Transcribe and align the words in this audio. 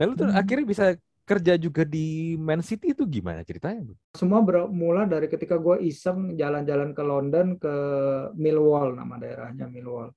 Nah 0.00 0.08
lu 0.08 0.16
tuh 0.16 0.32
hmm. 0.32 0.40
akhirnya 0.40 0.64
bisa 0.64 0.86
kerja 1.28 1.60
juga 1.60 1.84
di 1.84 2.32
Man 2.40 2.64
City 2.64 2.96
itu 2.96 3.04
gimana 3.04 3.44
ceritanya? 3.44 3.84
Semua 4.16 4.40
bermula 4.40 5.04
dari 5.04 5.28
ketika 5.28 5.60
gue 5.60 5.76
iseng 5.84 6.40
jalan-jalan 6.40 6.96
ke 6.96 7.02
London 7.04 7.60
ke 7.60 7.74
Millwall 8.32 8.96
nama 8.96 9.20
daerahnya 9.20 9.68
Millwall. 9.68 10.16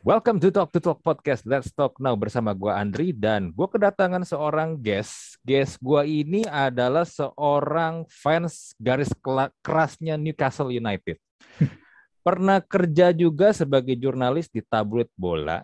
Welcome 0.00 0.40
to 0.40 0.48
Talk 0.48 0.72
to 0.72 0.80
Talk 0.80 1.04
Podcast. 1.04 1.44
Let's 1.44 1.68
Talk 1.68 2.00
Now 2.00 2.16
bersama 2.16 2.56
gue 2.56 2.72
Andri 2.72 3.12
dan 3.12 3.52
gue 3.52 3.68
kedatangan 3.68 4.24
seorang 4.24 4.80
guest. 4.80 5.36
Guest 5.44 5.84
gue 5.84 6.00
ini 6.08 6.48
adalah 6.48 7.04
seorang 7.04 8.08
fans 8.08 8.72
garis 8.80 9.12
kerasnya 9.60 10.16
Newcastle 10.16 10.72
United. 10.72 11.20
Pernah 12.24 12.64
kerja 12.64 13.12
juga 13.12 13.52
sebagai 13.52 14.00
jurnalis 14.00 14.48
di 14.48 14.64
tabloid 14.64 15.12
bola 15.12 15.60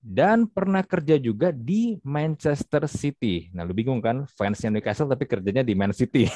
dan 0.00 0.48
pernah 0.48 0.80
kerja 0.80 1.20
juga 1.20 1.52
di 1.52 2.00
Manchester 2.00 2.88
City. 2.88 3.52
Nah, 3.52 3.68
lu 3.68 3.76
bingung 3.76 4.00
kan 4.00 4.24
fansnya 4.32 4.72
Newcastle 4.72 5.12
tapi 5.12 5.28
kerjanya 5.28 5.60
di 5.60 5.76
Man 5.76 5.92
City. 5.92 6.24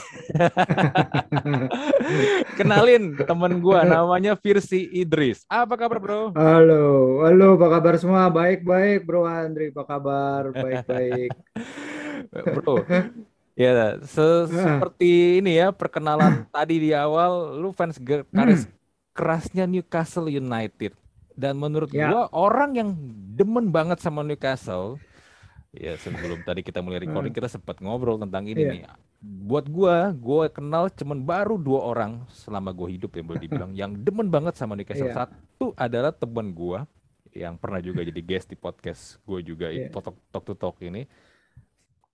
Kenalin 2.60 3.16
temen 3.16 3.64
gua 3.64 3.88
namanya 3.88 4.36
Firsi 4.36 4.84
Idris. 4.92 5.48
Apa 5.48 5.80
kabar, 5.80 5.96
Bro? 5.96 6.36
Halo, 6.36 7.24
halo, 7.24 7.56
apa 7.56 7.80
kabar 7.80 7.96
semua? 7.96 8.28
Baik-baik, 8.28 9.08
Bro 9.08 9.24
Andri. 9.24 9.72
Apa 9.72 9.88
kabar? 9.88 10.52
Baik-baik. 10.52 11.32
bro, 12.54 12.82
ya 13.54 13.98
se 14.02 14.26
seperti 14.50 15.38
ini 15.38 15.58
ya 15.58 15.70
perkenalan 15.70 16.46
tadi 16.50 16.78
di 16.78 16.90
awal, 16.92 17.58
lu 17.58 17.70
fans 17.72 17.98
garis 17.98 18.66
hmm. 18.66 18.72
kerasnya 19.14 19.64
Newcastle 19.64 20.26
United 20.26 20.92
dan 21.34 21.58
menurut 21.58 21.90
ya. 21.90 22.10
gua 22.10 22.22
orang 22.30 22.70
yang 22.78 22.88
demen 23.34 23.74
banget 23.74 23.98
sama 24.00 24.22
Newcastle, 24.22 24.98
ya 25.74 25.98
sebelum 25.98 26.42
tadi 26.46 26.62
kita 26.62 26.80
mulai 26.80 27.02
recording 27.02 27.34
hmm. 27.34 27.40
kita 27.42 27.48
sempat 27.50 27.82
ngobrol 27.82 28.18
tentang 28.18 28.46
ini 28.46 28.62
ya. 28.62 28.72
nih. 28.72 28.82
Buat 29.24 29.66
gua, 29.72 30.12
gua 30.14 30.46
kenal 30.48 30.88
cuman 30.92 31.24
baru 31.24 31.56
dua 31.58 31.80
orang 31.90 32.12
selama 32.30 32.70
gua 32.70 32.88
hidup 32.88 33.12
ya 33.16 33.22
boleh 33.24 33.42
dibilang 33.42 33.72
yang 33.74 33.92
demen 33.98 34.30
banget 34.30 34.54
sama 34.54 34.78
Newcastle. 34.78 35.10
Ya. 35.10 35.26
Satu 35.26 35.74
adalah 35.76 36.14
teman 36.14 36.54
gua 36.54 36.86
yang 37.34 37.58
pernah 37.58 37.82
juga 37.82 38.06
jadi 38.06 38.22
guest 38.22 38.54
di 38.54 38.56
podcast 38.56 39.18
gue 39.26 39.42
juga 39.42 39.68
yeah. 39.68 39.90
Talk, 39.90 40.14
Talk 40.30 40.44
to 40.46 40.54
Talk 40.54 40.78
ini 40.86 41.04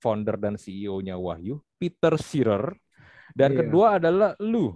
founder 0.01 0.41
dan 0.41 0.57
CEO-nya 0.57 1.21
Wahyu 1.21 1.61
Peter 1.77 2.17
Shearer 2.17 2.73
dan 3.37 3.53
yeah. 3.53 3.59
kedua 3.61 4.01
adalah 4.01 4.33
lu 4.41 4.73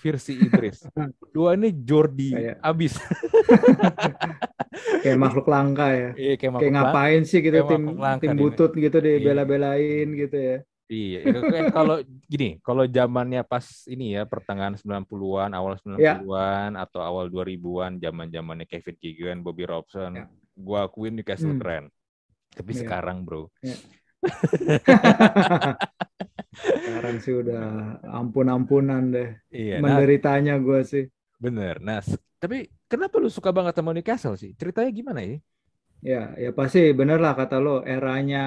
Firsi 0.00 0.40
Idris. 0.40 0.88
Dua 1.36 1.52
ini 1.52 1.76
Jordi 1.76 2.32
kayak... 2.32 2.56
abis. 2.64 2.96
kayak 5.04 5.18
makhluk 5.20 5.46
langka 5.46 5.92
ya. 5.92 6.10
Iya, 6.16 6.34
kayak, 6.40 6.52
kayak 6.56 6.72
ngapain 6.72 7.22
sih 7.28 7.44
gitu 7.44 7.60
tim 7.68 8.00
tim 8.24 8.32
butut 8.40 8.72
ini. 8.72 8.88
gitu 8.88 8.98
dibela-belain 9.04 10.08
gitu 10.16 10.38
ya. 10.40 10.58
Iya, 10.90 11.22
kan 11.22 11.70
kalau 11.70 11.96
gini, 12.26 12.58
kalau 12.66 12.82
zamannya 12.82 13.46
pas 13.46 13.62
ini 13.86 14.18
ya 14.18 14.26
pertengahan 14.26 14.74
90-an, 14.74 15.54
awal 15.54 15.78
90-an 15.78 16.70
ya. 16.74 16.82
atau 16.82 16.98
awal 16.98 17.30
2000-an, 17.30 18.02
zaman-zamannya 18.02 18.66
Kevin 18.66 18.98
Keegan, 18.98 19.38
Bobby 19.46 19.70
Robson, 19.70 20.18
ya. 20.18 20.26
gua 20.58 20.90
akuin 20.90 21.14
Newcastle 21.14 21.54
hmm. 21.54 21.62
keren. 21.62 21.84
Tapi 22.50 22.74
ya. 22.74 22.78
sekarang, 22.82 23.22
Bro. 23.22 23.54
Ya. 23.62 23.78
Sekarang 26.60 27.16
sih 27.22 27.34
udah 27.34 27.98
ampun-ampunan 28.04 29.12
deh. 29.12 29.30
Iya, 29.48 29.80
nah 29.80 29.96
Menderitanya 29.96 30.58
nah, 30.58 30.62
gue 30.62 30.80
sih. 30.84 31.04
Bener. 31.40 31.80
Nah, 31.80 32.04
tapi 32.36 32.68
kenapa 32.84 33.16
lu 33.16 33.32
suka 33.32 33.52
banget 33.52 33.76
sama 33.76 33.96
Newcastle 33.96 34.36
sih? 34.36 34.52
Ceritanya 34.56 34.90
gimana 34.92 35.20
ya? 35.24 35.36
Ya, 36.00 36.22
ya 36.36 36.50
pasti 36.56 36.92
bener 36.96 37.20
lah 37.20 37.36
kata 37.36 37.60
lo. 37.60 37.84
Eranya 37.84 38.44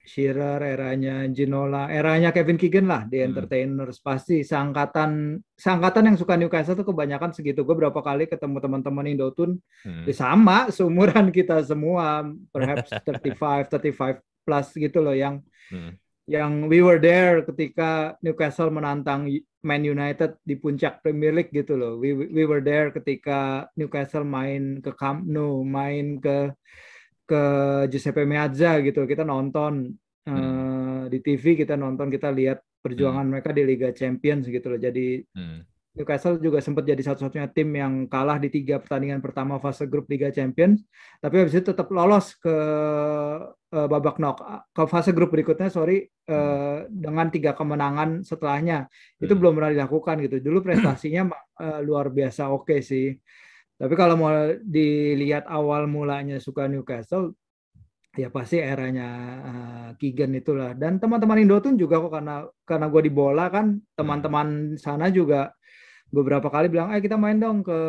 Shearer, 0.00 0.64
eranya 0.64 1.28
Ginola, 1.28 1.86
eranya 1.92 2.32
Kevin 2.32 2.56
Keegan 2.56 2.88
lah 2.88 3.04
di 3.04 3.20
hmm. 3.20 3.26
entertainers 3.30 4.00
pasti 4.00 4.40
seangkatan 4.40 5.38
seangkatan 5.54 6.10
yang 6.10 6.16
suka 6.16 6.34
Newcastle 6.40 6.74
tuh 6.74 6.88
kebanyakan 6.88 7.30
segitu. 7.36 7.62
Gue 7.62 7.76
berapa 7.76 8.00
kali 8.00 8.26
ketemu 8.26 8.58
teman-teman 8.58 9.06
Indotun 9.06 9.60
hmm. 9.86 10.08
ya 10.08 10.14
sama 10.16 10.72
seumuran 10.72 11.28
kita 11.36 11.62
semua, 11.62 12.26
perhaps 12.50 12.90
35, 13.06 13.70
35 13.70 14.29
plus 14.50 14.74
gitu 14.74 14.98
loh 14.98 15.14
yang 15.14 15.38
hmm 15.70 15.94
yang 16.30 16.70
we 16.70 16.78
were 16.78 17.02
there 17.02 17.42
ketika 17.42 18.14
Newcastle 18.22 18.70
menantang 18.70 19.26
Man 19.66 19.82
United 19.82 20.38
di 20.46 20.54
puncak 20.54 21.02
Premier 21.02 21.34
League 21.34 21.50
gitu 21.50 21.74
loh. 21.74 21.98
We 21.98 22.14
we 22.14 22.46
were 22.46 22.62
there 22.62 22.94
ketika 22.94 23.66
Newcastle 23.74 24.22
main 24.22 24.78
ke 24.78 24.94
Camp 24.94 25.26
Nou, 25.26 25.66
main 25.66 26.22
ke 26.22 26.54
ke 27.26 27.42
Giuseppe 27.90 28.22
Meazza 28.22 28.78
gitu. 28.78 29.10
Kita 29.10 29.26
nonton 29.26 29.90
hmm. 30.24 30.30
uh, 30.30 31.02
di 31.10 31.18
TV, 31.18 31.58
kita 31.58 31.74
nonton, 31.74 32.06
kita 32.08 32.30
lihat 32.30 32.62
perjuangan 32.78 33.26
hmm. 33.26 33.32
mereka 33.34 33.50
di 33.50 33.62
Liga 33.66 33.90
Champions 33.90 34.46
gitu 34.46 34.70
loh. 34.70 34.80
Jadi 34.80 35.18
hmm. 35.34 35.58
Newcastle 35.90 36.38
juga 36.38 36.62
sempat 36.62 36.86
jadi 36.86 37.02
satu-satunya 37.02 37.50
tim 37.50 37.66
yang 37.74 38.06
kalah 38.06 38.38
di 38.38 38.46
tiga 38.46 38.78
pertandingan 38.78 39.18
pertama 39.18 39.58
fase 39.58 39.90
grup 39.90 40.06
Liga 40.06 40.30
Champions, 40.30 40.86
tapi 41.18 41.42
habis 41.42 41.58
itu 41.58 41.66
tetap 41.66 41.90
lolos 41.90 42.38
ke 42.38 42.56
uh, 43.50 43.86
babak 43.90 44.22
knock 44.22 44.38
ke 44.70 44.82
fase 44.86 45.10
grup 45.10 45.34
berikutnya, 45.34 45.66
sorry, 45.66 46.06
uh, 46.30 46.86
dengan 46.86 47.26
tiga 47.34 47.58
kemenangan 47.58 48.22
setelahnya. 48.22 48.86
Itu 49.18 49.34
hmm. 49.34 49.40
belum 49.42 49.52
pernah 49.58 49.72
dilakukan 49.74 50.16
gitu. 50.30 50.36
Dulu 50.38 50.62
prestasinya 50.66 51.26
uh, 51.58 51.82
luar 51.82 52.14
biasa 52.14 52.54
oke 52.54 52.70
okay 52.70 52.80
sih. 52.86 53.10
Tapi 53.74 53.94
kalau 53.98 54.14
mau 54.14 54.30
dilihat 54.62 55.50
awal 55.50 55.90
mulanya 55.90 56.38
suka 56.38 56.70
Newcastle, 56.70 57.34
ya 58.14 58.30
pasti 58.30 58.62
eranya 58.62 59.08
uh, 59.42 59.88
Keegan 59.98 60.38
itulah. 60.38 60.70
Dan 60.78 61.02
teman-teman 61.02 61.42
Indo 61.42 61.58
tuh 61.58 61.74
juga 61.74 61.98
kok 61.98 62.14
karena 62.14 62.46
karena 62.62 62.86
gue 62.86 63.02
di 63.02 63.12
bola 63.12 63.50
kan, 63.50 63.74
teman-teman 63.98 64.78
sana 64.78 65.10
juga 65.10 65.50
beberapa 66.10 66.50
kali 66.50 66.66
bilang, 66.66 66.90
eh 66.90 66.98
kita 66.98 67.14
main 67.14 67.38
dong 67.38 67.62
ke 67.62 67.80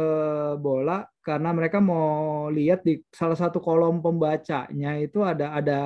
bola 0.62 1.04
karena 1.26 1.50
mereka 1.54 1.82
mau 1.82 2.48
lihat 2.54 2.86
di 2.86 3.02
salah 3.10 3.38
satu 3.38 3.58
kolom 3.58 4.02
pembacanya 4.02 4.98
itu 5.02 5.26
ada 5.26 5.58
ada 5.58 5.82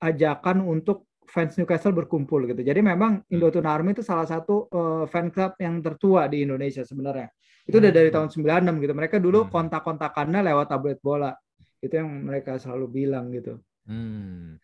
ajakan 0.00 0.62
untuk 0.64 1.08
fans 1.28 1.56
Newcastle 1.60 1.92
berkumpul 1.92 2.48
gitu. 2.48 2.60
Jadi 2.64 2.80
memang 2.80 3.24
hmm. 3.24 3.32
Indotun 3.32 3.68
Army 3.68 3.92
itu 3.92 4.04
salah 4.04 4.24
satu 4.24 4.68
uh, 4.72 5.04
fan 5.08 5.28
club 5.28 5.56
yang 5.60 5.80
tertua 5.84 6.28
di 6.28 6.44
Indonesia 6.44 6.84
sebenarnya. 6.84 7.28
Itu 7.68 7.80
udah 7.80 7.92
dari 7.92 8.08
hmm. 8.08 8.16
tahun 8.16 8.28
96 8.72 8.84
gitu. 8.84 8.94
Mereka 8.96 9.16
dulu 9.20 9.38
hmm. 9.44 9.50
kontak-kontakannya 9.52 10.40
lewat 10.40 10.66
tablet 10.72 10.98
bola. 11.04 11.32
Itu 11.80 12.00
yang 12.00 12.08
mereka 12.24 12.56
selalu 12.56 12.86
bilang 12.88 13.28
gitu. 13.32 13.60
Hmm. 13.84 14.56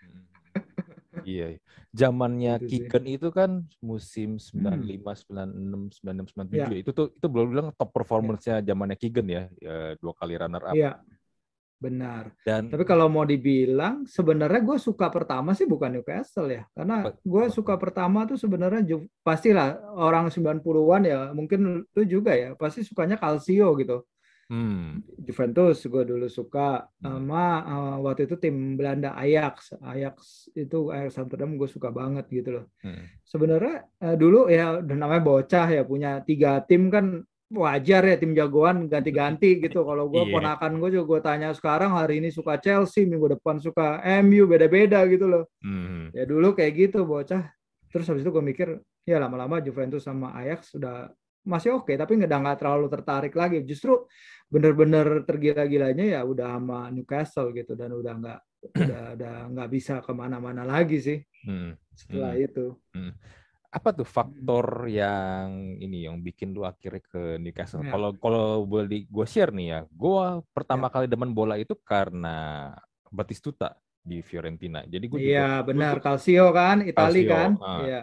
iya 1.28 1.56
zamannya 1.94 2.58
Kiken 2.66 3.04
itu 3.06 3.30
kan 3.30 3.62
musim 3.78 4.42
95 4.42 5.30
96 5.30 6.02
96 6.02 6.34
97 6.34 6.58
ya. 6.58 6.66
itu 6.82 6.90
tuh 6.90 7.14
itu 7.14 7.26
belum 7.30 7.46
bilang 7.54 7.68
top 7.78 7.94
performance-nya 7.94 8.58
ya. 8.60 8.74
zamannya 8.74 8.98
Kigen 8.98 9.30
ya, 9.30 9.42
ya 9.62 9.94
dua 10.02 10.12
kali 10.18 10.34
runner 10.34 10.62
up. 10.66 10.74
Iya. 10.74 10.98
Benar. 11.74 12.32
Dan 12.40 12.72
tapi 12.72 12.88
kalau 12.88 13.12
mau 13.12 13.28
dibilang 13.28 14.08
sebenarnya 14.08 14.64
gue 14.64 14.78
suka 14.80 15.12
pertama 15.12 15.52
sih 15.52 15.68
bukan 15.68 15.92
Newcastle 16.00 16.48
ya. 16.48 16.64
Karena 16.72 17.12
gue 17.12 17.44
suka 17.52 17.76
pertama 17.76 18.24
tuh 18.24 18.40
sebenarnya 18.40 18.80
pastilah 19.20 19.78
orang 19.92 20.32
90-an 20.32 21.02
ya, 21.04 21.20
mungkin 21.36 21.84
lu 21.84 22.02
juga 22.08 22.32
ya, 22.32 22.56
pasti 22.56 22.80
sukanya 22.80 23.20
Calcio 23.20 23.68
gitu. 23.76 24.00
Hmm. 24.44 25.00
Juventus 25.24 25.80
gue 25.88 26.02
dulu 26.04 26.28
suka 26.28 26.84
hmm. 26.84 27.00
sama 27.00 27.44
uh, 27.64 27.96
waktu 28.04 28.28
itu 28.28 28.36
tim 28.36 28.76
Belanda 28.76 29.16
Ajax 29.16 29.72
Ajax 29.80 30.48
itu 30.52 30.92
Ajax 30.92 31.16
Amsterdam 31.16 31.56
gue 31.56 31.68
suka 31.68 31.88
banget 31.88 32.28
gitu 32.28 32.60
loh 32.60 32.64
hmm. 32.84 33.24
sebenarnya 33.24 33.88
uh, 34.04 34.16
dulu 34.20 34.52
ya 34.52 34.84
udah 34.84 34.96
namanya 35.00 35.22
bocah 35.24 35.66
ya 35.72 35.82
punya 35.88 36.20
tiga 36.20 36.60
tim 36.68 36.92
kan 36.92 37.24
wajar 37.54 38.02
ya 38.04 38.16
tim 38.20 38.36
jagoan 38.36 38.84
ganti-ganti 38.84 39.64
gitu 39.64 39.80
kalau 39.88 40.12
gue 40.12 40.28
yeah. 40.28 40.32
ponakan 40.32 40.72
gue 40.76 40.90
juga 41.00 41.04
gue 41.08 41.20
tanya 41.24 41.48
sekarang 41.56 41.96
hari 41.96 42.20
ini 42.20 42.28
suka 42.28 42.60
Chelsea 42.60 43.08
minggu 43.08 43.40
depan 43.40 43.56
suka 43.56 44.04
MU 44.20 44.44
beda-beda 44.44 45.08
gitu 45.08 45.24
loh 45.24 45.44
hmm. 45.64 46.12
ya 46.12 46.28
dulu 46.28 46.52
kayak 46.52 46.72
gitu 46.92 47.08
bocah 47.08 47.48
terus 47.88 48.04
habis 48.12 48.20
itu 48.20 48.32
gue 48.34 48.44
mikir 48.44 48.68
ya 49.08 49.16
lama-lama 49.16 49.64
Juventus 49.64 50.04
sama 50.04 50.36
Ajax 50.36 50.76
sudah 50.76 51.08
masih 51.44 51.76
oke 51.76 51.92
okay, 51.92 51.96
tapi 52.00 52.16
nggak 52.16 52.40
nggak 52.40 52.58
terlalu 52.58 52.86
tertarik 52.88 53.34
lagi 53.36 53.60
justru 53.68 54.08
bener-bener 54.48 55.24
tergila-gilanya 55.26 56.18
ya 56.18 56.20
udah 56.22 56.58
sama 56.58 56.88
Newcastle 56.92 57.50
gitu 57.56 57.74
dan 57.74 57.90
udah 57.90 58.12
nggak 58.20 58.40
udah 58.72 59.02
udah 59.18 59.34
nggak 59.52 59.70
bisa 59.72 60.00
ke 60.00 60.12
mana-mana 60.14 60.64
lagi 60.64 60.98
sih 61.00 61.18
hmm. 61.44 61.76
setelah 61.92 62.32
hmm. 62.32 62.46
itu 62.46 62.66
hmm. 62.96 63.12
apa 63.74 63.88
tuh 63.90 64.06
faktor 64.06 64.86
yang 64.86 65.76
ini 65.82 66.06
yang 66.06 66.22
bikin 66.22 66.54
lu 66.54 66.62
akhirnya 66.64 67.02
ke 67.04 67.22
Newcastle 67.42 67.82
ya. 67.82 67.90
kalau 67.92 68.10
ya. 68.14 68.18
kalau 68.22 68.48
boleh 68.64 69.04
gue 69.04 69.26
share 69.26 69.52
nih 69.52 69.66
ya 69.68 69.80
gue 69.90 70.26
pertama 70.54 70.86
ya. 70.88 70.92
kali 70.92 71.06
demen 71.10 71.34
bola 71.34 71.58
itu 71.58 71.74
karena 71.82 72.70
Batistuta 73.10 73.74
di 74.04 74.20
Fiorentina 74.20 74.84
jadi 74.86 75.04
gue 75.04 75.18
iya 75.18 75.64
benar 75.64 75.98
Calcio 75.98 76.52
kan 76.54 76.84
Itali 76.84 77.22
kan 77.26 77.56
ah. 77.58 77.80
iya 77.82 78.00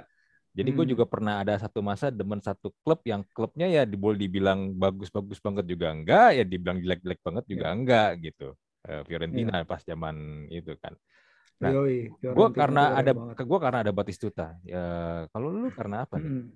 jadi 0.51 0.69
hmm. 0.71 0.77
gue 0.77 0.85
juga 0.91 1.05
pernah 1.07 1.39
ada 1.39 1.55
satu 1.55 1.79
masa 1.79 2.11
demen 2.11 2.43
satu 2.43 2.75
klub 2.83 2.99
yang 3.07 3.23
klubnya 3.31 3.71
ya 3.71 3.87
boleh 3.87 4.19
dibilang 4.19 4.75
bagus-bagus 4.75 5.39
banget 5.39 5.63
juga 5.63 5.95
enggak, 5.95 6.35
ya 6.35 6.43
dibilang 6.43 6.77
jelek-jelek 6.83 7.19
banget 7.23 7.43
juga 7.47 7.65
yeah. 7.71 7.75
enggak 7.79 8.09
gitu. 8.19 8.47
uh, 8.91 9.01
Fiorentina 9.07 9.63
yeah. 9.63 9.67
pas 9.67 9.79
zaman 9.79 10.15
itu 10.51 10.75
kan. 10.83 10.93
Nah, 11.61 11.71
gue 12.17 12.47
karena 12.57 12.97
ada 12.97 13.11
ke 13.37 13.43
gue 13.45 13.59
karena 13.61 13.79
ada 13.85 13.93
Batistuta. 13.93 14.57
Ya, 14.65 14.83
kalau 15.29 15.53
lu 15.53 15.69
karena 15.69 16.03
apa? 16.09 16.17
Hmm. 16.17 16.49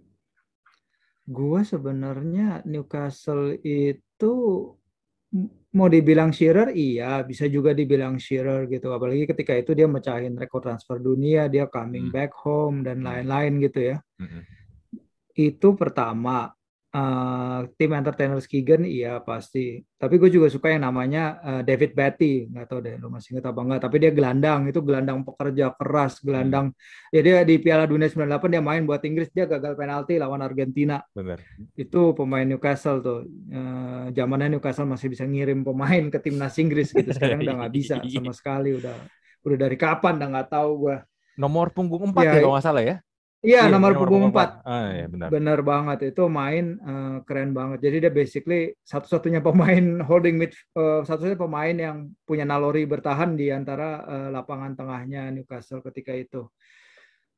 Gue 1.30 1.62
sebenarnya 1.62 2.65
Newcastle 2.65 3.53
itu 3.62 4.33
mau 5.75 5.92
dibilang 5.92 6.31
Shearer 6.31 6.72
iya 6.72 7.19
bisa 7.27 7.51
juga 7.51 7.75
dibilang 7.75 8.16
Shearer 8.16 8.72
gitu 8.72 8.95
apalagi 8.95 9.27
ketika 9.27 9.51
itu 9.51 9.75
dia 9.75 9.92
mecahin 9.92 10.39
rekor 10.39 10.63
transfer 10.63 11.04
dunia 11.04 11.51
dia 11.51 11.68
coming 11.68 12.07
hmm. 12.07 12.16
back 12.16 12.31
home 12.31 12.80
dan 12.88 13.04
hmm. 13.04 13.07
lain-lain 13.12 13.54
gitu 13.60 13.80
ya 13.92 13.98
hmm. 14.24 14.42
itu 15.36 15.68
pertama 15.75 16.55
Uh, 16.95 17.68
tim 17.75 17.92
entertainers 17.92 18.47
Keegan 18.47 18.88
iya 18.88 19.19
pasti. 19.19 19.83
Tapi 20.00 20.15
gue 20.15 20.31
juga 20.31 20.47
suka 20.47 20.71
yang 20.71 20.88
namanya 20.88 21.44
uh, 21.44 21.62
David 21.68 21.92
Batty. 21.92 22.47
Nggak 22.47 22.71
tahu 22.71 22.80
deh 22.80 22.95
lo 22.95 23.12
masih 23.12 23.36
inget 23.36 23.51
apa 23.51 23.59
enggak. 23.59 23.80
Tapi 23.83 23.95
dia 24.00 24.12
gelandang. 24.15 24.62
Itu 24.71 24.80
gelandang 24.80 25.27
pekerja 25.27 25.75
keras. 25.75 26.24
Gelandang. 26.24 26.71
Hmm. 26.71 27.12
Ya 27.12 27.19
dia 27.19 27.44
di 27.44 27.59
Piala 27.59 27.83
Dunia 27.83 28.07
98 28.07 28.47
dia 28.47 28.63
main 28.63 28.88
buat 28.88 29.03
Inggris. 29.03 29.27
Dia 29.36 29.44
gagal 29.44 29.75
penalti 29.75 30.15
lawan 30.15 30.39
Argentina. 30.39 31.03
Benar. 31.12 31.44
Itu 31.75 32.15
pemain 32.15 32.47
Newcastle 32.47 33.03
tuh. 33.03 33.27
Uh, 33.51 34.07
zamannya 34.15 34.56
Newcastle 34.56 34.88
masih 34.88 35.12
bisa 35.12 35.27
ngirim 35.27 35.68
pemain 35.68 36.07
ke 36.07 36.24
timnas 36.24 36.56
Inggris 36.56 36.95
gitu. 36.95 37.12
Sekarang 37.12 37.44
udah 37.44 37.59
nggak 37.59 37.74
bisa 37.75 38.00
sama 38.00 38.31
sekali. 38.31 38.71
Udah 38.71 38.95
udah 39.44 39.57
dari 39.59 39.75
kapan 39.75 40.15
udah 40.15 40.30
nggak 40.31 40.47
tahu 40.47 40.71
gue. 40.88 40.97
Nomor 41.36 41.75
punggung 41.75 42.15
4 42.15 42.24
ya, 42.24 42.31
ya 42.31 42.33
kalau 42.39 42.56
nggak 42.56 42.63
salah 42.63 42.83
ya? 42.88 42.95
Iya, 43.45 43.69
nomor, 43.69 43.94
nomor 43.94 44.09
punggung 44.09 44.25
4. 44.33 44.65
Ah, 44.65 44.89
iya, 44.89 45.06
benar. 45.06 45.27
Benar 45.30 45.59
banget. 45.62 45.97
Itu 46.12 46.25
main 46.25 46.81
uh, 46.81 47.18
keren 47.21 47.53
banget. 47.53 47.86
Jadi 47.86 47.97
dia 48.01 48.12
basically 48.12 48.62
satu-satunya 48.81 49.45
pemain 49.45 49.86
holding 50.09 50.36
mid 50.42 50.51
uh, 50.74 51.06
satu-satunya 51.06 51.38
pemain 51.38 51.75
yang 51.77 51.97
punya 52.25 52.44
naluri 52.44 52.89
bertahan 52.89 53.38
di 53.38 53.53
antara 53.53 54.01
uh, 54.03 54.30
lapangan 54.33 54.74
tengahnya 54.74 55.30
Newcastle 55.30 55.86
ketika 55.86 56.12
itu. 56.18 56.50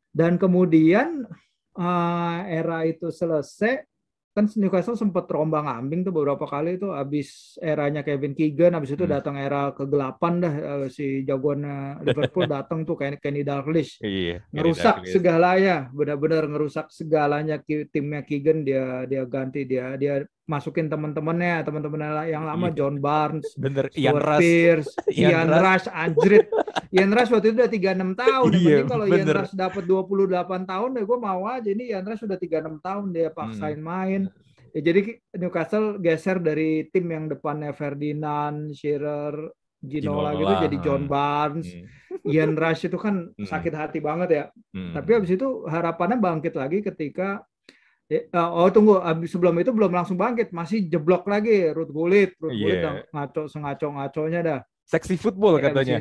Dan 0.10 0.40
kemudian 0.40 1.28
uh, 1.76 2.40
era 2.48 2.88
itu 2.88 3.12
selesai 3.12 3.84
kan 4.38 4.46
Newcastle 4.54 4.94
sempat 4.94 5.26
terombang 5.26 5.66
ambing 5.66 6.06
tuh 6.06 6.14
beberapa 6.14 6.46
kali 6.46 6.78
itu 6.78 6.94
habis 6.94 7.58
eranya 7.58 8.06
Kevin 8.06 8.38
Keegan 8.38 8.78
habis 8.78 8.94
itu 8.94 9.10
hmm. 9.10 9.14
datang 9.18 9.34
era 9.42 9.74
kegelapan 9.74 10.34
dah 10.38 10.54
eh, 10.54 10.88
si 10.94 11.26
jagoan 11.26 11.66
Liverpool 12.06 12.46
datang 12.54 12.86
tuh 12.86 12.94
kayak 12.94 13.18
Kenny 13.18 13.42
Dalglish 13.42 13.98
iya, 14.06 14.46
ngerusak 14.54 15.10
segalanya 15.10 15.90
benar-benar 15.90 16.46
ngerusak 16.46 16.94
segalanya 16.94 17.58
timnya 17.66 18.22
Keegan 18.22 18.62
dia 18.62 19.10
dia 19.10 19.26
ganti 19.26 19.66
dia 19.66 19.98
dia 19.98 20.22
masukin 20.48 20.88
teman-temannya, 20.88 21.60
teman-teman 21.68 22.24
yang 22.24 22.48
lama 22.48 22.72
iya. 22.72 22.76
John 22.80 23.04
Barnes, 23.04 23.52
Bener, 23.60 23.92
Ian 24.00 24.16
Rush, 24.16 24.40
Pierce, 24.40 24.92
Ian, 25.12 25.32
Ian 25.36 25.50
Rush, 25.52 25.88
Anjrit. 25.92 26.48
Ian 26.96 27.12
Rush 27.12 27.32
waktu 27.36 27.48
itu 27.52 27.56
udah 27.60 27.72
36 27.72 28.24
tahun. 28.24 28.50
Iya, 28.56 28.78
kalau 28.88 29.06
Ian 29.12 29.28
Rush 29.28 29.54
dapat 29.54 29.84
28 29.84 30.72
tahun, 30.72 30.90
ya 30.96 31.04
gue 31.04 31.20
mau 31.20 31.42
aja. 31.52 31.68
Ini 31.68 31.84
Ian 31.92 32.06
Rush 32.08 32.24
udah 32.24 32.40
36 32.40 32.80
tahun 32.80 33.06
dia 33.12 33.28
paksain 33.36 33.76
hmm. 33.76 33.86
main. 33.86 34.22
Ya, 34.72 34.80
jadi 34.88 35.20
Newcastle 35.36 36.00
geser 36.00 36.40
dari 36.40 36.88
tim 36.96 37.12
yang 37.12 37.28
depannya 37.28 37.76
Ferdinand, 37.76 38.72
Shearer, 38.72 39.52
Ginola, 39.84 40.32
Ginola 40.32 40.40
gitu 40.40 40.54
jadi 40.64 40.78
John 40.80 41.04
Barnes, 41.12 41.70
hmm. 41.70 42.24
Ian 42.24 42.56
Rush 42.56 42.88
itu 42.88 42.96
kan 42.96 43.28
hmm. 43.36 43.44
sakit 43.44 43.74
hati 43.76 44.00
banget 44.00 44.30
ya. 44.32 44.44
Hmm. 44.72 44.96
Tapi 44.96 45.10
habis 45.12 45.36
itu 45.36 45.68
harapannya 45.68 46.24
bangkit 46.24 46.56
lagi 46.56 46.80
ketika 46.80 47.44
oh 48.36 48.70
tunggu, 48.72 49.04
abis 49.04 49.36
sebelum 49.36 49.56
itu 49.60 49.76
belum 49.76 49.92
langsung 49.92 50.16
bangkit, 50.16 50.56
masih 50.56 50.88
jeblok 50.88 51.28
lagi 51.28 51.68
Ruth 51.76 51.92
Gullit, 51.92 52.40
Ruth 52.40 52.56
yeah. 52.56 52.64
Gullit 52.64 52.80
ngaco 53.12 53.42
sengaco 53.52 53.88
ngaconya 53.92 54.40
dah. 54.44 54.60
Seksi 54.88 55.20
football 55.20 55.60
yeah, 55.60 55.64
katanya. 55.68 55.98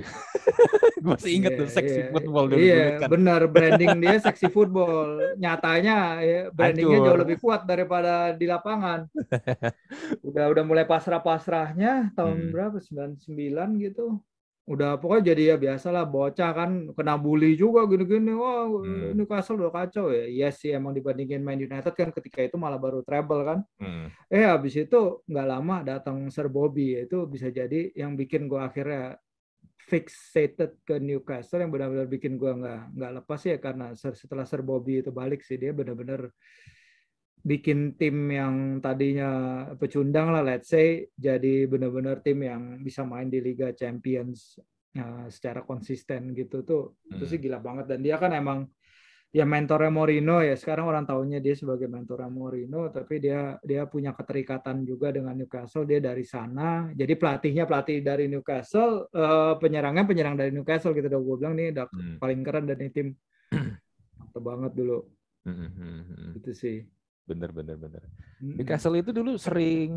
Gue 1.02 1.10
masih 1.18 1.32
inget 1.42 1.58
yeah, 1.58 1.60
tuh 1.66 1.68
seksi 1.74 1.98
yeah, 2.06 2.10
football 2.14 2.44
dulu. 2.46 2.62
Iya, 2.62 2.74
yeah, 2.78 2.90
kan. 3.02 3.08
benar 3.10 3.40
branding 3.52 3.98
dia 3.98 4.16
seksi 4.22 4.46
football. 4.54 5.34
Nyatanya 5.34 5.98
ya, 6.22 6.40
brandingnya 6.54 6.98
jauh 7.02 7.18
lebih 7.18 7.42
kuat 7.42 7.66
daripada 7.66 8.30
di 8.38 8.46
lapangan. 8.46 9.10
udah 10.30 10.44
udah 10.46 10.62
mulai 10.62 10.86
pasrah-pasrahnya 10.86 12.14
tahun 12.14 12.46
hmm. 12.46 12.52
berapa? 12.54 12.78
99 12.78 13.82
gitu 13.82 14.22
udah 14.66 14.98
pokoknya 14.98 15.30
jadi 15.30 15.42
ya 15.54 15.56
biasalah 15.62 16.02
bocah 16.10 16.50
kan 16.50 16.70
kena 16.90 17.14
bully 17.14 17.54
juga 17.54 17.86
gini-gini 17.86 18.34
wah 18.34 18.66
hmm. 18.66 19.14
Newcastle 19.14 19.62
udah 19.62 19.70
kacau 19.70 20.10
ya 20.10 20.26
iya 20.26 20.48
sih 20.50 20.74
emang 20.74 20.90
dibandingin 20.90 21.38
main 21.38 21.62
United 21.62 21.94
kan 21.94 22.10
ketika 22.10 22.42
itu 22.42 22.58
malah 22.58 22.74
baru 22.74 23.06
treble 23.06 23.46
kan 23.46 23.58
hmm. 23.78 24.10
eh 24.26 24.42
habis 24.42 24.74
itu 24.74 25.22
nggak 25.30 25.46
lama 25.46 25.86
datang 25.86 26.26
Sir 26.34 26.50
Bobby 26.50 26.98
itu 26.98 27.30
bisa 27.30 27.46
jadi 27.54 27.94
yang 27.94 28.18
bikin 28.18 28.50
gua 28.50 28.66
akhirnya 28.66 29.14
fixated 29.86 30.82
ke 30.82 30.98
Newcastle 30.98 31.62
yang 31.62 31.70
benar-benar 31.70 32.10
bikin 32.10 32.34
gua 32.34 32.58
nggak 32.58 32.82
nggak 32.90 33.12
lepas 33.22 33.40
ya 33.46 33.62
karena 33.62 33.94
setelah 33.94 34.42
Sir 34.50 34.66
Bobby 34.66 34.98
itu 34.98 35.14
balik 35.14 35.46
sih 35.46 35.62
dia 35.62 35.70
benar-benar 35.70 36.26
bikin 37.46 37.94
tim 37.94 38.26
yang 38.26 38.82
tadinya 38.82 39.30
pecundang 39.78 40.34
lah 40.34 40.42
let's 40.42 40.66
say 40.66 41.06
jadi 41.14 41.70
benar-benar 41.70 42.18
tim 42.18 42.42
yang 42.42 42.82
bisa 42.82 43.06
main 43.06 43.30
di 43.30 43.38
Liga 43.38 43.70
Champions 43.70 44.58
uh, 44.98 45.30
secara 45.30 45.62
konsisten 45.62 46.34
gitu 46.34 46.66
tuh 46.66 46.98
hmm. 47.06 47.14
itu 47.14 47.24
sih 47.30 47.38
gila 47.38 47.62
banget 47.62 47.86
dan 47.86 48.02
dia 48.02 48.18
kan 48.18 48.34
emang 48.34 48.66
ya 49.30 49.46
mentornya 49.46 49.94
Mourinho 49.94 50.42
ya 50.42 50.58
sekarang 50.58 50.90
orang 50.90 51.06
tahunya 51.06 51.38
dia 51.38 51.54
sebagai 51.54 51.86
mentornya 51.86 52.26
Mourinho 52.26 52.90
tapi 52.90 53.22
dia 53.22 53.54
dia 53.62 53.86
punya 53.86 54.10
keterikatan 54.10 54.82
juga 54.82 55.14
dengan 55.14 55.38
Newcastle 55.38 55.86
dia 55.86 56.02
dari 56.02 56.26
sana 56.26 56.90
jadi 56.90 57.14
pelatihnya 57.14 57.62
pelatih 57.62 58.02
dari 58.02 58.26
Newcastle 58.26 59.06
uh, 59.14 59.54
penyerangnya 59.62 60.02
penyerang 60.02 60.34
dari 60.34 60.50
Newcastle 60.50 60.96
gitu 60.98 61.06
udah 61.06 61.20
gue 61.22 61.36
bilang 61.38 61.54
nih 61.54 61.68
udah 61.78 61.86
hmm. 61.86 62.16
paling 62.18 62.40
keren 62.42 62.66
dari 62.66 62.90
tim 62.90 63.14
mantap 64.18 64.42
banget 64.42 64.72
dulu 64.74 64.98
hmm. 65.46 65.54
hmm, 65.54 65.70
hmm, 65.78 66.02
hmm. 66.02 66.30
itu 66.42 66.50
sih 66.50 66.78
Bener 67.26 67.50
bener 67.50 67.74
bener. 67.74 68.02
Di 68.38 68.62
Castle 68.62 69.02
itu 69.02 69.10
dulu 69.10 69.34
sering 69.34 69.90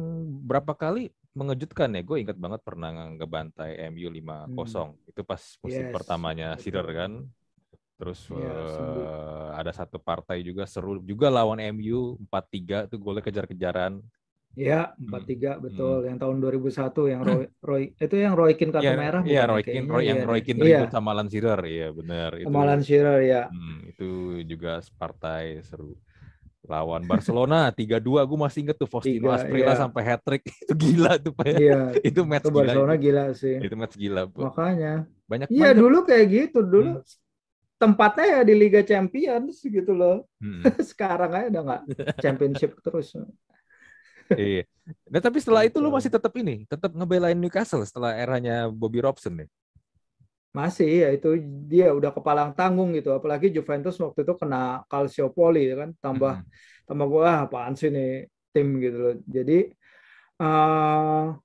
berapa 0.50 0.74
kali 0.74 1.14
mengejutkan 1.38 1.94
ya. 1.94 2.02
Gue 2.02 2.26
ingat 2.26 2.42
banget 2.42 2.66
pernah 2.66 2.90
ngebantai 3.14 3.78
MU 3.94 4.10
5-0. 4.10 4.50
Hmm. 4.50 4.98
Itu 5.06 5.22
pas 5.22 5.42
musim 5.62 5.86
yes. 5.88 5.94
pertamanya 5.94 6.58
Sirer 6.58 6.90
kan. 6.90 7.30
Terus 8.00 8.32
ya, 8.32 8.48
uh, 8.48 9.48
ada 9.60 9.76
satu 9.76 10.00
partai 10.00 10.40
juga 10.40 10.64
seru 10.64 11.04
juga 11.04 11.28
lawan 11.28 11.60
MU 11.76 12.16
4-3 12.32 12.90
itu 12.90 12.96
golnya 12.98 13.22
kejar-kejaran. 13.22 14.02
Iya, 14.58 14.98
4-3 14.98 15.06
hmm. 15.06 15.62
betul. 15.62 15.96
Hmm. 16.02 16.08
Yang 16.10 16.18
tahun 16.26 16.36
2001 16.42 17.12
yang 17.14 17.22
Roy, 17.22 17.46
Roy 17.70 17.84
itu 17.94 18.16
yang 18.18 18.34
Roy 18.34 18.52
Keane 18.58 18.72
kartu 18.74 18.90
ya, 18.90 18.98
merah 18.98 19.22
Iya, 19.22 19.44
Roy 19.46 19.62
Keane, 19.62 19.86
Roy, 19.86 20.04
yang 20.10 20.20
iya, 20.24 20.26
Roy 20.26 20.42
Keane 20.42 20.60
iya. 20.66 20.80
ribut 20.82 20.92
sama 20.96 21.10
Alan 21.14 21.28
Shearer, 21.30 21.62
iya 21.70 21.88
benar 21.94 22.32
itu. 22.40 22.48
Sama 22.50 22.60
Alan 22.66 22.82
Shearer 22.82 23.20
ya. 23.22 23.44
Hmm, 23.52 23.78
itu 23.86 24.10
juga 24.50 24.82
partai 24.98 25.62
seru 25.62 25.94
lawan 26.70 27.02
Barcelona 27.10 27.68
3-2 27.76 28.30
gue 28.30 28.38
masih 28.38 28.60
inget 28.70 28.78
tuh 28.78 28.86
Faustino 28.86 29.34
Asprilla 29.34 29.74
iya. 29.74 29.82
sampai 29.82 30.02
hat 30.06 30.22
trick 30.22 30.46
itu 30.64 30.74
gila 30.78 31.18
tuh 31.18 31.34
Pak. 31.34 31.46
Iya. 31.58 31.82
itu 32.06 32.22
match 32.22 32.46
itu 32.46 32.54
Barcelona 32.54 32.94
gila, 32.96 33.26
gila 33.34 33.38
sih. 33.38 33.56
Itu 33.58 33.76
match 33.76 33.96
gila. 33.98 34.30
Bu. 34.30 34.46
Makanya. 34.46 35.10
Banyak 35.26 35.48
Iya 35.50 35.70
dulu 35.74 36.06
kayak 36.06 36.26
gitu 36.30 36.62
dulu. 36.62 37.02
Hmm. 37.02 37.18
Tempatnya 37.80 38.26
ya 38.28 38.40
di 38.46 38.54
Liga 38.54 38.82
Champions 38.86 39.58
gitu 39.66 39.92
loh. 39.92 40.30
Hmm. 40.38 40.62
Sekarang 40.90 41.34
aja 41.34 41.48
udah 41.50 41.62
nggak 41.66 41.82
championship 42.22 42.78
terus. 42.86 43.18
iya. 44.38 44.64
Nah, 45.10 45.22
tapi 45.22 45.42
setelah 45.42 45.66
itu 45.66 45.82
lu 45.82 45.90
gitu. 45.90 45.96
masih 45.98 46.12
tetap 46.14 46.34
ini, 46.38 46.66
tetap 46.70 46.94
ngebelain 46.94 47.38
Newcastle 47.38 47.82
setelah 47.82 48.14
eranya 48.14 48.70
Bobby 48.70 49.02
Robson 49.02 49.42
nih. 49.42 49.50
Masih 50.50 51.06
ya 51.06 51.10
itu 51.14 51.38
dia 51.70 51.94
udah 51.94 52.10
kepalang 52.10 52.52
tanggung 52.58 52.94
gitu. 52.98 53.14
Apalagi 53.14 53.54
Juventus 53.54 53.96
waktu 54.02 54.26
itu 54.26 54.34
kena 54.34 54.84
Calciopoli 54.90 55.70
ya 55.70 55.76
kan 55.86 55.90
tambah 56.02 56.42
hmm. 56.42 56.86
tambah 56.90 57.06
gua 57.06 57.46
apaan 57.46 57.74
sih 57.78 57.90
nih 57.94 58.26
tim 58.50 58.68
gitu 58.82 58.98
loh. 58.98 59.16
Jadi 59.30 59.58
uh, 60.42 61.38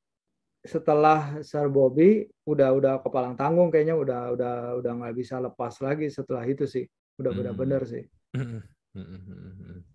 setelah 0.64 1.44
Sir 1.44 1.68
Bobby 1.68 2.24
udah 2.48 2.72
udah 2.72 2.92
kepalang 3.04 3.36
tanggung 3.36 3.68
kayaknya 3.68 4.00
udah 4.00 4.20
udah 4.32 4.54
udah 4.80 4.92
nggak 5.04 5.14
bisa 5.14 5.36
lepas 5.36 5.76
lagi 5.84 6.08
setelah 6.08 6.44
itu 6.48 6.64
sih. 6.64 6.84
Udah 7.20 7.30
hmm. 7.30 7.38
benar-benar 7.40 7.82
sih. 7.84 8.04
Hmm. 8.32 8.64
hmm 8.96 9.93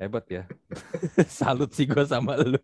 hebat 0.00 0.24
ya. 0.32 0.42
Salut 1.28 1.70
sih 1.76 1.84
gue 1.84 2.04
sama 2.08 2.40
lu. 2.40 2.56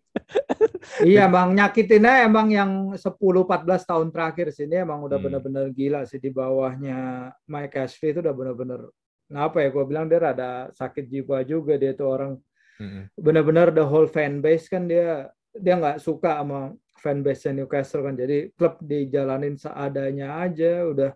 iya 1.05 1.29
bang, 1.29 1.53
nyakitinnya 1.53 2.25
emang 2.25 2.49
yang 2.49 2.71
10-14 2.97 3.85
tahun 3.85 4.07
terakhir 4.09 4.49
sini 4.49 4.81
emang 4.81 5.05
udah 5.05 5.21
hmm. 5.21 5.25
bener-bener 5.29 5.65
gila 5.69 6.01
sih 6.09 6.17
di 6.17 6.33
bawahnya 6.33 7.29
Mike 7.45 7.77
Ashley 7.77 8.17
itu 8.17 8.25
udah 8.25 8.33
bener-bener 8.33 8.89
ngapa 9.29 9.59
ya 9.61 9.69
gue 9.69 9.85
bilang 9.85 10.07
dia 10.07 10.23
ada 10.23 10.71
sakit 10.71 11.05
jiwa 11.05 11.43
juga 11.43 11.75
dia 11.75 11.91
tuh 11.91 12.07
orang 12.07 12.31
hmm. 12.79 13.13
bener-bener 13.19 13.69
the 13.75 13.83
whole 13.83 14.07
fan 14.07 14.39
base 14.39 14.71
kan 14.71 14.87
dia 14.87 15.27
dia 15.51 15.75
nggak 15.75 15.99
suka 15.99 16.41
sama 16.41 16.71
fan 16.97 17.21
base 17.21 17.51
Newcastle 17.51 18.07
kan 18.07 18.15
jadi 18.15 18.49
klub 18.55 18.79
dijalanin 18.79 19.59
seadanya 19.59 20.41
aja 20.41 20.87
udah 20.87 21.11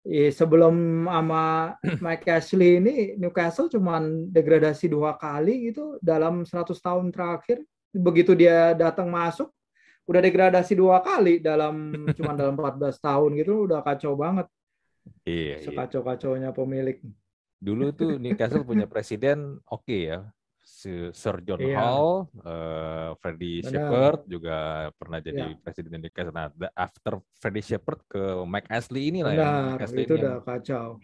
Ya, 0.00 0.32
sebelum 0.32 1.04
sama 1.04 1.76
Mike 2.00 2.24
Ashley 2.32 2.80
ini 2.80 3.20
Newcastle 3.20 3.68
cuma 3.68 4.00
degradasi 4.32 4.88
dua 4.88 5.12
kali 5.12 5.68
gitu 5.68 6.00
dalam 6.00 6.48
100 6.48 6.72
tahun 6.80 7.12
terakhir. 7.12 7.60
Begitu 7.92 8.32
dia 8.32 8.72
datang 8.72 9.12
masuk, 9.12 9.52
udah 10.08 10.20
degradasi 10.24 10.72
dua 10.72 11.04
kali 11.04 11.44
dalam 11.44 11.92
cuma 12.16 12.32
dalam 12.32 12.56
14 12.56 12.96
tahun 12.96 13.30
gitu 13.44 13.68
udah 13.68 13.84
kacau 13.84 14.16
banget. 14.16 14.48
Iya, 15.28 15.60
iya. 15.60 15.64
Sekacau-kacaunya 15.68 16.50
pemilik. 16.56 16.96
Dulu 17.60 17.92
tuh 17.92 18.16
Newcastle 18.16 18.64
punya 18.64 18.88
presiden 18.88 19.60
oke 19.68 19.84
okay 19.84 20.00
ya. 20.16 20.20
Sir 21.12 21.36
John 21.44 21.60
iya. 21.60 21.76
Hall, 21.76 22.24
uh, 22.40 23.12
Freddie 23.20 23.60
Shepard 23.60 24.24
juga 24.24 24.88
pernah 24.96 25.20
jadi 25.20 25.52
iya. 25.52 25.60
presiden 25.60 26.00
Newcastle. 26.00 26.32
Nah, 26.32 26.48
after 26.72 27.20
Freddie 27.36 27.66
Shepard 27.66 28.00
ke 28.08 28.22
Mike 28.48 28.70
Ashley 28.72 29.12
ini 29.12 29.20
lah 29.20 29.32
ya. 29.36 29.52
itu 29.84 30.16
udah 30.16 30.40
kacau. 30.40 30.96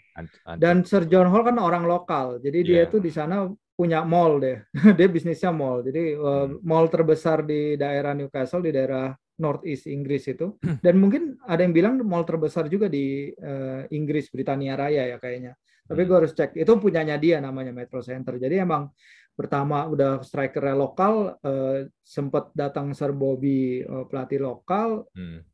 Dan 0.56 0.86
Sir 0.88 1.04
John 1.04 1.28
Hall 1.28 1.44
kan 1.44 1.60
orang 1.60 1.84
lokal, 1.84 2.40
jadi 2.40 2.58
yeah. 2.64 2.68
dia 2.68 2.80
iya. 2.88 2.92
tuh 2.92 3.00
di 3.04 3.12
sana 3.12 3.44
punya 3.76 4.02
mall 4.08 4.40
deh. 4.40 4.58
dia 4.98 5.06
bisnisnya 5.06 5.52
mall. 5.52 5.84
Jadi 5.84 6.16
uh, 6.16 6.48
mall 6.64 6.88
terbesar 6.88 7.44
di 7.44 7.76
daerah 7.76 8.16
Newcastle 8.16 8.64
di 8.64 8.72
daerah 8.72 9.12
Northeast 9.36 9.84
Inggris 9.84 10.24
itu. 10.32 10.56
Hmm. 10.64 10.80
Dan 10.80 10.96
mungkin 10.96 11.36
ada 11.44 11.60
yang 11.60 11.76
bilang 11.76 12.00
mall 12.00 12.24
terbesar 12.24 12.72
juga 12.72 12.88
di 12.88 13.28
uh, 13.36 13.84
Inggris 13.92 14.32
Britania 14.32 14.74
Raya 14.74 15.12
ya 15.12 15.20
kayaknya. 15.20 15.52
Tapi 15.86 16.02
hmm. 16.02 16.08
gue 16.08 16.16
harus 16.16 16.32
cek. 16.32 16.56
Itu 16.56 16.80
punyanya 16.80 17.20
dia 17.20 17.38
namanya 17.38 17.70
Metro 17.70 18.00
Center. 18.00 18.40
Jadi 18.40 18.58
emang 18.58 18.90
pertama 19.36 19.84
udah 19.84 20.24
strikernya 20.24 20.74
lokal, 20.74 21.36
uh, 21.44 21.84
sempat 22.00 22.50
datang 22.56 22.96
Sir 22.96 23.12
Bobby 23.12 23.84
uh, 23.84 24.08
pelatih 24.08 24.40
lokal, 24.40 25.04
hmm. 25.12 25.44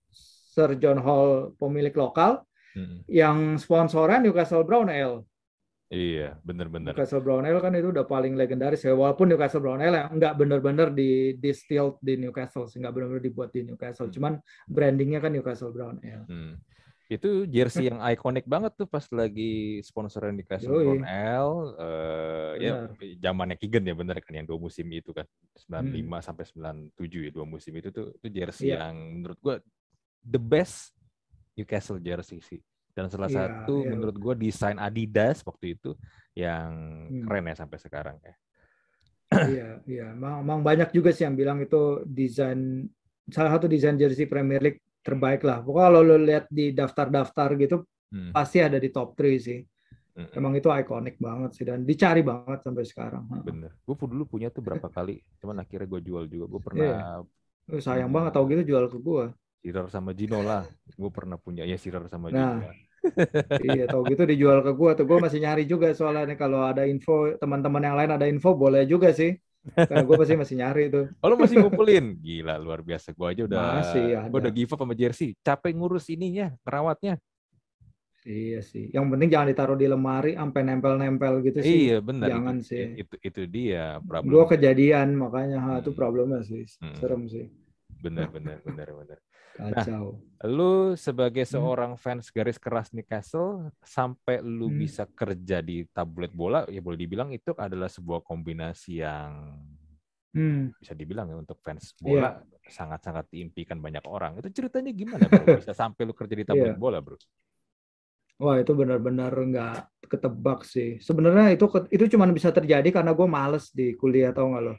Sir 0.54 0.78
John 0.78 1.02
Hall 1.02 1.58
pemilik 1.58 1.92
lokal, 1.92 2.46
hmm. 2.78 3.04
yang 3.10 3.58
sponsornya 3.58 4.22
Newcastle 4.22 4.62
Brown 4.62 4.86
Ale. 4.86 5.26
Iya, 5.92 6.40
benar-benar. 6.40 6.96
Newcastle 6.96 7.20
Brown 7.20 7.44
Ale 7.44 7.60
kan 7.60 7.76
itu 7.76 7.92
udah 7.92 8.08
paling 8.08 8.32
legendaris 8.32 8.80
ya. 8.80 8.96
Walaupun 8.96 9.28
Newcastle 9.28 9.60
Brown 9.60 9.84
Ale 9.84 10.08
nggak 10.08 10.34
benar-benar 10.40 10.88
di 10.96 11.36
distilled 11.36 12.00
di 12.00 12.16
Newcastle, 12.16 12.64
nggak 12.64 12.92
benar-benar 12.96 13.20
dibuat 13.20 13.52
di 13.52 13.68
Newcastle. 13.68 14.08
Hmm. 14.08 14.14
Cuman 14.16 14.32
brandingnya 14.64 15.20
kan 15.20 15.36
Newcastle 15.36 15.68
Brown 15.68 16.00
Ale. 16.00 16.24
Hmm. 16.30 16.56
Itu 17.18 17.44
jersey 17.44 17.92
yang 17.92 18.00
ikonik 18.00 18.48
banget 18.48 18.72
tuh 18.78 18.88
pas 18.88 19.04
lagi 19.12 19.80
sponsoran 19.84 20.32
Newcastle 20.36 20.72
Yoi. 20.72 20.84
Brown 20.84 21.04
Ale. 21.04 21.58
Uh, 21.76 22.52
ya 22.56 22.72
zamannya 23.20 23.56
Kigen 23.60 23.84
ya 23.84 23.94
bener 23.96 24.16
kan 24.22 24.32
yang 24.32 24.46
dua 24.48 24.58
musim 24.58 24.88
itu 24.92 25.12
kan 25.12 25.26
95 25.68 25.92
hmm. 25.92 26.12
sampai 26.22 26.44
97 26.96 27.26
ya 27.28 27.30
dua 27.30 27.46
musim 27.46 27.72
itu 27.76 27.88
tuh 27.92 28.16
itu 28.16 28.26
jersey 28.32 28.72
yeah. 28.72 28.88
yang 28.88 29.20
menurut 29.20 29.38
gua 29.40 29.56
the 30.22 30.40
best 30.40 30.96
Newcastle 31.52 32.00
jersey 32.00 32.40
sih 32.40 32.60
dan 32.92 33.08
salah 33.08 33.28
yeah, 33.28 33.64
satu 33.64 33.84
yeah. 33.84 33.90
menurut 33.92 34.16
gue 34.20 34.34
desain 34.48 34.76
Adidas 34.76 35.40
waktu 35.48 35.80
itu 35.80 35.96
yang 36.36 36.70
hmm. 37.08 37.24
keren 37.24 37.48
ya 37.48 37.54
sampai 37.56 37.78
sekarang 37.80 38.16
ya. 38.20 38.34
Iya, 39.32 39.68
iya. 39.88 40.08
Memang 40.12 40.60
banyak 40.60 40.92
juga 40.92 41.08
sih 41.08 41.24
yang 41.24 41.32
bilang 41.32 41.64
itu 41.64 42.04
desain 42.04 42.84
salah 43.32 43.56
satu 43.56 43.64
desain 43.64 43.96
jersey 43.96 44.28
Premier 44.28 44.60
League 44.60 44.84
terbaik 45.02 45.42
lah. 45.42 45.60
Pokoknya 45.60 45.86
kalau 45.90 46.00
lo 46.00 46.16
lihat 46.16 46.46
di 46.48 46.70
daftar-daftar 46.72 47.48
gitu 47.58 47.76
hmm. 48.14 48.30
pasti 48.32 48.62
ada 48.62 48.78
di 48.78 48.88
top 48.88 49.18
3 49.18 49.36
sih. 49.36 49.60
Hmm. 50.12 50.28
Emang 50.36 50.52
itu 50.52 50.68
ikonik 50.68 51.16
banget 51.16 51.50
sih 51.56 51.64
dan 51.64 51.82
dicari 51.88 52.20
banget 52.22 52.60
sampai 52.62 52.84
sekarang. 52.84 53.24
Bener. 53.42 53.72
Gue 53.82 53.96
dulu 53.96 54.28
punya 54.28 54.52
tuh 54.52 54.60
berapa 54.60 54.86
kali, 54.92 55.24
cuman 55.40 55.64
akhirnya 55.64 55.88
gue 55.88 56.00
jual 56.04 56.24
juga. 56.28 56.46
Gue 56.48 56.60
pernah. 56.60 56.84
Yeah. 57.68 57.80
Sayang 57.80 58.12
hmm. 58.12 58.16
banget 58.16 58.30
tau 58.36 58.44
gitu 58.46 58.62
jual 58.62 58.84
ke 58.92 58.98
gue. 59.00 59.24
Sirar 59.62 59.86
sama 59.88 60.10
Gino 60.12 60.42
lah. 60.42 60.66
Gue 60.98 61.10
pernah 61.14 61.38
punya 61.38 61.62
ya 61.62 61.78
Sirar 61.78 62.10
sama 62.10 62.28
nah, 62.28 62.58
Gino. 62.60 62.70
iya, 63.66 63.84
tau 63.90 64.02
gitu 64.06 64.22
dijual 64.26 64.60
ke 64.62 64.72
gue. 64.74 64.90
Tuh 64.98 65.06
gue 65.06 65.18
masih 65.22 65.38
nyari 65.42 65.64
juga 65.66 65.94
soalnya 65.94 66.34
kalau 66.38 66.66
ada 66.66 66.86
info 66.86 67.34
teman-teman 67.38 67.82
yang 67.82 67.96
lain 67.98 68.10
ada 68.14 68.26
info 68.28 68.54
boleh 68.54 68.84
juga 68.84 69.14
sih. 69.14 69.32
Karena 69.62 70.02
gue 70.02 70.16
pasti 70.18 70.34
masih 70.34 70.56
nyari 70.58 70.84
tuh. 70.90 71.06
Oh, 71.22 71.26
lu 71.30 71.36
masih 71.38 71.62
ngumpulin? 71.62 72.18
Gila, 72.18 72.58
luar 72.58 72.82
biasa. 72.82 73.14
Gue 73.14 73.30
aja 73.30 73.42
udah, 73.46 73.62
masih 73.78 74.04
gue 74.26 74.38
udah 74.42 74.52
give 74.52 74.72
up 74.74 74.80
sama 74.82 74.94
jersey. 74.98 75.38
Capek 75.38 75.72
ngurus 75.78 76.10
ininya, 76.10 76.50
perawatnya. 76.66 77.16
Iya 78.22 78.62
sih. 78.62 78.86
Yang 78.94 79.04
penting 79.10 79.28
jangan 79.34 79.48
ditaruh 79.50 79.78
di 79.78 79.86
lemari 79.90 80.38
sampai 80.38 80.62
nempel-nempel 80.62 81.42
gitu 81.42 81.58
sih. 81.58 81.90
Iya 81.90 81.98
benar. 81.98 82.30
Jangan 82.30 82.56
itu, 82.62 82.68
sih. 82.70 82.84
Itu 83.02 83.14
itu 83.18 83.42
dia 83.50 83.98
problem. 83.98 84.30
Gue 84.30 84.44
kejadian 84.46 85.08
makanya 85.18 85.58
ha, 85.58 85.72
itu 85.82 85.90
hmm. 85.90 85.98
problemnya 85.98 86.40
sih. 86.46 86.62
Hmm. 86.78 86.94
Serem 87.02 87.26
sih. 87.26 87.50
Benar 87.98 88.30
benar 88.30 88.62
benar 88.62 88.88
benar. 88.94 89.18
Kacau. 89.52 90.16
Nah, 90.16 90.48
lu 90.48 90.96
sebagai 90.96 91.44
hmm. 91.44 91.52
seorang 91.52 91.92
fans 92.00 92.32
garis 92.32 92.56
keras 92.56 92.90
Newcastle 92.90 93.70
sampai 93.84 94.40
lu 94.40 94.72
hmm. 94.72 94.78
bisa 94.80 95.04
kerja 95.06 95.60
di 95.60 95.84
tablet 95.92 96.32
bola, 96.32 96.64
ya 96.66 96.80
boleh 96.80 96.98
dibilang 96.98 97.30
itu 97.30 97.52
adalah 97.54 97.86
sebuah 97.86 98.24
kombinasi 98.24 99.04
yang 99.04 99.54
hmm. 100.34 100.80
bisa 100.80 100.92
dibilang 100.96 101.28
ya 101.28 101.36
untuk 101.36 101.60
fans 101.60 101.92
bola 102.00 102.40
yeah. 102.40 102.68
sangat-sangat 102.72 103.28
diimpikan 103.28 103.78
banyak 103.78 104.02
orang. 104.08 104.40
Itu 104.40 104.48
ceritanya 104.50 104.90
gimana 104.90 105.28
bro? 105.28 105.44
Bisa 105.62 105.76
sampai 105.76 106.02
lu 106.08 106.16
kerja 106.16 106.34
di 106.34 106.44
tablet 106.48 106.74
yeah. 106.74 106.80
bola, 106.80 106.98
bro? 107.04 107.20
Wah 108.42 108.58
itu 108.58 108.74
benar-benar 108.74 109.30
nggak 109.30 110.08
ketebak 110.10 110.66
sih. 110.66 110.98
Sebenarnya 110.98 111.54
itu 111.54 111.68
itu 111.94 112.16
cuma 112.16 112.26
bisa 112.34 112.50
terjadi 112.50 112.90
karena 112.90 113.14
gue 113.14 113.28
males 113.28 113.70
di 113.70 113.94
kuliah 113.94 114.34
tau 114.34 114.50
nggak 114.50 114.62
lo? 114.66 114.74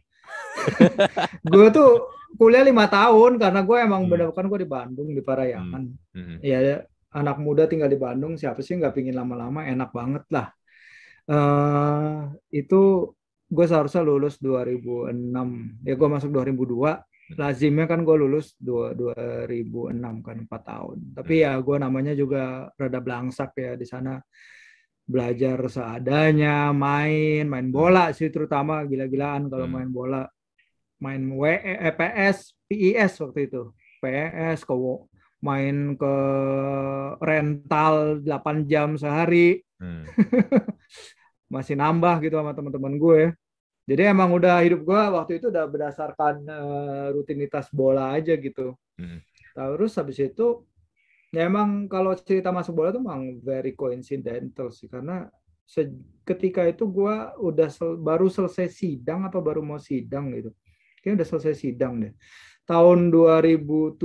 gue 1.53 1.67
tuh 1.73 1.91
kuliah 2.35 2.65
lima 2.65 2.89
tahun 2.89 3.37
karena 3.37 3.61
gue 3.61 3.77
emang 3.77 4.03
hmm. 4.05 4.11
bener 4.11 4.29
kan 4.33 4.45
gue 4.49 4.59
di 4.61 4.69
Bandung 4.69 5.09
di 5.13 5.21
Parayangan. 5.21 5.83
Hmm. 6.13 6.23
Hmm. 6.25 6.37
Ya 6.41 6.83
anak 7.13 7.37
muda 7.37 7.69
tinggal 7.69 7.89
di 7.89 7.99
Bandung 7.99 8.35
siapa 8.35 8.59
sih 8.65 8.77
nggak 8.77 8.93
pingin 8.95 9.17
lama-lama 9.17 9.65
enak 9.65 9.89
banget 9.93 10.23
lah. 10.33 10.47
Uh, 11.23 12.35
itu 12.51 13.13
gue 13.47 13.65
seharusnya 13.69 14.03
lulus 14.03 14.41
2006 14.43 15.87
ya 15.87 15.93
gue 15.95 16.09
masuk 16.09 16.29
2002 16.35 17.39
lazimnya 17.39 17.85
kan 17.87 18.03
gue 18.03 18.15
lulus 18.19 18.59
2006 18.59 19.93
kan 20.19 20.37
4 20.43 20.51
tahun 20.51 20.97
tapi 21.15 21.33
hmm. 21.39 21.43
ya 21.47 21.51
gue 21.63 21.77
namanya 21.79 22.13
juga 22.17 22.67
rada 22.75 22.99
belangsak 22.99 23.55
ya 23.55 23.71
di 23.79 23.87
sana 23.87 24.19
belajar 25.03 25.59
seadanya, 25.67 26.71
main, 26.71 27.43
main 27.47 27.67
bola 27.69 28.15
sih 28.15 28.31
terutama 28.31 28.87
gila-gilaan 28.87 29.51
kalau 29.51 29.67
hmm. 29.67 29.75
main 29.75 29.91
bola. 29.91 30.23
Main 31.03 31.35
W 31.35 31.43
EPS, 31.59 32.55
PIS 32.71 33.11
waktu 33.19 33.51
itu. 33.51 33.75
PS 33.99 34.63
ke 34.63 34.75
main 35.43 35.99
ke 35.99 36.15
rental 37.19 38.23
8 38.23 38.63
jam 38.71 38.95
sehari. 38.95 39.59
Hmm. 39.75 40.07
Masih 41.53 41.75
nambah 41.75 42.23
gitu 42.23 42.39
sama 42.39 42.55
teman-teman 42.55 42.95
gue. 42.95 43.21
Jadi 43.83 44.07
emang 44.07 44.31
udah 44.31 44.63
hidup 44.63 44.87
gue 44.87 45.01
waktu 45.11 45.43
itu 45.43 45.51
udah 45.51 45.67
berdasarkan 45.67 46.35
uh, 46.47 47.07
rutinitas 47.11 47.67
bola 47.75 48.15
aja 48.15 48.39
gitu. 48.39 48.79
Hmm. 48.95 49.19
Terus 49.51 49.91
habis 49.99 50.23
itu 50.23 50.63
ya 51.35 51.51
emang 51.51 51.91
kalau 51.91 52.15
cerita 52.15 52.55
masuk 52.55 52.79
bola 52.79 52.95
tuh 52.95 53.03
emang 53.03 53.43
very 53.43 53.75
coincidental 53.75 54.69
sih 54.69 54.85
karena 54.85 55.27
ketika 56.21 56.61
itu 56.69 56.85
gue 56.85 57.15
udah 57.41 57.69
sel 57.73 57.97
baru 57.97 58.29
selesai 58.29 58.69
sidang 58.69 59.25
atau 59.25 59.41
baru 59.41 59.65
mau 59.65 59.81
sidang 59.81 60.29
gitu 60.37 60.53
kayaknya 61.03 61.19
udah 61.19 61.27
selesai 61.27 61.53
sidang 61.59 61.99
deh 61.99 62.13
tahun 62.63 63.11
2007 63.11 63.99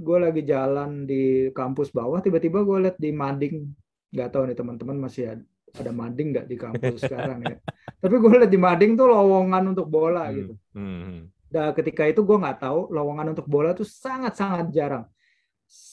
gue 0.00 0.18
lagi 0.22 0.42
jalan 0.46 1.04
di 1.04 1.50
kampus 1.50 1.90
bawah 1.90 2.22
tiba-tiba 2.22 2.62
gue 2.62 2.78
liat 2.86 2.96
di 2.96 3.10
mading 3.10 3.66
nggak 4.14 4.28
tahu 4.30 4.48
nih 4.48 4.56
teman-teman 4.56 4.96
masih 4.96 5.34
ada, 5.34 5.44
ada 5.76 5.90
mading 5.90 6.28
nggak 6.30 6.46
di 6.46 6.56
kampus 6.56 7.02
sekarang 7.10 7.42
ya 7.42 7.58
tapi 7.98 8.14
gue 8.16 8.30
liat 8.30 8.48
di 8.48 8.60
mading 8.62 8.94
tuh 8.94 9.10
lowongan 9.10 9.74
untuk 9.74 9.90
bola 9.90 10.30
hmm. 10.30 10.34
gitu 10.38 10.54
hmm. 10.78 11.18
Dan 11.50 11.74
ketika 11.74 12.06
itu 12.06 12.22
gue 12.22 12.38
nggak 12.38 12.62
tahu 12.62 12.94
lowongan 12.94 13.34
untuk 13.34 13.50
bola 13.50 13.74
tuh 13.74 13.82
sangat-sangat 13.82 14.70
jarang 14.70 15.02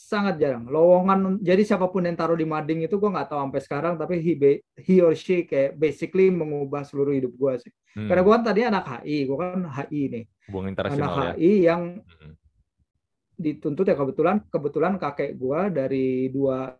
sangat 0.07 0.39
jarang. 0.39 0.63
Lowongan 0.71 1.43
jadi 1.43 1.67
siapa 1.67 1.91
pun 1.91 2.07
yang 2.07 2.15
taruh 2.15 2.39
di 2.39 2.47
mading 2.47 2.87
itu 2.87 2.95
gue 2.95 3.11
nggak 3.11 3.27
tahu 3.27 3.43
sampai 3.43 3.59
sekarang 3.59 3.93
tapi 3.99 4.23
he, 4.23 4.63
he 4.79 5.03
or 5.03 5.11
she 5.11 5.43
kayak 5.43 5.75
basically 5.75 6.31
mengubah 6.31 6.87
seluruh 6.87 7.11
hidup 7.11 7.35
gue 7.35 7.53
sih. 7.67 7.71
Hmm. 7.91 8.07
Karena 8.07 8.21
gue 8.23 8.33
kan 8.39 8.43
tadi 8.47 8.59
anak 8.63 8.85
HI, 8.87 9.17
gue 9.27 9.37
kan 9.37 9.67
HI 9.67 10.01
nih. 10.07 10.23
Hubungan 10.47 10.69
internasional 10.71 11.11
anak 11.11 11.19
ya. 11.19 11.31
HI 11.35 11.51
yang 11.67 11.81
hmm. 11.99 12.33
dituntut 13.35 13.83
ya 13.83 13.95
kebetulan 13.99 14.37
kebetulan 14.47 14.93
kakek 14.95 15.31
gue 15.35 15.59
dari 15.75 16.07
dua 16.31 16.71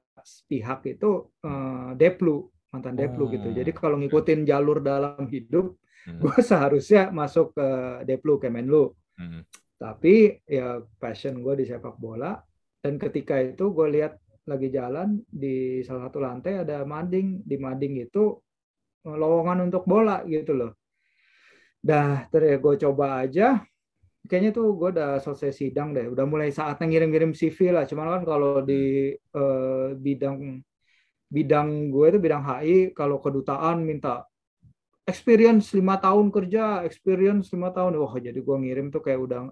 pihak 0.48 0.80
itu 0.88 1.28
uh, 1.44 1.92
Deplu 2.00 2.48
mantan 2.72 2.96
Deplu 2.96 3.28
oh. 3.28 3.30
gitu. 3.36 3.52
Jadi 3.52 3.72
kalau 3.76 4.00
ngikutin 4.00 4.48
jalur 4.48 4.80
dalam 4.80 5.28
hidup, 5.28 5.76
hmm. 6.08 6.20
gue 6.24 6.38
seharusnya 6.40 7.12
masuk 7.12 7.52
ke 7.52 7.68
Deplu 8.08 8.40
Kemenlu. 8.40 8.96
Hmm. 9.20 9.44
Tapi 9.76 10.48
ya 10.48 10.80
passion 10.96 11.44
gue 11.44 11.54
di 11.60 11.66
sepak 11.68 12.00
bola 12.00 12.47
dan 12.88 12.96
ketika 12.96 13.36
itu 13.44 13.76
gue 13.76 13.88
lihat 14.00 14.16
lagi 14.48 14.72
jalan 14.72 15.20
di 15.28 15.84
salah 15.84 16.08
satu 16.08 16.24
lantai 16.24 16.64
ada 16.64 16.88
mading. 16.88 17.44
Di 17.44 17.60
mading 17.60 18.08
itu 18.08 18.32
eh, 19.04 19.12
lowongan 19.12 19.68
untuk 19.68 19.84
bola 19.84 20.24
gitu 20.24 20.56
loh. 20.56 20.72
Dah 21.84 22.32
terus 22.32 22.56
gue 22.64 22.74
coba 22.88 23.28
aja. 23.28 23.60
Kayaknya 24.24 24.52
tuh 24.56 24.68
gue 24.80 24.90
udah 24.96 25.20
selesai 25.20 25.52
sidang 25.52 25.92
deh. 25.92 26.08
Udah 26.08 26.24
mulai 26.24 26.48
saatnya 26.48 26.88
ngirim-ngirim 26.88 27.36
CV 27.36 27.76
lah. 27.76 27.84
Cuman 27.84 28.08
kan 28.08 28.24
kalau 28.24 28.64
di 28.64 29.12
uh, 29.36 29.92
bidang 29.92 30.64
bidang 31.28 31.92
gue 31.92 32.06
itu 32.08 32.20
bidang 32.24 32.44
HI 32.48 32.96
kalau 32.96 33.20
kedutaan 33.20 33.84
minta 33.84 34.24
experience 35.04 35.76
lima 35.76 36.00
tahun 36.00 36.32
kerja 36.32 36.88
experience 36.88 37.52
lima 37.52 37.76
tahun. 37.76 38.00
Wah 38.00 38.16
jadi 38.16 38.40
gue 38.40 38.58
ngirim 38.64 38.96
tuh 38.96 39.04
kayak 39.04 39.20
udah 39.28 39.52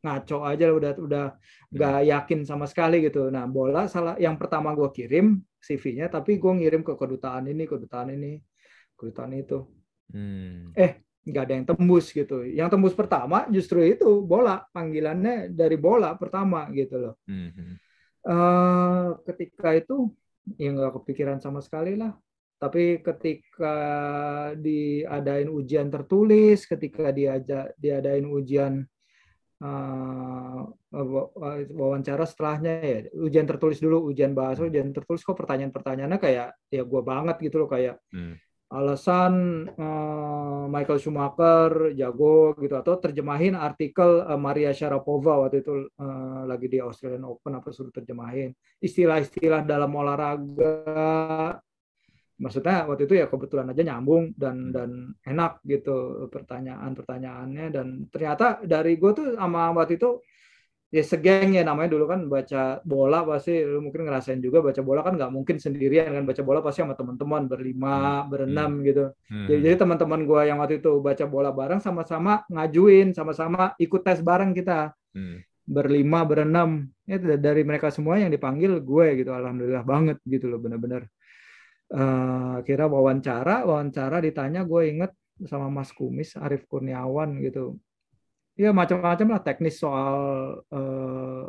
ngaco 0.00 0.42
aja 0.48 0.72
udah 0.72 0.92
udah 0.96 1.24
nggak 1.68 1.98
yakin 2.08 2.40
sama 2.48 2.64
sekali 2.64 3.04
gitu. 3.04 3.28
Nah 3.28 3.44
bola 3.44 3.84
salah 3.86 4.16
yang 4.16 4.40
pertama 4.40 4.72
gue 4.72 4.88
kirim 4.92 5.40
CV-nya, 5.60 6.08
tapi 6.08 6.40
gue 6.40 6.52
ngirim 6.56 6.80
ke 6.80 6.96
kedutaan 6.96 7.48
ini, 7.52 7.68
kedutaan 7.68 8.08
ini, 8.16 8.40
kedutaan 8.96 9.32
itu. 9.36 9.68
Hmm. 10.10 10.72
Eh 10.72 11.04
nggak 11.20 11.42
ada 11.44 11.54
yang 11.54 11.66
tembus 11.68 12.10
gitu. 12.10 12.42
Yang 12.48 12.68
tembus 12.76 12.94
pertama 12.96 13.44
justru 13.52 13.84
itu 13.84 14.24
bola 14.24 14.64
panggilannya 14.72 15.52
dari 15.52 15.76
bola 15.76 16.16
pertama 16.16 16.66
gitu 16.72 16.96
loh. 16.96 17.14
Hmm. 17.28 17.76
Uh, 18.20 19.16
ketika 19.24 19.72
itu 19.76 20.12
ya 20.60 20.72
nggak 20.72 21.00
kepikiran 21.00 21.40
sama 21.40 21.64
sekali 21.64 21.96
lah 21.96 22.12
tapi 22.60 23.00
ketika 23.00 23.76
diadain 24.52 25.48
ujian 25.48 25.88
tertulis, 25.88 26.68
ketika 26.68 27.08
diajak 27.08 27.72
diadain 27.80 28.28
ujian 28.28 28.84
wawancara 31.76 32.24
setelahnya 32.24 32.72
ya. 32.80 32.98
Ujian 33.12 33.44
tertulis 33.44 33.78
dulu 33.78 34.08
ujian 34.08 34.32
bahasa 34.32 34.64
ujian 34.64 34.88
tertulis. 34.90 35.20
Kok 35.20 35.36
pertanyaan-pertanyaannya 35.36 36.18
kayak 36.18 36.48
ya 36.72 36.82
gue 36.82 37.02
banget 37.04 37.36
gitu 37.44 37.64
loh 37.64 37.68
kayak 37.68 38.00
hmm. 38.08 38.40
alasan 38.72 39.34
uh, 39.76 40.64
Michael 40.70 41.02
Schumacher 41.02 41.92
jago 41.92 42.56
gitu 42.56 42.74
atau 42.78 42.96
terjemahin 42.96 43.52
artikel 43.58 44.24
uh, 44.24 44.40
Maria 44.40 44.72
Sharapova 44.72 45.44
waktu 45.44 45.60
itu 45.60 45.90
uh, 46.00 46.42
lagi 46.48 46.66
di 46.70 46.78
Australian 46.80 47.28
Open 47.28 47.60
apa 47.60 47.68
suruh 47.68 47.92
terjemahin. 47.92 48.56
Istilah-istilah 48.80 49.68
dalam 49.68 49.92
olahraga 49.92 50.72
maksudnya 52.40 52.88
waktu 52.88 53.04
itu 53.04 53.14
ya 53.20 53.28
kebetulan 53.28 53.68
aja 53.68 53.82
nyambung 53.84 54.32
dan 54.32 54.56
hmm. 54.56 54.72
dan 54.72 54.90
enak 55.28 55.60
gitu 55.68 56.26
pertanyaan 56.32 56.96
pertanyaannya 56.96 57.66
dan 57.68 57.86
ternyata 58.08 58.64
dari 58.64 58.96
gue 58.96 59.10
tuh 59.12 59.26
sama 59.36 59.76
waktu 59.76 60.00
itu 60.00 60.24
ya 60.90 61.06
segeng 61.06 61.54
ya 61.54 61.62
namanya 61.62 61.94
dulu 61.94 62.04
kan 62.10 62.26
baca 62.26 62.82
bola 62.82 63.22
pasti 63.22 63.62
lu 63.62 63.78
mungkin 63.78 64.10
ngerasain 64.10 64.42
juga 64.42 64.58
baca 64.58 64.82
bola 64.82 65.06
kan 65.06 65.14
nggak 65.14 65.30
mungkin 65.30 65.56
sendirian 65.62 66.10
kan 66.10 66.26
baca 66.26 66.42
bola 66.42 66.58
pasti 66.66 66.82
sama 66.82 66.98
teman-teman 66.98 67.46
berlima 67.46 68.24
hmm. 68.24 68.26
berenam 68.26 68.72
hmm. 68.74 68.84
gitu 68.88 69.04
hmm. 69.30 69.46
jadi, 69.46 69.60
jadi 69.70 69.76
teman-teman 69.86 70.20
gue 70.26 70.40
yang 70.50 70.58
waktu 70.58 70.82
itu 70.82 70.92
baca 70.98 71.24
bola 71.30 71.54
bareng 71.54 71.78
sama-sama 71.78 72.42
ngajuin 72.50 73.14
sama-sama 73.14 73.70
ikut 73.78 74.02
tes 74.02 74.18
bareng 74.18 74.50
kita 74.50 74.90
hmm. 75.14 75.46
berlima 75.62 76.26
berenam 76.26 76.90
ya 77.06 77.22
dari 77.38 77.62
mereka 77.62 77.94
semua 77.94 78.18
yang 78.18 78.32
dipanggil 78.32 78.82
gue 78.82 79.06
gitu 79.22 79.30
alhamdulillah 79.30 79.86
banget 79.86 80.18
gitu 80.26 80.50
loh 80.50 80.58
benar-benar 80.58 81.06
uh, 81.94 82.58
kira 82.62 82.86
wawancara 82.86 83.66
wawancara 83.66 84.22
ditanya 84.22 84.62
gue 84.66 84.82
inget 84.90 85.12
sama 85.46 85.72
Mas 85.72 85.90
Kumis 85.90 86.36
Arif 86.36 86.68
Kurniawan 86.68 87.40
gitu. 87.40 87.80
Ya 88.58 88.76
macam-macam 88.76 89.26
lah 89.36 89.40
teknis 89.40 89.80
soal 89.80 90.16
uh, 90.68 91.44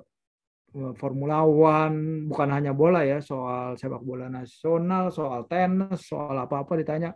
Formula 0.96 1.44
One 1.44 2.32
bukan 2.32 2.50
hanya 2.56 2.72
bola 2.72 3.04
ya 3.04 3.20
soal 3.20 3.76
sepak 3.76 4.00
bola 4.00 4.32
nasional 4.32 5.12
soal 5.12 5.44
tenis 5.52 6.08
soal 6.08 6.40
apa-apa 6.40 6.80
ditanya. 6.80 7.12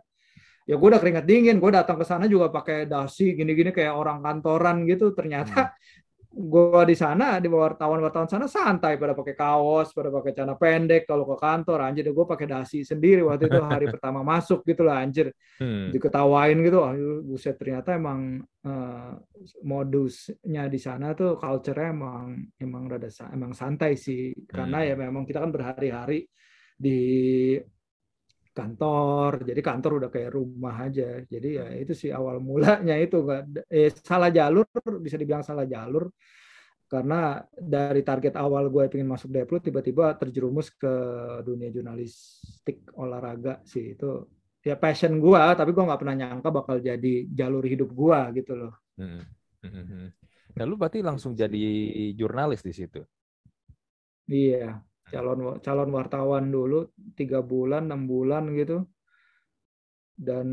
Ya 0.68 0.76
gue 0.76 0.88
udah 0.90 1.00
keringat 1.00 1.24
dingin 1.24 1.56
gue 1.62 1.70
datang 1.72 1.96
ke 1.96 2.04
sana 2.04 2.28
juga 2.28 2.52
pakai 2.52 2.84
dasi 2.84 3.32
gini-gini 3.32 3.72
kayak 3.72 3.96
orang 3.96 4.20
kantoran 4.20 4.84
gitu. 4.84 5.16
Ternyata 5.16 5.72
hmm 5.72 6.05
gue 6.36 6.82
di 6.84 6.92
sana 6.92 7.40
di 7.40 7.48
wartawan-wartawan 7.48 8.28
sana 8.28 8.44
santai 8.44 9.00
pada 9.00 9.16
pakai 9.16 9.32
kaos, 9.32 9.96
pada 9.96 10.12
pakai 10.12 10.36
celana 10.36 10.52
pendek 10.52 11.08
kalau 11.08 11.24
ke 11.24 11.36
kantor 11.40 11.88
anjir 11.88 12.04
gue 12.12 12.26
pakai 12.28 12.44
dasi 12.44 12.84
sendiri 12.84 13.24
waktu 13.24 13.48
itu 13.48 13.56
hari 13.64 13.88
pertama 13.94 14.20
masuk 14.20 14.60
gitu 14.68 14.84
lah 14.84 15.00
anjir. 15.00 15.32
Hmm. 15.56 15.88
Diketawain 15.96 16.60
gitu, 16.60 16.78
oh, 16.84 16.92
buset 17.24 17.56
ternyata 17.56 17.96
emang 17.96 18.44
uh, 18.68 19.16
modusnya 19.64 20.68
di 20.68 20.76
sana 20.76 21.16
tuh 21.16 21.40
culture-nya 21.40 21.96
emang 21.96 22.44
emang 22.60 22.84
rada 22.84 23.08
emang 23.32 23.56
santai 23.56 23.96
sih. 23.96 24.36
Karena 24.44 24.84
hmm. 24.84 24.88
ya 24.92 24.94
memang 25.00 25.24
kita 25.24 25.40
kan 25.40 25.48
berhari-hari 25.48 26.28
di 26.76 27.00
kantor 28.56 29.44
jadi 29.44 29.60
kantor 29.60 29.92
udah 30.00 30.10
kayak 30.10 30.32
rumah 30.32 30.88
aja 30.88 31.20
jadi 31.28 31.48
ya 31.60 31.66
itu 31.76 31.92
sih 31.92 32.08
awal 32.08 32.40
mulanya 32.40 32.96
itu 32.96 33.20
eh, 33.68 33.92
salah 33.92 34.32
jalur 34.32 34.64
bisa 35.04 35.20
dibilang 35.20 35.44
salah 35.44 35.68
jalur 35.68 36.08
karena 36.86 37.42
dari 37.52 38.00
target 38.06 38.38
awal 38.38 38.70
gue 38.70 38.86
pengen 38.86 39.10
masuk 39.10 39.28
Deplu 39.34 39.58
tiba-tiba 39.58 40.14
terjerumus 40.16 40.70
ke 40.70 40.94
dunia 41.42 41.68
jurnalistik 41.68 42.88
olahraga 42.96 43.60
sih 43.66 43.98
itu 43.98 44.24
ya 44.62 44.78
passion 44.78 45.18
gue 45.18 45.42
tapi 45.58 45.74
gue 45.74 45.82
nggak 45.82 46.00
pernah 46.00 46.16
nyangka 46.16 46.48
bakal 46.54 46.78
jadi 46.78 47.26
jalur 47.26 47.66
hidup 47.66 47.90
gue 47.90 48.18
gitu 48.38 48.52
loh. 48.54 48.72
Hmm. 48.96 49.22
Hmm. 49.66 49.84
hmm. 49.84 50.08
Nah 50.56 50.64
lu 50.64 50.78
berarti 50.78 51.02
langsung 51.02 51.34
jadi 51.34 51.58
jurnalis 52.14 52.62
di 52.62 52.72
situ? 52.72 53.02
Iya 54.30 54.78
calon 55.06 55.62
calon 55.62 55.90
wartawan 55.94 56.50
dulu 56.50 56.90
tiga 57.14 57.40
bulan 57.40 57.86
enam 57.88 58.06
bulan 58.10 58.50
gitu. 58.54 58.84
Dan 60.16 60.48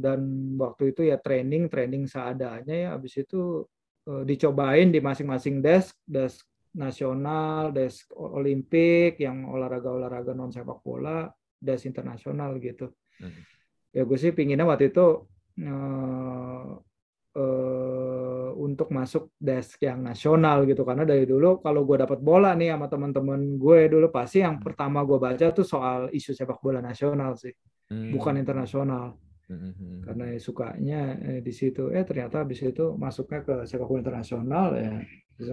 dan 0.00 0.20
waktu 0.56 0.96
itu 0.96 1.04
ya 1.12 1.20
training 1.20 1.68
training 1.68 2.08
seadanya 2.08 2.72
ya 2.72 2.88
habis 2.96 3.20
itu 3.20 3.68
uh, 4.08 4.24
dicobain 4.24 4.88
di 4.88 4.98
masing-masing 4.98 5.60
desk 5.60 5.92
desk 6.08 6.48
nasional 6.72 7.68
desk 7.68 8.08
olimpik 8.16 9.20
yang 9.20 9.44
olahraga 9.44 9.92
olahraga 9.92 10.32
non 10.32 10.48
sepak 10.48 10.80
bola 10.80 11.28
desk 11.60 11.84
internasional 11.84 12.56
gitu. 12.58 12.88
Hmm. 13.20 13.44
ya 13.92 14.08
gue 14.08 14.18
sih 14.18 14.32
pinginnya 14.32 14.64
waktu 14.64 14.88
itu 14.88 15.28
uh, 15.68 16.80
untuk 18.72 18.88
masuk 18.88 19.36
desk 19.36 19.76
yang 19.84 20.00
nasional 20.00 20.64
gitu 20.64 20.82
karena 20.82 21.04
dari 21.04 21.28
dulu 21.28 21.60
kalau 21.60 21.84
gue 21.84 22.00
dapat 22.00 22.18
bola 22.24 22.56
nih 22.56 22.72
sama 22.72 22.88
teman-teman 22.88 23.60
gue 23.60 23.80
dulu 23.92 24.08
pasti 24.08 24.40
yang 24.40 24.56
hmm. 24.56 24.64
pertama 24.64 25.04
gue 25.04 25.18
baca 25.20 25.46
tuh 25.52 25.66
soal 25.66 26.08
isu 26.08 26.32
sepak 26.32 26.58
bola 26.64 26.80
nasional 26.80 27.36
sih 27.36 27.52
hmm. 27.92 28.10
bukan 28.16 28.40
internasional 28.40 29.14
hmm. 29.46 29.60
hmm 29.60 29.96
karena 30.02 30.24
ya 30.34 30.38
sukanya 30.42 31.00
eh, 31.20 31.40
di 31.44 31.52
situ 31.54 31.92
eh 31.92 32.02
ternyata 32.02 32.42
habis 32.42 32.58
itu 32.64 32.96
masuknya 32.96 33.44
ke 33.44 33.54
sepak 33.68 33.86
bola 33.86 34.00
internasional 34.00 34.66
ya 34.74 34.92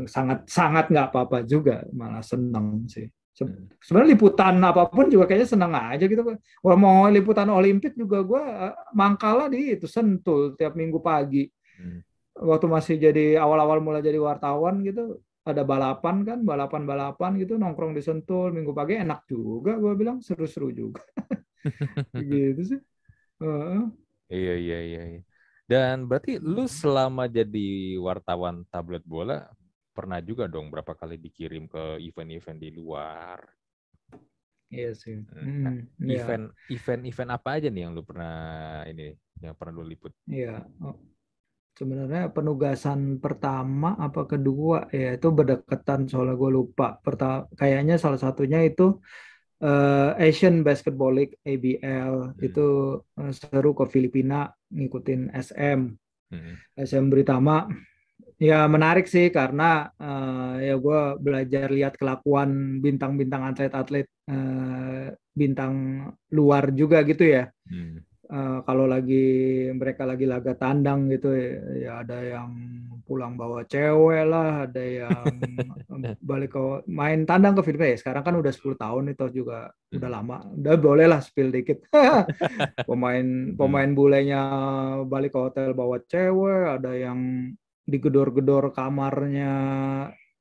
sangat 0.07 0.47
sangat 0.47 0.89
nggak 0.89 1.07
apa-apa 1.11 1.43
juga 1.43 1.83
malah 1.91 2.23
seneng 2.23 2.87
sih 2.87 3.05
hmm. 3.05 3.77
sebenarnya 3.83 4.15
liputan 4.15 4.55
apa 4.63 4.87
pun 4.87 5.11
juga 5.11 5.27
kayaknya 5.27 5.49
senang 5.51 5.73
aja 5.75 6.07
gitu 6.07 6.23
Wah, 6.63 6.77
mau 6.79 7.05
liputan 7.11 7.51
Olimpik 7.51 7.93
juga 7.99 8.23
gue 8.23 8.41
eh, 8.41 8.75
mangkala 8.95 9.51
di 9.51 9.75
itu 9.75 9.85
sentul 9.85 10.55
tiap 10.55 10.73
minggu 10.79 11.03
pagi 11.03 11.45
Hmm. 11.79 12.03
Waktu 12.39 12.65
masih 12.71 12.95
jadi 12.95 13.35
awal-awal 13.35 13.83
mulai 13.83 13.99
jadi 13.99 14.15
wartawan 14.15 14.79
gitu, 14.87 15.19
ada 15.43 15.63
balapan 15.67 16.23
kan, 16.23 16.39
balapan-balapan 16.47 17.35
gitu 17.43 17.59
nongkrong 17.59 17.91
di 17.91 17.99
Sentul 17.99 18.55
minggu 18.55 18.71
pagi 18.71 18.95
enak 18.95 19.27
juga, 19.27 19.75
gue 19.75 19.93
bilang 19.99 20.23
seru-seru 20.23 20.71
juga. 20.71 21.03
gitu 22.15 22.75
sih. 22.75 22.79
Uh. 23.43 23.91
Iya 24.31 24.55
iya 24.55 24.79
iya. 24.79 25.01
iya. 25.17 25.21
Dan 25.69 26.09
berarti 26.09 26.41
lu 26.41 26.65
selama 26.65 27.29
jadi 27.29 27.99
wartawan 28.01 28.65
tablet 28.73 29.05
bola 29.05 29.45
pernah 29.93 30.17
juga 30.23 30.47
dong 30.47 30.71
berapa 30.71 30.95
kali 30.95 31.19
dikirim 31.19 31.67
ke 31.67 31.99
event-event 31.99 32.57
di 32.57 32.69
luar? 32.71 33.37
Iya 34.69 34.93
sih. 34.93 35.25
Hmm. 35.29 35.65
Nah, 35.65 35.73
iya. 36.01 36.23
event 36.23 36.45
event 36.69 37.03
event 37.09 37.31
apa 37.33 37.49
aja 37.57 37.67
nih 37.73 37.89
yang 37.89 37.93
lu 37.97 38.05
pernah 38.05 38.33
ini 38.85 39.17
yang 39.41 39.57
pernah 39.57 39.81
lu 39.81 39.83
liput? 39.85 40.13
Iya. 40.29 40.61
Oh, 40.81 40.97
sebenarnya 41.79 42.27
penugasan 42.35 43.23
pertama 43.23 43.95
apa 43.95 44.27
kedua 44.27 44.91
ya 44.91 45.15
itu 45.15 45.31
berdekatan 45.31 46.11
soalnya 46.11 46.35
gue 46.35 46.51
lupa. 46.51 46.99
Pertama 46.99 47.47
kayaknya 47.55 47.95
salah 47.95 48.19
satunya 48.19 48.59
itu 48.67 48.99
uh, 49.63 50.11
Asian 50.19 50.59
Basketball 50.67 51.15
League 51.15 51.39
ABL 51.47 52.35
hmm. 52.35 52.43
itu 52.43 52.99
uh, 52.99 53.31
seru 53.31 53.71
ke 53.71 53.87
Filipina 53.87 54.51
ngikutin 54.75 55.31
SM 55.31 55.79
hmm. 56.35 56.53
SM 56.75 57.05
Britama 57.07 57.71
ya 58.35 58.67
menarik 58.67 59.07
sih 59.07 59.31
karena 59.31 59.87
uh, 59.95 60.59
ya 60.59 60.75
gue 60.75 60.99
belajar 61.23 61.71
lihat 61.71 61.95
kelakuan 61.95 62.83
bintang-bintang 62.83 63.55
atlet-atlet 63.55 64.07
uh, 64.27 65.15
bintang 65.31 65.73
luar 66.35 66.75
juga 66.75 67.07
gitu 67.07 67.23
ya. 67.23 67.47
Hmm 67.71 68.08
uh, 68.29 68.59
kalau 68.63 68.85
lagi 68.85 69.67
mereka 69.73 70.05
lagi 70.05 70.25
laga 70.29 70.53
tandang 70.55 71.09
gitu 71.09 71.33
ya, 71.33 71.51
ya 71.75 71.91
ada 72.05 72.17
yang 72.21 72.49
pulang 73.09 73.33
bawa 73.33 73.65
cewek 73.65 74.21
lah, 74.29 74.69
ada 74.69 74.83
yang 74.85 75.25
balik 76.29 76.53
ke 76.53 76.61
main 76.85 77.25
tandang 77.25 77.57
ke 77.57 77.65
Filipina 77.65 77.89
ya. 77.89 77.97
Sekarang 77.97 78.21
kan 78.21 78.37
udah 78.37 78.53
10 78.53 78.77
tahun 78.77 79.03
itu 79.17 79.25
juga 79.41 79.73
udah 79.89 80.09
lama. 80.13 80.45
Udah 80.53 80.77
boleh 80.77 81.09
lah 81.09 81.17
spill 81.17 81.49
dikit. 81.49 81.89
pemain 82.89 83.25
hmm. 83.25 83.57
pemain 83.57 83.89
bulenya 83.89 84.43
balik 85.09 85.33
ke 85.33 85.39
hotel 85.41 85.73
bawa 85.73 85.97
cewek, 86.05 86.77
ada 86.77 86.93
yang 86.93 87.49
digedor-gedor 87.89 88.69
kamarnya 88.69 89.53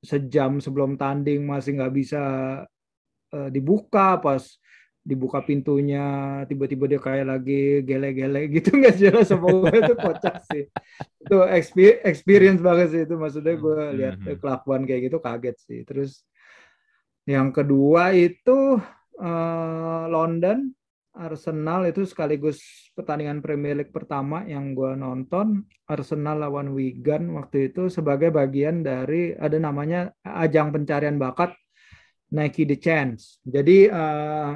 sejam 0.04 0.60
sebelum 0.60 1.00
tanding 1.00 1.48
masih 1.48 1.80
nggak 1.80 1.94
bisa 1.96 2.22
uh, 3.32 3.48
dibuka 3.48 4.20
pas 4.20 4.44
dibuka 5.08 5.40
pintunya 5.40 6.04
tiba-tiba 6.44 6.84
dia 6.84 7.00
kayak 7.00 7.26
lagi 7.32 7.80
gele-gele 7.80 8.52
gitu 8.52 8.68
nggak 8.78 8.96
jelas 9.00 9.32
apa 9.32 9.48
itu 9.72 9.94
kocak 9.96 10.36
sih. 10.52 10.64
Itu 11.24 11.36
experience 12.04 12.60
banget 12.60 12.88
sih 12.92 13.02
itu 13.08 13.14
maksudnya 13.16 13.56
gue 13.56 13.80
hmm, 13.80 13.96
lihat 13.96 14.16
hmm, 14.20 14.26
hmm. 14.28 14.38
kelakuan 14.44 14.82
kayak 14.84 15.08
gitu 15.08 15.18
kaget 15.24 15.56
sih. 15.64 15.80
Terus 15.88 16.20
yang 17.24 17.48
kedua 17.56 18.12
itu 18.12 18.76
uh, 19.16 20.04
London 20.12 20.76
Arsenal 21.18 21.90
itu 21.90 22.06
sekaligus 22.06 22.62
pertandingan 22.94 23.42
Premier 23.42 23.74
League 23.74 23.90
pertama 23.90 24.46
yang 24.46 24.76
gue 24.76 24.94
nonton. 24.94 25.66
Arsenal 25.88 26.46
lawan 26.46 26.76
Wigan 26.76 27.32
waktu 27.34 27.72
itu 27.72 27.90
sebagai 27.90 28.30
bagian 28.30 28.84
dari 28.86 29.34
ada 29.34 29.56
namanya 29.56 30.14
ajang 30.22 30.70
pencarian 30.70 31.18
bakat 31.18 31.56
Nike 32.30 32.68
The 32.68 32.78
Chance. 32.78 33.42
Jadi 33.42 33.90
uh, 33.90 34.52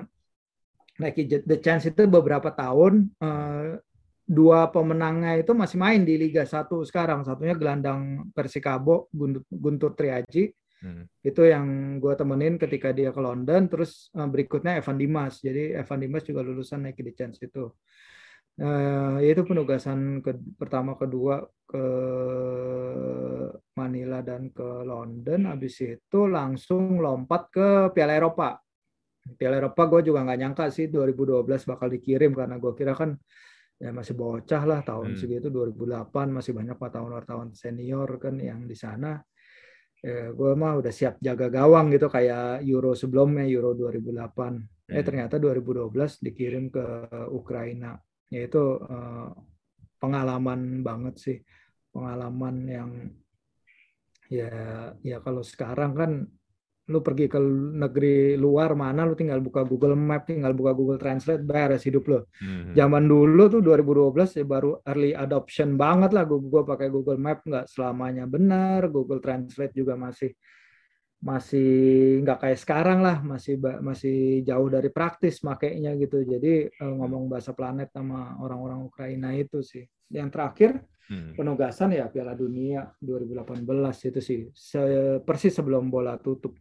Nike 1.02 1.42
The 1.42 1.58
Chance 1.58 1.90
itu 1.90 2.06
beberapa 2.06 2.54
tahun 2.54 3.10
uh, 3.18 3.76
dua 4.22 4.70
pemenangnya 4.70 5.42
itu 5.42 5.52
masih 5.52 5.76
main 5.76 6.06
di 6.06 6.14
Liga 6.14 6.46
1 6.46 6.70
sekarang. 6.86 7.26
Satunya 7.26 7.58
gelandang 7.58 8.30
Persikabo 8.30 9.10
Guntur, 9.10 9.42
Guntur 9.50 9.92
Triaji. 9.98 10.54
Hmm. 10.82 11.06
Itu 11.22 11.46
yang 11.46 11.98
gue 12.02 12.14
temenin 12.18 12.58
ketika 12.58 12.90
dia 12.94 13.10
ke 13.10 13.20
London. 13.20 13.66
Terus 13.66 14.10
uh, 14.14 14.26
berikutnya 14.26 14.78
Evan 14.78 14.98
Dimas. 14.98 15.42
Jadi 15.42 15.74
Evan 15.74 16.00
Dimas 16.00 16.22
juga 16.22 16.40
lulusan 16.46 16.86
Nike 16.86 17.02
The 17.02 17.12
Chance 17.12 17.38
itu. 17.42 17.66
Uh, 18.52 19.16
itu 19.24 19.48
penugasan 19.48 20.20
ke, 20.20 20.36
pertama 20.60 20.92
kedua 20.92 21.40
ke 21.64 21.84
Manila 23.74 24.20
dan 24.22 24.48
ke 24.54 24.86
London. 24.86 25.50
Habis 25.50 25.82
itu 25.82 26.20
langsung 26.30 27.00
lompat 27.00 27.48
ke 27.50 27.68
Piala 27.96 28.14
Eropa 28.16 28.60
Piala 29.22 29.62
Eropa 29.62 29.86
gue 29.86 30.10
juga 30.10 30.26
nggak 30.26 30.38
nyangka 30.38 30.64
sih 30.74 30.90
2012 30.90 31.46
bakal 31.46 31.88
dikirim 31.88 32.34
karena 32.34 32.58
gue 32.58 32.72
kira 32.74 32.92
kan 32.98 33.14
ya 33.82 33.90
masih 33.90 34.14
bocah 34.14 34.62
lah 34.62 34.80
tahun 34.86 35.14
hmm. 35.14 35.18
segitu 35.18 35.48
2008 35.50 36.10
masih 36.30 36.52
banyak 36.54 36.78
wartawan-wartawan 36.78 37.50
senior 37.50 38.06
kan 38.22 38.38
yang 38.38 38.66
di 38.66 38.78
sana 38.78 39.18
ya, 40.02 40.30
gue 40.30 40.52
mah 40.54 40.78
udah 40.78 40.92
siap 40.94 41.18
jaga 41.18 41.50
gawang 41.50 41.90
gitu 41.90 42.06
kayak 42.06 42.62
Euro 42.62 42.94
sebelumnya 42.94 43.42
Euro 43.46 43.74
2008 43.74 44.06
eh, 44.06 44.22
hmm. 44.22 44.94
eh 44.94 45.02
ternyata 45.02 45.34
2012 45.42 45.90
dikirim 46.22 46.70
ke 46.70 46.84
Ukraina 47.34 47.98
yaitu 48.30 48.78
eh, 48.86 49.28
pengalaman 49.98 50.82
banget 50.86 51.14
sih 51.18 51.38
pengalaman 51.90 52.56
yang 52.66 52.90
ya 54.30 54.90
ya 55.04 55.18
kalau 55.20 55.42
sekarang 55.44 55.92
kan 55.92 56.12
lu 56.92 57.00
pergi 57.00 57.26
ke 57.32 57.40
negeri 57.80 58.36
luar 58.36 58.76
mana 58.76 59.08
lu 59.08 59.16
tinggal 59.16 59.40
buka 59.40 59.64
Google 59.64 59.96
Map 59.96 60.28
tinggal 60.28 60.52
buka 60.52 60.76
Google 60.76 61.00
Translate 61.00 61.40
beres 61.40 61.88
hidup 61.88 62.04
lu. 62.06 62.20
Hmm. 62.44 62.76
zaman 62.76 63.08
dulu 63.08 63.48
tuh 63.48 63.64
2012 63.64 64.38
ya 64.38 64.44
baru 64.44 64.78
early 64.84 65.16
adoption 65.16 65.80
banget 65.80 66.12
lah 66.12 66.28
gue 66.28 66.38
gua 66.38 66.62
pakai 66.68 66.92
Google 66.92 67.16
Map 67.16 67.40
nggak 67.48 67.66
selamanya 67.72 68.28
benar 68.28 68.92
Google 68.92 69.24
Translate 69.24 69.72
juga 69.72 69.96
masih 69.96 70.36
masih 71.22 71.70
nggak 72.26 72.38
kayak 72.42 72.58
sekarang 72.58 72.98
lah 72.98 73.22
masih 73.22 73.54
masih 73.78 74.42
jauh 74.42 74.66
dari 74.66 74.90
praktis 74.90 75.38
makainya 75.46 75.94
gitu. 75.94 76.26
Jadi 76.26 76.66
eh, 76.66 76.92
ngomong 76.98 77.30
bahasa 77.30 77.54
planet 77.54 77.94
sama 77.94 78.34
orang-orang 78.42 78.82
Ukraina 78.82 79.30
itu 79.30 79.62
sih. 79.62 79.86
Yang 80.10 80.28
terakhir 80.34 80.72
hmm. 81.06 81.38
penugasan 81.38 81.94
ya 81.94 82.10
Piala 82.10 82.34
Dunia 82.34 82.90
2018 82.98 83.62
itu 84.10 84.20
sih. 84.20 84.40
Persis 85.22 85.54
sebelum 85.54 85.86
bola 85.88 86.18
tutup 86.18 86.58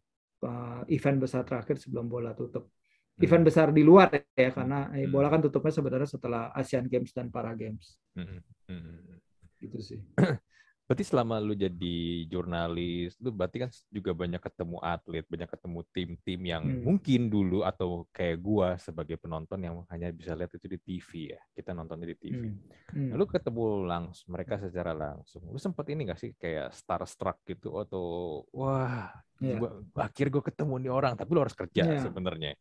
event 0.90 1.18
besar 1.22 1.46
terakhir 1.46 1.78
sebelum 1.78 2.10
bola 2.10 2.34
tutup. 2.34 2.70
Hmm. 2.72 3.24
Event 3.28 3.44
besar 3.46 3.68
di 3.70 3.84
luar 3.86 4.10
ya 4.34 4.50
karena 4.50 4.90
eh, 4.98 5.06
hmm. 5.06 5.14
bola 5.14 5.28
kan 5.30 5.42
tutupnya 5.44 5.74
sebenarnya 5.74 6.10
setelah 6.10 6.50
Asian 6.56 6.90
Games 6.90 7.12
dan 7.14 7.30
Para 7.30 7.54
Games. 7.54 7.98
Hmm. 8.18 8.42
Hmm. 8.66 9.22
Gitu 9.62 9.78
sih. 9.80 10.00
Berarti 10.92 11.08
selama 11.08 11.40
lu 11.40 11.56
jadi 11.56 12.28
jurnalis, 12.28 13.16
lu 13.24 13.32
berarti 13.32 13.64
kan 13.64 13.72
juga 13.88 14.12
banyak 14.12 14.44
ketemu 14.44 14.76
atlet, 14.84 15.24
banyak 15.24 15.48
ketemu 15.48 15.80
tim-tim 15.96 16.42
yang 16.44 16.64
hmm. 16.68 16.84
mungkin 16.84 17.32
dulu 17.32 17.64
atau 17.64 18.04
kayak 18.12 18.44
gua 18.44 18.76
sebagai 18.76 19.16
penonton 19.16 19.64
yang 19.64 19.88
hanya 19.88 20.12
bisa 20.12 20.36
lihat 20.36 20.52
itu 20.52 20.68
di 20.68 20.76
TV 20.84 21.32
ya. 21.32 21.40
Kita 21.56 21.72
nontonnya 21.72 22.12
di 22.12 22.20
TV. 22.20 22.44
Hmm. 22.44 22.60
Hmm. 22.92 23.16
Lu 23.16 23.24
ketemu 23.24 23.88
langsung 23.88 24.36
mereka 24.36 24.60
secara 24.60 24.92
langsung. 24.92 25.48
Lu 25.48 25.56
sempet 25.56 25.96
ini 25.96 26.12
gak 26.12 26.20
sih 26.20 26.36
kayak 26.36 26.76
starstruck 26.76 27.40
gitu 27.48 27.80
atau 27.80 28.44
wah, 28.52 29.16
yeah. 29.40 29.64
gua, 29.64 29.88
akhir 29.96 30.28
gua 30.28 30.44
ketemu 30.44 30.76
nih 30.76 30.92
orang, 30.92 31.16
tapi 31.16 31.32
lu 31.32 31.40
harus 31.40 31.56
kerja 31.56 31.88
yeah. 31.88 32.04
sebenarnya. 32.04 32.52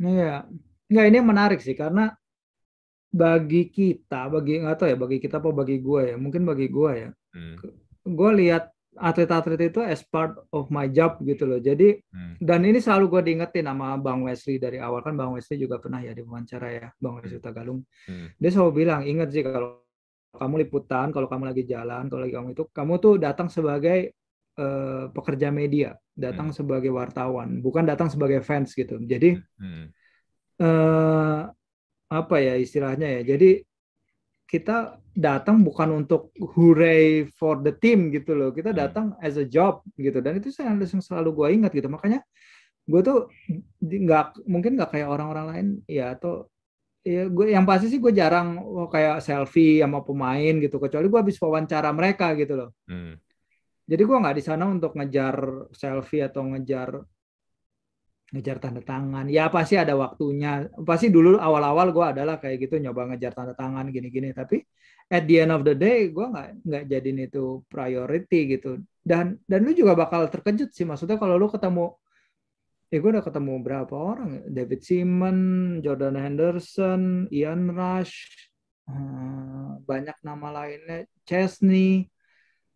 Iya. 0.00 0.16
Yeah. 0.16 0.38
Nggak, 0.88 1.06
ini 1.12 1.18
menarik 1.20 1.60
sih 1.60 1.76
karena 1.76 2.08
bagi 3.12 3.68
kita, 3.68 4.32
bagi 4.32 4.64
nggak 4.64 4.76
tahu 4.80 4.88
ya, 4.88 4.96
bagi 4.96 5.18
kita 5.20 5.40
apa 5.40 5.52
bagi 5.52 5.76
gue 5.80 6.12
ya, 6.12 6.16
mungkin 6.16 6.44
bagi 6.44 6.68
gue 6.68 6.92
ya, 6.92 7.08
hmm. 7.34 7.56
gue 8.08 8.30
lihat 8.44 8.72
atlet-atlet 8.98 9.70
itu 9.70 9.80
as 9.80 10.02
part 10.02 10.34
of 10.50 10.66
my 10.74 10.90
job 10.90 11.22
gitu 11.22 11.46
loh. 11.46 11.62
Jadi 11.62 12.02
hmm. 12.02 12.42
dan 12.42 12.66
ini 12.66 12.82
selalu 12.82 13.04
gue 13.18 13.22
diingetin 13.30 13.70
sama 13.70 13.94
Bang 13.96 14.26
Wesley 14.26 14.58
dari 14.58 14.82
awal 14.82 15.06
kan 15.06 15.14
Bang 15.14 15.32
Wesley 15.32 15.62
juga 15.62 15.78
pernah 15.78 16.02
ya 16.02 16.12
diwawancara 16.12 16.68
ya 16.74 16.88
Bang 16.98 17.22
Wesley 17.22 17.38
hmm. 17.38 17.46
Tagalung. 17.46 17.80
Hmm. 18.10 18.28
Dia 18.36 18.50
selalu 18.50 18.72
bilang 18.74 19.06
ingat 19.06 19.30
sih 19.30 19.46
kalau 19.46 19.86
kamu 20.28 20.68
liputan, 20.68 21.08
kalau 21.10 21.26
kamu 21.30 21.50
lagi 21.50 21.64
jalan, 21.64 22.06
kalau 22.06 22.20
lagi 22.22 22.34
kamu 22.36 22.48
itu, 22.52 22.64
kamu 22.70 22.92
tuh 23.00 23.14
datang 23.16 23.48
sebagai 23.48 24.12
uh, 24.60 25.08
pekerja 25.10 25.48
media, 25.48 25.96
datang 26.12 26.52
hmm. 26.52 26.56
sebagai 26.58 26.92
wartawan, 26.92 27.64
bukan 27.64 27.88
datang 27.88 28.12
sebagai 28.12 28.44
fans 28.44 28.76
gitu. 28.76 29.00
Jadi 29.02 29.34
hmm. 29.34 29.84
uh, 30.62 31.48
apa 32.08 32.36
ya 32.40 32.54
istilahnya 32.60 33.20
ya. 33.20 33.36
Jadi 33.36 33.67
kita 34.48 34.96
datang 35.12 35.60
bukan 35.60 36.02
untuk 36.02 36.32
hooray 36.40 37.28
for 37.36 37.60
the 37.60 37.76
team 37.76 38.08
gitu 38.08 38.32
loh. 38.32 38.50
Kita 38.50 38.72
hmm. 38.72 38.78
datang 38.80 39.06
as 39.20 39.36
a 39.36 39.44
job 39.44 39.84
gitu. 40.00 40.24
Dan 40.24 40.40
itu 40.40 40.48
saya 40.48 40.72
yang 40.72 40.80
selalu 40.80 41.30
gue 41.36 41.48
ingat 41.60 41.70
gitu. 41.76 41.92
Makanya 41.92 42.24
gue 42.88 43.00
tuh 43.04 43.28
nggak 43.84 44.48
mungkin 44.48 44.80
nggak 44.80 44.96
kayak 44.96 45.08
orang-orang 45.12 45.46
lain 45.52 45.66
ya 45.84 46.16
atau 46.16 46.48
ya 47.04 47.28
gue 47.28 47.52
yang 47.52 47.68
pasti 47.68 47.92
sih 47.92 48.00
gue 48.00 48.12
jarang 48.16 48.56
oh, 48.64 48.88
kayak 48.88 49.20
selfie 49.20 49.84
sama 49.84 50.00
pemain 50.00 50.56
gitu 50.56 50.80
kecuali 50.80 51.06
gue 51.12 51.20
habis 51.20 51.36
wawancara 51.36 51.92
mereka 51.92 52.32
gitu 52.32 52.56
loh. 52.56 52.70
Hmm. 52.88 53.20
Jadi 53.84 54.02
gue 54.04 54.16
nggak 54.16 54.36
di 54.40 54.44
sana 54.44 54.64
untuk 54.64 54.96
ngejar 54.96 55.68
selfie 55.76 56.24
atau 56.24 56.48
ngejar 56.56 57.04
ngejar 58.28 58.56
tanda 58.60 58.84
tangan. 58.84 59.26
Ya 59.32 59.48
pasti 59.48 59.74
ada 59.80 59.96
waktunya. 59.96 60.68
Pasti 60.84 61.08
dulu 61.08 61.40
awal-awal 61.40 61.92
gue 61.96 62.06
adalah 62.12 62.36
kayak 62.36 62.68
gitu 62.68 62.76
nyoba 62.76 63.08
ngejar 63.12 63.32
tanda 63.32 63.54
tangan 63.56 63.88
gini-gini. 63.88 64.36
Tapi 64.36 64.60
at 65.08 65.24
the 65.24 65.40
end 65.40 65.52
of 65.52 65.64
the 65.64 65.72
day 65.72 66.12
gue 66.12 66.26
nggak 66.28 66.48
nggak 66.64 66.84
jadiin 66.88 67.18
itu 67.24 67.64
priority 67.72 68.58
gitu. 68.58 68.84
Dan 69.00 69.40
dan 69.48 69.64
lu 69.64 69.72
juga 69.72 69.96
bakal 69.96 70.28
terkejut 70.28 70.70
sih. 70.76 70.84
Maksudnya 70.84 71.16
kalau 71.16 71.40
lu 71.40 71.48
ketemu 71.48 71.96
ya 72.92 72.96
gue 73.00 73.10
udah 73.16 73.24
ketemu 73.24 73.52
berapa 73.60 73.94
orang 73.96 74.30
David 74.48 74.80
Simon 74.80 75.38
Jordan 75.84 76.16
Henderson 76.16 77.28
Ian 77.28 77.68
Rush 77.72 78.16
eh, 78.88 79.68
banyak 79.84 80.16
nama 80.24 80.48
lainnya 80.64 81.04
Chesney 81.28 82.08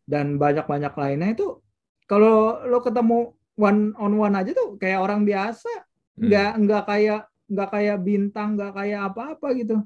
dan 0.09 0.37
banyak-banyak 0.41 0.93
lainnya. 0.97 1.29
Itu 1.37 1.61
kalau 2.09 2.61
lo 2.69 2.81
ketemu 2.85 3.37
one 3.63 3.95
on 3.95 4.13
one 4.19 4.35
aja 4.35 4.51
tuh 4.51 4.75
kayak 4.83 4.99
orang 4.99 5.23
biasa 5.23 5.71
hmm. 5.71 6.27
nggak 6.27 6.51
hmm. 6.51 6.61
nggak 6.67 6.83
kayak 6.91 7.21
nggak 7.53 7.69
kayak 7.71 7.99
bintang 8.03 8.49
nggak 8.59 8.73
kayak 8.75 9.01
apa-apa 9.13 9.49
gitu 9.55 9.77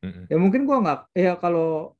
hmm. 0.00 0.24
ya 0.32 0.36
mungkin 0.40 0.64
gua 0.64 0.78
nggak 0.80 1.00
ya 1.12 1.32
kalau 1.36 1.92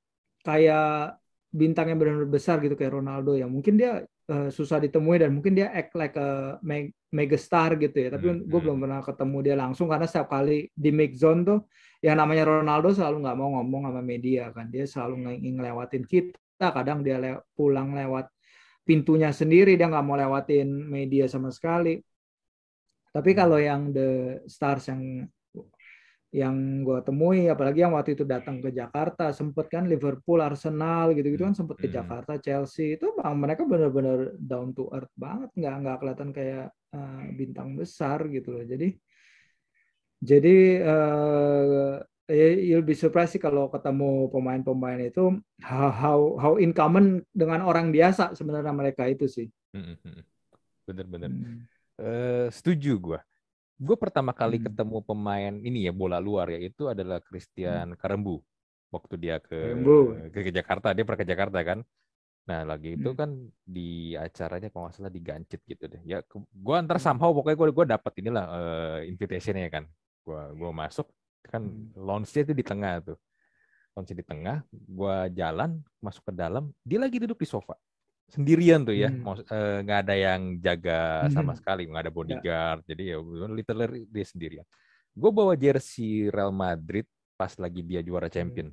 kayak 0.49 1.21
bintang 1.53 1.93
yang 1.93 1.99
benar-benar 2.01 2.29
besar 2.29 2.61
gitu 2.61 2.77
kayak 2.77 3.01
Ronaldo 3.01 3.37
ya 3.37 3.49
mungkin 3.49 3.81
dia 3.81 4.05
uh, 4.29 4.49
susah 4.53 4.81
ditemui 4.85 5.17
dan 5.21 5.33
mungkin 5.33 5.57
dia 5.57 5.73
act 5.73 5.97
like 5.97 6.17
a 6.17 6.61
meg 6.61 6.93
megastar 7.09 7.73
gitu 7.81 7.97
ya 7.97 8.13
tapi 8.13 8.29
hmm. 8.29 8.53
gue 8.53 8.61
belum 8.61 8.85
pernah 8.85 9.01
ketemu 9.01 9.39
dia 9.41 9.57
langsung 9.57 9.89
karena 9.89 10.05
setiap 10.05 10.29
kali 10.29 10.69
di 10.77 10.91
mix 10.93 11.25
zone 11.25 11.41
tuh 11.41 11.65
yang 12.05 12.21
namanya 12.21 12.45
Ronaldo 12.45 12.93
selalu 12.93 13.25
nggak 13.25 13.37
mau 13.41 13.49
ngomong 13.57 13.89
sama 13.89 14.03
media 14.05 14.53
kan 14.53 14.69
dia 14.69 14.85
selalu 14.85 15.41
ngelewatin 15.41 16.05
kita 16.05 16.69
kadang 16.69 17.01
dia 17.01 17.17
le 17.17 17.41
pulang 17.57 17.97
lewat 17.97 18.29
pintunya 18.89 19.29
sendiri 19.29 19.77
dia 19.77 19.93
nggak 19.93 20.07
mau 20.09 20.17
lewatin 20.17 20.89
media 20.89 21.29
sama 21.29 21.53
sekali. 21.53 22.01
Tapi 23.13 23.31
kalau 23.37 23.61
yang 23.61 23.93
the 23.93 24.41
stars 24.49 24.89
yang 24.89 25.29
yang 26.29 26.85
gue 26.85 27.01
temui 27.09 27.49
apalagi 27.49 27.81
yang 27.81 27.97
waktu 27.97 28.13
itu 28.13 28.25
datang 28.29 28.61
ke 28.61 28.69
Jakarta 28.69 29.33
sempet 29.33 29.73
kan 29.73 29.89
Liverpool 29.89 30.45
Arsenal 30.45 31.17
gitu 31.17 31.33
gitu 31.33 31.49
kan 31.49 31.57
sempet 31.57 31.81
ke 31.81 31.89
hmm. 31.89 31.97
Jakarta 31.97 32.37
Chelsea 32.37 33.01
itu 33.01 33.17
bang 33.17 33.33
mereka 33.33 33.65
benar-benar 33.65 34.37
down 34.37 34.73
to 34.73 34.89
earth 34.93 35.13
banget. 35.17 35.53
Nggak 35.57 35.75
nggak 35.85 35.97
kelihatan 36.01 36.31
kayak 36.33 36.67
uh, 36.97 37.23
bintang 37.37 37.77
besar 37.77 38.25
gitu 38.29 38.57
loh. 38.57 38.65
Jadi 38.65 38.89
jadi 40.19 40.57
uh, 40.85 41.97
you'll 42.29 42.85
be 42.85 42.93
surprised 42.93 43.33
sih 43.37 43.43
kalau 43.43 43.73
ketemu 43.73 44.29
pemain-pemain 44.29 45.01
itu 45.01 45.41
how 45.65 45.89
how 45.89 46.19
how 46.37 46.53
in 46.61 46.77
common 46.77 47.25
dengan 47.33 47.65
orang 47.65 47.89
biasa 47.89 48.37
sebenarnya 48.37 48.73
mereka 48.77 49.09
itu 49.09 49.25
sih. 49.25 49.49
Bener-bener. 50.85 51.33
Hmm. 51.33 51.65
Uh, 51.99 52.47
setuju 52.53 52.95
gue. 53.01 53.21
gue 53.79 53.95
pertama 53.95 54.35
kali 54.35 54.59
hmm. 54.59 54.67
ketemu 54.67 54.99
pemain 55.07 55.55
ini 55.63 55.87
ya 55.87 55.95
bola 55.95 56.19
luar 56.19 56.51
ya 56.51 56.59
itu 56.59 56.91
adalah 56.91 57.23
Christian 57.23 57.95
hmm. 57.95 57.99
Karembu 58.03 58.43
waktu 58.91 59.15
dia 59.15 59.39
ke, 59.39 59.79
ke 60.35 60.51
ke 60.51 60.51
Jakarta 60.51 60.91
dia 60.91 61.07
pernah 61.07 61.21
ke 61.23 61.29
Jakarta 61.29 61.59
kan 61.63 61.79
nah 62.49 62.67
lagi 62.67 62.99
itu 62.99 63.13
hmm. 63.13 63.19
kan 63.19 63.31
di 63.63 64.19
acaranya 64.19 64.73
kalau 64.73 64.89
nggak 64.89 64.97
salah 64.99 65.13
di 65.13 65.21
Gancit 65.23 65.63
gitu 65.63 65.85
deh 65.87 66.03
ya 66.03 66.25
gue 66.35 66.75
antar 66.75 66.99
somehow 66.99 67.31
pokoknya 67.31 67.55
gue 67.55 67.69
gue 67.71 67.87
dapat 67.87 68.13
inilah 68.19 68.45
uh, 68.51 68.99
invitationnya 69.07 69.71
kan 69.71 69.85
gue 70.27 70.43
gue 70.59 70.71
masuk 70.75 71.07
kan 71.45 71.63
hmm. 71.63 71.95
lounge-nya 71.97 72.43
itu 72.49 72.55
di 72.57 72.65
tengah 72.65 73.03
tuh 73.03 73.19
lounge 73.95 74.15
di 74.15 74.23
tengah 74.23 74.63
gue 74.71 75.17
jalan 75.35 75.83
masuk 75.99 76.31
ke 76.31 76.33
dalam 76.35 76.71
dia 76.87 77.03
lagi 77.03 77.19
duduk 77.19 77.43
di 77.43 77.49
sofa 77.51 77.75
sendirian 78.29 78.85
tuh 78.85 78.93
ya, 78.93 79.09
hmm. 79.09 79.25
Eh, 79.49 79.79
nggak 79.89 79.99
hmm. 79.99 80.05
ada 80.05 80.15
yang 80.15 80.41
jaga 80.61 81.01
hmm. 81.25 81.33
sama 81.33 81.53
sekali, 81.57 81.89
nggak 81.89 82.03
ada 82.05 82.13
ya. 82.13 82.17
bodyguard, 82.17 82.81
ya. 82.85 82.87
jadi 82.93 83.03
ya 83.17 83.19
literally 83.49 84.05
dia 84.05 84.27
sendirian. 84.29 84.67
Gue 85.17 85.31
bawa 85.33 85.57
jersey 85.57 86.29
Real 86.29 86.53
Madrid 86.53 87.09
pas 87.41 87.51
lagi 87.57 87.81
dia 87.81 88.05
juara 88.05 88.29
champion. 88.29 88.69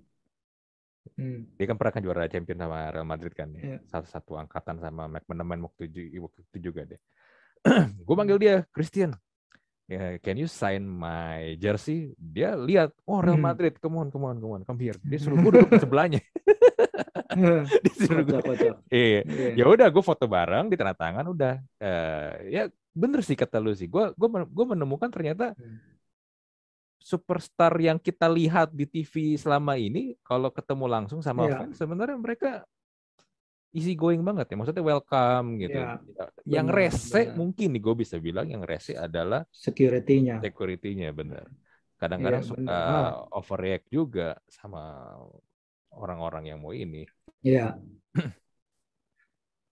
Hmm. 1.15 1.47
Dia 1.55 1.65
kan 1.71 1.77
pernah 1.79 1.93
kan 1.95 2.03
juara 2.03 2.27
champion 2.27 2.57
sama 2.59 2.91
Real 2.91 3.07
Madrid 3.07 3.31
kan, 3.31 3.47
ya. 3.55 3.79
satu 3.87 4.07
satu 4.11 4.31
angkatan 4.35 4.83
sama 4.83 5.07
McManaman 5.07 5.71
waktu 5.71 5.87
itu, 5.87 6.19
waktu 6.19 6.39
itu 6.51 6.57
juga 6.59 6.81
deh. 6.83 6.99
gue 8.05 8.15
panggil 8.19 8.37
dia 8.37 8.55
Christian, 8.75 9.15
can 10.21 10.35
you 10.37 10.49
sign 10.49 10.81
my 10.85 11.53
jersey? 11.61 12.17
Dia 12.17 12.57
lihat, 12.57 12.93
oh 13.05 13.21
Real 13.21 13.37
hmm. 13.37 13.45
Madrid, 13.45 13.73
come 13.77 14.01
on, 14.01 14.09
come 14.09 14.25
on, 14.25 14.37
come 14.41 14.53
on, 14.57 14.61
come 14.65 14.79
here. 14.81 14.97
Dia 15.05 15.19
suruh 15.21 15.37
gue 15.37 15.51
duduk 15.61 15.69
di 15.77 15.81
sebelahnya. 15.85 16.21
Disuruh 17.85 18.23
gue. 18.25 18.39
Iya. 18.89 19.21
iya. 19.27 19.49
Ya 19.53 19.65
udah, 19.69 19.87
gue 19.91 20.03
foto 20.03 20.25
bareng, 20.25 20.71
di 20.71 20.75
tanda 20.79 20.97
tangan, 20.97 21.25
udah. 21.29 21.61
Uh, 21.77 22.31
ya 22.49 22.63
bener 22.95 23.21
sih 23.21 23.37
kata 23.37 23.61
lu 23.61 23.75
sih. 23.77 23.85
Gue 23.85 24.09
gue 24.15 24.27
gue 24.27 24.65
menemukan 24.65 25.11
ternyata 25.11 25.53
superstar 27.05 27.77
yang 27.77 28.01
kita 28.01 28.25
lihat 28.25 28.73
di 28.73 28.89
TV 28.89 29.37
selama 29.37 29.77
ini, 29.77 30.17
kalau 30.25 30.49
ketemu 30.49 30.89
langsung 30.89 31.21
sama 31.21 31.45
yeah. 31.45 31.61
fans, 31.61 31.77
sebenarnya 31.77 32.17
mereka 32.17 32.65
easy 33.75 33.93
going 33.93 34.23
banget 34.23 34.47
ya 34.47 34.55
maksudnya 34.55 34.81
welcome 34.81 35.59
gitu. 35.59 35.75
Ya, 35.75 35.99
yang 36.47 36.71
benar, 36.71 36.79
rese 36.87 37.21
benar. 37.27 37.35
mungkin 37.35 37.67
nih 37.75 37.81
gue 37.83 37.95
bisa 37.99 38.15
bilang 38.17 38.47
yang 38.47 38.63
rese 38.63 38.95
adalah 38.95 39.43
security-nya. 39.51 40.39
security-nya 40.39 41.11
benar. 41.11 41.45
Kadang-kadang 41.99 42.43
ya, 42.43 42.47
suka 42.47 42.75
ah. 42.79 43.11
overreact 43.35 43.87
juga 43.91 44.39
sama 44.47 45.11
orang-orang 45.91 46.55
yang 46.55 46.59
mau 46.63 46.71
ini. 46.71 47.03
Iya. 47.43 47.75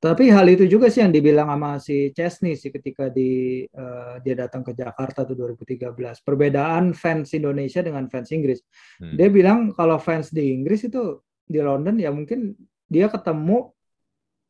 Tapi 0.03 0.27
hal 0.27 0.51
itu 0.51 0.67
juga 0.67 0.91
sih 0.91 0.99
yang 0.99 1.15
dibilang 1.15 1.47
sama 1.47 1.79
si 1.79 2.11
Chesney 2.11 2.59
sih 2.59 2.75
ketika 2.75 3.07
di 3.07 3.63
uh, 3.71 4.19
dia 4.19 4.35
datang 4.35 4.59
ke 4.59 4.75
Jakarta 4.75 5.23
tuh 5.23 5.31
2013 5.55 5.95
perbedaan 6.27 6.91
fans 6.91 7.31
Indonesia 7.31 7.79
dengan 7.79 8.11
fans 8.11 8.27
Inggris. 8.35 8.59
Hmm. 8.99 9.15
dia 9.15 9.31
bilang 9.31 9.71
kalau 9.71 9.95
fans 9.95 10.27
di 10.27 10.51
Inggris 10.51 10.91
itu 10.91 11.23
di 11.47 11.63
London 11.63 11.95
ya 12.03 12.11
mungkin 12.11 12.51
dia 12.91 13.07
ketemu 13.07 13.71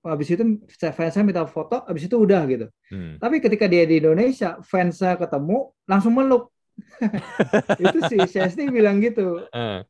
habis 0.03 0.27
itu 0.35 0.43
fansnya 0.91 1.23
minta 1.23 1.47
foto, 1.47 1.81
habis 1.87 2.05
itu 2.05 2.15
udah 2.19 2.43
gitu. 2.51 2.67
Hmm. 2.91 3.15
Tapi 3.17 3.39
ketika 3.39 3.65
dia 3.71 3.87
di 3.87 4.03
Indonesia, 4.03 4.59
fansnya 4.59 5.15
ketemu 5.15 5.71
langsung 5.87 6.13
meluk. 6.13 6.51
itu 7.85 7.97
sih 8.09 8.19
Chesney 8.27 8.69
bilang 8.69 8.99
gitu. 8.99 9.45
Uh. 9.53 9.81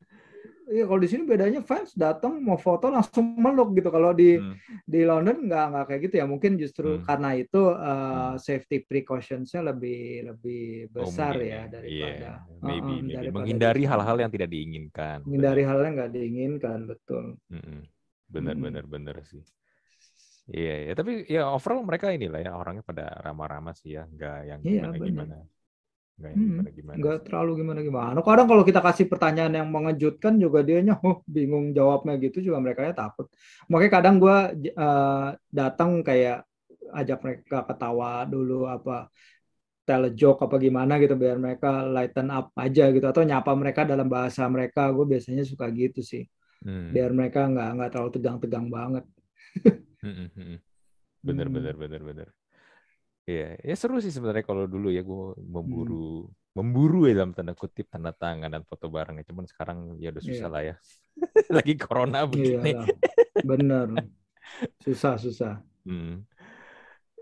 Ya 0.64 0.88
kalau 0.88 1.04
di 1.04 1.12
sini 1.12 1.28
bedanya 1.28 1.60
fans 1.60 1.92
datang 1.92 2.40
mau 2.40 2.56
foto 2.56 2.88
langsung 2.88 3.36
meluk 3.36 3.76
gitu. 3.76 3.92
Kalau 3.92 4.16
di 4.16 4.40
hmm. 4.40 4.88
di 4.88 5.04
London 5.04 5.52
nggak 5.52 5.66
nggak 5.70 5.86
kayak 5.92 6.02
gitu 6.08 6.16
ya. 6.24 6.26
Mungkin 6.26 6.56
justru 6.56 6.98
hmm. 6.98 7.04
karena 7.04 7.30
itu 7.36 7.62
uh, 7.68 8.40
safety 8.40 8.80
precautions-nya 8.88 9.60
lebih 9.60 10.32
lebih 10.32 10.88
besar 10.88 11.36
oh, 11.36 11.44
ya 11.44 11.68
daripada 11.68 12.48
yeah. 12.48 12.64
maybe, 12.64 12.80
uh, 12.80 13.04
maybe. 13.04 13.12
daripada 13.12 13.38
menghindari 13.44 13.84
hal-hal 13.84 14.18
yang 14.24 14.32
tidak 14.32 14.50
diinginkan. 14.56 15.18
Menghindari 15.28 15.64
hal 15.68 15.80
yang 15.84 15.94
nggak 16.00 16.14
diinginkan 16.16 16.80
betul. 16.88 17.24
Hmm. 17.52 17.80
Benar 18.32 18.56
hmm. 18.56 18.64
benar 18.64 18.84
benar 18.88 19.16
sih. 19.28 19.44
Iya, 20.52 20.92
ya, 20.92 20.94
tapi 20.94 21.24
ya 21.24 21.48
overall 21.56 21.88
mereka 21.88 22.12
inilah 22.12 22.44
ya 22.44 22.52
orangnya 22.60 22.84
pada 22.84 23.16
ramah-ramah 23.24 23.72
sih 23.80 23.96
ya, 23.96 24.04
nggak 24.04 24.38
yang 24.44 24.60
iya, 24.68 24.82
gimana-gimana. 24.92 25.36
Nggak 26.20 26.30
yang 26.30 26.40
hmm, 26.40 26.50
gimana-gimana. 26.52 26.96
Nggak 27.00 27.18
terlalu 27.24 27.52
gimana-gimana. 27.64 28.18
Kadang 28.20 28.48
kalau 28.52 28.64
kita 28.68 28.80
kasih 28.84 29.06
pertanyaan 29.08 29.54
yang 29.64 29.70
mengejutkan 29.72 30.36
juga 30.36 30.60
dianya, 30.60 31.00
oh 31.00 31.24
bingung 31.36 31.72
jawabnya 31.72 32.20
gitu 32.20 32.44
juga 32.44 32.60
mereka 32.60 32.92
takut. 32.92 33.32
Makanya 33.72 33.92
kadang 33.96 34.16
gue 34.20 34.38
uh, 34.76 35.32
datang 35.48 36.04
kayak 36.04 36.44
ajak 36.92 37.20
mereka 37.24 37.58
ketawa 37.64 38.28
dulu 38.28 38.68
apa 38.68 39.10
tell 39.84 40.08
joke 40.16 40.40
apa 40.48 40.56
gimana 40.60 40.96
gitu 41.02 41.16
biar 41.20 41.36
mereka 41.40 41.84
lighten 41.84 42.32
up 42.32 42.56
aja 42.56 42.88
gitu 42.94 43.04
atau 43.04 43.24
nyapa 43.26 43.52
mereka 43.52 43.84
dalam 43.84 44.08
bahasa 44.08 44.48
mereka 44.48 44.88
gue 44.96 45.04
biasanya 45.04 45.44
suka 45.44 45.68
gitu 45.74 46.00
sih 46.00 46.24
hmm. 46.64 46.96
biar 46.96 47.12
mereka 47.12 47.52
nggak 47.52 47.70
nggak 47.76 47.90
terlalu 47.92 48.12
tegang-tegang 48.16 48.68
banget 48.72 49.04
Bener, 51.24 51.48
hmm. 51.48 51.56
bener, 51.56 51.76
bener, 51.80 52.02
bener. 52.04 52.28
Iya, 53.24 53.56
ya 53.64 53.76
seru 53.80 54.04
sih 54.04 54.12
sebenarnya 54.12 54.44
kalau 54.44 54.68
dulu 54.68 54.92
ya 54.92 55.00
gue 55.00 55.40
memburu, 55.40 56.28
hmm. 56.28 56.60
memburu 56.60 57.08
ya 57.08 57.24
dalam 57.24 57.32
tanda 57.32 57.56
kutip 57.56 57.88
tanda 57.88 58.12
tangan 58.12 58.52
dan 58.52 58.68
foto 58.68 58.92
bareng. 58.92 59.24
Cuman 59.24 59.48
sekarang 59.48 59.96
ya 60.04 60.12
udah 60.12 60.24
susah 60.24 60.48
yeah. 60.52 60.52
lah 60.52 60.62
ya. 60.62 60.76
Lagi 61.64 61.74
corona 61.80 62.28
begini. 62.28 62.76
Iya, 62.76 62.84
bener. 63.48 63.88
Susah, 64.84 65.16
susah. 65.16 65.64
Hmm. 65.88 66.28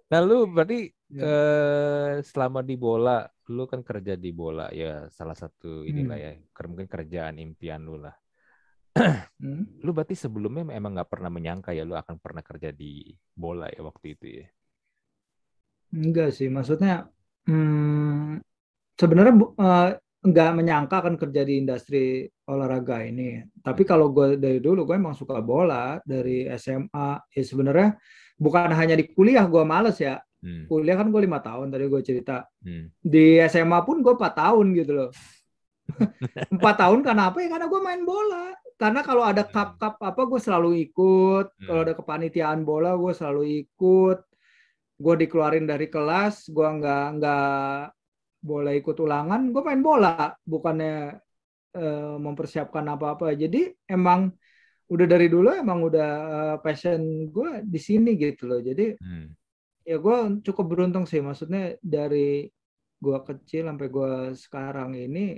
Nah 0.10 0.20
lu 0.26 0.50
berarti 0.50 0.90
yeah. 1.14 2.18
eh, 2.18 2.26
selama 2.26 2.66
di 2.66 2.76
bola, 2.82 3.22
lu 3.54 3.70
kan 3.70 3.86
kerja 3.86 4.18
di 4.18 4.34
bola 4.34 4.74
ya 4.74 5.06
salah 5.14 5.38
satu 5.38 5.86
inilah 5.86 6.18
hmm. 6.18 6.26
ya, 6.50 6.66
mungkin 6.66 6.88
kerjaan 6.90 7.38
impian 7.38 7.86
lu 7.86 8.02
lah 8.02 8.16
hmm? 8.96 9.84
lu 9.84 9.92
berarti 9.96 10.16
sebelumnya 10.16 10.68
emang 10.76 11.00
nggak 11.00 11.12
pernah 11.12 11.32
menyangka 11.32 11.72
ya 11.72 11.88
lu 11.88 11.96
akan 11.96 12.20
pernah 12.20 12.44
kerja 12.44 12.76
di 12.76 13.16
bola 13.32 13.72
ya 13.72 13.82
waktu 13.84 14.06
itu 14.16 14.26
ya? 14.44 14.48
Enggak 15.92 16.32
sih, 16.32 16.48
maksudnya 16.48 17.08
hmm, 17.48 18.40
sebenarnya 18.96 19.34
uh, 19.60 19.90
nggak 20.22 20.52
menyangka 20.54 20.96
akan 21.02 21.16
kerja 21.18 21.42
di 21.42 21.54
industri 21.60 22.30
olahraga 22.48 23.02
ini. 23.04 23.42
Tapi 23.60 23.82
kalau 23.84 24.14
gue 24.14 24.38
dari 24.38 24.62
dulu 24.62 24.86
gue 24.86 24.96
emang 24.96 25.18
suka 25.18 25.42
bola 25.42 25.98
dari 26.06 26.46
SMA. 26.56 27.20
Ya 27.34 27.44
sebenarnya 27.44 27.98
bukan 28.38 28.70
hanya 28.72 28.96
di 28.96 29.10
kuliah 29.12 29.44
gue 29.50 29.64
males 29.66 29.98
ya. 29.98 30.22
Hmm. 30.42 30.66
Kuliah 30.70 30.98
kan 30.98 31.10
gue 31.10 31.22
lima 31.22 31.42
tahun 31.42 31.74
tadi 31.74 31.86
gue 31.90 32.02
cerita. 32.06 32.46
Hmm. 32.62 32.94
Di 33.02 33.42
SMA 33.50 33.82
pun 33.82 34.06
gue 34.06 34.14
empat 34.14 34.34
tahun 34.38 34.78
gitu 34.78 34.92
loh. 34.94 35.12
Empat 36.56 36.76
tahun 36.88 37.04
karena 37.04 37.34
apa 37.34 37.44
ya? 37.44 37.52
Karena 37.52 37.68
gue 37.68 37.82
main 37.84 38.02
bola 38.08 38.61
karena 38.82 39.06
kalau 39.06 39.22
ada 39.22 39.46
hmm. 39.46 39.54
cup 39.54 39.70
cup 39.78 39.96
apa 40.02 40.22
gue 40.26 40.40
selalu 40.42 40.70
ikut 40.90 41.46
hmm. 41.54 41.66
kalau 41.70 41.82
ada 41.86 41.94
kepanitiaan 41.94 42.66
bola 42.66 42.98
gue 42.98 43.14
selalu 43.14 43.44
ikut 43.62 44.20
gue 44.98 45.16
dikeluarin 45.22 45.70
dari 45.70 45.86
kelas 45.86 46.50
gue 46.50 46.66
nggak 46.66 47.06
nggak 47.22 47.82
boleh 48.42 48.74
ikut 48.82 48.98
ulangan 48.98 49.54
gue 49.54 49.62
main 49.62 49.86
bola 49.86 50.34
bukannya 50.42 51.14
uh, 51.78 52.18
mempersiapkan 52.18 52.82
apa 52.90 53.14
apa 53.14 53.38
jadi 53.38 53.70
emang 53.86 54.34
udah 54.90 55.06
dari 55.06 55.30
dulu 55.30 55.54
emang 55.54 55.86
udah 55.86 56.10
uh, 56.26 56.56
passion 56.66 57.30
gue 57.30 57.62
di 57.62 57.78
sini 57.78 58.18
gitu 58.18 58.50
loh 58.50 58.66
jadi 58.66 58.98
hmm. 58.98 59.28
ya 59.86 60.02
gue 60.02 60.18
cukup 60.42 60.66
beruntung 60.66 61.06
sih 61.06 61.22
maksudnya 61.22 61.78
dari 61.86 62.50
gue 62.98 63.18
kecil 63.30 63.70
sampai 63.70 63.88
gue 63.94 64.12
sekarang 64.34 64.98
ini 64.98 65.38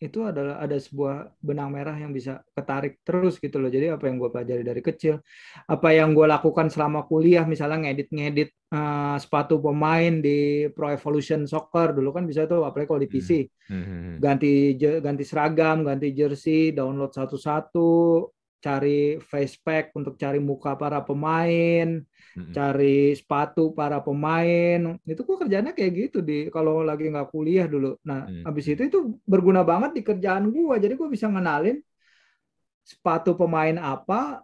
itu 0.00 0.24
adalah 0.24 0.56
ada 0.64 0.80
sebuah 0.80 1.36
benang 1.44 1.68
merah 1.76 1.92
yang 1.92 2.08
bisa 2.08 2.40
ketarik 2.56 3.04
terus 3.04 3.36
gitu 3.36 3.60
loh. 3.60 3.68
Jadi 3.68 3.92
apa 3.92 4.08
yang 4.08 4.16
gue 4.16 4.32
pelajari 4.32 4.64
dari 4.64 4.80
kecil, 4.80 5.20
apa 5.68 5.88
yang 5.92 6.16
gue 6.16 6.24
lakukan 6.24 6.72
selama 6.72 7.04
kuliah, 7.04 7.44
misalnya 7.44 7.84
ngedit-ngedit 7.84 8.48
uh, 8.72 9.20
sepatu 9.20 9.60
pemain 9.60 10.24
di 10.24 10.72
Pro 10.72 10.88
Evolution 10.88 11.44
Soccer 11.44 11.92
dulu 11.92 12.16
kan 12.16 12.24
bisa 12.24 12.48
tuh, 12.48 12.64
apalagi 12.64 12.88
kalau 12.88 13.02
di 13.04 13.12
PC, 13.12 13.30
hmm. 13.44 13.76
Hmm, 13.76 13.84
hmm. 13.84 14.14
ganti 14.24 14.52
ganti 14.80 15.24
seragam, 15.28 15.84
ganti 15.84 16.16
jersey, 16.16 16.72
download 16.72 17.12
satu-satu, 17.12 17.92
cari 18.60 19.16
face 19.24 19.56
pack 19.58 19.96
untuk 19.96 20.14
cari 20.20 20.38
muka 20.38 20.76
para 20.76 21.00
pemain, 21.00 22.04
hmm. 22.36 22.52
cari 22.54 23.16
sepatu 23.16 23.74
para 23.74 23.98
pemain 23.98 24.96
itu 25.02 25.20
kok 25.22 25.38
kerjanya 25.46 25.72
kayak 25.74 25.92
gitu 25.96 26.18
di 26.22 26.46
kalau 26.52 26.84
lagi 26.84 27.10
nggak 27.10 27.30
kuliah 27.30 27.66
dulu 27.66 27.98
nah 28.06 28.26
hmm. 28.26 28.46
habis 28.46 28.66
itu 28.70 28.82
itu 28.86 28.98
berguna 29.26 29.66
banget 29.66 29.90
di 29.98 30.02
kerjaan 30.06 30.50
gua 30.50 30.78
jadi 30.78 30.94
gua 30.94 31.08
bisa 31.10 31.26
ngenalin 31.26 31.78
sepatu 32.86 33.34
pemain 33.38 33.76
apa 33.78 34.42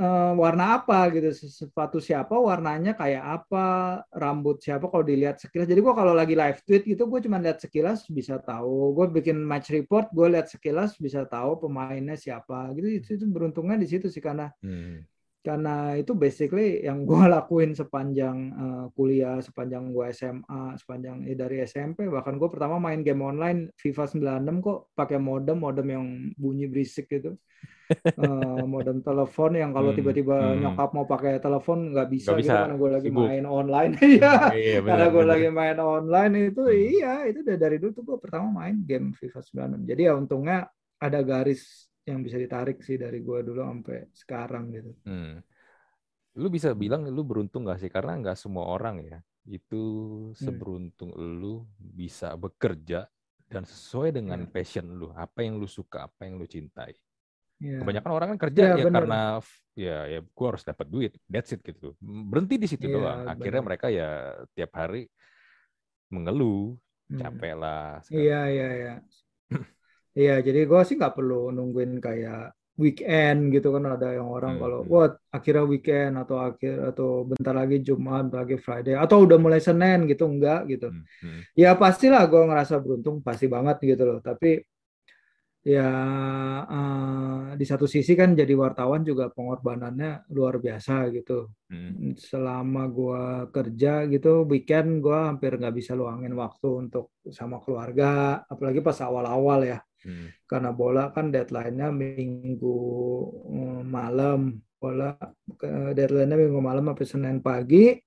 uh, 0.00 0.32
warna 0.34 0.80
apa 0.80 1.12
gitu 1.12 1.28
sepatu 1.36 2.00
siapa 2.00 2.32
warnanya 2.32 2.96
kayak 2.96 3.44
apa 3.44 3.66
rambut 4.10 4.64
siapa 4.64 4.88
kalau 4.88 5.04
dilihat 5.04 5.36
sekilas 5.36 5.68
jadi 5.68 5.80
gua 5.84 5.94
kalau 5.94 6.16
lagi 6.16 6.32
live 6.32 6.64
tweet 6.64 6.88
gitu 6.88 7.04
gue 7.04 7.20
cuma 7.28 7.36
lihat 7.36 7.60
sekilas 7.60 8.08
bisa 8.08 8.40
tahu 8.40 8.96
gue 8.96 9.06
bikin 9.20 9.36
match 9.36 9.68
report 9.70 10.08
gue 10.10 10.26
lihat 10.32 10.48
sekilas 10.48 10.96
bisa 10.96 11.28
tahu 11.28 11.68
pemainnya 11.68 12.16
siapa 12.16 12.72
gitu 12.72 12.88
itu, 12.88 13.08
itu 13.20 13.24
beruntungnya 13.28 13.76
di 13.76 13.86
situ 13.86 14.08
sih 14.08 14.24
karena 14.24 14.48
hmm 14.64 15.04
karena 15.40 15.96
itu 15.96 16.12
basically 16.12 16.84
yang 16.84 17.04
gue 17.08 17.24
lakuin 17.24 17.72
sepanjang 17.72 18.36
uh, 18.52 18.84
kuliah, 18.92 19.40
sepanjang 19.40 19.88
gue 19.88 20.04
SMA, 20.12 20.76
sepanjang 20.76 21.24
eh, 21.24 21.36
dari 21.36 21.64
SMP. 21.64 22.04
Bahkan 22.12 22.36
gue 22.36 22.48
pertama 22.52 22.76
main 22.76 23.00
game 23.00 23.24
online 23.24 23.72
FIFA 23.80 24.04
96 24.36 24.60
kok 24.60 24.78
pakai 24.92 25.16
modem, 25.16 25.56
modem 25.56 25.86
yang 25.88 26.04
bunyi 26.36 26.68
berisik 26.68 27.08
gitu. 27.08 27.40
uh, 28.22 28.64
modem 28.64 29.02
telepon 29.02 29.50
yang 29.58 29.70
kalau 29.74 29.90
hmm, 29.90 29.98
tiba-tiba 29.98 30.36
hmm, 30.36 30.50
hmm. 30.50 30.60
nyokap 30.62 30.90
mau 30.94 31.06
pakai 31.06 31.32
telepon 31.42 31.78
nggak 31.90 32.08
bisa, 32.08 32.28
gak 32.32 32.38
gitu 32.38 32.48
bisa 32.48 32.54
karena 32.62 32.76
gue 32.76 32.90
lagi 32.90 33.10
Sibuk. 33.10 33.24
main 33.26 33.46
online. 33.46 33.92
Iya, 34.10 34.34
iya 34.56 34.78
karena 34.82 35.06
gue 35.12 35.24
lagi 35.24 35.48
main 35.50 35.78
online 35.78 36.34
itu 36.50 36.62
hmm. 36.66 36.76
iya 36.98 37.14
itu 37.30 37.40
dari 37.44 37.76
dulu 37.78 37.90
tuh 37.94 38.04
gue 38.06 38.18
pertama 38.18 38.46
main 38.64 38.76
game 38.82 39.14
FIFA 39.14 39.40
96. 39.78 39.90
Jadi 39.90 40.02
ya 40.02 40.12
untungnya 40.14 40.58
ada 41.00 41.20
garis 41.22 41.90
yang 42.04 42.20
bisa 42.24 42.36
ditarik 42.40 42.82
sih 42.82 42.96
dari 42.98 43.22
gue 43.22 43.38
dulu 43.44 43.60
sampai 43.62 44.10
sekarang 44.14 44.64
gitu. 44.74 44.90
Hmm. 45.06 45.42
Lu 46.38 46.48
bisa 46.48 46.72
bilang 46.74 47.06
lu 47.06 47.22
beruntung 47.26 47.66
gak 47.66 47.82
sih? 47.82 47.90
Karena 47.90 48.18
nggak 48.18 48.38
semua 48.38 48.70
orang 48.70 49.02
ya 49.02 49.18
itu 49.48 49.82
hmm. 50.30 50.36
seberuntung 50.36 51.10
hmm. 51.16 51.30
lu 51.40 51.64
bisa 51.78 52.36
bekerja 52.36 53.08
dan 53.50 53.66
sesuai 53.66 54.14
dengan 54.14 54.46
yeah. 54.46 54.50
passion 54.54 54.86
lu, 54.94 55.10
apa 55.10 55.42
yang 55.42 55.58
lu 55.58 55.66
suka, 55.66 56.06
apa 56.06 56.22
yang 56.22 56.38
lu 56.38 56.46
cintai. 56.46 56.94
Yeah. 57.60 57.84
Kebanyakan 57.84 58.10
orang 58.16 58.28
kan 58.34 58.38
kerja 58.48 58.62
yeah, 58.64 58.76
ya 58.80 58.84
bener. 58.88 58.96
karena 59.04 59.20
ya 59.76 59.96
ya 60.08 60.20
gue 60.24 60.46
harus 60.48 60.64
dapat 60.64 60.86
duit, 60.88 61.12
that's 61.28 61.52
it 61.52 61.60
gitu. 61.60 61.92
Berhenti 62.00 62.56
di 62.56 62.64
situ 62.64 62.88
yeah, 62.88 62.96
doang. 62.96 63.20
Akhirnya 63.28 63.60
bener. 63.60 63.68
mereka 63.68 63.86
ya 63.92 64.32
tiap 64.56 64.72
hari 64.80 65.04
mengeluh, 66.08 66.74
hmm. 67.12 67.20
capek 67.20 67.54
lah. 67.60 68.00
Iya 68.08 68.40
iya 68.48 68.68
iya. 68.74 68.94
Iya, 70.10 70.42
jadi 70.42 70.66
gue 70.66 70.80
sih 70.82 70.98
nggak 70.98 71.14
perlu 71.14 71.54
nungguin 71.54 72.02
kayak 72.02 72.50
weekend 72.80 73.52
gitu 73.52 73.76
kan 73.76 73.84
ada 73.94 74.16
yang 74.16 74.26
orang 74.26 74.56
hmm. 74.56 74.62
kalau 74.64 74.78
wah 74.88 75.12
akhirnya 75.30 75.64
weekend 75.68 76.16
atau 76.16 76.40
akhir 76.40 76.96
atau 76.96 77.28
bentar 77.28 77.54
lagi 77.54 77.84
Jumat, 77.84 78.26
bentar 78.26 78.42
lagi 78.42 78.56
Friday 78.56 78.96
atau 78.96 79.28
udah 79.28 79.38
mulai 79.38 79.60
Senin 79.60 80.08
gitu 80.08 80.24
enggak 80.26 80.66
gitu. 80.66 80.88
Hmm. 80.88 81.04
Hmm. 81.20 81.40
Ya 81.52 81.76
pastilah 81.76 82.24
gue 82.24 82.42
ngerasa 82.42 82.80
beruntung 82.80 83.20
pasti 83.20 83.46
banget 83.46 83.76
gitu 83.84 84.02
loh. 84.02 84.18
Tapi 84.18 84.64
ya 85.60 85.92
uh, 86.64 87.52
di 87.52 87.64
satu 87.68 87.84
sisi 87.84 88.16
kan 88.16 88.32
jadi 88.32 88.56
wartawan 88.56 89.04
juga 89.04 89.28
pengorbanannya 89.28 90.32
luar 90.32 90.56
biasa 90.56 91.12
gitu. 91.12 91.52
Hmm. 91.68 92.16
Selama 92.16 92.88
gue 92.88 93.24
kerja 93.52 94.08
gitu, 94.08 94.48
weekend 94.48 95.04
gue 95.04 95.18
hampir 95.18 95.60
nggak 95.60 95.76
bisa 95.76 95.92
luangin 95.92 96.32
waktu 96.32 96.88
untuk 96.88 97.12
sama 97.28 97.60
keluarga, 97.60 98.40
apalagi 98.48 98.80
pas 98.80 98.96
awal-awal 99.04 99.60
ya. 99.68 99.78
Hmm. 100.00 100.32
Karena 100.48 100.72
bola 100.72 101.12
kan 101.12 101.28
deadline-nya 101.28 101.92
minggu 101.92 102.78
eh, 103.52 103.82
malam, 103.84 104.56
bola 104.80 105.12
deadline-nya 105.92 106.36
minggu 106.40 106.60
malam 106.64 106.88
sampai 106.88 107.06
Senin 107.06 107.38
pagi. 107.44 108.00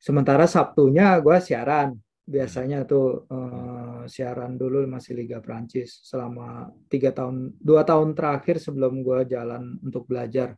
Sementara 0.00 0.44
Sabtunya 0.48 1.16
gue 1.20 1.36
siaran 1.40 1.92
biasanya 2.30 2.86
tuh 2.86 3.26
uh, 3.26 4.06
siaran 4.06 4.54
dulu 4.54 4.86
masih 4.86 5.18
Liga 5.18 5.42
Prancis 5.42 6.06
selama 6.06 6.70
tiga 6.86 7.10
tahun 7.10 7.58
dua 7.58 7.82
tahun 7.82 8.14
terakhir 8.14 8.62
sebelum 8.62 9.02
gue 9.02 9.26
jalan 9.26 9.82
untuk 9.82 10.06
belajar. 10.06 10.54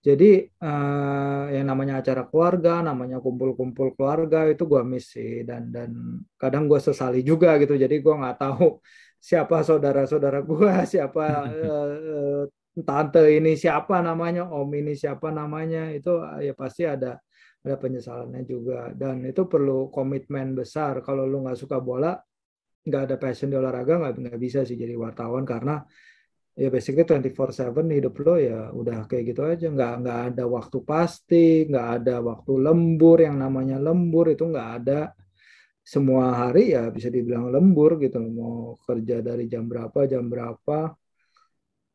Jadi 0.00 0.48
uh, 0.64 1.44
yang 1.52 1.68
namanya 1.68 2.00
acara 2.00 2.24
keluarga 2.24 2.80
namanya 2.80 3.20
kumpul-kumpul 3.20 3.92
keluarga 3.96 4.48
itu 4.48 4.64
gue 4.68 4.82
miss 4.84 5.12
sih. 5.12 5.44
Dan 5.44 5.72
dan 5.72 6.20
kadang 6.36 6.68
gue 6.68 6.80
sesali 6.80 7.24
juga 7.24 7.56
gitu. 7.56 7.76
Jadi 7.76 8.00
gue 8.04 8.14
nggak 8.20 8.36
tahu 8.40 8.80
siapa 9.28 9.64
saudara-saudara 9.64 10.44
gue 10.44 10.72
siapa 10.92 11.24
uh, 11.48 12.44
tante 12.88 13.24
ini 13.28 13.56
siapa 13.56 14.00
namanya 14.04 14.48
om 14.52 14.68
ini 14.76 14.92
siapa 14.92 15.32
namanya. 15.32 15.92
Itu 15.96 16.20
ya 16.44 16.52
pasti 16.52 16.84
ada 16.84 17.20
ada 17.60 17.76
penyesalannya 17.76 18.42
juga. 18.48 18.90
Dan 18.96 19.24
itu 19.28 19.44
perlu 19.44 19.92
komitmen 19.92 20.56
besar. 20.56 21.04
Kalau 21.04 21.28
lu 21.28 21.44
nggak 21.44 21.58
suka 21.60 21.76
bola 21.80 22.16
nggak 22.80 23.02
ada 23.12 23.16
passion 23.20 23.52
di 23.52 23.56
olahraga 23.60 24.00
nggak 24.00 24.12
nggak 24.16 24.40
bisa 24.40 24.64
sih 24.64 24.76
jadi 24.80 24.96
wartawan. 24.96 25.44
Karena 25.44 25.80
ya 26.56 26.68
basically 26.72 27.06
24/7 27.06 27.86
hidup 27.92 28.14
lo 28.24 28.34
ya 28.40 28.72
udah 28.72 29.04
kayak 29.04 29.24
gitu 29.32 29.42
aja. 29.44 29.66
Nggak 29.68 29.92
nggak 30.04 30.18
ada 30.32 30.44
waktu 30.48 30.78
pasti 30.84 31.68
nggak 31.68 31.86
ada 32.00 32.14
waktu 32.24 32.52
lembur. 32.56 33.18
Yang 33.20 33.36
namanya 33.44 33.76
lembur 33.76 34.32
itu 34.32 34.44
nggak 34.48 34.70
ada. 34.80 35.00
Semua 35.84 36.32
hari 36.32 36.72
ya 36.76 36.88
bisa 36.88 37.08
dibilang 37.12 37.50
lembur 37.52 37.98
gitu 38.00 38.20
mau 38.20 38.78
kerja 38.86 39.20
dari 39.20 39.44
jam 39.50 39.66
berapa 39.66 40.06
jam 40.06 40.28
berapa 40.32 40.92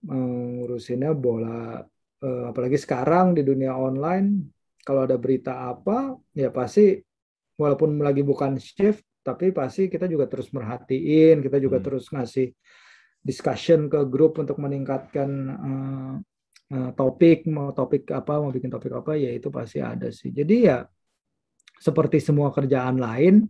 ngurusinnya 0.05 1.11
bola 1.17 1.81
eh, 2.21 2.43
apalagi 2.49 2.77
sekarang 2.77 3.33
di 3.37 3.41
dunia 3.41 3.73
online 3.73 4.54
kalau 4.85 5.09
ada 5.09 5.17
berita 5.17 5.73
apa 5.73 6.13
ya 6.37 6.53
pasti 6.53 7.01
walaupun 7.57 7.97
lagi 7.99 8.21
bukan 8.21 8.61
shift 8.61 9.01
tapi 9.25 9.49
pasti 9.49 9.89
kita 9.89 10.05
juga 10.05 10.29
terus 10.29 10.53
merhatiin 10.53 11.41
kita 11.41 11.57
juga 11.57 11.81
hmm. 11.81 11.85
terus 11.89 12.05
ngasih 12.13 12.53
discussion 13.25 13.89
ke 13.89 14.05
grup 14.05 14.37
untuk 14.37 14.61
meningkatkan 14.61 15.29
uh, 15.49 16.13
uh, 16.69 16.89
topik 16.93 17.49
mau 17.49 17.73
topik 17.73 18.13
apa 18.13 18.37
mau 18.37 18.53
bikin 18.53 18.69
topik 18.69 18.93
apa 18.93 19.17
ya 19.17 19.33
itu 19.33 19.49
pasti 19.49 19.81
ada 19.81 20.13
sih 20.13 20.29
jadi 20.29 20.55
ya 20.61 20.77
seperti 21.81 22.21
semua 22.21 22.53
kerjaan 22.53 23.01
lain 23.01 23.49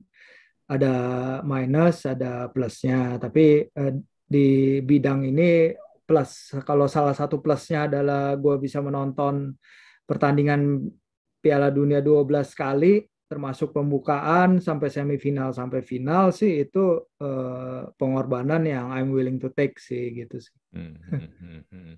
ada 0.65 0.95
minus 1.43 2.07
ada 2.07 2.47
plusnya 2.47 3.19
tapi 3.19 3.67
uh, 3.67 3.93
di 4.25 4.79
bidang 4.79 5.27
ini 5.27 5.75
plus 6.07 6.55
kalau 6.63 6.87
salah 6.87 7.11
satu 7.11 7.43
plusnya 7.43 7.91
adalah 7.91 8.39
gue 8.39 8.55
bisa 8.63 8.79
menonton 8.79 9.53
pertandingan 10.07 10.87
Piala 11.45 11.69
Dunia 11.69 12.01
12 12.01 12.25
kali 12.57 13.05
termasuk 13.29 13.69
pembukaan 13.69 14.57
sampai 14.57 14.89
semifinal 14.89 15.53
sampai 15.53 15.85
final 15.85 16.33
sih 16.33 16.65
itu 16.65 17.05
uh, 17.21 17.89
pengorbanan 17.97 18.65
yang 18.65 18.89
I'm 18.89 19.13
willing 19.13 19.37
to 19.41 19.53
take 19.53 19.77
sih 19.77 20.09
gitu 20.13 20.41
sih. 20.41 20.57
Hmm, 20.73 20.97
hmm, 20.97 21.29
hmm, 21.37 21.61
hmm. 21.69 21.93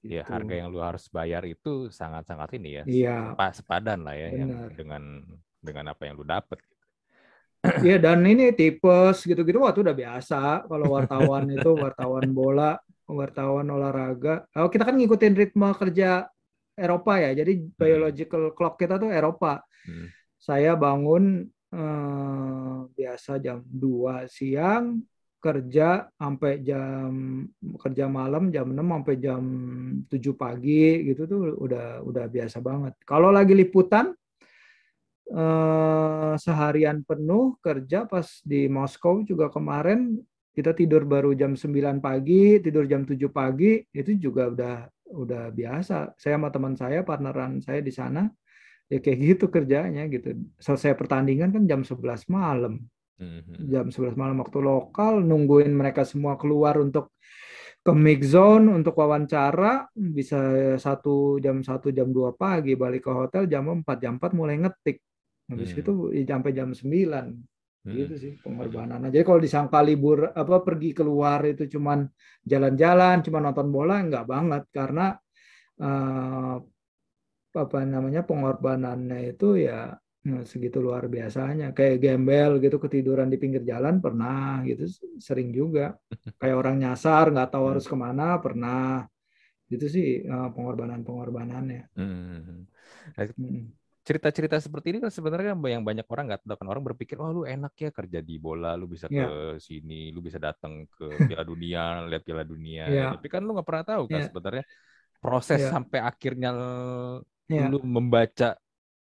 Ya 0.00 0.24
gitu. 0.24 0.32
harga 0.32 0.54
yang 0.56 0.72
lu 0.72 0.80
harus 0.80 1.04
bayar 1.12 1.44
itu 1.44 1.92
sangat-sangat 1.92 2.56
ini 2.56 2.80
ya. 2.80 2.84
Iya. 2.88 3.16
Sepadan 3.52 4.00
lah 4.04 4.16
ya 4.16 4.28
yang 4.32 4.72
dengan 4.72 5.28
dengan 5.60 5.84
apa 5.92 6.08
yang 6.08 6.16
lu 6.16 6.24
dapat. 6.24 6.56
Iya 7.84 8.00
dan 8.00 8.24
ini 8.24 8.56
tipes 8.56 9.20
gitu-gitu 9.20 9.60
waktu 9.60 9.84
udah 9.84 9.92
biasa 9.92 10.64
kalau 10.64 10.96
wartawan 10.96 11.44
itu 11.52 11.76
wartawan 11.76 12.32
bola, 12.32 12.80
wartawan 13.04 13.68
olahraga. 13.68 14.48
Oh 14.56 14.72
kita 14.72 14.88
kan 14.88 14.96
ngikutin 14.96 15.36
ritme 15.36 15.68
kerja 15.76 16.24
Eropa 16.80 17.20
ya. 17.20 17.36
Jadi 17.36 17.52
hmm. 17.60 17.76
biological 17.76 18.42
clock 18.56 18.80
kita 18.80 18.96
tuh 18.96 19.12
Eropa. 19.12 19.60
Hmm. 19.84 20.08
Saya 20.40 20.72
bangun 20.72 21.44
eh, 21.76 22.78
biasa 22.88 23.36
jam 23.44 23.60
2 23.60 24.24
siang, 24.24 25.04
kerja 25.40 26.08
sampai 26.16 26.60
jam 26.60 27.44
kerja 27.80 28.04
malam 28.08 28.52
jam 28.52 28.68
6 28.72 28.76
sampai 28.76 29.14
jam 29.16 29.42
7 30.08 30.36
pagi 30.36 31.12
gitu 31.12 31.24
tuh 31.28 31.42
udah 31.60 32.04
udah 32.04 32.24
biasa 32.28 32.60
banget. 32.64 32.96
Kalau 33.04 33.28
lagi 33.28 33.52
liputan 33.52 34.16
eh, 35.28 36.34
seharian 36.40 37.04
penuh 37.04 37.60
kerja 37.60 38.08
pas 38.08 38.24
di 38.44 38.64
Moskow 38.68 39.20
juga 39.28 39.52
kemarin 39.52 40.20
kita 40.50 40.74
tidur 40.74 41.06
baru 41.06 41.32
jam 41.32 41.54
9 41.54 42.02
pagi, 42.02 42.58
tidur 42.58 42.84
jam 42.84 43.06
7 43.06 43.16
pagi, 43.30 43.80
itu 43.94 44.18
juga 44.18 44.50
udah 44.50 44.76
udah 45.10 45.50
biasa. 45.50 46.14
Saya 46.16 46.38
sama 46.38 46.48
teman 46.48 46.74
saya, 46.78 47.02
partneran 47.02 47.60
saya 47.60 47.82
di 47.82 47.92
sana, 47.92 48.30
ya 48.86 48.98
kayak 48.98 49.18
gitu 49.18 49.44
kerjanya 49.50 50.06
gitu. 50.08 50.38
Selesai 50.56 50.94
pertandingan 50.94 51.50
kan 51.54 51.64
jam 51.66 51.80
11 51.82 52.30
malam. 52.30 52.80
Mm-hmm. 53.20 53.68
Jam 53.68 53.86
11 53.92 54.16
malam 54.16 54.40
waktu 54.40 54.58
lokal, 54.64 55.20
nungguin 55.20 55.74
mereka 55.74 56.08
semua 56.08 56.40
keluar 56.40 56.80
untuk 56.80 57.12
ke 57.80 57.92
mix 57.96 58.36
zone 58.36 58.68
untuk 58.76 58.92
wawancara 58.92 59.88
bisa 59.96 60.36
satu 60.76 61.40
jam 61.40 61.64
satu 61.64 61.88
jam 61.88 62.12
dua 62.12 62.36
pagi 62.36 62.76
balik 62.76 63.08
ke 63.08 63.12
hotel 63.12 63.48
jam 63.48 63.64
4 63.72 63.88
jam 63.96 64.20
4 64.20 64.36
mulai 64.36 64.60
ngetik 64.60 65.00
habis 65.48 65.72
hmm. 65.72 65.80
itu 65.80 65.92
sampai 66.28 66.52
jam 66.52 66.76
9 66.76 66.84
Hmm. 66.84 67.40
Gitu 67.80 68.14
sih 68.20 68.32
pengorbanan. 68.44 69.00
Nah, 69.00 69.08
jadi 69.08 69.24
kalau 69.24 69.40
disangka 69.40 69.80
libur 69.80 70.28
apa 70.36 70.60
pergi 70.60 70.92
keluar 70.92 71.40
itu 71.48 71.64
cuman 71.64 72.04
jalan-jalan, 72.44 73.24
cuma 73.24 73.40
nonton 73.40 73.72
bola 73.72 74.04
enggak 74.04 74.28
banget 74.28 74.62
karena 74.68 75.16
uh, 75.80 76.60
apa 77.50 77.78
namanya 77.82 78.22
pengorbanannya 78.28 79.32
itu 79.32 79.64
ya 79.64 79.96
nah, 79.96 80.44
segitu 80.44 80.84
luar 80.84 81.08
biasanya. 81.08 81.72
Kayak 81.72 81.96
gembel 82.04 82.60
gitu 82.60 82.76
ketiduran 82.76 83.32
di 83.32 83.40
pinggir 83.40 83.64
jalan 83.64 83.96
pernah 84.04 84.60
gitu 84.68 84.84
sering 85.16 85.48
juga. 85.48 85.96
Kayak 86.40 86.56
orang 86.60 86.76
nyasar 86.84 87.32
nggak 87.32 87.48
tahu 87.48 87.64
harus 87.72 87.88
hmm. 87.88 87.92
ke 87.92 87.96
mana 87.96 88.24
pernah. 88.44 89.08
Itu 89.72 89.88
sih 89.88 90.20
uh, 90.28 90.52
pengorbanan-pengorbanannya. 90.52 91.96
Hmm. 91.96 92.60
hmm 93.16 93.79
cerita-cerita 94.10 94.58
seperti 94.58 94.90
ini 94.90 94.98
kan 94.98 95.14
sebenarnya 95.14 95.54
yang 95.54 95.86
banyak 95.86 96.02
orang 96.10 96.34
nggak 96.34 96.42
tahu 96.42 96.58
kan 96.58 96.66
orang 96.66 96.82
berpikir 96.82 97.14
wah 97.22 97.30
lu 97.30 97.46
enak 97.46 97.78
ya 97.78 97.94
kerja 97.94 98.18
di 98.18 98.42
bola 98.42 98.74
lu 98.74 98.90
bisa 98.90 99.06
yeah. 99.06 99.30
ke 99.30 99.62
sini 99.62 100.10
lu 100.10 100.18
bisa 100.18 100.42
datang 100.42 100.82
ke 100.90 101.06
Piala 101.30 101.46
Dunia 101.46 102.02
lihat 102.10 102.26
Piala 102.26 102.42
Dunia 102.42 102.90
yeah. 102.90 103.14
tapi 103.14 103.30
kan 103.30 103.46
lu 103.46 103.54
nggak 103.54 103.68
pernah 103.70 103.86
tahu 103.86 104.10
kan 104.10 104.18
yeah. 104.18 104.26
sebenarnya 104.26 104.64
proses 105.22 105.62
yeah. 105.62 105.70
sampai 105.70 106.02
akhirnya 106.02 106.50
yeah. 107.46 107.70
lu 107.70 107.78
membaca 107.86 108.58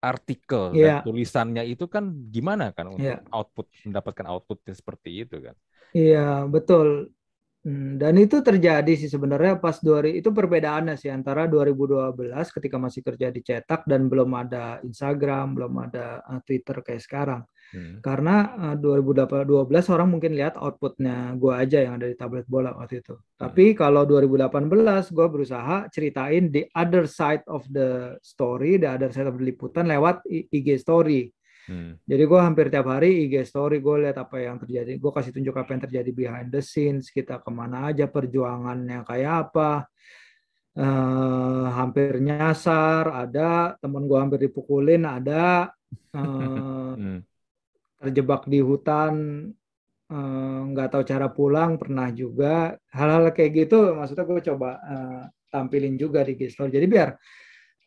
artikel 0.01 0.73
yeah. 0.77 1.01
dan 1.01 1.09
tulisannya 1.09 1.63
itu 1.65 1.89
kan 1.89 2.09
gimana 2.29 2.69
kan 2.69 2.93
untuk 2.93 3.17
yeah. 3.17 3.25
output 3.33 3.69
mendapatkan 3.81 4.25
outputnya 4.29 4.73
seperti 4.77 5.25
itu 5.25 5.37
kan? 5.41 5.55
Iya 5.97 6.13
yeah, 6.13 6.35
betul. 6.45 7.09
Hmm, 7.61 8.01
dan 8.01 8.17
itu 8.17 8.41
terjadi 8.41 8.89
sih 8.97 9.05
sebenarnya 9.05 9.61
pas 9.61 9.77
2000 9.77 10.17
itu 10.17 10.33
perbedaannya 10.33 10.97
sih 10.97 11.13
antara 11.13 11.45
2012 11.45 12.33
ketika 12.57 12.81
masih 12.81 13.05
kerja 13.05 13.29
di 13.29 13.45
cetak 13.45 13.85
dan 13.85 14.09
belum 14.09 14.33
ada 14.33 14.81
Instagram, 14.81 15.53
belum 15.53 15.73
ada 15.77 16.25
uh, 16.25 16.41
Twitter 16.41 16.81
kayak 16.81 17.05
sekarang. 17.05 17.45
Hmm. 17.69 18.01
Karena 18.01 18.73
uh, 18.73 18.75
2012 18.81 19.93
orang 19.93 20.09
mungkin 20.09 20.33
lihat 20.33 20.57
outputnya 20.57 21.37
gue 21.37 21.53
aja 21.53 21.85
yang 21.85 22.01
ada 22.01 22.09
di 22.09 22.17
tablet 22.17 22.49
bola 22.49 22.73
waktu 22.73 23.05
itu. 23.05 23.13
Hmm. 23.13 23.45
Tapi 23.45 23.77
kalau 23.77 24.09
2018 24.09 25.13
gue 25.13 25.27
berusaha 25.29 25.85
ceritain 25.93 26.49
the 26.49 26.65
other 26.73 27.05
side 27.05 27.45
of 27.45 27.61
the 27.69 28.17
story, 28.25 28.81
the 28.81 28.89
other 28.89 29.13
side 29.13 29.29
of 29.29 29.37
the 29.37 29.45
liputan 29.45 29.85
lewat 29.85 30.25
IG 30.25 30.81
story. 30.81 31.29
Hmm. 31.69 31.93
Jadi 32.01 32.23
gue 32.25 32.39
hampir 32.41 32.65
tiap 32.73 32.89
hari 32.89 33.29
IG 33.29 33.45
story 33.45 33.77
gue 33.77 34.07
lihat 34.07 34.17
apa 34.17 34.41
yang 34.41 34.57
terjadi. 34.57 34.97
Gue 34.97 35.11
kasih 35.13 35.31
tunjuk 35.35 35.53
apa 35.53 35.69
yang 35.77 35.81
terjadi 35.85 36.09
behind 36.09 36.49
the 36.49 36.61
scenes. 36.63 37.13
Kita 37.13 37.37
ke 37.37 37.51
mana 37.53 37.93
aja 37.93 38.09
perjuangannya 38.09 39.05
kayak 39.05 39.33
apa. 39.49 39.85
Uh, 40.71 41.67
hampir 41.75 42.23
nyasar, 42.23 43.11
ada 43.11 43.75
temen 43.83 44.07
gue 44.07 44.15
hampir 44.15 44.39
dipukulin, 44.47 45.03
ada 45.03 45.67
uh, 46.15 46.95
hmm. 46.95 47.19
terjebak 47.99 48.47
di 48.47 48.63
hutan, 48.63 49.13
eh, 50.07 50.59
nggak 50.71 50.87
uh, 50.87 50.91
tahu 50.95 51.03
cara 51.03 51.27
pulang, 51.27 51.75
pernah 51.75 52.07
juga 52.15 52.79
hal-hal 52.87 53.35
kayak 53.35 53.67
gitu. 53.67 53.91
Maksudnya 53.99 54.23
gue 54.23 54.41
coba 54.47 54.69
uh, 54.79 55.23
tampilin 55.51 55.99
juga 55.99 56.23
di 56.23 56.39
IG 56.39 56.55
story. 56.55 56.71
Jadi 56.71 56.87
biar 56.87 57.19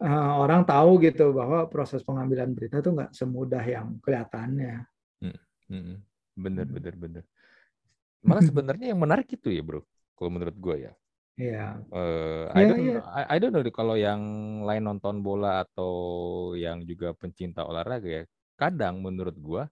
uh, 0.04 0.32
orang 0.44 0.62
tahu 0.68 1.00
gitu 1.00 1.32
bahwa 1.32 1.64
proses 1.72 2.04
pengambilan 2.04 2.52
berita 2.52 2.84
itu 2.84 2.92
nggak 2.92 3.16
semudah 3.16 3.64
yang 3.64 3.96
kelihatannya. 4.04 4.84
Hmm, 5.24 5.38
hmm, 5.72 5.96
bener, 6.36 6.66
hmm. 6.68 6.76
bener, 6.76 6.94
bener. 6.94 7.24
Malah 8.20 8.44
sebenarnya 8.52 8.92
yang 8.92 9.00
menarik 9.00 9.28
itu 9.32 9.48
ya, 9.48 9.64
bro. 9.64 9.80
Kalau 10.14 10.30
menurut 10.30 10.56
gue 10.56 10.76
ya. 10.88 10.92
Iya. 11.34 11.82
Uh, 11.90 12.46
I, 12.54 12.62
yeah, 12.62 12.68
don't, 12.70 12.84
yeah. 12.86 13.02
I, 13.10 13.22
I 13.26 13.36
don't 13.42 13.50
know 13.50 13.64
kalau 13.74 13.98
yang 13.98 14.22
lain 14.62 14.86
nonton 14.86 15.18
bola 15.18 15.66
atau 15.66 15.92
yang 16.54 16.86
juga 16.86 17.10
pencinta 17.16 17.66
olahraga 17.66 18.06
ya. 18.06 18.22
Kadang 18.54 19.02
menurut 19.02 19.34
gue, 19.34 19.62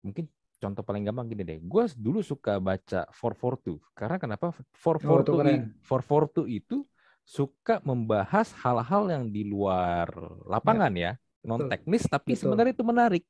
mungkin 0.00 0.24
contoh 0.56 0.80
paling 0.80 1.04
gampang 1.04 1.28
gini 1.28 1.44
deh. 1.44 1.58
Gue 1.60 1.84
dulu 1.92 2.24
suka 2.24 2.56
baca 2.56 3.04
442. 3.12 3.76
Karena 3.92 4.16
kenapa? 4.16 4.56
442 4.72 5.36
oh, 5.36 6.48
442 6.48 6.48
itu 6.48 6.88
suka 7.30 7.78
membahas 7.86 8.50
hal-hal 8.58 9.06
yang 9.06 9.24
di 9.30 9.46
luar 9.46 10.10
lapangan 10.50 10.90
ya, 10.98 11.14
ya 11.14 11.46
non 11.46 11.70
teknis 11.70 12.04
tapi 12.10 12.34
Betul. 12.34 12.40
sebenarnya 12.50 12.72
itu 12.74 12.84
menarik. 12.84 13.24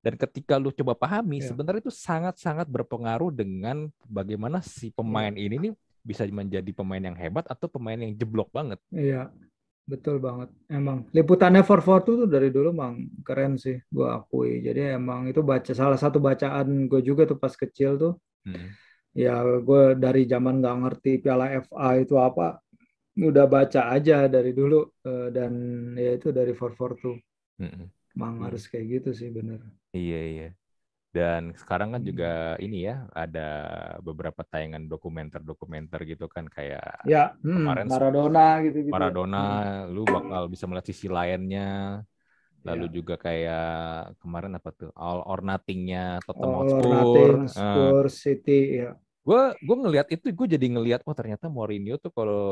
Dan 0.00 0.16
ketika 0.16 0.56
lu 0.56 0.72
coba 0.72 0.96
pahami, 0.96 1.44
ya. 1.44 1.52
sebenarnya 1.52 1.84
itu 1.84 1.92
sangat-sangat 1.92 2.64
berpengaruh 2.72 3.28
dengan 3.36 3.92
bagaimana 4.08 4.64
si 4.64 4.88
pemain 4.96 5.28
ya. 5.28 5.44
ini 5.44 5.56
nih 5.68 5.72
bisa 6.00 6.24
menjadi 6.24 6.72
pemain 6.72 7.04
yang 7.04 7.12
hebat 7.12 7.44
atau 7.44 7.68
pemain 7.68 8.00
yang 8.00 8.16
jeblok 8.16 8.48
banget. 8.48 8.80
Iya, 8.88 9.28
betul 9.84 10.16
banget. 10.16 10.48
Emang 10.72 11.04
liputannya 11.12 11.60
for 11.60 11.84
for 11.84 12.00
tuh 12.00 12.24
dari 12.24 12.48
dulu 12.48 12.72
emang 12.72 13.12
keren 13.20 13.60
sih, 13.60 13.76
gue 13.92 14.08
akui. 14.08 14.64
Jadi 14.64 14.96
emang 14.96 15.28
itu 15.28 15.44
baca 15.44 15.68
salah 15.76 16.00
satu 16.00 16.16
bacaan 16.16 16.88
gue 16.88 17.00
juga 17.04 17.28
tuh 17.28 17.36
pas 17.36 17.52
kecil 17.52 18.00
tuh. 18.00 18.16
Hmm. 18.48 18.72
Ya 19.12 19.44
gue 19.44 20.00
dari 20.00 20.24
zaman 20.24 20.64
nggak 20.64 20.76
ngerti 20.80 21.20
Piala 21.20 21.60
FA 21.60 22.00
itu 22.00 22.16
apa, 22.16 22.56
udah 23.18 23.46
baca 23.50 23.90
aja 23.90 24.30
dari 24.30 24.54
dulu 24.54 24.86
uh, 25.06 25.28
dan 25.34 25.52
ya 25.98 26.14
itu 26.14 26.30
dari 26.30 26.54
442. 26.54 27.18
Mm-hmm. 27.60 27.86
Emang 28.16 28.34
mm. 28.38 28.44
harus 28.46 28.64
kayak 28.70 28.86
gitu 29.00 29.10
sih 29.14 29.30
bener. 29.30 29.60
Iya 29.90 30.20
iya. 30.30 30.48
Dan 31.10 31.50
sekarang 31.58 31.98
kan 31.98 32.02
juga 32.06 32.54
hmm. 32.54 32.62
ini 32.70 32.86
ya 32.86 33.02
ada 33.10 33.50
beberapa 33.98 34.46
tayangan 34.46 34.86
dokumenter-dokumenter 34.86 36.06
gitu 36.06 36.30
kan 36.30 36.46
kayak 36.46 37.02
ya, 37.02 37.34
hmm, 37.42 37.66
kemarin 37.66 37.86
Maradona 37.90 38.46
gitu 38.62 38.78
gitu. 38.86 38.94
Maradona, 38.94 39.42
hmm. 39.42 39.90
lu 39.90 40.06
bakal 40.06 40.46
bisa 40.46 40.70
melihat 40.70 40.86
sisi 40.86 41.10
lainnya. 41.10 41.98
Lalu 42.62 42.86
ya. 42.86 42.94
juga 42.94 43.14
kayak 43.18 44.20
kemarin 44.22 44.54
apa 44.54 44.70
tuh 44.70 44.94
All 44.94 45.26
or 45.26 45.42
Nothing-nya 45.42 46.22
Tottenham 46.22 46.62
All 46.62 46.68
or 46.70 46.82
Nothing, 46.86 47.36
Spurs, 47.50 48.14
uh. 48.14 48.20
City 48.22 48.60
ya 48.86 48.94
gue 49.30 49.42
gue 49.62 49.76
ngelihat 49.86 50.10
itu 50.10 50.26
gue 50.34 50.46
jadi 50.58 50.66
ngelihat 50.74 51.06
oh 51.06 51.14
ternyata 51.14 51.46
Mourinho 51.46 51.94
tuh 52.02 52.10
kalau 52.10 52.42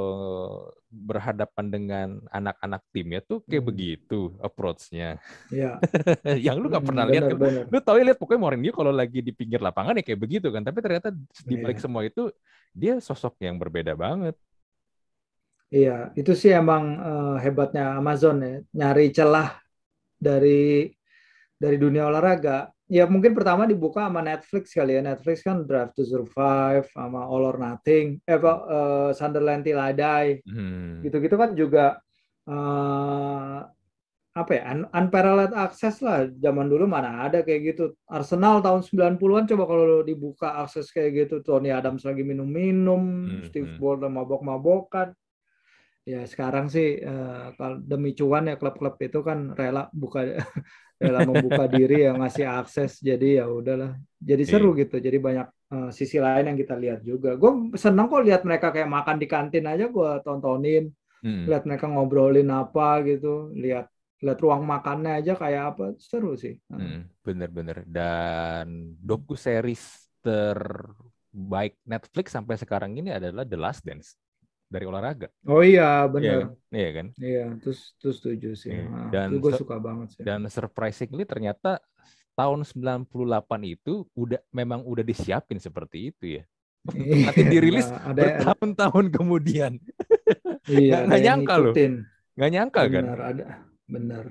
berhadapan 0.87 1.67
dengan 1.67 2.09
anak-anak 2.31 2.87
timnya 2.95 3.19
tuh 3.19 3.43
kayak 3.51 3.67
hmm. 3.67 3.71
begitu 3.75 4.21
approach-nya. 4.39 5.19
Iya. 5.51 5.83
yang 6.47 6.63
lu 6.63 6.71
gak 6.71 6.87
pernah 6.87 7.03
hmm, 7.03 7.13
lihat 7.19 7.25
kan. 7.35 7.67
Lu 7.67 7.79
tahu 7.83 7.99
lihat 7.99 8.19
pokoknya 8.23 8.41
Mourinho 8.47 8.71
kalau 8.71 8.95
lagi 8.95 9.19
di 9.19 9.35
pinggir 9.35 9.59
lapangan 9.59 9.99
ya 9.99 10.07
kayak 10.07 10.23
begitu 10.23 10.55
kan. 10.55 10.63
Tapi 10.63 10.79
ternyata 10.79 11.11
di 11.43 11.55
balik 11.59 11.83
yeah. 11.83 11.85
semua 11.91 12.03
itu 12.07 12.31
dia 12.71 13.03
sosok 13.03 13.43
yang 13.43 13.59
berbeda 13.59 13.99
banget. 13.99 14.39
Iya, 15.75 16.15
itu 16.15 16.33
sih 16.33 16.55
emang 16.55 16.97
uh, 16.97 17.37
hebatnya 17.43 17.99
Amazon 17.99 18.41
ya, 18.41 18.55
nyari 18.73 19.13
celah 19.13 19.61
dari 20.17 20.89
dari 21.59 21.77
dunia 21.77 22.09
olahraga 22.09 22.71
ya 22.89 23.05
mungkin 23.05 23.37
pertama 23.37 23.69
dibuka 23.69 24.09
sama 24.09 24.25
Netflix 24.25 24.73
kali 24.73 24.97
ya. 24.97 25.03
Netflix 25.05 25.45
kan 25.45 25.69
Drive 25.69 25.93
to 25.93 26.03
Survive 26.09 26.89
sama 26.91 27.29
All 27.29 27.45
or 27.45 27.61
Nothing, 27.61 28.19
eh 28.25 28.41
apa 28.41 28.53
uh, 28.65 29.11
Sunderland 29.13 29.63
Till 29.63 29.79
I 29.79 29.93
Die. 29.93 30.31
Hmm. 30.49 31.05
Gitu-gitu 31.05 31.37
kan 31.37 31.53
juga 31.53 32.01
uh, 32.49 33.61
apa 34.33 34.51
ya? 34.57 34.63
Un 34.73 34.89
unparalleled 34.89 35.53
access 35.53 36.01
lah. 36.01 36.27
Zaman 36.33 36.67
dulu 36.73 36.89
mana 36.89 37.29
ada 37.29 37.45
kayak 37.45 37.77
gitu. 37.77 37.93
Arsenal 38.09 38.65
tahun 38.65 38.81
90-an 38.83 39.45
coba 39.53 39.65
kalau 39.69 40.01
dibuka 40.01 40.49
akses 40.65 40.89
kayak 40.89 41.29
gitu. 41.29 41.45
Tony 41.45 41.69
Adams 41.69 42.09
lagi 42.09 42.25
minum-minum, 42.25 43.29
hmm. 43.29 43.53
Steve 43.53 43.77
hmm. 43.77 43.79
Ball 43.79 44.01
mabok-mabokan. 44.09 45.13
Ya 46.09 46.25
sekarang 46.25 46.73
sih 46.73 47.05
uh, 47.05 47.53
kalau 47.61 47.77
demi 47.85 48.17
cuan 48.17 48.49
ya 48.49 48.57
klub-klub 48.57 48.97
itu 48.97 49.21
kan 49.21 49.53
rela 49.53 49.93
buka 49.93 50.25
rela 51.05 51.21
membuka 51.29 51.69
diri 51.69 52.09
yang 52.09 52.25
ngasih 52.25 52.49
akses. 52.49 53.05
Jadi 53.05 53.37
ya 53.37 53.45
udahlah. 53.45 53.93
Jadi 54.17 54.43
iya. 54.49 54.51
seru 54.57 54.73
gitu. 54.73 54.97
Jadi 54.97 55.21
banyak 55.21 55.49
uh, 55.69 55.91
sisi 55.93 56.17
lain 56.17 56.49
yang 56.49 56.57
kita 56.57 56.81
lihat 56.81 57.05
juga. 57.05 57.37
Gue 57.37 57.77
senang 57.77 58.09
kok 58.09 58.25
lihat 58.25 58.41
mereka 58.49 58.73
kayak 58.73 58.89
makan 58.89 59.21
di 59.21 59.29
kantin 59.29 59.69
aja 59.69 59.93
gue 59.93 60.11
tontonin. 60.25 60.89
Hmm. 61.19 61.51
lihat 61.51 61.67
mereka 61.67 61.91
ngobrolin 61.91 62.49
apa 62.49 63.05
gitu. 63.05 63.53
Lihat 63.53 63.91
lihat 64.25 64.39
ruang 64.41 64.65
makannya 64.65 65.21
aja 65.21 65.37
kayak 65.37 65.77
apa. 65.77 65.93
Seru 66.01 66.41
sih. 66.41 66.57
Hmm, 66.73 67.05
bener-bener 67.21 67.85
dan 67.85 68.97
doku 68.97 69.37
series 69.37 70.09
terbaik 70.25 71.77
Netflix 71.85 72.33
sampai 72.33 72.57
sekarang 72.57 72.97
ini 72.97 73.13
adalah 73.13 73.45
The 73.45 73.59
Last 73.61 73.85
Dance 73.85 74.17
dari 74.69 74.85
olahraga. 74.85 75.33
Oh 75.49 75.65
iya, 75.65 76.05
benar. 76.07 76.53
Iya, 76.69 76.77
iya 76.77 76.91
kan? 76.93 77.07
Iya, 77.17 77.45
terus 77.59 77.97
terus 77.97 78.21
setuju 78.21 78.53
sih. 78.53 78.71
Iya. 78.71 78.85
Nah, 78.87 79.09
dan 79.09 79.29
gue 79.41 79.53
suka 79.57 79.81
banget 79.81 80.15
sih. 80.15 80.23
Dan 80.23 80.45
surprisingly 80.53 81.25
ternyata 81.25 81.81
tahun 82.37 82.63
98 82.63 83.09
itu 83.67 84.07
udah 84.15 84.39
memang 84.53 84.85
udah 84.85 85.03
disiapin 85.03 85.59
seperti 85.59 86.13
itu 86.13 86.25
ya. 86.39 86.43
Iya, 86.95 87.33
Nanti 87.33 87.43
dirilis 87.49 87.89
nah, 87.93 88.15
bertahun-tahun 88.15 89.07
kemudian. 89.11 89.73
Iya, 90.69 91.09
nggak 91.09 91.23
nyangka 91.25 91.55
loh. 91.57 91.73
Nggak 92.37 92.51
nyangka 92.53 92.81
benar, 92.85 92.93
kan? 92.93 93.05
Benar, 93.09 93.21
ada. 93.25 93.47
Benar. 93.89 94.25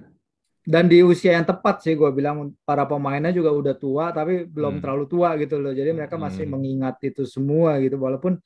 Dan 0.62 0.86
di 0.86 1.02
usia 1.02 1.34
yang 1.34 1.50
tepat 1.50 1.82
sih 1.82 1.98
gue 1.98 2.14
bilang 2.14 2.54
para 2.62 2.86
pemainnya 2.86 3.34
juga 3.34 3.50
udah 3.50 3.74
tua 3.74 4.14
tapi 4.14 4.46
belum 4.46 4.78
hmm. 4.78 4.82
terlalu 4.86 5.06
tua 5.10 5.34
gitu 5.42 5.58
loh. 5.58 5.74
Jadi 5.74 5.98
mereka 5.98 6.14
masih 6.22 6.46
hmm. 6.46 6.54
mengingat 6.54 7.02
itu 7.02 7.26
semua 7.26 7.82
gitu 7.82 7.98
walaupun 7.98 8.38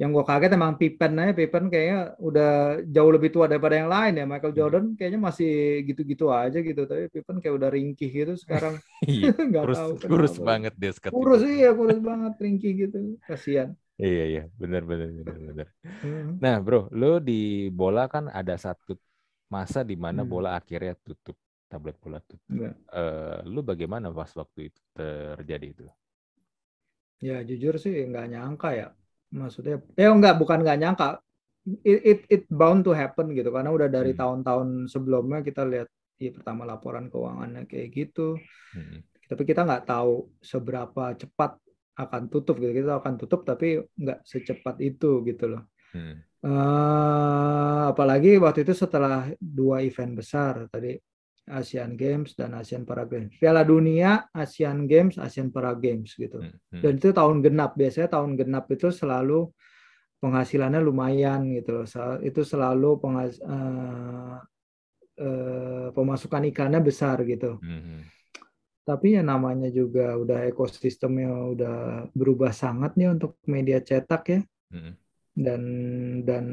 yang 0.00 0.16
gue 0.16 0.24
kaget 0.24 0.56
emang 0.56 0.80
Pippen 0.80 1.12
aja 1.20 1.36
Pippen 1.36 1.68
kayaknya 1.68 2.16
udah 2.16 2.80
jauh 2.88 3.12
lebih 3.12 3.28
tua 3.36 3.44
daripada 3.44 3.76
yang 3.76 3.92
lain 3.92 4.16
ya. 4.16 4.24
Michael 4.24 4.56
hmm. 4.56 4.60
Jordan 4.64 4.84
kayaknya 4.96 5.20
masih 5.20 5.84
gitu-gitu 5.84 6.32
aja 6.32 6.56
gitu. 6.64 6.88
Tapi 6.88 7.12
Pippen 7.12 7.36
kayak 7.36 7.54
udah 7.60 7.68
ringkih 7.68 8.08
gitu 8.08 8.32
sekarang. 8.40 8.80
Iya, 9.04 9.32
nggak 9.52 9.64
kurus, 9.64 9.76
tahu 9.80 9.92
kurus 10.08 10.36
banget 10.40 10.76
dia 10.76 10.92
sekarang 10.92 11.16
kurus 11.16 11.40
iya 11.40 11.72
kurus 11.76 12.00
banget 12.00 12.32
ringkih 12.40 12.72
gitu. 12.88 12.98
Kasihan. 13.28 13.76
Iya 14.00 14.24
iya. 14.24 14.42
Benar 14.56 14.88
benar 14.88 15.08
benar 15.12 15.36
benar 15.36 15.66
hmm. 16.00 16.40
nah 16.40 16.56
bro 16.64 16.88
lo 16.96 17.20
di 17.20 17.68
bola 17.68 18.08
kan 18.08 18.32
ada 18.32 18.56
satu 18.56 18.96
masa 19.52 19.84
di 19.84 20.00
mana 20.00 20.24
hmm. 20.24 20.32
bola 20.32 20.56
akhirnya 20.56 20.96
tutup 20.96 21.36
tablet 21.68 22.00
bola 22.00 22.24
tutup. 22.24 22.40
Uh, 22.88 23.44
lu 23.44 23.60
bagaimana 23.60 24.08
pas 24.08 24.32
waktu 24.32 24.72
itu 24.72 24.80
terjadi 24.96 25.66
itu? 25.76 25.84
Ya 27.20 27.44
jujur 27.44 27.76
sih 27.76 28.08
nggak 28.08 28.32
nyangka 28.32 28.72
ya 28.72 28.88
maksudnya 29.30 29.78
ya 29.94 30.10
enggak 30.10 30.36
bukan 30.38 30.62
nggak 30.62 30.78
nyangka 30.78 31.08
it, 31.86 32.00
it 32.02 32.20
it 32.26 32.42
bound 32.50 32.82
to 32.82 32.90
happen 32.90 33.30
gitu 33.32 33.50
karena 33.54 33.70
udah 33.70 33.88
dari 33.90 34.12
hmm. 34.12 34.20
tahun-tahun 34.20 34.68
sebelumnya 34.90 35.40
kita 35.44 35.62
lihat 35.66 35.88
di 36.20 36.28
pertama 36.28 36.68
laporan 36.68 37.08
keuangannya 37.08 37.64
kayak 37.64 37.88
gitu 37.94 38.36
hmm. 38.76 39.06
tapi 39.30 39.42
kita 39.46 39.64
nggak 39.64 39.86
tahu 39.88 40.28
seberapa 40.42 41.16
cepat 41.16 41.56
akan 42.00 42.22
tutup 42.32 42.56
gitu 42.58 42.72
kita 42.72 43.00
akan 43.00 43.14
tutup 43.20 43.44
tapi 43.44 43.80
nggak 43.96 44.24
secepat 44.24 44.76
itu 44.82 45.22
gitu 45.24 45.56
loh 45.56 45.62
hmm. 45.96 46.28
Uh, 46.40 47.92
apalagi 47.92 48.40
waktu 48.40 48.64
itu 48.64 48.72
setelah 48.72 49.28
dua 49.36 49.84
event 49.84 50.16
besar 50.16 50.72
tadi 50.72 50.96
Asian 51.50 51.98
Games 51.98 52.38
dan 52.38 52.54
Asian 52.54 52.86
Para 52.86 53.04
Games. 53.04 53.34
Piala 53.36 53.66
Dunia, 53.66 54.30
Asian 54.30 54.86
Games, 54.86 55.18
Asian 55.18 55.50
Para 55.50 55.74
Games 55.74 56.14
gitu. 56.14 56.38
Hmm, 56.38 56.54
hmm. 56.54 56.82
Dan 56.82 56.92
itu 56.96 57.10
tahun 57.10 57.42
genap. 57.42 57.74
Biasanya 57.74 58.08
tahun 58.14 58.38
genap 58.38 58.70
itu 58.70 58.88
selalu 58.94 59.50
penghasilannya 60.22 60.80
lumayan 60.80 61.50
gitu 61.50 61.82
loh. 61.82 61.86
Itu 62.22 62.46
selalu 62.46 62.90
penghas 63.02 63.36
uh, 63.42 64.38
uh, 65.18 65.86
pemasukan 65.90 66.46
ikannya 66.54 66.80
besar 66.80 67.20
gitu. 67.26 67.58
Hmm. 67.60 67.82
hmm. 67.82 68.02
Tapi 68.80 69.14
ya 69.14 69.22
namanya 69.22 69.70
juga 69.70 70.18
udah 70.18 70.50
ekosistemnya 70.50 71.30
udah 71.54 71.76
berubah 72.10 72.50
sangat 72.50 72.98
nih 72.98 73.12
untuk 73.12 73.38
media 73.46 73.78
cetak 73.82 74.22
ya. 74.26 74.40
Hmm. 74.70 74.94
Dan 75.30 75.62
dan 76.26 76.44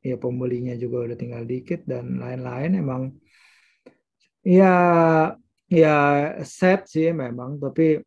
ya 0.00 0.16
pembelinya 0.16 0.72
juga 0.80 1.04
udah 1.04 1.16
tinggal 1.16 1.44
dikit 1.44 1.84
dan 1.84 2.16
lain-lain 2.16 2.72
emang 2.80 3.02
Ya, 4.40 4.72
ya 5.68 5.96
sad 6.48 6.88
sih 6.88 7.12
memang, 7.12 7.60
tapi 7.60 8.00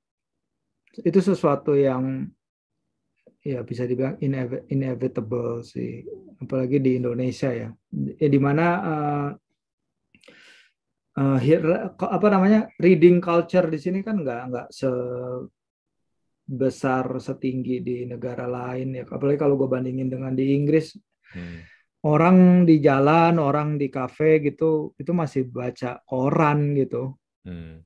itu 1.06 1.20
sesuatu 1.22 1.78
yang 1.78 2.26
ya 3.46 3.62
bisa 3.62 3.86
dibilang 3.86 4.18
inevitable 4.66 5.62
sih, 5.62 6.02
apalagi 6.42 6.82
di 6.82 6.98
Indonesia 6.98 7.54
ya, 7.54 7.70
ya 7.94 8.28
di 8.30 8.40
mana 8.42 8.66
uh, 8.82 9.30
uh, 11.22 11.38
apa 12.02 12.28
namanya 12.34 12.66
reading 12.82 13.22
culture 13.22 13.70
di 13.70 13.78
sini 13.78 14.02
kan 14.02 14.26
nggak 14.26 14.42
nggak 14.50 14.68
sebesar 16.50 17.06
setinggi 17.22 17.84
di 17.86 18.10
negara 18.10 18.50
lain 18.50 18.98
ya, 18.98 19.06
apalagi 19.06 19.38
kalau 19.38 19.54
gue 19.54 19.70
bandingin 19.70 20.10
dengan 20.10 20.34
di 20.34 20.58
Inggris. 20.58 20.98
Hmm 21.30 21.73
orang 22.04 22.68
di 22.68 22.84
jalan, 22.84 23.40
orang 23.40 23.80
di 23.80 23.88
kafe 23.88 24.44
gitu, 24.44 24.92
itu 25.00 25.12
masih 25.16 25.48
baca 25.48 26.04
koran 26.04 26.76
gitu. 26.76 27.16
Hmm. 27.48 27.80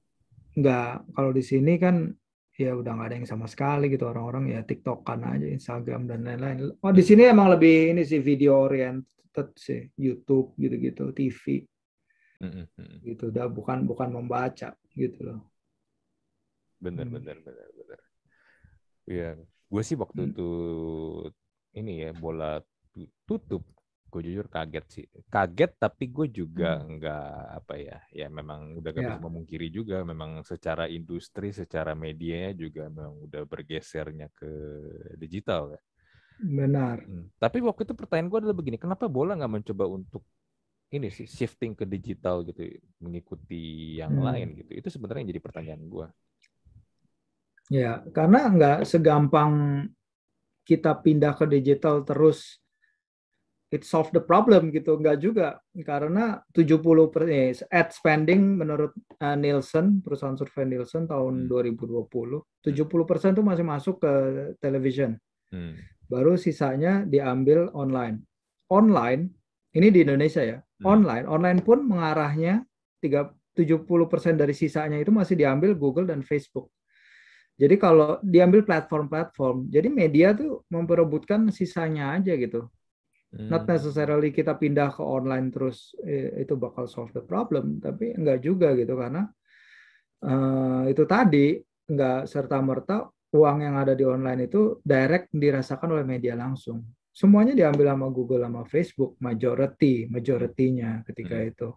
Nggak, 0.58 1.14
kalau 1.14 1.32
di 1.34 1.44
sini 1.46 1.78
kan 1.78 2.10
ya 2.58 2.74
udah 2.74 2.98
nggak 2.98 3.08
ada 3.14 3.18
yang 3.22 3.30
sama 3.30 3.46
sekali 3.46 3.86
gitu 3.94 4.10
orang-orang 4.10 4.50
ya 4.50 4.66
TikTokan 4.66 5.22
aja, 5.38 5.46
Instagram 5.46 6.10
dan 6.10 6.26
lain-lain. 6.26 6.74
Oh 6.82 6.90
di 6.90 7.06
sini 7.06 7.30
emang 7.30 7.54
lebih 7.54 7.94
ini 7.94 8.02
sih 8.02 8.18
video 8.18 8.58
oriented 8.66 9.54
sih, 9.54 9.86
YouTube 10.02 10.58
gitu-gitu, 10.58 11.14
TV. 11.14 11.62
Hmm, 12.42 12.54
hmm, 12.54 12.68
hmm. 12.74 12.98
Gitu, 13.06 13.24
udah 13.30 13.46
bukan 13.50 13.86
bukan 13.86 14.10
membaca 14.10 14.74
gitu 14.98 15.20
loh. 15.30 15.46
Bener, 16.82 17.06
hmm. 17.06 17.22
bener, 17.22 17.38
bener, 17.46 17.68
bener. 17.78 18.00
Iya, 19.06 19.30
gue 19.46 19.84
sih 19.86 19.94
waktu 19.94 20.26
hmm. 20.26 20.30
itu 20.34 20.50
ini 21.78 22.02
ya 22.02 22.12
bola 22.18 22.58
tutup 23.30 23.62
gue 24.08 24.22
jujur 24.24 24.48
kaget 24.48 24.86
sih 24.88 25.06
kaget 25.28 25.72
tapi 25.76 26.08
gue 26.08 26.28
juga 26.32 26.80
hmm. 26.80 26.88
nggak 26.98 27.32
apa 27.64 27.74
ya 27.76 27.98
ya 28.16 28.28
memang 28.32 28.80
udah 28.80 28.92
gak 28.96 29.04
ya. 29.04 29.10
bisa 29.12 29.22
memungkiri 29.22 29.68
juga 29.68 30.02
memang 30.08 30.42
secara 30.48 30.88
industri 30.88 31.52
secara 31.52 31.92
medianya 31.94 32.56
juga 32.56 32.88
memang 32.88 33.28
udah 33.28 33.44
bergesernya 33.44 34.32
ke 34.32 34.52
digital 35.20 35.76
ya 35.76 35.82
benar 36.40 37.04
hmm. 37.04 37.36
tapi 37.36 37.60
waktu 37.60 37.84
itu 37.84 37.94
pertanyaan 37.94 38.30
gue 38.32 38.40
adalah 38.48 38.58
begini 38.58 38.78
kenapa 38.80 39.12
bola 39.12 39.36
nggak 39.36 39.54
mencoba 39.54 39.86
untuk 39.92 40.24
ini 40.88 41.12
sih 41.12 41.28
shifting 41.28 41.76
ke 41.76 41.84
digital 41.84 42.48
gitu 42.48 42.64
mengikuti 43.04 44.00
yang 44.00 44.16
hmm. 44.16 44.24
lain 44.24 44.48
gitu 44.56 44.72
itu 44.72 44.88
sebenarnya 44.88 45.36
jadi 45.36 45.42
pertanyaan 45.44 45.84
gue 45.84 46.08
ya 47.68 48.00
karena 48.16 48.48
nggak 48.48 48.78
segampang 48.88 49.84
kita 50.64 50.96
pindah 51.00 51.36
ke 51.36 51.48
digital 51.48 52.04
terus 52.08 52.60
it 53.68 53.84
solve 53.84 54.10
the 54.16 54.24
problem 54.24 54.72
gitu. 54.72 54.96
Enggak 54.96 55.18
juga. 55.20 55.48
Karena 55.84 56.40
70 56.56 57.12
per, 57.12 57.28
eh, 57.28 57.52
ad 57.72 57.92
spending 57.92 58.56
menurut 58.60 58.96
uh, 59.20 59.36
Nielsen 59.36 60.00
perusahaan 60.00 60.40
survei 60.40 60.64
Nielsen 60.64 61.08
tahun 61.08 61.48
hmm. 61.48 61.52
2020 61.52 62.44
70 62.64 63.10
persen 63.10 63.36
itu 63.36 63.44
masih 63.44 63.66
masuk 63.68 63.96
ke 64.04 64.14
television. 64.64 65.16
Hmm. 65.48 65.80
baru 66.12 66.36
sisanya 66.36 67.08
diambil 67.08 67.72
online. 67.72 68.20
Online 68.68 69.32
ini 69.76 69.88
di 69.92 70.04
Indonesia 70.04 70.44
ya 70.44 70.60
hmm. 70.60 70.84
online. 70.84 71.26
Online 71.28 71.60
pun 71.64 71.84
mengarahnya 71.88 72.64
3 73.00 73.32
70 73.56 74.12
persen 74.12 74.38
dari 74.38 74.54
sisanya 74.54 75.00
itu 75.02 75.10
masih 75.10 75.40
diambil 75.40 75.74
Google 75.74 76.08
dan 76.08 76.20
Facebook. 76.22 76.70
Jadi 77.58 77.80
kalau 77.80 78.22
diambil 78.22 78.62
platform-platform 78.68 79.72
jadi 79.72 79.88
media 79.90 80.36
tuh 80.36 80.68
memperebutkan 80.70 81.50
sisanya 81.50 82.14
aja 82.20 82.38
gitu 82.38 82.70
Not 83.28 83.68
hmm. 83.68 83.76
necessarily 83.76 84.32
kita 84.32 84.56
pindah 84.56 84.96
ke 84.96 85.04
online 85.04 85.52
terus 85.52 85.92
itu 86.40 86.56
bakal 86.56 86.88
solve 86.88 87.12
the 87.12 87.20
problem, 87.20 87.84
tapi 87.84 88.16
enggak 88.16 88.40
juga 88.40 88.72
gitu 88.72 88.96
karena 88.96 89.28
uh, 90.24 90.88
itu 90.88 91.04
tadi 91.04 91.60
enggak 91.92 92.24
serta 92.24 92.58
merta 92.64 93.04
uang 93.36 93.58
yang 93.60 93.76
ada 93.76 93.92
di 93.92 94.08
online 94.08 94.48
itu 94.48 94.80
direct 94.80 95.28
dirasakan 95.36 96.00
oleh 96.00 96.08
media 96.08 96.40
langsung. 96.40 96.80
Semuanya 97.12 97.52
diambil 97.52 97.92
sama 97.92 98.08
Google 98.14 98.48
sama 98.48 98.64
Facebook, 98.64 99.20
majority, 99.20 100.08
majoritinya 100.08 101.04
ketika 101.04 101.36
hmm. 101.36 101.50
itu. 101.52 101.70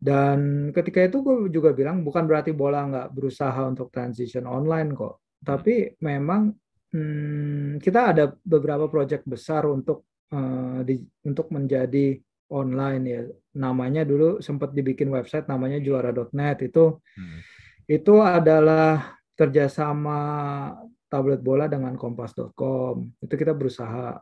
Dan 0.00 0.68
ketika 0.72 1.04
itu 1.04 1.20
gue 1.20 1.36
juga 1.52 1.76
bilang 1.76 2.00
bukan 2.00 2.24
berarti 2.24 2.56
bola 2.56 2.88
nggak 2.88 3.08
berusaha 3.12 3.60
untuk 3.68 3.92
transition 3.92 4.48
online 4.48 4.96
kok, 4.96 5.24
tapi 5.40 5.92
memang 6.00 6.52
hmm, 6.92 7.80
kita 7.80 8.00
ada 8.16 8.24
beberapa 8.32 8.88
proyek 8.88 9.28
besar 9.28 9.68
untuk 9.68 10.09
uh, 10.34 10.80
di, 10.86 11.02
untuk 11.26 11.50
menjadi 11.50 12.18
online 12.50 13.04
ya. 13.06 13.22
Namanya 13.58 14.02
dulu 14.06 14.38
sempat 14.42 14.70
dibikin 14.74 15.10
website 15.10 15.50
namanya 15.50 15.82
juara.net 15.82 16.58
itu 16.62 16.98
hmm. 16.98 17.40
itu 17.90 18.14
adalah 18.22 19.18
kerjasama 19.34 20.18
tablet 21.10 21.42
bola 21.42 21.66
dengan 21.66 21.98
kompas.com 21.98 23.02
itu 23.18 23.34
kita 23.34 23.50
berusaha 23.50 24.14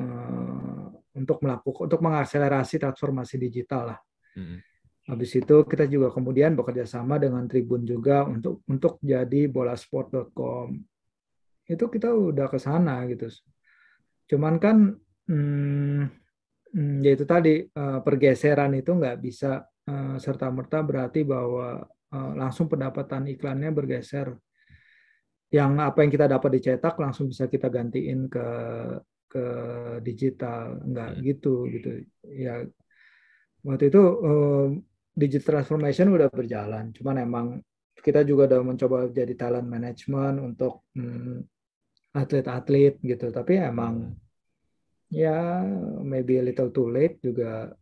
uh, 0.00 0.86
untuk 1.12 1.44
melakukan 1.44 1.92
untuk 1.92 2.00
mengakselerasi 2.00 2.80
transformasi 2.80 3.36
digital 3.36 3.94
lah. 3.96 4.00
Hmm. 4.30 4.62
habis 5.10 5.34
itu 5.34 5.66
kita 5.66 5.90
juga 5.90 6.14
kemudian 6.14 6.54
bekerja 6.54 6.86
sama 6.86 7.18
dengan 7.18 7.42
Tribun 7.50 7.82
juga 7.82 8.22
untuk 8.22 8.62
untuk 8.70 9.02
jadi 9.02 9.50
bolasport.com 9.50 10.70
itu 11.66 11.84
kita 11.90 12.14
udah 12.14 12.46
ke 12.46 12.58
sana 12.62 13.02
gitu. 13.10 13.26
Cuman 14.30 14.62
kan 14.62 14.94
hmm, 15.30 16.02
hmm, 16.74 16.94
ya 17.06 17.10
itu 17.14 17.24
tadi 17.24 17.62
uh, 17.62 18.02
pergeseran 18.02 18.74
itu 18.74 18.90
nggak 18.90 19.16
bisa 19.22 19.62
uh, 19.62 19.90
eh, 19.90 20.16
serta 20.18 20.50
merta 20.50 20.82
berarti 20.82 21.22
bahwa 21.22 21.86
uh, 21.86 22.32
langsung 22.34 22.66
pendapatan 22.66 23.30
iklannya 23.30 23.70
bergeser. 23.70 24.34
Yang 25.50 25.70
apa 25.82 25.98
yang 26.06 26.12
kita 26.14 26.26
dapat 26.30 26.50
dicetak 26.62 26.94
langsung 27.02 27.26
bisa 27.26 27.50
kita 27.50 27.66
gantiin 27.66 28.30
ke 28.30 28.46
ke 29.30 29.44
digital, 30.02 30.78
nggak 30.82 31.10
hmm. 31.14 31.22
gitu 31.26 31.54
gitu. 31.70 31.90
Ya 32.30 32.66
waktu 33.66 33.90
itu 33.90 34.02
uh, 34.02 34.66
digital 35.14 35.62
transformation 35.62 36.14
udah 36.14 36.30
berjalan, 36.30 36.94
cuman 36.94 37.16
emang 37.22 37.46
kita 38.00 38.24
juga 38.24 38.48
udah 38.48 38.62
mencoba 38.62 38.98
jadi 39.10 39.34
talent 39.36 39.68
management 39.68 40.38
untuk 40.40 40.86
hmm, 40.94 41.44
atlet-atlet 42.14 42.96
hmm, 42.96 43.04
gitu, 43.10 43.26
tapi 43.34 43.58
emang 43.60 44.14
hmm 44.14 44.29
ya 45.10 45.66
maybe 46.02 46.38
a 46.38 46.44
little 46.46 46.70
too 46.70 46.88
late 46.88 47.18
juga 47.18 47.74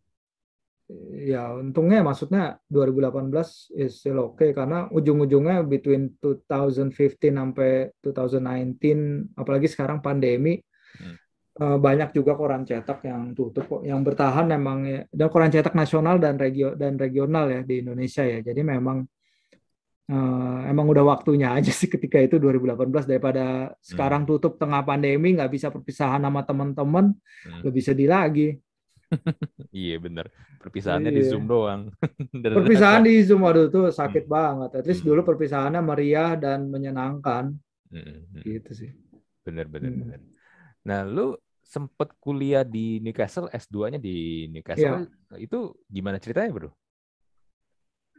ya 1.13 1.53
untungnya 1.53 2.01
maksudnya 2.01 2.57
2018 2.65 3.77
is 3.77 4.01
still 4.01 4.33
okay 4.33 4.57
karena 4.57 4.89
ujung-ujungnya 4.89 5.61
between 5.61 6.17
2015 6.17 6.89
sampai 7.29 7.93
2019 8.01 9.37
apalagi 9.37 9.69
sekarang 9.69 10.01
pandemi 10.01 10.57
hmm. 10.57 11.29
Eh, 11.59 11.75
banyak 11.75 12.15
juga 12.15 12.39
koran 12.39 12.63
cetak 12.63 13.03
yang 13.03 13.35
tutup 13.35 13.67
kok 13.67 13.81
yang 13.83 13.99
bertahan 13.99 14.47
memang 14.47 14.79
ya 14.87 15.03
dan 15.11 15.27
koran 15.27 15.51
cetak 15.51 15.75
nasional 15.75 16.15
dan 16.15 16.39
regio 16.39 16.71
dan 16.71 16.95
regional 16.95 17.51
ya 17.51 17.67
di 17.67 17.83
Indonesia 17.83 18.23
ya 18.23 18.39
jadi 18.39 18.63
memang 18.63 19.03
uh, 20.09 20.59
emang 20.65 20.89
udah 20.89 21.05
waktunya 21.05 21.53
aja 21.57 21.69
sih 21.69 21.87
ketika 21.87 22.17
itu 22.19 22.41
2018 22.41 23.05
daripada 23.05 23.71
hmm. 23.71 23.85
sekarang 23.85 24.25
tutup 24.25 24.57
tengah 24.57 24.81
pandemi 24.81 25.37
nggak 25.37 25.53
bisa 25.53 25.69
perpisahan 25.69 26.25
sama 26.25 26.41
teman-teman 26.43 27.13
hmm. 27.15 27.61
lebih 27.63 27.81
sedih 27.85 28.09
lagi. 28.09 28.57
iya 29.73 29.97
bener 29.97 30.29
perpisahannya 30.59 31.09
iya. 31.09 31.17
di 31.17 31.23
zoom 31.25 31.47
doang. 31.47 31.89
Perpisahan 32.59 33.01
di 33.07 33.23
zoom 33.23 33.47
waduh 33.47 33.71
tuh 33.71 33.89
sakit 33.89 34.27
hmm. 34.27 34.33
banget. 34.35 34.69
At 34.83 34.85
least 34.85 35.01
hmm. 35.01 35.09
dulu 35.09 35.21
perpisahannya 35.23 35.81
meriah 35.81 36.35
dan 36.35 36.67
menyenangkan. 36.67 37.55
Hmm. 37.89 38.03
hmm. 38.03 38.43
Gitu 38.43 38.71
sih. 38.75 38.91
Bener 39.41 39.65
bener 39.71 39.95
hmm. 39.95 39.99
bener. 40.03 40.19
Nah 40.83 41.07
lu 41.07 41.39
sempet 41.63 42.11
kuliah 42.19 42.67
di 42.67 42.99
Newcastle 42.99 43.47
S2-nya 43.49 44.01
di 44.01 44.49
Newcastle 44.49 45.05
ya. 45.05 45.37
itu 45.37 45.73
gimana 45.87 46.17
ceritanya 46.19 46.49
bro? 46.49 46.69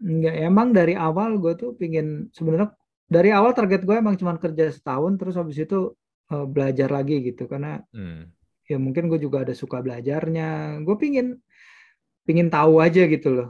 Enggak, 0.01 0.35
emang 0.41 0.73
dari 0.73 0.97
awal 0.97 1.37
gue 1.37 1.53
tuh 1.61 1.77
pingin 1.77 2.33
sebenarnya 2.33 2.73
dari 3.11 3.35
awal 3.35 3.53
target 3.53 3.83
gue 3.85 3.97
emang 3.99 4.17
cuma 4.17 4.39
kerja 4.39 4.71
setahun 4.71 5.19
terus 5.19 5.35
habis 5.35 5.59
itu 5.61 5.93
uh, 6.31 6.47
belajar 6.47 6.89
lagi 6.89 7.21
gitu 7.21 7.51
karena 7.51 7.83
hmm. 7.91 8.31
ya 8.71 8.79
mungkin 8.79 9.11
gue 9.11 9.19
juga 9.19 9.43
ada 9.43 9.53
suka 9.53 9.83
belajarnya 9.83 10.81
gue 10.87 10.97
pingin 10.97 11.37
pingin 12.23 12.49
tahu 12.49 12.79
aja 12.79 13.05
gitu 13.11 13.29
loh 13.35 13.49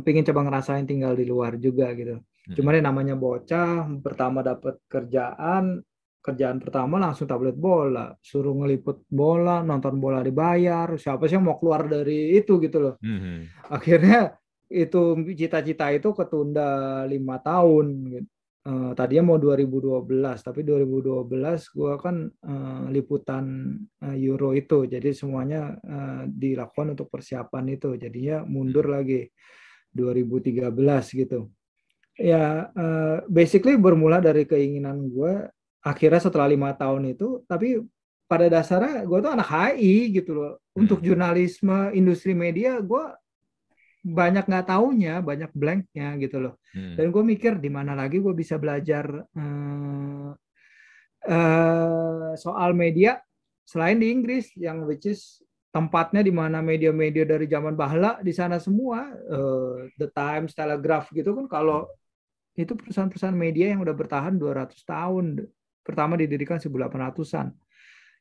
pingin 0.00 0.24
coba 0.24 0.48
ngerasain 0.48 0.88
tinggal 0.88 1.12
di 1.12 1.28
luar 1.28 1.60
juga 1.60 1.92
gitu 1.92 2.18
hmm. 2.18 2.56
cuman 2.56 2.72
yang 2.80 2.86
namanya 2.88 3.14
bocah 3.14 3.86
pertama 4.00 4.40
dapat 4.40 4.80
kerjaan 4.88 5.84
kerjaan 6.22 6.56
pertama 6.62 6.96
langsung 7.02 7.28
tablet 7.28 7.52
bola 7.58 8.16
suruh 8.24 8.54
ngeliput 8.64 9.04
bola 9.12 9.60
nonton 9.60 10.00
bola 10.00 10.24
dibayar 10.24 10.88
siapa 10.96 11.28
sih 11.28 11.36
yang 11.36 11.44
mau 11.44 11.60
keluar 11.60 11.84
dari 11.84 12.32
itu 12.32 12.56
gitu 12.58 12.78
loh 12.80 12.94
hmm. 13.04 13.68
akhirnya 13.68 14.40
itu 14.72 15.20
cita-cita 15.36 15.92
itu 15.92 16.10
ketunda 16.16 17.04
lima 17.04 17.36
tahun 17.38 17.86
gitu. 18.08 18.30
Uh, 18.62 18.94
tadinya 18.94 19.34
mau 19.34 19.42
2012 19.42 20.06
tapi 20.38 20.62
2012 20.62 21.26
gue 21.74 21.92
kan 21.98 22.30
uh, 22.30 22.86
liputan 22.94 23.74
uh, 23.98 24.14
Euro 24.14 24.54
itu. 24.54 24.86
Jadi 24.86 25.10
semuanya 25.10 25.74
uh, 25.82 26.22
dilakukan 26.30 26.94
untuk 26.94 27.10
persiapan 27.10 27.74
itu. 27.74 27.98
Jadinya 27.98 28.46
mundur 28.46 28.86
hmm. 28.86 28.94
lagi 28.94 29.20
2013 29.90 30.70
gitu. 31.26 31.50
Ya 32.14 32.70
uh, 32.70 33.26
basically 33.26 33.74
bermula 33.74 34.22
dari 34.22 34.46
keinginan 34.46 35.10
gue 35.10 35.50
akhirnya 35.82 36.22
setelah 36.22 36.46
lima 36.46 36.70
tahun 36.78 37.18
itu 37.18 37.42
tapi 37.50 37.82
pada 38.30 38.46
dasarnya 38.46 39.02
gue 39.02 39.18
tuh 39.26 39.32
anak 39.34 39.48
HI 39.50 40.22
gitu 40.22 40.38
loh. 40.38 40.62
Untuk 40.78 41.02
hmm. 41.02 41.06
jurnalisme 41.10 41.90
industri 41.98 42.30
media 42.30 42.78
gue 42.78 43.04
banyak 44.02 44.50
nggak 44.50 44.66
taunya, 44.66 45.22
banyak 45.22 45.50
blanknya 45.54 46.18
gitu 46.18 46.42
loh. 46.42 46.54
Hmm. 46.74 46.98
Dan 46.98 47.14
gue 47.14 47.22
mikir 47.22 47.62
di 47.62 47.70
mana 47.70 47.94
lagi 47.94 48.18
gue 48.18 48.34
bisa 48.34 48.58
belajar 48.58 49.06
uh, 49.14 50.30
uh, 51.30 52.30
soal 52.34 52.74
media 52.74 53.22
selain 53.62 54.02
di 54.02 54.10
Inggris 54.10 54.50
yang 54.58 54.82
which 54.84 55.06
is 55.06 55.38
tempatnya 55.72 56.20
di 56.20 56.34
mana 56.34 56.60
media-media 56.60 57.24
dari 57.24 57.48
zaman 57.48 57.72
bahla 57.72 58.20
di 58.20 58.34
sana 58.34 58.60
semua, 58.60 59.08
uh, 59.08 59.88
The 59.96 60.10
Times, 60.12 60.52
Telegraph 60.52 61.08
gitu 61.14 61.32
kan 61.32 61.46
kalau 61.48 61.88
itu 62.52 62.76
perusahaan-perusahaan 62.76 63.32
media 63.32 63.72
yang 63.72 63.80
udah 63.80 63.96
bertahan 63.96 64.36
200 64.36 64.76
tahun. 64.84 65.40
Pertama 65.80 66.20
didirikan 66.20 66.60
1800-an. 66.60 67.48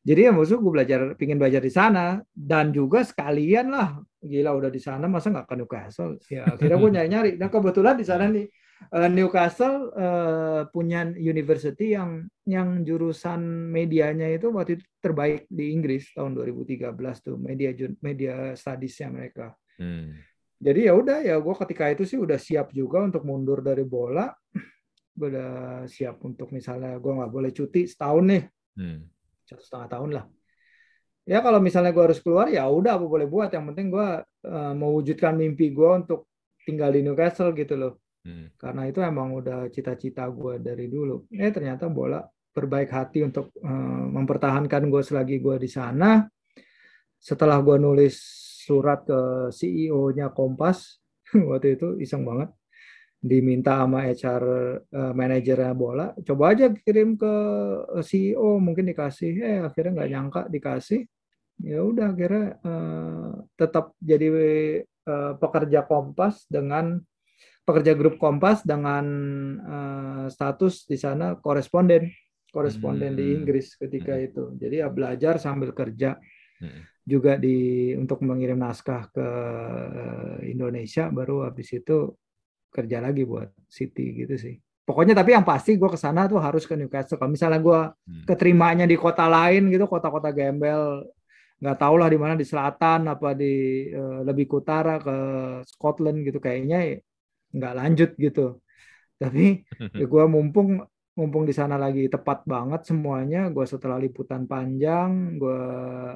Jadi 0.02 0.26
ya 0.26 0.32
maksud 0.34 0.58
gue 0.66 0.74
belajar, 0.74 1.00
pingin 1.14 1.38
belajar 1.38 1.62
di 1.62 1.70
sana 1.70 2.18
dan 2.34 2.74
juga 2.74 3.06
sekalian 3.06 3.70
lah, 3.70 4.02
gila 4.18 4.58
udah 4.58 4.74
di 4.74 4.82
sana 4.82 5.06
masa 5.06 5.30
nggak 5.30 5.46
ke 5.46 5.56
Newcastle? 5.62 6.18
Ya 6.26 6.42
akhirnya 6.58 6.78
gue 6.82 6.92
nyari-nyari. 6.98 7.32
Dan 7.38 7.50
kebetulan 7.54 8.02
di 8.02 8.06
sana 8.06 8.26
nih 8.26 8.50
eh, 8.98 9.10
Newcastle 9.14 9.94
uh, 9.94 10.62
punya 10.74 11.06
university 11.14 11.94
yang 11.94 12.26
yang 12.50 12.82
jurusan 12.82 13.70
medianya 13.70 14.26
itu 14.34 14.50
waktu 14.50 14.82
itu 14.82 14.86
terbaik 14.98 15.46
di 15.54 15.70
Inggris 15.70 16.10
tahun 16.18 16.34
2013 16.34 16.98
tuh 17.22 17.38
media 17.38 17.70
media 18.02 18.58
studiesnya 18.58 19.14
mereka. 19.14 19.54
Hmm. 19.78 20.18
Jadi 20.58 20.90
ya 20.90 20.98
udah 20.98 21.22
ya 21.22 21.38
gue 21.38 21.56
ketika 21.62 21.94
itu 21.94 22.10
sih 22.10 22.18
udah 22.18 22.42
siap 22.42 22.74
juga 22.74 23.06
untuk 23.06 23.22
mundur 23.22 23.62
dari 23.62 23.86
bola, 23.86 24.34
udah 25.30 25.86
siap 25.86 26.26
untuk 26.26 26.50
misalnya 26.50 26.98
gue 26.98 27.12
nggak 27.22 27.30
boleh 27.30 27.54
cuti 27.54 27.86
setahun 27.86 28.26
nih. 28.26 28.46
Hmm 28.82 29.21
satu 29.52 29.62
setengah 29.62 29.90
tahun 29.92 30.10
lah. 30.16 30.26
Ya 31.28 31.44
kalau 31.44 31.60
misalnya 31.62 31.92
gue 31.92 32.04
harus 32.08 32.24
keluar 32.24 32.48
ya 32.48 32.66
udah 32.66 32.96
apa 32.96 33.06
boleh 33.06 33.28
buat. 33.28 33.52
Yang 33.52 33.66
penting 33.76 33.88
gue 33.92 34.08
uh, 34.26 34.74
mewujudkan 34.74 35.36
mimpi 35.36 35.76
gue 35.76 35.92
untuk 35.92 36.32
tinggal 36.64 36.90
di 36.96 37.04
Newcastle 37.04 37.52
gitu 37.52 37.76
loh. 37.76 38.00
Hmm. 38.22 38.54
karena 38.54 38.86
itu 38.86 39.02
emang 39.02 39.34
udah 39.34 39.66
cita-cita 39.74 40.30
gue 40.30 40.62
dari 40.62 40.86
dulu. 40.86 41.26
Eh 41.34 41.50
ternyata 41.50 41.90
bola 41.90 42.22
berbaik 42.54 42.94
hati 42.94 43.26
untuk 43.26 43.50
uh, 43.66 44.06
mempertahankan 44.14 44.94
gue 44.94 45.02
selagi 45.02 45.42
gue 45.42 45.58
di 45.58 45.66
sana. 45.66 46.22
Setelah 47.18 47.58
gue 47.66 47.82
nulis 47.82 48.14
surat 48.62 49.02
ke 49.02 49.50
CEO-nya 49.50 50.30
Kompas 50.38 51.02
waktu 51.50 51.82
itu 51.82 51.98
iseng 51.98 52.22
banget 52.22 52.54
diminta 53.22 53.78
sama 53.78 54.10
HR 54.10 54.44
uh, 54.90 55.14
manajernya 55.14 55.78
bola, 55.78 56.10
coba 56.26 56.58
aja 56.58 56.74
kirim 56.74 57.14
ke 57.14 57.34
CEO 58.02 58.58
mungkin 58.58 58.90
dikasih, 58.90 59.32
eh 59.46 59.60
akhirnya 59.62 60.02
nggak 60.02 60.10
nyangka 60.10 60.42
dikasih, 60.50 61.06
ya 61.62 61.86
udah 61.86 62.18
akhirnya 62.18 62.58
uh, 62.66 63.46
tetap 63.54 63.94
jadi 64.02 64.28
uh, 65.06 65.38
pekerja 65.38 65.86
Kompas 65.86 66.50
dengan 66.50 66.98
pekerja 67.62 67.94
grup 67.94 68.18
Kompas 68.18 68.66
dengan 68.66 69.06
uh, 69.62 70.26
status 70.26 70.90
di 70.90 70.98
sana 70.98 71.38
koresponden, 71.38 72.10
koresponden 72.50 73.14
hmm. 73.14 73.20
di 73.22 73.26
Inggris 73.38 73.78
ketika 73.78 74.18
hmm. 74.18 74.26
itu, 74.34 74.44
jadi 74.58 74.76
ya 74.82 74.88
belajar 74.90 75.38
sambil 75.38 75.78
kerja. 75.78 76.18
Hmm. 76.62 76.86
juga 77.02 77.42
di 77.42 77.90
untuk 77.98 78.22
mengirim 78.22 78.62
naskah 78.62 79.10
ke 79.10 79.28
Indonesia 80.46 81.10
baru 81.10 81.50
habis 81.50 81.74
itu 81.74 82.14
kerja 82.72 83.04
lagi 83.04 83.28
buat 83.28 83.52
City 83.68 84.26
gitu 84.26 84.36
sih. 84.40 84.56
Pokoknya 84.82 85.14
tapi 85.14 85.38
yang 85.38 85.46
pasti 85.46 85.78
gue 85.78 85.90
ke 85.92 86.00
sana 86.00 86.26
tuh 86.26 86.42
harus 86.42 86.66
ke 86.66 86.74
Newcastle. 86.74 87.20
Kalau 87.20 87.32
misalnya 87.32 87.60
gue 87.62 87.80
hmm. 87.92 88.26
keterimanya 88.26 88.86
di 88.90 88.98
kota 88.98 89.30
lain 89.30 89.70
gitu, 89.70 89.86
kota-kota 89.86 90.34
gembel, 90.34 91.06
nggak 91.62 91.78
tahu 91.78 91.96
lah 92.02 92.10
di 92.10 92.18
mana 92.18 92.34
di 92.34 92.44
selatan 92.44 93.06
apa 93.06 93.38
di 93.38 93.86
uh, 93.94 94.26
lebih 94.26 94.50
ke 94.50 94.56
utara 94.58 94.98
ke 94.98 95.16
Scotland 95.70 96.26
gitu 96.26 96.42
kayaknya 96.42 96.98
nggak 97.54 97.74
lanjut 97.78 98.10
gitu. 98.18 98.58
Tapi 99.22 99.62
ya 100.02 100.06
gue 100.10 100.24
mumpung 100.26 100.82
mumpung 101.14 101.44
di 101.46 101.54
sana 101.54 101.78
lagi 101.78 102.10
tepat 102.10 102.44
banget 102.50 102.82
semuanya. 102.90 103.48
Gue 103.54 103.70
setelah 103.70 104.02
liputan 104.02 104.50
panjang, 104.50 105.38
gue 105.38 105.62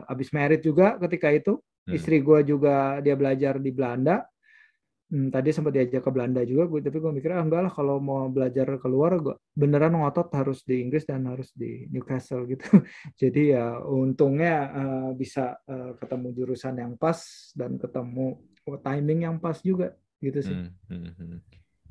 habis 0.09 0.33
merit 0.33 0.65
juga 0.65 0.97
ketika 0.97 1.29
itu. 1.29 1.61
Hmm. 1.85 1.93
Istri 1.93 2.17
gue 2.25 2.39
juga 2.49 2.97
dia 3.05 3.13
belajar 3.13 3.61
di 3.61 3.69
Belanda 3.69 4.25
Hmm, 5.05 5.29
tadi 5.29 5.53
sempat 5.53 5.69
diajak 5.69 6.01
ke 6.01 6.09
Belanda 6.09 6.41
juga, 6.41 6.65
gue 6.65 6.81
tapi 6.81 6.97
gue 6.97 7.13
mikir 7.13 7.29
ah 7.37 7.45
enggak 7.45 7.69
lah 7.69 7.73
kalau 7.73 8.01
mau 8.01 8.25
belajar 8.25 8.65
keluar 8.81 9.13
gue 9.21 9.37
beneran 9.53 9.93
ngotot 9.93 10.33
harus 10.33 10.65
di 10.65 10.81
Inggris 10.81 11.05
dan 11.05 11.29
harus 11.29 11.53
di 11.53 11.85
Newcastle 11.93 12.41
gitu. 12.51 12.81
Jadi 13.13 13.53
ya 13.53 13.77
untungnya 13.85 14.55
uh, 14.73 15.09
bisa 15.13 15.61
uh, 15.69 15.93
ketemu 16.01 16.33
jurusan 16.33 16.81
yang 16.81 16.97
pas 16.97 17.21
dan 17.53 17.77
ketemu 17.77 18.41
timing 18.81 19.19
yang 19.29 19.37
pas 19.37 19.61
juga 19.61 19.93
gitu 20.25 20.41
sih. 20.41 20.57
Hmm, 20.57 20.73
hmm, 20.89 21.13
hmm. 21.13 21.39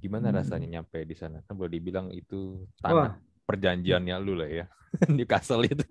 Gimana 0.03 0.35
hmm. 0.35 0.37
rasanya 0.43 0.69
nyampe 0.79 1.07
di 1.07 1.15
sana? 1.15 1.39
Kan 1.47 1.55
boleh 1.55 1.71
dibilang 1.71 2.11
itu 2.11 2.67
tanah 2.83 2.95
Wah. 2.99 3.12
perjanjiannya 3.47 4.17
lu 4.19 4.35
lah 4.43 4.51
ya 4.51 4.67
Newcastle 5.15 5.62
itu. 5.62 5.87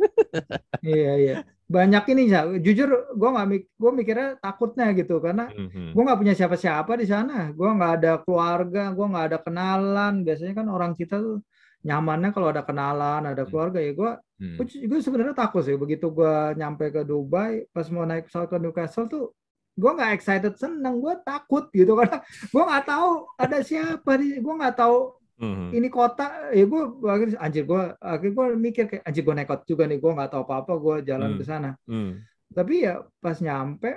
iya 0.84 1.14
iya 1.16 1.36
banyak 1.74 2.04
ini 2.14 2.22
ya 2.30 2.46
jujur 2.62 3.18
gue 3.18 3.30
nggak 3.34 3.48
gue 3.82 3.92
mikirnya 3.98 4.30
takutnya 4.38 4.94
gitu 4.94 5.18
karena 5.18 5.50
mm-hmm. 5.50 5.98
gue 5.98 6.04
nggak 6.06 6.20
punya 6.22 6.34
siapa-siapa 6.38 6.94
di 7.02 7.10
sana 7.10 7.50
gue 7.50 7.66
nggak 7.66 7.92
ada 7.98 8.14
keluarga 8.22 8.94
gue 8.94 9.06
nggak 9.10 9.26
ada 9.34 9.40
kenalan 9.42 10.14
biasanya 10.22 10.54
kan 10.54 10.68
orang 10.70 10.94
kita 10.94 11.18
tuh 11.18 11.42
nyamannya 11.84 12.30
kalau 12.30 12.54
ada 12.54 12.62
kenalan 12.62 13.26
ada 13.26 13.44
mm. 13.44 13.50
keluarga 13.50 13.80
ya 13.82 13.92
gue 13.92 14.12
mm. 14.40 14.58
gue 14.86 15.00
sebenarnya 15.02 15.36
takut 15.36 15.66
sih 15.66 15.74
begitu 15.74 16.14
gue 16.14 16.54
nyampe 16.56 16.94
ke 16.94 17.02
Dubai 17.02 17.66
pas 17.74 17.90
mau 17.90 18.06
naik 18.06 18.30
pesawat 18.30 18.54
ke 18.54 18.58
Newcastle 18.62 19.10
tuh 19.10 19.26
gue 19.74 19.92
nggak 19.98 20.14
excited 20.14 20.54
seneng 20.56 21.02
gue 21.02 21.14
takut 21.26 21.74
gitu 21.74 21.92
karena 22.00 22.22
gue 22.54 22.64
nggak 22.64 22.86
tahu 22.86 23.10
ada 23.42 23.58
siapa 23.66 24.12
di 24.22 24.38
gue 24.38 24.54
nggak 24.62 24.78
tahu 24.78 25.23
hmm 25.40 25.70
Ini 25.74 25.88
kota, 25.90 26.54
ya 26.54 26.64
gue 26.66 26.82
akhirnya 27.10 27.38
anjir 27.42 27.64
gue, 27.66 27.84
akhirnya 27.98 28.34
gue 28.34 28.48
mikir 28.58 28.84
kayak 28.90 29.04
anjir 29.06 29.24
gue 29.26 29.36
nekot 29.36 29.62
juga 29.66 29.84
nih, 29.90 29.98
gue 29.98 30.12
nggak 30.14 30.30
tahu 30.30 30.44
apa-apa, 30.46 30.74
gue 30.78 30.96
jalan 31.10 31.30
mm. 31.34 31.38
ke 31.40 31.44
sana. 31.44 31.72
Mm. 31.90 32.12
Tapi 32.54 32.74
ya 32.86 32.94
pas 33.18 33.38
nyampe, 33.42 33.92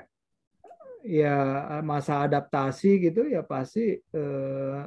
ya 1.06 1.36
masa 1.86 2.26
adaptasi 2.26 2.98
gitu 3.10 3.30
ya 3.30 3.46
pasti 3.46 3.94
eh, 4.00 4.80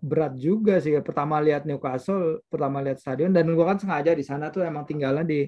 berat 0.00 0.34
juga 0.36 0.80
sih. 0.80 0.96
Pertama 1.04 1.38
lihat 1.40 1.68
Newcastle, 1.68 2.40
pertama 2.48 2.80
lihat 2.80 2.98
stadion, 2.98 3.30
dan 3.30 3.46
gue 3.46 3.66
kan 3.66 3.76
sengaja 3.76 4.12
di 4.16 4.24
sana 4.24 4.48
tuh 4.48 4.64
emang 4.64 4.88
tinggalnya 4.88 5.24
di 5.24 5.46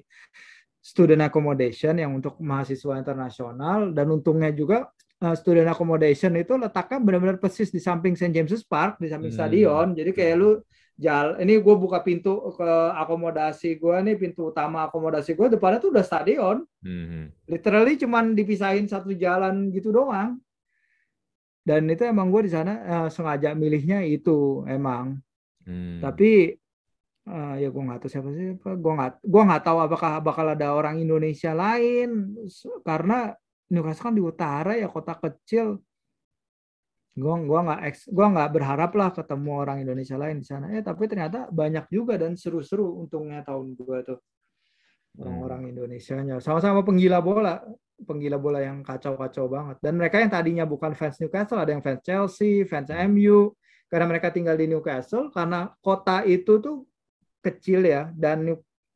student 0.79 1.27
accommodation 1.27 1.99
yang 1.99 2.15
untuk 2.15 2.39
mahasiswa 2.39 2.97
internasional 2.97 3.91
dan 3.93 4.07
untungnya 4.09 4.55
juga 4.55 4.89
uh, 5.23 5.35
student 5.35 5.69
accommodation 5.71 6.35
itu 6.39 6.55
letaknya 6.55 6.99
benar-benar 7.03 7.37
persis 7.43 7.71
di 7.71 7.83
samping 7.83 8.15
St 8.15 8.31
James's 8.31 8.63
Park, 8.63 8.99
di 9.03 9.11
samping 9.11 9.35
hmm. 9.35 9.39
stadion. 9.39 9.87
Jadi 9.95 10.11
kayak 10.15 10.35
lu 10.39 10.51
jal 10.99 11.39
ini 11.39 11.63
gue 11.63 11.75
buka 11.79 12.03
pintu 12.03 12.43
ke 12.59 12.71
akomodasi 12.99 13.79
gue 13.79 13.97
nih 14.03 14.19
pintu 14.19 14.51
utama 14.51 14.91
akomodasi 14.91 15.39
gue 15.39 15.47
depannya 15.55 15.79
tuh 15.79 15.95
udah 15.95 16.03
stadion 16.03 16.67
hmm. 16.83 17.47
literally 17.47 17.95
cuman 17.95 18.35
dipisahin 18.35 18.91
satu 18.91 19.15
jalan 19.15 19.71
gitu 19.71 19.95
doang 19.95 20.43
dan 21.63 21.87
itu 21.87 22.03
emang 22.03 22.35
gue 22.35 22.51
di 22.51 22.53
sana 22.53 22.83
uh, 22.83 23.09
sengaja 23.15 23.55
milihnya 23.55 24.03
itu 24.03 24.67
emang 24.67 25.23
hmm. 25.71 26.03
tapi 26.03 26.59
uh, 27.31 27.55
ya 27.63 27.71
gue 27.71 27.83
nggak 27.87 28.03
tahu 28.03 28.11
siapa 28.11 28.29
sih 28.35 28.59
gue 28.59 28.93
nggak 28.99 29.23
gue 29.23 29.43
nggak 29.47 29.63
tahu 29.63 29.79
apakah 29.79 30.19
bakal 30.19 30.51
ada 30.51 30.75
orang 30.75 30.99
Indonesia 30.99 31.55
lain 31.55 32.35
karena 32.83 33.39
Newcastle 33.69 34.05
kan 34.11 34.15
di 34.17 34.23
utara 34.25 34.73
ya 34.77 34.89
kota 34.89 35.15
kecil 35.17 35.81
gue 37.19 37.35
gua 37.51 37.61
nggak 37.67 37.81
gua 38.15 38.27
nggak 38.31 38.51
berharap 38.55 38.91
lah 38.95 39.11
ketemu 39.11 39.51
orang 39.59 39.83
Indonesia 39.83 40.15
lain 40.15 40.39
di 40.39 40.47
sana 40.47 40.71
eh 40.71 40.87
tapi 40.87 41.11
ternyata 41.11 41.51
banyak 41.51 41.91
juga 41.91 42.15
dan 42.15 42.39
seru-seru 42.39 42.95
untungnya 43.05 43.43
tahun 43.43 43.75
gue 43.75 43.99
tuh 44.07 44.19
orang-orang 45.19 45.75
Indonesia-nya. 45.75 46.39
Sama-sama 46.39 46.87
penggila 46.87 47.19
bola, 47.19 47.59
penggila 48.07 48.39
bola 48.39 48.63
yang 48.63 48.87
kacau-kacau 48.87 49.51
banget. 49.51 49.77
Dan 49.83 49.99
mereka 49.99 50.23
yang 50.23 50.31
tadinya 50.31 50.65
bukan 50.65 50.95
fans 50.95 51.19
Newcastle, 51.19 51.59
ada 51.59 51.75
yang 51.75 51.83
fans 51.83 52.01
Chelsea, 52.07 52.63
fans 52.65 52.89
MU, 53.11 53.53
karena 53.91 54.07
mereka 54.07 54.31
tinggal 54.31 54.55
di 54.55 54.71
Newcastle, 54.71 55.35
karena 55.35 55.75
kota 55.83 56.23
itu 56.23 56.63
tuh 56.63 56.87
kecil 57.43 57.83
ya, 57.83 58.11
dan 58.15 58.47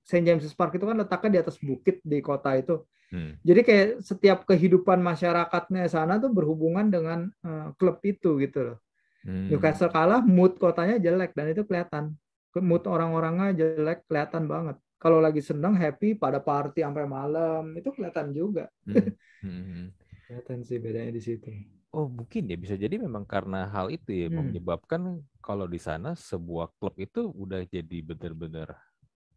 St. 0.03 0.23
James's 0.23 0.55
Park 0.55 0.79
itu 0.79 0.87
kan 0.87 0.99
letaknya 0.99 1.31
di 1.31 1.41
atas 1.43 1.57
bukit 1.59 2.03
di 2.03 2.19
kota 2.23 2.55
itu. 2.59 2.83
Hmm. 3.13 3.37
Jadi 3.45 3.61
kayak 3.61 3.89
setiap 4.01 4.49
kehidupan 4.49 5.05
masyarakatnya 5.05 5.85
sana 5.93 6.17
tuh 6.17 6.33
berhubungan 6.33 6.89
dengan 6.89 7.29
uh, 7.45 7.77
klub 7.77 8.01
itu 8.01 8.41
gitu 8.41 8.73
loh. 8.73 8.79
Hmm. 9.23 9.53
Newcastle 9.53 9.93
kalah, 9.93 10.25
mood 10.25 10.57
kotanya 10.57 10.97
jelek 10.97 11.37
dan 11.37 11.53
itu 11.53 11.63
kelihatan. 11.69 12.17
Mood 12.57 12.89
orang-orangnya 12.89 13.53
jelek, 13.53 14.09
kelihatan 14.09 14.49
banget. 14.49 14.81
Kalau 14.97 15.21
lagi 15.21 15.45
senang, 15.45 15.77
happy, 15.77 16.17
pada 16.17 16.41
party 16.41 16.81
sampai 16.81 17.05
malam, 17.05 17.77
itu 17.77 17.93
kelihatan 17.93 18.33
juga. 18.33 18.67
Hmm. 18.89 19.13
Hmm. 19.43 19.91
kelihatan 20.31 20.63
sih 20.63 20.79
bedanya 20.79 21.11
di 21.11 21.19
situ. 21.19 21.51
Oh 21.91 22.07
mungkin 22.07 22.47
ya 22.47 22.55
bisa 22.55 22.79
jadi 22.79 22.95
memang 22.95 23.27
karena 23.27 23.67
hal 23.67 23.91
itu 23.91 24.15
ya 24.15 24.31
hmm. 24.31 24.39
menyebabkan 24.39 25.19
kalau 25.43 25.67
di 25.67 25.83
sana 25.83 26.15
sebuah 26.15 26.71
klub 26.79 26.95
itu 26.95 27.27
udah 27.27 27.67
jadi 27.67 28.07
benar-benar 28.07 28.79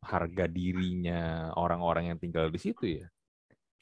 harga 0.06 0.46
dirinya 0.46 1.50
orang-orang 1.58 2.14
yang 2.14 2.22
tinggal 2.22 2.54
di 2.54 2.62
situ 2.62 3.02
ya. 3.02 3.10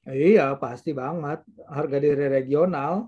Iya, 0.04 0.60
pasti 0.60 0.92
banget. 0.92 1.48
Harga 1.64 1.98
diri 2.00 2.28
regional. 2.28 3.08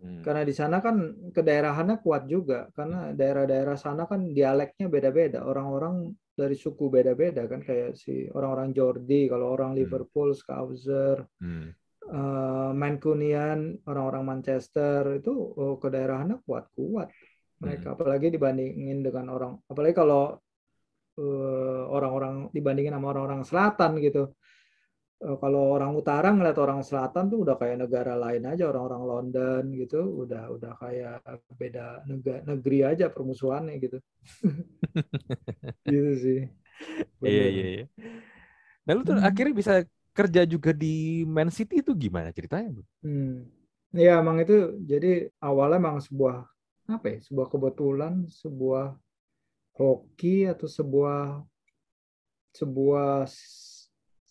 Hmm. 0.00 0.24
Karena 0.24 0.42
di 0.48 0.54
sana 0.56 0.80
kan 0.80 1.28
kedaerahannya 1.36 2.00
kuat 2.00 2.24
juga. 2.24 2.72
Karena 2.72 3.12
daerah-daerah 3.12 3.76
sana 3.76 4.08
kan 4.08 4.32
dialeknya 4.32 4.88
beda-beda. 4.88 5.44
Orang-orang 5.44 6.16
dari 6.32 6.56
suku 6.56 6.88
beda-beda 6.88 7.44
kan 7.44 7.60
kayak 7.60 8.00
si 8.00 8.24
orang-orang 8.32 8.72
Jordi, 8.72 9.28
kalau 9.28 9.52
orang 9.52 9.76
hmm. 9.76 9.78
Liverpool, 9.84 10.32
Scouser, 10.32 11.20
hmm. 11.36 11.76
uh, 12.08 12.72
Mancunian, 12.72 13.76
orang-orang 13.84 14.24
Manchester 14.24 15.20
itu 15.20 15.36
oh, 15.36 15.76
kedaerahannya 15.76 16.40
kuat-kuat. 16.48 17.12
Mereka 17.60 17.92
hmm. 17.92 17.96
apalagi 18.00 18.32
dibandingin 18.32 19.04
dengan 19.04 19.28
orang 19.36 19.60
apalagi 19.68 19.92
kalau 19.92 20.40
uh, 21.20 21.82
orang-orang 21.92 22.48
dibandingin 22.56 22.96
sama 22.96 23.12
orang-orang 23.12 23.44
selatan 23.44 24.00
gitu 24.00 24.32
Eh, 24.32 24.39
kalau 25.20 25.76
orang 25.76 25.92
utara 25.92 26.32
ngeliat 26.32 26.56
orang 26.56 26.80
selatan 26.80 27.28
tuh 27.28 27.44
udah 27.44 27.60
kayak 27.60 27.84
negara 27.84 28.16
lain 28.16 28.40
aja 28.48 28.72
orang-orang 28.72 29.04
London 29.04 29.62
gitu 29.76 30.24
udah 30.24 30.48
udah 30.56 30.72
kayak 30.80 31.20
beda 31.60 32.08
negara 32.08 32.40
negeri 32.48 32.78
aja 32.88 33.12
permusuhannya 33.12 33.76
gitu. 33.78 33.98
Gitu 35.92 36.12
sih. 36.16 36.40
Iya 37.20 37.46
iya 37.52 37.66
iya. 37.68 37.86
Nah 38.88 38.92
lu 38.96 39.04
tuh 39.04 39.20
hmm. 39.20 39.28
akhirnya 39.28 39.52
bisa 39.52 39.74
kerja 40.20 40.42
juga 40.44 40.74
di 40.74 41.22
Man 41.24 41.48
City 41.48 41.80
itu 41.80 41.94
gimana 41.94 42.34
ceritanya 42.34 42.82
hmm. 43.00 43.46
ya 43.94 44.18
emang 44.18 44.42
itu 44.42 44.76
jadi 44.82 45.30
awalnya 45.38 45.78
emang 45.78 45.96
sebuah 46.02 46.44
apa 46.90 47.06
ya 47.06 47.18
sebuah 47.22 47.46
kebetulan 47.46 48.26
sebuah 48.26 48.98
hoki 49.78 50.50
atau 50.50 50.66
sebuah 50.66 51.46
sebuah 52.50 53.30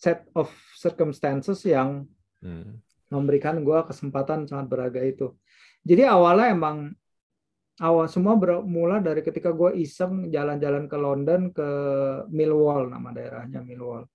set 0.00 0.24
of 0.32 0.48
circumstances 0.72 1.60
yang 1.68 2.08
hmm. 2.40 2.80
memberikan 3.12 3.60
gue 3.60 3.78
kesempatan 3.84 4.48
sangat 4.48 4.66
berharga 4.72 5.04
itu. 5.04 5.36
Jadi 5.84 6.08
awalnya 6.08 6.56
emang 6.56 6.76
awal 7.84 8.08
semua 8.08 8.36
bermula 8.40 9.04
dari 9.04 9.20
ketika 9.20 9.52
gue 9.52 9.76
iseng 9.76 10.32
jalan-jalan 10.32 10.88
ke 10.88 10.96
London 10.96 11.52
ke 11.52 11.68
Millwall 12.32 12.88
nama 12.88 13.12
daerahnya 13.12 13.60
Millwall. 13.60 14.08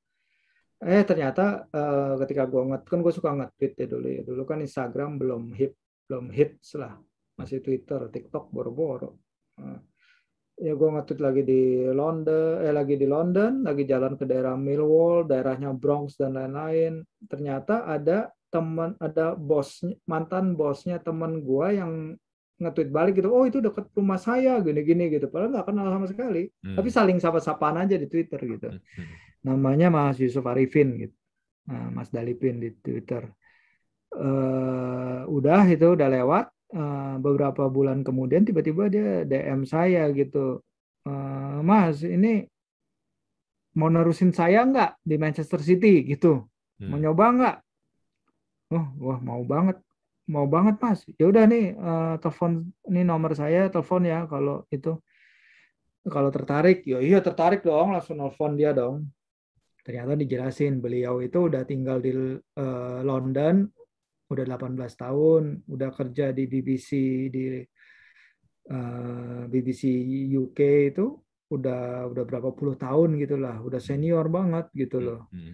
Eh 0.81 1.01
ternyata 1.05 1.69
uh, 1.69 2.13
ketika 2.25 2.49
gue 2.49 2.61
nget 2.65 2.83
kan 2.85 2.99
gue 3.01 3.13
suka 3.13 3.33
nge-tweet 3.33 3.73
ya 3.77 3.87
dulu 3.89 4.07
ya 4.09 4.21
dulu 4.21 4.41
kan 4.45 4.59
Instagram 4.61 5.17
belum 5.17 5.53
hit 5.53 5.73
belum 6.05 6.29
hit 6.29 6.61
lah 6.77 6.93
masih 7.37 7.61
Twitter 7.61 8.09
TikTok 8.09 8.49
boro-boro. 8.49 9.17
Uh, 9.57 9.81
ya 10.55 10.71
gue 10.71 10.87
ngetweet 10.87 11.19
lagi 11.19 11.41
di 11.43 11.61
London 11.91 12.63
eh 12.63 12.71
lagi 12.71 12.95
di 12.95 13.07
London 13.07 13.67
lagi 13.67 13.83
jalan 13.83 14.15
ke 14.15 14.23
daerah 14.23 14.55
Millwall 14.55 15.27
daerahnya 15.27 15.75
Bronx 15.75 16.15
dan 16.15 16.39
lain-lain 16.39 17.03
ternyata 17.27 17.83
ada 17.83 18.31
teman 18.47 18.95
ada 19.03 19.35
bos 19.35 19.83
mantan 20.07 20.55
bosnya 20.55 20.95
teman 21.03 21.43
gue 21.43 21.67
yang 21.75 22.15
nge-tweet 22.55 22.87
balik 22.87 23.19
gitu 23.19 23.35
oh 23.35 23.43
itu 23.43 23.59
dekat 23.59 23.91
rumah 23.91 24.15
saya 24.15 24.63
gini-gini 24.63 25.11
gitu 25.11 25.27
padahal 25.27 25.59
nggak 25.59 25.67
kenal 25.67 25.91
sama 25.91 26.07
sekali 26.07 26.47
hmm. 26.47 26.79
tapi 26.79 26.87
saling 26.87 27.19
sapa-sapaan 27.19 27.83
aja 27.83 27.99
di 27.99 28.07
Twitter 28.07 28.39
gitu 28.39 28.71
hmm. 28.71 28.79
hmm. 28.79 29.07
namanya 29.43 29.91
Mas 29.91 30.23
Yusuf 30.23 30.47
Arifin 30.47 30.95
gitu 30.95 31.15
nah, 31.67 31.91
Mas 31.91 32.07
Dalipin 32.07 32.63
di 32.63 32.71
Twitter 32.79 33.27
uh, 34.15 35.27
udah 35.27 35.67
itu 35.67 35.99
udah 35.99 36.07
lewat 36.07 36.54
uh, 36.75 37.15
beberapa 37.23 37.71
bulan 37.71 38.03
kemudian 38.03 38.43
tiba-tiba 38.43 38.91
dia 38.91 39.23
DM 39.23 39.63
saya 39.63 40.11
gitu, 40.11 40.59
uh, 41.07 41.57
Mas 41.63 42.03
ini 42.03 42.45
mau 43.75 43.87
nerusin 43.91 44.31
saya 44.35 44.63
nggak 44.67 44.99
di 45.03 45.15
Manchester 45.15 45.59
City 45.63 46.03
gitu, 46.03 46.43
hmm. 46.79 46.87
mau 46.91 46.99
nyoba 46.99 47.25
nggak? 47.35 47.57
Oh, 48.75 48.85
wah 48.99 49.19
mau 49.23 49.41
banget, 49.47 49.77
mau 50.27 50.45
banget 50.49 50.75
Mas. 50.83 50.99
Ya 51.15 51.25
udah 51.31 51.43
nih 51.47 51.75
uh, 51.75 52.15
telepon 52.19 52.71
ini 52.91 53.01
nomor 53.07 53.31
saya, 53.35 53.71
telepon 53.71 54.03
ya 54.03 54.27
kalau 54.27 54.67
itu 54.71 54.99
kalau 56.05 56.29
tertarik, 56.29 56.85
ya 56.85 57.01
iya 57.01 57.17
tertarik 57.17 57.65
dong, 57.65 57.97
langsung 57.97 58.21
nelfon 58.21 58.53
dia 58.53 58.71
dong. 58.77 59.09
Ternyata 59.81 60.17
dijelasin 60.17 60.81
beliau 60.81 61.21
itu 61.21 61.49
udah 61.49 61.61
tinggal 61.65 61.97
di 62.01 62.13
uh, 62.13 62.99
London, 63.05 63.69
udah 64.25 64.45
18 64.45 64.77
tahun, 64.97 65.43
udah 65.69 65.89
kerja 65.93 66.33
di 66.33 66.49
BBC 66.49 66.89
di 67.29 67.45
uh, 67.51 67.61
eh, 68.73 69.41
BBC 69.45 69.81
UK 70.33 70.59
itu 70.93 71.05
udah 71.45 72.09
udah 72.09 72.23
berapa 72.25 72.49
puluh 72.57 72.73
tahun 72.73 73.21
gitulah, 73.21 73.61
udah 73.61 73.77
senior 73.77 74.25
banget 74.33 74.65
gitu 74.73 74.97
loh. 74.97 75.29
Hmm. 75.29 75.53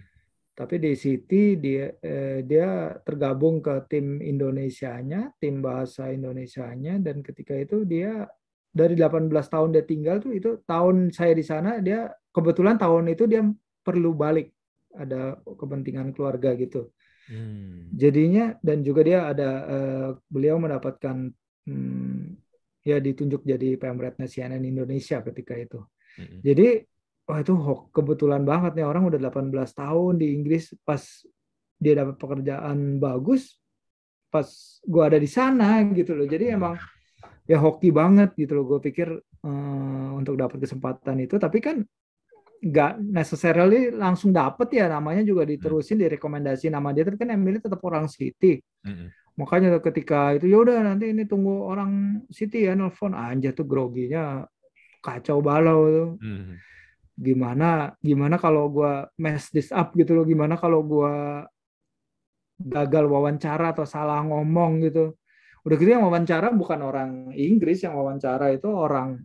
Tapi 0.52 0.76
di 0.76 0.92
City 0.92 1.56
dia 1.56 1.96
eh, 2.04 2.44
dia 2.44 2.92
tergabung 3.04 3.64
ke 3.64 3.88
tim 3.88 4.20
Indonesianya, 4.20 5.32
tim 5.40 5.64
bahasa 5.64 6.12
Indonesianya 6.12 7.00
dan 7.00 7.24
ketika 7.24 7.56
itu 7.56 7.88
dia 7.88 8.28
dari 8.72 8.96
18 8.96 9.28
tahun 9.28 9.76
dia 9.76 9.84
tinggal 9.84 10.16
tuh 10.20 10.32
itu 10.32 10.60
tahun 10.64 11.12
saya 11.12 11.36
di 11.36 11.44
sana 11.44 11.80
dia 11.80 12.08
kebetulan 12.32 12.80
tahun 12.80 13.12
itu 13.12 13.28
dia 13.28 13.44
perlu 13.84 14.16
balik 14.16 14.52
ada 14.96 15.40
kepentingan 15.44 16.12
keluarga 16.12 16.52
gitu. 16.56 16.92
Hmm. 17.32 17.88
Jadinya 17.96 18.52
dan 18.60 18.84
juga 18.84 19.00
dia 19.00 19.24
ada 19.24 19.50
uh, 19.64 20.08
beliau 20.28 20.60
mendapatkan 20.60 21.32
hmm, 21.64 22.36
ya 22.84 23.00
ditunjuk 23.00 23.40
jadi 23.48 23.80
pemretnya 23.80 24.28
CNN 24.28 24.60
Indonesia 24.60 25.24
ketika 25.24 25.56
itu. 25.56 25.80
Hmm. 26.20 26.44
Jadi 26.44 26.84
wah 27.24 27.40
itu 27.40 27.56
kebetulan 27.88 28.44
banget 28.44 28.76
nih 28.76 28.84
orang 28.84 29.08
udah 29.08 29.16
18 29.16 29.48
tahun 29.72 30.12
di 30.20 30.26
Inggris 30.36 30.76
pas 30.84 31.00
dia 31.80 31.94
dapat 31.96 32.20
pekerjaan 32.20 33.00
bagus 33.00 33.56
pas 34.28 34.46
gua 34.84 35.08
ada 35.08 35.16
di 35.16 35.30
sana 35.30 35.80
gitu 35.96 36.12
loh. 36.12 36.28
Jadi 36.28 36.52
hmm. 36.52 36.56
emang 36.60 36.76
ya 37.48 37.56
hoki 37.64 37.88
banget 37.88 38.36
gitu 38.36 38.60
loh. 38.60 38.76
Gue 38.76 38.92
pikir 38.92 39.08
uh, 39.16 40.10
untuk 40.20 40.36
dapat 40.36 40.60
kesempatan 40.60 41.24
itu 41.24 41.40
tapi 41.40 41.64
kan 41.64 41.80
nggak 42.62 43.02
necessarily 43.02 43.90
langsung 43.90 44.30
dapet 44.30 44.70
ya 44.78 44.86
namanya 44.86 45.26
juga 45.26 45.42
diterusin 45.42 45.98
hmm. 45.98 46.04
direkomendasi 46.06 46.70
nama 46.70 46.94
dia 46.94 47.02
tapi 47.02 47.18
kan 47.18 47.34
Emily 47.34 47.58
tetap 47.58 47.82
orang 47.82 48.06
City 48.06 48.62
hmm. 48.86 49.34
makanya 49.34 49.82
ketika 49.82 50.38
itu 50.38 50.46
ya 50.46 50.62
udah 50.62 50.78
nanti 50.86 51.10
ini 51.10 51.26
tunggu 51.26 51.66
orang 51.66 52.22
City 52.30 52.70
ya 52.70 52.78
nelfon 52.78 53.18
aja 53.18 53.50
tuh 53.50 53.66
groginya 53.66 54.46
kacau 55.02 55.42
balau 55.42 55.80
tuh 55.90 56.10
hmm. 56.22 56.54
gimana 57.18 57.98
gimana 57.98 58.38
kalau 58.38 58.70
gue 58.70 59.10
mess 59.18 59.50
this 59.50 59.74
up 59.74 59.90
gitu 59.98 60.14
loh 60.14 60.22
gimana 60.22 60.54
kalau 60.54 60.86
gue 60.86 61.14
gagal 62.62 63.10
wawancara 63.10 63.74
atau 63.74 63.82
salah 63.82 64.22
ngomong 64.22 64.86
gitu 64.86 65.18
udah 65.66 65.76
gitu 65.82 65.98
yang 65.98 66.06
wawancara 66.06 66.54
bukan 66.54 66.78
orang 66.78 67.10
Inggris 67.34 67.82
yang 67.82 67.98
wawancara 67.98 68.54
itu 68.54 68.70
orang 68.70 69.18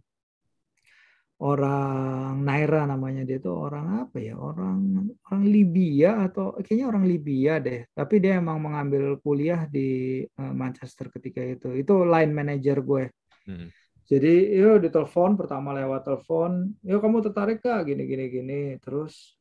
orang 1.38 2.42
Naira 2.42 2.90
namanya 2.90 3.22
dia 3.22 3.38
itu 3.38 3.54
orang 3.54 4.10
apa 4.10 4.18
ya 4.18 4.34
orang 4.34 5.06
orang 5.30 5.44
Libya 5.46 6.26
atau 6.26 6.58
kayaknya 6.58 6.90
orang 6.90 7.06
Libya 7.06 7.62
deh 7.62 7.86
tapi 7.94 8.18
dia 8.18 8.42
emang 8.42 8.58
mengambil 8.58 9.22
kuliah 9.22 9.70
di 9.70 10.22
uh, 10.26 10.54
Manchester 10.54 11.14
ketika 11.14 11.46
itu 11.46 11.78
itu 11.78 11.94
line 12.02 12.34
manager 12.34 12.82
gue 12.82 13.14
hmm. 13.46 13.70
jadi 14.10 14.34
yo 14.50 14.82
ditelepon 14.82 15.38
pertama 15.38 15.78
lewat 15.78 16.10
telepon 16.10 16.74
yo 16.82 16.98
kamu 16.98 17.30
tertarik 17.30 17.62
kak 17.62 17.86
gini 17.86 18.10
gini 18.10 18.26
gini 18.34 18.62
terus 18.82 19.38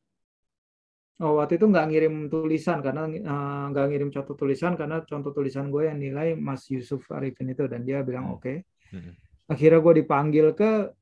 oh 1.17 1.41
waktu 1.41 1.57
itu 1.57 1.65
nggak 1.65 1.85
ngirim 1.89 2.15
tulisan 2.29 2.77
karena 2.85 3.09
uh, 3.09 3.73
nggak 3.73 3.85
ngirim 3.89 4.09
contoh 4.13 4.37
tulisan 4.37 4.77
karena 4.77 5.01
contoh 5.01 5.33
tulisan 5.33 5.73
gue 5.73 5.89
yang 5.89 5.97
nilai 5.97 6.37
Mas 6.37 6.69
Yusuf 6.69 7.09
Arifin 7.09 7.57
itu 7.57 7.65
dan 7.65 7.81
dia 7.81 8.05
bilang 8.05 8.29
hmm. 8.29 8.35
oke 8.37 8.41
okay. 8.45 8.57
hmm. 8.93 9.17
akhirnya 9.49 9.81
gue 9.81 9.93
dipanggil 10.05 10.53
ke 10.53 10.93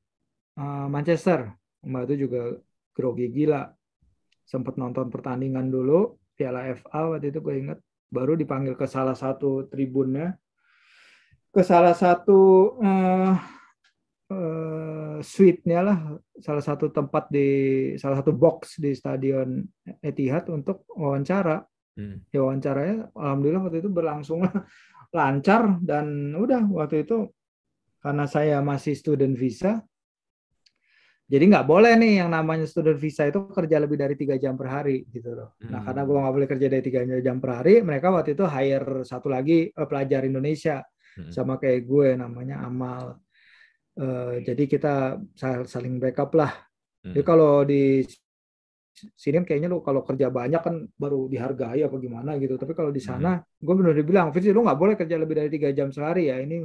uh, 0.58 0.86
Manchester. 0.88 1.52
Mbak 1.86 2.02
itu 2.10 2.14
juga 2.28 2.42
grogi 2.96 3.28
gila. 3.30 3.70
sempat 4.46 4.78
nonton 4.78 5.10
pertandingan 5.10 5.74
dulu 5.74 6.22
Piala 6.38 6.70
FA 6.78 7.10
waktu 7.10 7.34
itu 7.34 7.42
gue 7.42 7.54
inget 7.66 7.78
baru 8.06 8.38
dipanggil 8.38 8.78
ke 8.78 8.86
salah 8.86 9.18
satu 9.18 9.66
tribunnya 9.66 10.38
ke 11.50 11.66
salah 11.66 11.96
satu 11.96 12.38
uh, 12.78 13.34
uh, 14.30 15.18
suite-nya 15.18 15.80
lah 15.82 15.98
salah 16.38 16.62
satu 16.62 16.92
tempat 16.92 17.32
di 17.32 17.48
salah 17.96 18.20
satu 18.20 18.36
box 18.36 18.78
di 18.78 18.92
stadion 18.92 19.64
Etihad 19.98 20.46
untuk 20.52 20.86
wawancara 20.92 21.64
hmm. 21.96 22.30
ya 22.30 22.44
wawancaranya 22.44 23.10
alhamdulillah 23.16 23.62
waktu 23.66 23.80
itu 23.80 23.90
berlangsung 23.90 24.44
lancar 25.16 25.80
dan 25.80 26.36
udah 26.36 26.68
waktu 26.70 27.02
itu 27.08 27.32
karena 28.04 28.28
saya 28.28 28.60
masih 28.62 28.94
student 28.94 29.34
visa 29.34 29.82
jadi 31.26 31.44
nggak 31.50 31.66
boleh 31.66 31.98
nih 31.98 32.22
yang 32.22 32.30
namanya 32.30 32.70
student 32.70 33.02
visa 33.02 33.26
itu 33.26 33.50
kerja 33.50 33.82
lebih 33.82 33.98
dari 33.98 34.14
tiga 34.14 34.38
jam 34.38 34.54
per 34.54 34.70
hari 34.70 35.02
gitu 35.10 35.34
loh. 35.34 35.58
Hmm. 35.58 35.74
Nah 35.74 35.80
karena 35.82 36.02
gue 36.06 36.16
nggak 36.22 36.34
boleh 36.38 36.48
kerja 36.48 36.66
dari 36.70 36.82
tiga 36.86 37.00
jam 37.18 37.42
per 37.42 37.50
hari, 37.50 37.74
mereka 37.82 38.14
waktu 38.14 38.38
itu 38.38 38.46
hire 38.46 39.02
satu 39.02 39.26
lagi 39.26 39.66
uh, 39.74 39.86
pelajar 39.90 40.22
Indonesia 40.22 40.86
hmm. 41.18 41.34
sama 41.34 41.58
kayak 41.58 41.82
gue 41.82 42.14
namanya 42.14 42.62
Amal. 42.62 43.18
Uh, 43.98 44.38
jadi 44.46 44.64
kita 44.70 44.94
saling 45.66 45.98
backup 45.98 46.30
lah. 46.38 46.54
Hmm. 47.02 47.10
Jadi 47.10 47.24
kalau 47.26 47.66
di 47.66 48.06
sini 48.96 49.42
kayaknya 49.42 49.68
lu 49.68 49.82
kalau 49.82 50.06
kerja 50.06 50.30
banyak 50.30 50.62
kan 50.62 50.86
baru 50.94 51.26
dihargai 51.26 51.82
apa 51.82 51.96
gimana 51.98 52.38
gitu. 52.38 52.54
Tapi 52.54 52.70
kalau 52.70 52.94
di 52.94 53.02
sana, 53.02 53.42
hmm. 53.42 53.66
gue 53.66 53.74
benar 53.74 53.92
bilang, 54.06 54.26
Fitri 54.30 54.54
lu 54.54 54.62
nggak 54.62 54.78
boleh 54.78 54.94
kerja 54.94 55.18
lebih 55.18 55.42
dari 55.42 55.50
tiga 55.50 55.74
jam 55.74 55.90
sehari 55.90 56.30
ya. 56.30 56.38
Ini 56.38 56.64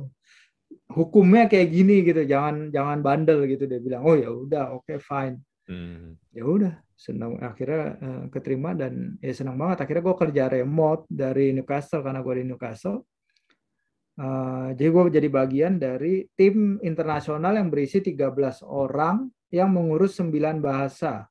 hukumnya 0.91 1.47
kayak 1.47 1.71
gini 1.71 2.03
gitu 2.03 2.21
jangan 2.27 2.69
jangan 2.69 2.99
bandel 2.99 3.47
gitu. 3.47 3.63
Dia 3.65 3.79
bilang 3.79 4.03
oh 4.03 4.15
ya 4.17 4.29
udah 4.29 4.63
oke 4.75 4.87
okay, 4.87 4.99
fine. 4.99 5.39
Hmm. 5.71 6.19
ya 6.35 6.43
udah 6.43 6.73
senang 6.99 7.39
akhirnya 7.39 7.95
uh, 7.95 8.23
keterima 8.27 8.75
dan 8.75 9.15
ya 9.23 9.31
senang 9.31 9.55
banget. 9.55 9.87
Akhirnya 9.87 10.03
gue 10.03 10.15
kerja 10.19 10.43
remote 10.51 11.07
dari 11.07 11.55
Newcastle 11.55 12.03
karena 12.03 12.19
gue 12.19 12.33
di 12.41 12.45
Newcastle. 12.45 13.07
Uh, 14.19 14.75
jadi 14.75 14.89
gue 14.91 15.03
jadi 15.17 15.29
bagian 15.31 15.73
dari 15.79 16.27
tim 16.35 16.75
internasional 16.83 17.55
yang 17.55 17.71
berisi 17.71 18.03
13 18.03 18.67
orang 18.67 19.31
yang 19.49 19.71
mengurus 19.71 20.19
9 20.19 20.59
bahasa 20.59 21.30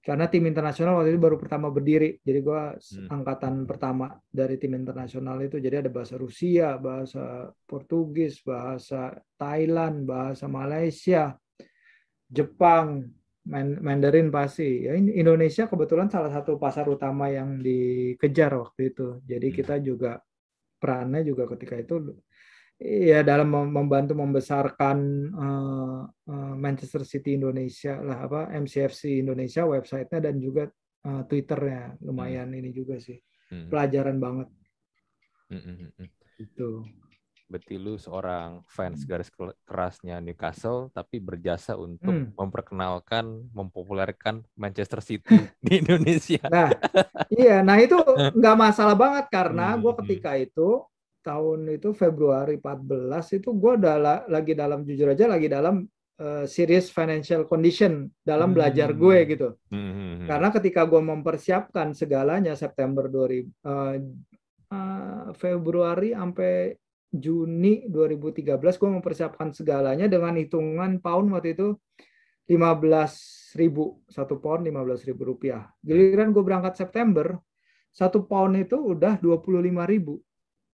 karena 0.00 0.32
tim 0.32 0.48
internasional 0.48 0.96
waktu 0.96 1.12
itu 1.12 1.20
baru 1.20 1.36
pertama 1.36 1.68
berdiri 1.68 2.16
jadi 2.24 2.40
gue 2.40 2.62
hmm. 2.80 3.08
angkatan 3.12 3.68
pertama 3.68 4.16
dari 4.32 4.56
tim 4.56 4.72
internasional 4.72 5.36
itu 5.44 5.60
jadi 5.60 5.84
ada 5.84 5.92
bahasa 5.92 6.16
Rusia 6.16 6.80
bahasa 6.80 7.52
Portugis 7.68 8.40
bahasa 8.40 9.12
Thailand 9.36 10.08
bahasa 10.08 10.48
Malaysia 10.48 11.36
Jepang 12.32 13.12
Mandarin 13.80 14.32
pasti 14.32 14.88
ya 14.88 14.96
Indonesia 14.96 15.68
kebetulan 15.68 16.08
salah 16.08 16.32
satu 16.32 16.56
pasar 16.56 16.88
utama 16.88 17.28
yang 17.28 17.60
dikejar 17.60 18.56
waktu 18.56 18.96
itu 18.96 19.20
jadi 19.28 19.48
hmm. 19.52 19.56
kita 19.60 19.74
juga 19.84 20.20
perannya 20.80 21.28
juga 21.28 21.44
ketika 21.44 21.76
itu 21.76 22.16
ya 22.80 23.20
dalam 23.20 23.52
membantu 23.52 24.16
membesarkan 24.16 24.98
uh, 25.36 26.00
uh, 26.08 26.54
Manchester 26.56 27.04
City 27.04 27.36
Indonesia 27.36 28.00
lah 28.00 28.24
apa 28.24 28.40
MCFC 28.56 29.20
Indonesia 29.20 29.68
websitenya 29.68 30.32
dan 30.32 30.40
juga 30.40 30.64
uh, 31.04 31.22
Twitternya 31.28 32.00
lumayan 32.00 32.48
hmm. 32.48 32.58
ini 32.64 32.70
juga 32.72 32.96
sih 32.96 33.20
hmm. 33.52 33.68
pelajaran 33.68 34.16
banget 34.16 34.48
hmm. 35.52 35.60
hmm, 35.60 35.76
hmm, 35.76 35.90
hmm. 35.92 36.08
itu 36.40 36.70
berarti 37.50 37.74
lu 37.76 37.98
seorang 37.98 38.62
fans 38.70 39.02
garis 39.02 39.28
kerasnya 39.66 40.22
Newcastle 40.22 40.88
tapi 40.94 41.20
berjasa 41.20 41.76
untuk 41.76 42.14
hmm. 42.14 42.32
memperkenalkan 42.38 43.50
mempopulerkan 43.52 44.40
Manchester 44.56 45.04
City 45.04 45.36
di 45.64 45.84
Indonesia 45.84 46.40
nah 46.48 46.72
iya 47.28 47.60
nah 47.60 47.76
itu 47.76 48.00
nggak 48.40 48.56
masalah 48.56 48.96
banget 48.96 49.28
karena 49.28 49.76
gue 49.76 49.92
ketika 50.00 50.32
itu 50.40 50.80
tahun 51.20 51.68
itu 51.76 51.92
Februari 51.92 52.56
14 52.56 53.38
itu 53.40 53.52
gue 53.52 53.72
udah 53.76 54.26
lagi 54.28 54.52
dalam 54.56 54.82
jujur 54.84 55.12
aja 55.12 55.28
lagi 55.28 55.46
dalam 55.46 55.84
uh, 56.20 56.44
serious 56.44 56.92
financial 56.92 57.48
condition 57.48 58.08
dalam 58.20 58.52
belajar 58.52 58.92
gue 58.92 59.18
hmm. 59.24 59.28
gitu. 59.28 59.48
Hmm. 59.72 60.24
Karena 60.28 60.48
ketika 60.52 60.84
gue 60.84 61.00
mempersiapkan 61.00 61.96
segalanya 61.96 62.52
September 62.56 63.08
2000 63.08 63.12
uh, 63.12 63.96
uh, 64.72 65.24
Februari 65.36 66.12
sampai 66.12 66.76
Juni 67.10 67.90
2013 67.90 68.54
gue 68.62 68.90
mempersiapkan 69.02 69.50
segalanya 69.50 70.06
dengan 70.06 70.38
hitungan 70.38 71.02
pound 71.02 71.34
waktu 71.34 71.58
itu 71.58 71.74
15 72.46 73.58
ribu 73.58 73.98
satu 74.06 74.38
pound 74.38 74.62
15 74.62 75.08
ribu 75.10 75.34
rupiah. 75.34 75.66
Giliran 75.82 76.30
gue 76.30 76.42
berangkat 76.42 76.78
September 76.78 77.34
satu 77.90 78.22
pound 78.22 78.54
itu 78.62 78.78
udah 78.78 79.18
25 79.18 79.58
ribu. 79.90 80.22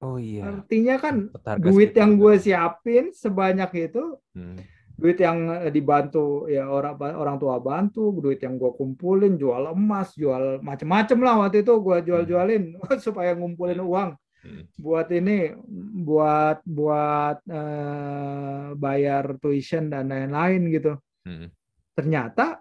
Oh 0.04 0.20
iya. 0.20 0.60
Artinya 0.60 0.99
kan 0.99 1.32
duit 1.64 1.95
yang 1.95 2.20
gue 2.20 2.36
siapin 2.36 3.16
sebanyak 3.16 3.88
itu, 3.88 4.20
hmm. 4.36 4.60
duit 4.99 5.16
yang 5.16 5.47
eh, 5.64 5.72
dibantu 5.72 6.51
ya 6.51 6.68
orang 6.68 6.99
orang 6.99 7.38
tua 7.39 7.64
bantu, 7.64 8.12
duit 8.20 8.43
yang 8.43 8.60
gue 8.60 8.76
kumpulin, 8.76 9.39
jual 9.39 9.72
emas, 9.72 10.12
jual 10.20 10.60
macem-macem 10.60 11.16
lah 11.24 11.47
waktu 11.47 11.64
itu 11.64 11.80
gue 11.80 11.97
jual-jualin 12.04 12.76
hmm. 12.76 12.99
supaya 13.06 13.32
ngumpulin 13.32 13.80
hmm. 13.80 13.91
uang 13.95 14.10
hmm. 14.43 14.64
buat 14.76 15.08
ini, 15.08 15.56
buat 16.04 16.60
buat 16.68 17.39
uh, 17.47 18.76
bayar 18.76 19.39
tuition 19.39 19.88
dan 19.88 20.12
lain-lain 20.12 20.68
gitu. 20.68 20.99
Hmm. 21.24 21.47
Ternyata 21.95 22.60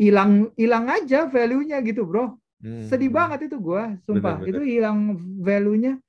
hilang 0.00 0.48
hilang 0.56 0.88
aja 0.88 1.28
value-nya 1.28 1.84
gitu 1.84 2.08
bro. 2.08 2.40
Hmm. 2.64 2.88
Sedih 2.88 3.12
banget 3.12 3.52
itu 3.52 3.60
gue, 3.60 4.00
sumpah. 4.00 4.40
Bener, 4.40 4.48
bener. 4.48 4.56
Itu 4.56 4.60
hilang 4.64 4.98
value-nya 5.44 6.00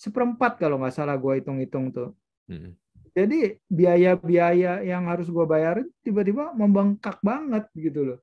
seperempat 0.00 0.56
kalau 0.56 0.80
nggak 0.80 0.96
salah 0.96 1.20
gue 1.20 1.44
hitung-hitung 1.44 1.92
tuh. 1.92 2.16
Hmm. 2.48 2.72
Jadi 3.12 3.60
biaya-biaya 3.68 4.80
yang 4.80 5.04
harus 5.12 5.28
gue 5.28 5.44
bayarin 5.44 5.88
tiba-tiba 6.00 6.56
membengkak 6.56 7.20
banget 7.20 7.68
gitu 7.76 8.14
loh. 8.14 8.20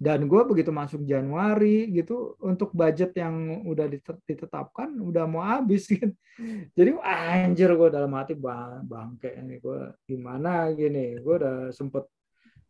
Dan 0.00 0.32
gue 0.32 0.42
begitu 0.48 0.72
masuk 0.72 1.04
Januari 1.04 1.90
gitu 1.92 2.38
untuk 2.40 2.72
budget 2.72 3.12
yang 3.20 3.66
udah 3.68 3.84
ditetapkan 4.24 4.96
udah 4.96 5.28
mau 5.28 5.44
habis 5.44 5.90
kan. 5.90 6.08
Jadi 6.78 6.96
anjir 7.04 7.68
gue 7.74 7.88
dalam 7.92 8.14
hati 8.16 8.32
bang 8.32 8.86
bangke 8.86 9.36
ini 9.36 9.60
gue 9.60 9.92
gimana 10.06 10.70
gini. 10.72 11.20
Gue 11.20 11.34
udah 11.36 11.68
sempet 11.74 12.08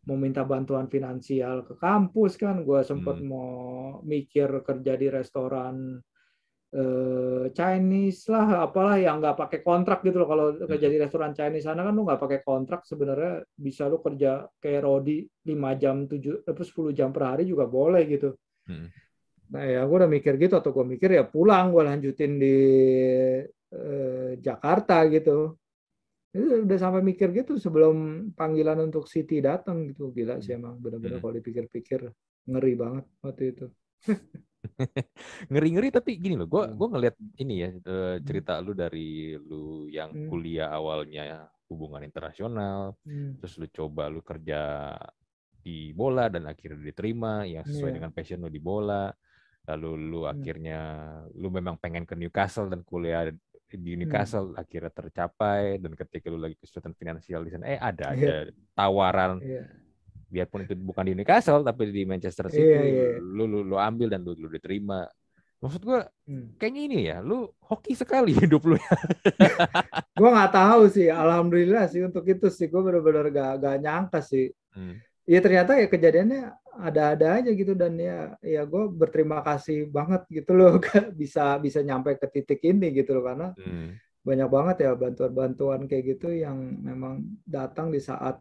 mau 0.08 0.16
minta 0.16 0.42
bantuan 0.42 0.90
finansial 0.90 1.62
ke 1.68 1.78
kampus 1.78 2.34
kan. 2.34 2.66
Gue 2.66 2.82
sempet 2.82 3.20
hmm. 3.20 3.28
mau 3.28 3.50
mikir 4.02 4.50
kerja 4.66 4.98
di 4.98 5.06
restoran 5.06 6.02
Chinese 7.50 8.30
lah 8.30 8.70
apalah 8.70 8.94
yang 8.94 9.18
nggak 9.18 9.34
pakai 9.34 9.58
kontrak 9.58 10.06
gitu 10.06 10.22
loh 10.22 10.28
kalau 10.30 10.46
hmm. 10.54 10.70
kerja 10.70 10.86
di 10.86 11.02
restoran 11.02 11.34
Chinese 11.34 11.66
sana 11.66 11.82
kan 11.82 11.90
lu 11.90 12.06
nggak 12.06 12.22
pakai 12.22 12.40
kontrak 12.46 12.86
sebenarnya 12.86 13.42
bisa 13.58 13.90
lu 13.90 13.98
kerja 13.98 14.46
kayak 14.62 14.86
Rodi 14.86 15.26
5 15.26 15.82
jam 15.82 16.06
7 16.06 16.46
atau 16.46 16.62
10 16.62 16.94
jam 16.94 17.10
per 17.10 17.26
hari 17.26 17.50
juga 17.50 17.66
boleh 17.66 18.06
gitu. 18.06 18.38
Hmm. 18.70 18.86
Nah 19.50 19.64
ya 19.66 19.82
gue 19.82 19.96
udah 19.98 20.10
mikir 20.10 20.38
gitu 20.38 20.54
atau 20.62 20.70
gue 20.70 20.86
mikir 20.94 21.10
ya 21.10 21.26
pulang 21.26 21.74
gue 21.74 21.82
lanjutin 21.82 22.38
di 22.38 22.56
eh, 23.74 24.30
Jakarta 24.38 25.10
gitu. 25.10 25.58
Itu 26.30 26.70
udah 26.70 26.78
sampai 26.78 27.02
mikir 27.02 27.34
gitu 27.34 27.58
sebelum 27.58 28.30
panggilan 28.38 28.78
untuk 28.78 29.10
City 29.10 29.42
datang 29.42 29.90
gitu 29.90 30.14
gila 30.14 30.38
sih 30.38 30.54
emang 30.54 30.78
benar-benar 30.78 31.18
hmm. 31.18 31.22
kalau 31.26 31.34
dipikir-pikir 31.34 32.00
ngeri 32.46 32.74
banget 32.78 33.04
waktu 33.26 33.42
itu. 33.58 33.66
Ngeri-ngeri 35.50 35.88
tapi 35.88 36.20
gini 36.20 36.36
loh, 36.36 36.48
gue 36.48 36.62
hmm. 36.68 36.76
gue 36.76 36.88
ngeliat 36.92 37.16
ini 37.40 37.54
ya 37.64 37.68
eh, 37.72 38.16
cerita 38.20 38.60
lu 38.60 38.76
dari 38.76 39.34
lu 39.36 39.88
yang 39.88 40.12
hmm. 40.12 40.28
kuliah 40.28 40.68
awalnya 40.72 41.48
hubungan 41.70 42.02
internasional, 42.04 42.98
hmm. 43.06 43.40
terus 43.40 43.56
lu 43.56 43.66
coba 43.70 44.10
lu 44.10 44.20
kerja 44.20 44.94
di 45.60 45.92
bola 45.92 46.32
dan 46.32 46.48
akhirnya 46.48 46.80
diterima 46.80 47.44
yang 47.44 47.64
sesuai 47.64 47.92
yeah. 47.92 47.96
dengan 48.00 48.10
passion 48.12 48.40
lu 48.40 48.50
di 48.52 48.60
bola, 48.60 49.08
lalu 49.68 49.90
lu 49.96 50.20
hmm. 50.24 50.32
akhirnya 50.32 50.80
lu 51.36 51.48
memang 51.48 51.80
pengen 51.80 52.04
ke 52.04 52.16
Newcastle 52.16 52.68
dan 52.68 52.84
kuliah 52.84 53.32
di 53.70 53.92
Newcastle 53.94 54.52
hmm. 54.52 54.60
akhirnya 54.60 54.92
tercapai 54.92 55.78
dan 55.78 55.94
ketika 55.94 56.26
lu 56.26 56.42
lagi 56.42 56.58
kesulitan 56.58 56.92
finansial 56.92 57.46
di 57.46 57.50
sana, 57.54 57.64
eh 57.70 57.80
ada 57.80 58.12
yeah. 58.12 58.44
ada 58.50 58.52
tawaran 58.76 59.40
yeah 59.40 59.68
biarpun 60.30 60.64
itu 60.64 60.78
bukan 60.78 61.10
di 61.10 61.14
Newcastle 61.18 61.66
tapi 61.66 61.90
di 61.90 62.06
Manchester 62.06 62.46
City 62.48 62.70
yeah, 62.70 62.86
yeah. 62.86 63.14
lu 63.18 63.50
lu 63.50 63.66
lu 63.66 63.76
ambil 63.76 64.06
dan 64.06 64.22
lu 64.22 64.38
lu 64.38 64.46
diterima 64.46 65.04
maksud 65.60 65.82
gue 65.84 66.00
hmm. 66.30 66.56
kayaknya 66.56 66.82
ini 66.88 66.98
ya 67.12 67.16
lu 67.20 67.44
hoki 67.68 67.92
sekali 67.92 68.32
hidup 68.40 68.64
lu 68.64 68.80
gue 70.20 70.30
nggak 70.30 70.52
tahu 70.56 70.88
sih 70.88 71.12
alhamdulillah 71.12 71.84
sih 71.92 72.00
untuk 72.00 72.24
itu 72.24 72.48
sih 72.48 72.72
gue 72.72 72.80
benar-benar 72.80 73.28
gak, 73.28 73.52
gak 73.60 73.76
nyangka 73.84 74.20
sih 74.24 74.48
hmm. 74.72 74.94
ya 75.28 75.38
ternyata 75.44 75.76
ya 75.76 75.86
kejadiannya 75.86 76.42
ada-ada 76.80 77.42
aja 77.42 77.50
gitu 77.52 77.76
dan 77.76 77.92
ya 78.00 78.32
ya 78.40 78.64
gue 78.64 78.88
berterima 78.88 79.44
kasih 79.44 79.92
banget 79.92 80.24
gitu 80.32 80.56
loh 80.56 80.80
bisa 81.20 81.60
bisa 81.60 81.84
nyampe 81.84 82.16
ke 82.16 82.26
titik 82.32 82.64
ini 82.64 82.88
gitu 82.96 83.20
loh 83.20 83.24
karena 83.28 83.52
hmm. 83.52 84.00
banyak 84.24 84.48
banget 84.48 84.76
ya 84.88 84.90
bantuan-bantuan 84.96 85.84
kayak 85.84 86.16
gitu 86.16 86.32
yang 86.32 86.56
memang 86.80 87.20
datang 87.44 87.92
di 87.92 88.00
saat 88.00 88.40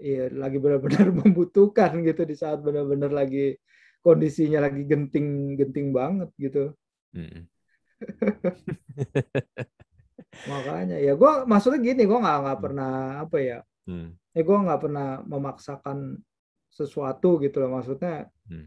ya 0.00 0.32
lagi 0.32 0.58
benar-benar 0.58 1.06
membutuhkan 1.24 2.00
gitu 2.02 2.22
di 2.24 2.36
saat 2.38 2.60
benar-benar 2.60 3.10
lagi 3.10 3.58
kondisinya 4.00 4.64
lagi 4.64 4.88
genting-genting 4.88 5.92
banget 5.92 6.30
gitu. 6.40 6.72
Hmm. 7.12 7.44
Makanya 10.50 10.96
ya 11.02 11.12
gue 11.18 11.32
maksudnya 11.44 11.80
gini, 11.84 12.08
gue 12.08 12.18
nggak 12.18 12.38
nggak 12.46 12.58
hmm. 12.58 12.64
pernah 12.64 12.92
apa 13.26 13.36
ya, 13.42 13.58
hmm. 13.84 14.08
ya 14.32 14.40
gue 14.40 14.58
nggak 14.64 14.80
pernah 14.80 15.08
memaksakan 15.26 16.16
sesuatu 16.70 17.42
gitu 17.42 17.60
loh 17.60 17.76
maksudnya 17.76 18.30
hmm. 18.46 18.66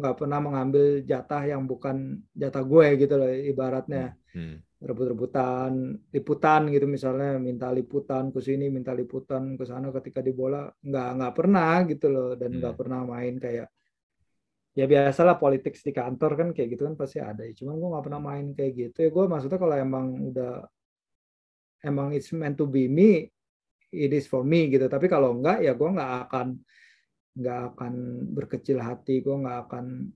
nggak 0.00 0.16
pernah 0.16 0.38
mengambil 0.40 1.04
jatah 1.04 1.44
yang 1.44 1.68
bukan 1.68 2.24
jatah 2.32 2.64
gue 2.64 2.86
gitu 2.96 3.14
loh 3.20 3.28
ibaratnya 3.28 4.16
hmm. 4.32 4.56
Rebut-rebutan 4.82 5.94
liputan 6.10 6.66
gitu 6.74 6.90
misalnya 6.90 7.38
minta 7.38 7.70
liputan 7.70 8.34
ke 8.34 8.42
sini 8.42 8.66
minta 8.66 8.90
liputan 8.90 9.54
ke 9.54 9.62
sana 9.62 9.94
ketika 9.94 10.18
di 10.18 10.34
bola 10.34 10.66
nggak 10.66 11.08
nggak 11.16 11.34
pernah 11.38 11.74
gitu 11.86 12.06
loh. 12.10 12.30
Dan 12.34 12.58
nggak 12.58 12.74
hmm. 12.74 12.80
pernah 12.82 13.00
main 13.06 13.34
kayak 13.38 13.68
ya 14.72 14.84
biasalah 14.88 15.36
politik 15.36 15.76
di 15.76 15.92
kantor 15.92 16.30
kan 16.34 16.48
kayak 16.50 16.68
gitu 16.74 16.82
kan 16.90 16.94
pasti 16.98 17.18
ada. 17.22 17.46
Cuman 17.46 17.74
gue 17.78 17.88
nggak 17.94 18.04
pernah 18.04 18.20
main 18.20 18.46
kayak 18.58 18.72
gitu. 18.74 18.98
Ya 19.06 19.10
gue 19.14 19.24
maksudnya 19.30 19.58
kalau 19.62 19.76
emang 19.78 20.06
udah 20.34 20.54
emang 21.86 22.08
it's 22.16 22.30
meant 22.34 22.58
to 22.58 22.66
be 22.66 22.90
me 22.90 23.30
it 23.94 24.10
is 24.10 24.26
for 24.26 24.42
me 24.42 24.66
gitu. 24.66 24.90
Tapi 24.90 25.06
kalau 25.06 25.38
enggak 25.38 25.62
ya 25.62 25.72
gue 25.78 25.88
nggak 25.88 26.12
akan 26.26 26.46
nggak 27.32 27.60
akan 27.72 27.94
berkecil 28.36 28.82
hati 28.82 29.24
gue 29.24 29.32
nggak 29.32 29.58
akan 29.68 30.10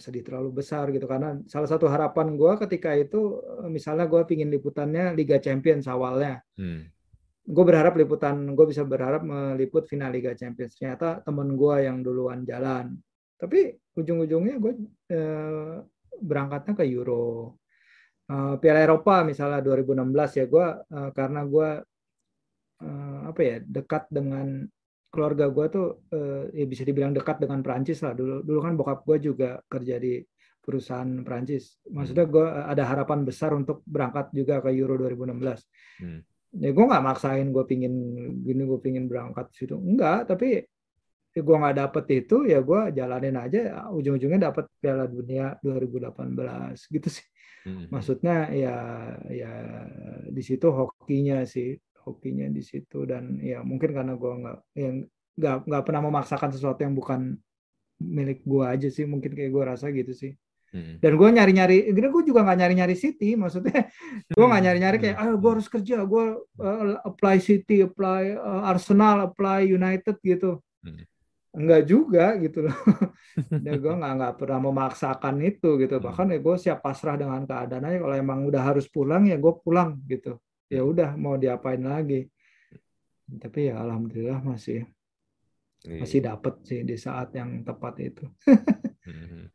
sedih 0.00 0.24
terlalu 0.24 0.64
besar 0.64 0.88
gitu. 0.88 1.04
Karena 1.04 1.36
salah 1.44 1.68
satu 1.68 1.84
harapan 1.84 2.32
gue 2.34 2.52
ketika 2.66 2.96
itu 2.96 3.40
eh, 3.60 3.68
misalnya 3.68 4.08
gue 4.08 4.24
pingin 4.24 4.48
liputannya 4.48 5.12
Liga 5.12 5.36
Champions 5.40 5.86
awalnya. 5.88 6.40
Hmm. 6.56 6.88
gue 7.50 7.64
berharap 7.66 7.98
liputan 7.98 8.54
gue 8.54 8.66
bisa 8.68 8.86
berharap 8.86 9.26
meliput 9.26 9.88
final 9.88 10.12
Liga 10.12 10.36
Champions. 10.38 10.76
Ternyata 10.76 11.24
temen 11.24 11.58
gue 11.58 11.76
yang 11.82 11.98
duluan 12.04 12.46
jalan. 12.46 12.94
Tapi 13.40 13.74
ujung-ujungnya 13.96 14.60
gue 14.60 14.72
uh, 15.16 15.82
berangkatnya 16.20 16.78
ke 16.78 16.84
Euro. 16.94 17.58
Uh, 18.30 18.54
Piala 18.62 18.86
Eropa 18.86 19.26
misalnya 19.26 19.58
2016 19.66 20.38
ya 20.38 20.44
gue 20.46 20.66
uh, 20.94 21.10
karena 21.10 21.40
gue 21.42 21.68
uh, 22.86 23.20
apa 23.26 23.40
ya 23.42 23.56
dekat 23.66 24.06
dengan 24.14 24.62
keluarga 25.10 25.50
gue 25.50 25.66
tuh 25.68 25.86
uh, 26.14 26.46
ya 26.54 26.64
bisa 26.64 26.86
dibilang 26.86 27.10
dekat 27.10 27.42
dengan 27.42 27.60
Prancis 27.60 28.00
lah. 28.00 28.14
Dulu 28.14 28.46
dulu 28.46 28.58
kan 28.62 28.74
bokap 28.78 29.02
gue 29.04 29.18
juga 29.30 29.58
kerja 29.66 29.98
di 29.98 30.22
perusahaan 30.60 31.08
Prancis 31.24 31.80
maksudnya 31.88 32.28
gue 32.28 32.46
ada 32.46 32.84
harapan 32.84 33.24
besar 33.24 33.56
untuk 33.56 33.80
berangkat 33.88 34.28
juga 34.30 34.60
ke 34.60 34.68
Euro 34.76 35.00
2016 35.00 35.40
hmm. 36.04 36.20
ya 36.60 36.70
gue 36.76 36.84
nggak 36.84 37.00
maksain 37.00 37.48
gue 37.48 37.64
pingin 37.64 37.94
gini 38.44 38.62
gue 38.68 38.78
pingin 38.78 39.08
berangkat 39.08 39.50
situ. 39.56 39.80
Enggak 39.80 40.28
tapi 40.28 40.60
ya 41.30 41.40
gue 41.40 41.56
nggak 41.56 41.76
dapet 41.80 42.04
itu 42.22 42.36
ya 42.46 42.60
gue 42.60 42.80
jalanin 42.94 43.36
aja. 43.40 43.88
Ujung-ujungnya 43.90 44.52
dapet 44.52 44.68
Piala 44.78 45.08
Dunia 45.08 45.56
2018 45.64 46.94
gitu 46.94 47.08
sih. 47.08 47.26
Hmm. 47.60 47.92
maksudnya 47.92 48.48
ya 48.56 48.76
ya 49.28 49.52
di 50.32 50.40
situ 50.40 50.72
hokinya 50.72 51.44
sih 51.44 51.76
hokinya 52.04 52.48
di 52.48 52.62
situ 52.64 53.04
dan 53.04 53.38
ya 53.40 53.60
mungkin 53.60 53.92
karena 53.92 54.14
gue 54.16 54.32
nggak 54.40 54.58
yang 54.76 54.94
nggak 55.36 55.56
nggak 55.68 55.82
pernah 55.84 56.02
memaksakan 56.08 56.50
sesuatu 56.52 56.80
yang 56.82 56.96
bukan 56.96 57.36
milik 58.00 58.44
gue 58.44 58.64
aja 58.64 58.88
sih 58.88 59.04
mungkin 59.04 59.36
kayak 59.36 59.50
gue 59.52 59.62
rasa 59.64 59.92
gitu 59.92 60.12
sih 60.16 60.32
hmm. 60.72 61.04
dan 61.04 61.12
gue 61.16 61.28
nyari 61.28 61.52
nyari 61.52 61.76
gini 61.92 62.08
gue 62.08 62.24
juga 62.24 62.40
nggak 62.44 62.58
nyari 62.64 62.74
nyari 62.80 62.96
City 62.96 63.36
maksudnya 63.36 63.88
gue 64.36 64.46
nggak 64.46 64.62
nyari 64.64 64.78
nyari 64.80 64.96
kayak 64.98 65.16
ah 65.20 65.32
gue 65.36 65.50
harus 65.50 65.68
kerja 65.68 65.96
gue 66.04 66.24
uh, 66.40 66.96
apply 67.04 67.36
City 67.40 67.84
apply 67.84 68.36
uh, 68.40 68.68
Arsenal 68.68 69.28
apply 69.28 69.68
United 69.68 70.16
gitu 70.24 70.60
hmm 70.84 71.10
enggak 71.50 71.82
juga 71.86 72.38
gitu 72.38 72.66
loh. 72.66 72.76
Dan 73.64 73.74
gue 73.82 73.94
nggak 73.94 74.12
nggak 74.22 74.34
pernah 74.38 74.60
memaksakan 74.70 75.36
itu 75.42 75.78
gitu. 75.82 75.98
Hmm. 75.98 76.04
Bahkan 76.10 76.26
ya 76.30 76.38
gue 76.38 76.56
siap 76.58 76.78
pasrah 76.82 77.18
dengan 77.18 77.42
keadaan 77.46 77.86
aja. 77.86 77.98
Kalau 77.98 78.16
emang 78.16 78.40
udah 78.46 78.62
harus 78.62 78.86
pulang 78.86 79.26
ya 79.26 79.36
gue 79.38 79.52
pulang 79.62 79.98
gitu. 80.06 80.38
Ya 80.70 80.86
udah 80.86 81.18
mau 81.18 81.34
diapain 81.34 81.82
lagi. 81.82 82.30
Tapi 83.26 83.70
ya 83.70 83.82
alhamdulillah 83.82 84.42
masih 84.42 84.86
iya. 85.86 86.00
masih 86.02 86.20
dapet 86.22 86.54
sih 86.62 86.80
di 86.86 86.94
saat 86.94 87.34
yang 87.34 87.66
tepat 87.66 87.94
itu. 87.98 88.24
Hmm. 89.04 89.50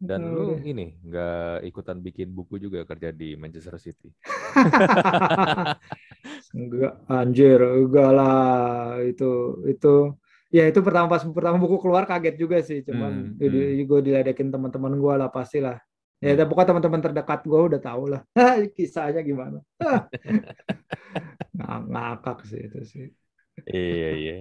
Dan 0.00 0.32
lu 0.32 0.56
ini 0.64 0.96
nggak 1.04 1.60
ikutan 1.68 2.00
bikin 2.00 2.32
buku 2.32 2.56
juga 2.56 2.88
kerja 2.88 3.12
di 3.12 3.36
Manchester 3.36 3.76
City? 3.76 4.08
enggak, 6.56 7.04
anjir, 7.04 7.60
enggak 7.60 8.10
lah 8.16 8.96
itu 9.04 9.60
itu 9.68 10.16
ya 10.50 10.66
itu 10.66 10.82
pertama 10.82 11.06
pas 11.06 11.22
pertama 11.22 11.56
buku 11.62 11.78
keluar 11.78 12.04
kaget 12.04 12.34
juga 12.34 12.58
sih 12.58 12.82
cuman 12.82 13.38
hmm, 13.38 13.38
hmm. 13.38 13.86
gue 13.86 14.00
diledekin 14.02 14.50
teman-teman 14.50 14.98
gue 14.98 15.14
lah 15.14 15.30
pastilah 15.30 15.78
ya 16.20 16.36
hmm. 16.36 16.48
pokoknya 16.52 16.68
teman-teman 16.68 17.00
terdekat 17.00 17.40
gue 17.48 17.60
udah 17.72 17.80
tahu 17.80 18.02
lah 18.12 18.22
kisahnya 18.76 19.24
gimana 19.24 19.58
Ng 21.60 21.84
ngakak 21.92 22.44
sih 22.44 22.60
itu 22.60 22.80
sih 22.84 23.06
iya 23.64 24.10
iya 24.16 24.36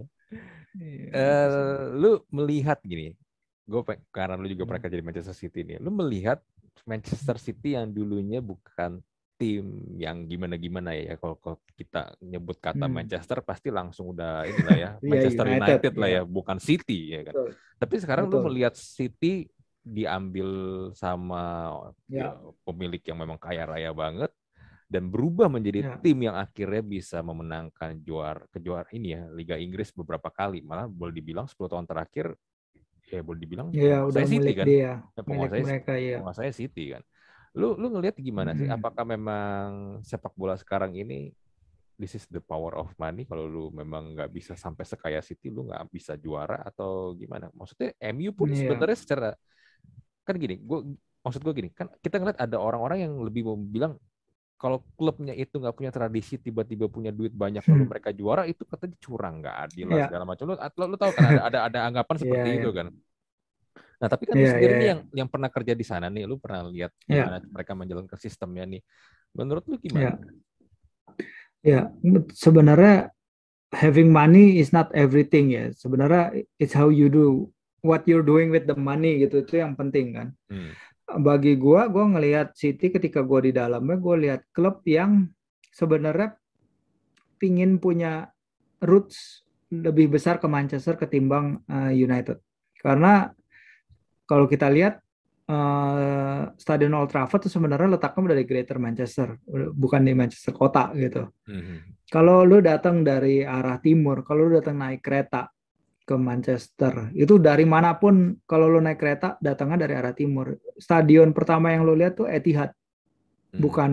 uh, 1.16 1.96
lu 1.96 2.20
melihat 2.36 2.84
gini 2.84 3.16
gue 3.64 3.82
karena 4.12 4.36
lu 4.36 4.52
juga 4.52 4.68
pernah 4.68 4.84
hmm. 4.84 4.86
kerja 4.92 5.00
di 5.00 5.06
Manchester 5.08 5.36
City 5.36 5.60
nih 5.64 5.78
lu 5.80 5.92
melihat 5.96 6.44
Manchester 6.84 7.40
City 7.40 7.80
yang 7.80 7.88
dulunya 7.92 8.44
bukan 8.44 9.00
tim 9.40 9.96
yang 9.96 10.28
gimana-gimana 10.28 10.92
ya 11.00 11.16
kalau, 11.16 11.40
kalau 11.40 11.56
kita 11.80 12.12
nyebut 12.20 12.60
kata 12.60 12.92
hmm. 12.92 12.92
Manchester 12.92 13.40
pasti 13.40 13.72
langsung 13.72 14.12
udah 14.12 14.44
inilah 14.44 14.76
ya 14.76 14.92
iya, 15.00 15.08
Manchester 15.08 15.46
United, 15.48 15.64
United 15.64 15.94
lah 15.96 16.10
ya, 16.12 16.16
ya 16.20 16.22
bukan 16.28 16.58
City 16.60 17.16
ya 17.16 17.22
kan. 17.24 17.34
Betul. 17.40 17.50
Tapi 17.80 17.96
sekarang 18.04 18.26
Betul. 18.28 18.36
lu 18.36 18.46
melihat 18.52 18.76
City 18.76 19.48
diambil 19.84 20.50
sama 20.94 21.72
ya. 22.06 22.36
pemilik 22.68 23.02
yang 23.02 23.18
memang 23.20 23.40
kaya 23.40 23.64
raya 23.66 23.92
banget 23.96 24.32
dan 24.90 25.06
berubah 25.06 25.46
menjadi 25.48 25.86
ya. 25.86 25.96
tim 26.02 26.18
yang 26.26 26.36
akhirnya 26.36 26.82
bisa 26.82 27.22
memenangkan 27.22 28.02
juara 28.02 28.42
kejuaraan 28.50 28.90
ini 28.98 29.08
ya 29.14 29.22
Liga 29.30 29.56
Inggris 29.56 29.94
beberapa 29.94 30.34
kali 30.34 30.66
malah 30.66 30.90
boleh 30.90 31.14
dibilang 31.14 31.46
10 31.46 31.56
tahun 31.70 31.86
terakhir 31.86 32.34
ya 33.10 33.22
boleh 33.26 33.40
dibilang 33.42 33.68
ya, 33.74 34.06
udah 34.06 34.22
City 34.26 34.54
kan 34.54 34.66
dia. 34.66 35.02
Ya, 35.02 35.22
penguasa 35.26 35.58
mereka 35.58 35.94
ya. 35.98 36.18
Penguasanya 36.22 36.54
City 36.54 36.84
kan. 36.94 37.02
Lu 37.58 37.74
lu 37.74 37.90
ngelihat 37.90 38.22
gimana 38.22 38.54
sih? 38.54 38.70
Hmm. 38.70 38.78
Apakah 38.78 39.02
memang 39.02 39.98
sepak 40.06 40.34
bola 40.38 40.54
sekarang 40.54 40.94
ini 40.94 41.34
this 42.00 42.16
is 42.16 42.24
the 42.32 42.40
power 42.40 42.78
of 42.80 42.94
money 42.96 43.28
kalau 43.28 43.44
lu 43.50 43.66
memang 43.76 44.16
nggak 44.16 44.32
bisa 44.32 44.54
sampai 44.56 44.88
sekaya 44.88 45.20
City 45.20 45.52
lu 45.52 45.68
nggak 45.68 45.92
bisa 45.92 46.16
juara 46.16 46.64
atau 46.64 47.12
gimana 47.18 47.52
maksudnya 47.52 47.92
MU 48.16 48.32
pun 48.32 48.48
yeah. 48.56 48.64
sebenarnya 48.64 48.98
secara 48.98 49.30
kan 50.30 50.38
gini 50.38 50.62
gue 50.62 50.80
maksud 51.26 51.42
gue 51.42 51.54
gini 51.58 51.70
kan 51.74 51.90
kita 52.06 52.22
ngeliat 52.22 52.38
ada 52.38 52.62
orang-orang 52.62 53.10
yang 53.10 53.14
lebih 53.26 53.50
mau 53.50 53.58
bilang 53.58 53.98
kalau 54.60 54.84
klubnya 54.94 55.34
itu 55.34 55.58
nggak 55.58 55.74
punya 55.74 55.90
tradisi 55.90 56.38
tiba-tiba 56.38 56.92
punya 56.92 57.10
duit 57.10 57.34
banyak 57.34 57.64
lalu 57.66 57.84
hmm. 57.88 57.90
mereka 57.90 58.10
juara 58.14 58.46
itu 58.46 58.62
katanya 58.68 58.96
curang 59.02 59.42
nggak 59.42 59.56
adil 59.66 59.88
yeah. 59.90 60.06
segala 60.06 60.24
macam 60.28 60.46
lu, 60.52 60.56
lu, 60.60 60.86
lu 60.86 60.98
tahu 61.00 61.12
kan 61.16 61.24
ada 61.26 61.42
ada, 61.50 61.60
ada 61.66 61.80
anggapan 61.90 62.16
iya, 62.20 62.22
seperti 62.22 62.50
yeah, 62.54 62.60
itu 62.62 62.72
kan 62.72 62.88
Nah, 64.00 64.08
tapi 64.08 64.24
kan 64.32 64.36
yeah, 64.40 64.56
sendiri 64.56 64.72
yeah, 64.72 64.80
yeah. 64.80 64.90
yang 64.96 65.00
yang 65.12 65.28
pernah 65.28 65.52
kerja 65.52 65.76
di 65.76 65.84
sana 65.84 66.08
nih, 66.08 66.24
lu 66.24 66.40
pernah 66.40 66.72
lihat 66.72 66.96
yeah. 67.04 67.28
gimana 67.28 67.38
mereka 67.52 67.72
menjalankan 67.76 68.16
sistemnya 68.16 68.64
nih. 68.64 68.82
Menurut 69.36 69.64
lu 69.68 69.76
gimana? 69.76 70.16
Ya, 71.60 71.92
yeah. 71.92 72.24
sebenarnya 72.32 73.12
having 73.76 74.08
money 74.08 74.64
is 74.64 74.72
not 74.72 74.88
everything 74.96 75.52
ya. 75.52 75.76
Sebenarnya 75.76 76.48
it's 76.56 76.72
how 76.72 76.88
you 76.88 77.12
do 77.12 77.52
what 77.82 78.04
you're 78.06 78.26
doing 78.26 78.52
with 78.52 78.68
the 78.68 78.78
money 78.78 79.24
gitu 79.24 79.44
itu 79.44 79.60
yang 79.60 79.76
penting 79.76 80.16
kan. 80.16 80.28
Hmm. 80.52 80.74
Bagi 81.10 81.58
gua, 81.58 81.90
gua 81.90 82.06
ngelihat 82.06 82.54
City 82.54 82.94
ketika 82.94 83.26
gua 83.26 83.42
di 83.42 83.50
dalamnya, 83.50 83.98
gua 83.98 84.16
lihat 84.20 84.42
klub 84.54 84.86
yang 84.86 85.26
sebenarnya 85.74 86.38
pingin 87.40 87.80
punya 87.82 88.30
roots 88.84 89.48
lebih 89.70 90.10
besar 90.10 90.42
ke 90.42 90.48
Manchester 90.50 90.98
ketimbang 90.98 91.62
uh, 91.70 91.94
United. 91.94 92.42
Karena 92.80 93.30
kalau 94.26 94.46
kita 94.46 94.70
lihat 94.70 95.02
uh, 95.50 96.54
Stadion 96.58 96.94
Old 96.94 97.10
Trafford 97.10 97.46
itu 97.46 97.52
sebenarnya 97.54 97.98
letaknya 97.98 98.34
dari 98.38 98.44
Greater 98.46 98.78
Manchester, 98.78 99.38
bukan 99.74 100.02
di 100.06 100.14
Manchester 100.14 100.54
kota 100.54 100.94
gitu. 100.94 101.26
Mm-hmm. 101.50 101.78
Kalau 102.10 102.42
lu 102.46 102.62
datang 102.62 103.06
dari 103.06 103.46
arah 103.46 103.78
timur, 103.82 104.26
kalau 104.26 104.50
lu 104.50 104.58
datang 104.58 104.78
naik 104.82 105.02
kereta 105.02 105.50
ke 106.10 106.18
Manchester, 106.18 107.14
itu 107.14 107.38
dari 107.38 107.70
mana 107.70 107.94
pun 108.02 108.34
kalau 108.50 108.66
lu 108.66 108.82
naik 108.82 108.98
kereta 108.98 109.38
datangnya 109.38 109.86
dari 109.86 109.94
arah 109.94 110.18
timur. 110.18 110.58
Stadion 110.82 111.30
pertama 111.38 111.70
yang 111.70 111.86
lu 111.86 111.94
lihat 111.94 112.18
tuh 112.18 112.26
Etihad, 112.26 112.74
mm-hmm. 112.74 113.62
bukan 113.62 113.92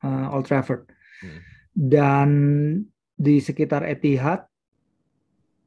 uh, 0.00 0.32
Old 0.32 0.48
Trafford. 0.48 0.88
Mm-hmm. 0.88 1.40
Dan 1.76 2.28
di 3.12 3.36
sekitar 3.44 3.84
Etihad 3.84 4.48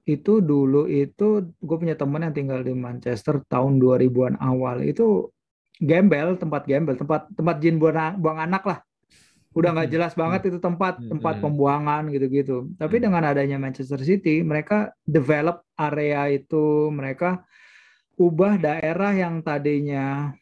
itu 0.03 0.41
dulu 0.43 0.89
itu 0.89 1.53
gue 1.61 1.77
punya 1.79 1.95
teman 1.95 2.25
yang 2.25 2.35
tinggal 2.35 2.59
di 2.59 2.75
Manchester 2.75 3.39
tahun 3.47 3.79
2000-an 3.79 4.35
awal 4.41 4.83
itu 4.83 5.31
gembel 5.79 6.35
tempat 6.35 6.67
gembel 6.67 6.99
tempat 6.99 7.31
tempat 7.31 7.55
jin 7.63 7.79
buang, 7.79 8.19
buang 8.19 8.35
anak 8.35 8.67
lah 8.67 8.79
udah 9.53 9.69
nggak 9.69 9.91
jelas 9.93 10.13
banget 10.17 10.49
itu 10.49 10.57
tempat 10.57 10.97
tempat 10.97 11.37
pembuangan 11.37 12.09
gitu-gitu. 12.09 12.73
Tapi 12.75 12.97
dengan 12.97 13.21
adanya 13.21 13.61
Manchester 13.61 14.01
City, 14.01 14.41
mereka 14.41 14.89
develop 15.05 15.61
area 15.77 16.25
itu, 16.33 16.89
mereka 16.89 17.45
ubah 18.17 18.57
daerah 18.57 19.13
yang 19.13 19.45
tadinya 19.45 20.33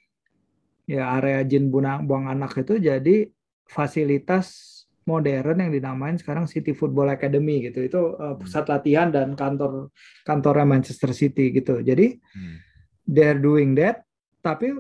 ya 0.88 1.20
area 1.20 1.44
jin 1.48 1.72
buang, 1.72 2.04
buang 2.08 2.28
anak 2.28 2.56
itu 2.64 2.80
jadi 2.80 3.32
fasilitas 3.68 4.72
modern 5.08 5.60
yang 5.60 5.72
dinamain 5.72 6.16
sekarang 6.16 6.48
City 6.48 6.72
Football 6.72 7.12
Academy 7.12 7.68
gitu. 7.68 7.84
Itu 7.84 8.16
uh, 8.16 8.36
pusat 8.40 8.72
latihan 8.72 9.12
dan 9.12 9.36
kantor 9.36 9.92
kantornya 10.24 10.68
Manchester 10.68 11.12
City 11.12 11.52
gitu. 11.52 11.84
Jadi 11.84 12.16
hmm. 12.16 12.56
they're 13.12 13.40
doing 13.40 13.76
that, 13.76 14.08
tapi 14.40 14.72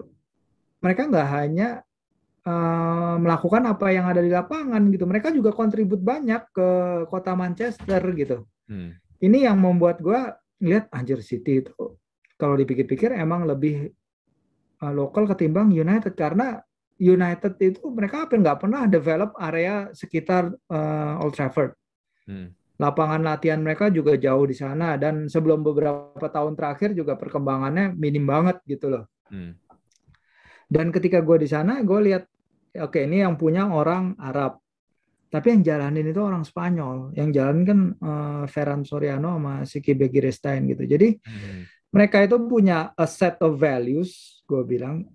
mereka 0.79 1.09
nggak 1.09 1.29
hanya 1.36 1.84
uh, 2.47 3.15
melakukan 3.21 3.63
apa 3.69 3.93
yang 3.93 4.05
ada 4.09 4.21
di 4.21 4.31
lapangan 4.31 4.81
gitu. 4.89 5.05
Mereka 5.05 5.33
juga 5.33 5.53
kontribut 5.53 6.01
banyak 6.01 6.41
ke 6.53 6.69
kota 7.09 7.37
Manchester 7.37 8.01
gitu. 8.17 8.45
Hmm. 8.69 8.97
Ini 9.21 9.51
yang 9.51 9.61
membuat 9.61 10.01
gue 10.01 10.17
lihat 10.61 10.89
anjir 10.93 11.21
City 11.21 11.61
itu 11.65 11.73
kalau 12.37 12.57
dipikir-pikir 12.57 13.13
emang 13.13 13.45
lebih 13.45 13.89
uh, 14.81 14.93
lokal 14.93 15.29
ketimbang 15.29 15.69
United 15.69 16.13
karena 16.17 16.57
United 17.01 17.57
itu 17.57 17.81
mereka 17.89 18.29
apa 18.29 18.37
nggak 18.37 18.59
pernah 18.61 18.85
develop 18.85 19.33
area 19.41 19.89
sekitar 19.93 20.53
uh, 20.69 21.21
Old 21.21 21.33
Trafford. 21.33 21.73
Hmm. 22.29 22.53
Lapangan 22.81 23.21
latihan 23.21 23.61
mereka 23.61 23.93
juga 23.93 24.17
jauh 24.17 24.45
di 24.45 24.57
sana 24.57 24.97
dan 24.97 25.29
sebelum 25.29 25.61
beberapa 25.61 26.25
tahun 26.29 26.57
terakhir 26.57 26.97
juga 26.97 27.13
perkembangannya 27.13 27.93
minim 27.93 28.25
banget 28.25 28.57
gitu 28.65 28.89
loh. 28.89 29.05
Hmm. 29.29 29.53
Dan 30.71 30.87
ketika 30.95 31.19
gue 31.19 31.35
di 31.43 31.51
sana, 31.51 31.83
gue 31.83 31.99
lihat, 31.99 32.30
oke 32.80 32.95
okay, 32.95 33.03
ini 33.07 33.24
yang 33.24 33.36
punya 33.36 33.67
orang 33.67 34.15
Arab, 34.22 34.61
tapi 35.32 35.55
yang 35.55 35.61
jalanin 35.63 36.11
itu 36.11 36.19
orang 36.19 36.43
Spanyol. 36.43 37.15
Yang 37.15 37.30
jalan 37.39 37.57
kan 37.63 37.80
uh, 37.99 38.43
Ferran 38.51 38.84
Soriano 38.84 39.39
sama 39.39 39.63
Siki 39.63 39.95
Begiristain 39.95 40.67
gitu. 40.67 40.84
Jadi 40.84 41.15
hmm. 41.15 41.91
mereka 41.95 42.19
itu 42.24 42.36
punya 42.47 42.91
a 42.95 43.07
set 43.07 43.39
of 43.39 43.55
values, 43.55 44.43
gue 44.43 44.63
bilang 44.67 45.07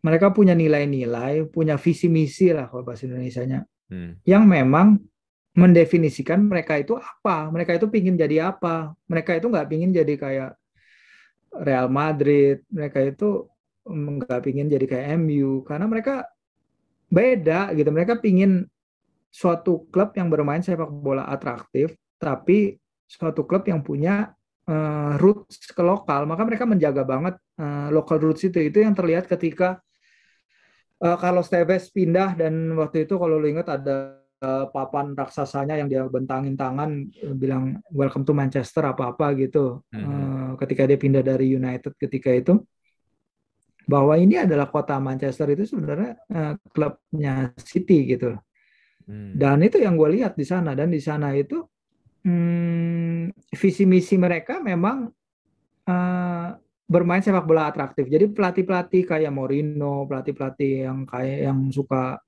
mereka 0.00 0.30
punya 0.30 0.54
nilai-nilai, 0.54 1.50
punya 1.50 1.74
visi 1.76 2.06
misi 2.06 2.54
lah 2.54 2.70
kalau 2.70 2.86
bahasa 2.86 3.10
Indonesia-nya, 3.10 3.66
hmm. 3.90 4.22
yang 4.22 4.46
memang 4.46 5.02
mendefinisikan 5.56 6.46
mereka 6.46 6.76
itu 6.78 6.94
apa, 6.94 7.48
mereka 7.48 7.74
itu 7.74 7.88
pingin 7.88 8.14
jadi 8.14 8.54
apa, 8.54 8.92
mereka 9.08 9.34
itu 9.34 9.48
nggak 9.48 9.66
pingin 9.66 9.90
jadi 9.90 10.14
kayak 10.14 10.50
Real 11.56 11.88
Madrid, 11.88 12.60
mereka 12.68 13.02
itu 13.02 13.48
nggak 13.88 14.40
pingin 14.44 14.68
jadi 14.68 14.86
kayak 14.86 15.06
MU, 15.16 15.64
karena 15.64 15.88
mereka 15.88 16.28
beda 17.06 17.72
gitu, 17.74 17.88
mereka 17.94 18.18
pingin 18.18 18.66
suatu 19.30 19.84
klub 19.92 20.16
yang 20.16 20.32
bermain 20.32 20.64
sepak 20.64 20.88
bola 20.88 21.28
atraktif, 21.28 21.92
tapi 22.16 22.80
suatu 23.06 23.44
klub 23.44 23.62
yang 23.68 23.84
punya 23.84 24.32
uh, 24.66 25.14
roots 25.20 25.70
ke 25.70 25.82
lokal, 25.84 26.26
maka 26.26 26.42
mereka 26.42 26.64
menjaga 26.66 27.06
banget 27.06 27.34
uh, 27.60 27.88
local 27.92 28.18
roots 28.18 28.42
itu. 28.48 28.58
Itu 28.58 28.82
yang 28.82 28.96
terlihat 28.96 29.30
ketika 29.30 29.78
uh, 31.04 31.16
kalau 31.20 31.44
Tevez 31.44 31.92
pindah 31.92 32.34
dan 32.34 32.74
waktu 32.74 33.06
itu 33.06 33.20
kalau 33.20 33.38
lu 33.38 33.46
ingat 33.46 33.70
ada 33.70 34.18
uh, 34.42 34.66
papan 34.72 35.14
raksasanya 35.14 35.78
yang 35.78 35.88
dia 35.88 36.02
bentangin 36.08 36.58
tangan 36.58 37.06
bilang 37.38 37.78
welcome 37.94 38.26
to 38.26 38.34
Manchester 38.34 38.88
apa-apa 38.88 39.36
gitu. 39.38 39.84
Mm 39.92 40.00
-hmm. 40.00 40.08
uh, 40.08 40.50
ketika 40.64 40.82
dia 40.88 40.98
pindah 40.98 41.22
dari 41.22 41.54
United 41.54 41.94
ketika 42.00 42.32
itu 42.34 42.58
bahwa 43.86 44.18
ini 44.18 44.42
adalah 44.42 44.66
kota 44.66 44.98
Manchester 44.98 45.54
itu 45.54 45.64
sebenarnya 45.64 46.18
uh, 46.34 46.54
klubnya 46.74 47.54
City 47.62 48.18
gitu. 48.18 48.34
Hmm. 49.06 49.38
Dan 49.38 49.62
itu 49.62 49.78
yang 49.78 49.94
gue 49.94 50.18
lihat 50.18 50.34
di 50.34 50.42
sana 50.42 50.74
dan 50.74 50.90
di 50.90 50.98
sana 50.98 51.30
itu 51.38 51.62
hmm, 52.26 53.30
visi 53.54 53.86
misi 53.86 54.18
mereka 54.18 54.58
memang 54.58 55.06
uh, 55.86 56.48
bermain 56.86 57.22
sepak 57.22 57.46
bola 57.46 57.70
atraktif. 57.70 58.10
Jadi 58.10 58.26
pelatih-pelatih 58.34 59.02
kayak 59.06 59.30
Mourinho, 59.30 60.10
pelatih-pelatih 60.10 60.90
yang 60.90 61.06
kayak 61.06 61.38
yang 61.46 61.58
suka 61.70 62.18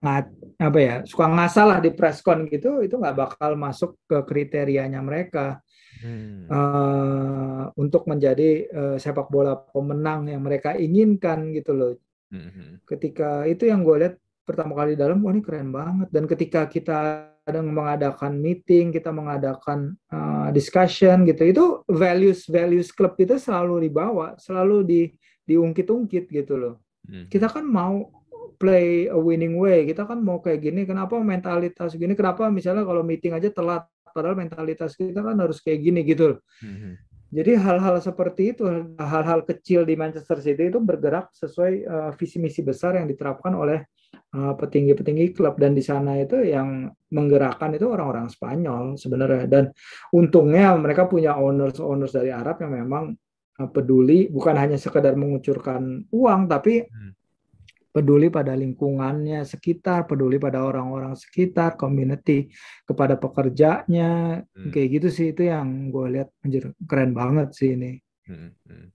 ngat 0.00 0.32
apa 0.56 0.78
ya 0.80 0.94
suka 1.04 1.28
ngasal 1.28 1.76
lah 1.76 1.80
di 1.84 1.92
preskon 1.92 2.48
gitu 2.48 2.80
itu 2.80 2.96
nggak 2.96 3.16
bakal 3.20 3.52
masuk 3.52 4.00
ke 4.08 4.24
kriterianya 4.24 4.96
mereka 5.04 5.60
hmm. 6.00 6.48
uh, 6.50 7.64
untuk 7.76 8.08
menjadi 8.08 8.50
uh, 8.72 8.96
sepak 8.96 9.28
bola 9.28 9.56
pemenang 9.56 10.28
yang 10.28 10.42
mereka 10.42 10.74
inginkan 10.74 11.52
gitu 11.54 11.72
loh 11.76 11.92
hmm. 12.32 12.84
ketika 12.88 13.44
itu 13.46 13.68
yang 13.68 13.86
gue 13.86 13.96
lihat 14.06 14.14
pertama 14.44 14.74
kali 14.74 14.96
di 14.96 15.00
dalam 15.00 15.22
wah 15.22 15.30
ini 15.30 15.44
keren 15.44 15.70
banget 15.70 16.08
dan 16.10 16.24
ketika 16.26 16.66
kita 16.66 17.30
kadang 17.50 17.72
mengadakan 17.72 18.38
meeting, 18.38 18.94
kita 18.94 19.10
mengadakan 19.10 19.98
uh, 20.12 20.54
discussion 20.54 21.26
gitu. 21.26 21.42
Itu 21.50 21.64
values 21.90 22.46
values 22.46 22.94
klub 22.94 23.18
itu 23.18 23.40
selalu 23.42 23.90
dibawa, 23.90 24.38
selalu 24.38 24.86
di 24.86 25.02
diungkit-ungkit 25.48 26.30
gitu 26.30 26.54
loh. 26.54 26.74
Hmm. 27.10 27.26
Kita 27.26 27.50
kan 27.50 27.66
mau 27.66 28.06
play 28.60 29.08
a 29.08 29.18
winning 29.18 29.58
way, 29.58 29.88
kita 29.88 30.06
kan 30.06 30.22
mau 30.22 30.38
kayak 30.38 30.62
gini. 30.62 30.86
Kenapa 30.86 31.18
mentalitas 31.18 31.96
gini? 31.98 32.14
Kenapa 32.14 32.46
misalnya 32.52 32.86
kalau 32.86 33.02
meeting 33.02 33.34
aja 33.34 33.50
telat, 33.50 33.82
padahal 34.12 34.36
mentalitas 34.38 34.94
kita 34.98 35.22
kan 35.22 35.36
harus 35.38 35.58
kayak 35.62 35.80
gini 35.80 36.00
gitu. 36.04 36.36
Loh. 36.36 36.40
Hmm. 36.62 36.94
Jadi 37.30 37.54
hal-hal 37.54 38.02
seperti 38.02 38.58
itu, 38.58 38.66
hal-hal 38.98 39.46
kecil 39.46 39.86
di 39.86 39.94
Manchester 39.94 40.42
City 40.42 40.66
itu 40.66 40.82
bergerak 40.82 41.30
sesuai 41.30 41.72
uh, 41.86 42.10
visi 42.18 42.42
misi 42.42 42.58
besar 42.66 42.98
yang 42.98 43.06
diterapkan 43.06 43.54
oleh 43.54 43.86
Eh, 44.30 44.54
petinggi-petinggi 44.54 45.34
klub 45.34 45.58
dan 45.58 45.74
di 45.74 45.82
sana 45.82 46.14
itu 46.22 46.38
yang 46.46 46.86
menggerakkan 47.10 47.74
itu 47.74 47.90
orang-orang 47.90 48.30
Spanyol 48.30 48.94
sebenarnya 48.94 49.50
dan 49.50 49.74
untungnya 50.14 50.70
mereka 50.78 51.10
punya 51.10 51.34
owners 51.34 51.82
owners 51.82 52.14
dari 52.14 52.30
Arab 52.30 52.62
yang 52.62 52.78
memang 52.78 53.10
eh, 53.58 53.68
peduli 53.74 54.30
bukan 54.30 54.54
hanya 54.54 54.78
sekedar 54.78 55.18
mengucurkan 55.18 56.06
uang 56.14 56.46
tapi 56.46 56.86
hmm. 56.86 57.19
Peduli 57.90 58.30
pada 58.30 58.54
lingkungannya 58.54 59.42
sekitar 59.42 60.06
peduli 60.06 60.38
pada 60.38 60.62
orang-orang 60.62 61.18
sekitar 61.18 61.74
community 61.74 62.50
kepada 62.86 63.18
pekerjanya 63.18 64.42
hmm. 64.54 64.70
kayak 64.70 64.88
gitu 64.98 65.08
sih 65.10 65.26
itu 65.34 65.50
yang 65.50 65.90
gue 65.90 66.06
lihat 66.18 66.30
anjir 66.46 66.70
keren 66.86 67.12
banget 67.12 67.50
sih 67.52 67.74
ini 67.74 67.98
hmm. 68.30 68.50
Hmm. 68.66 68.88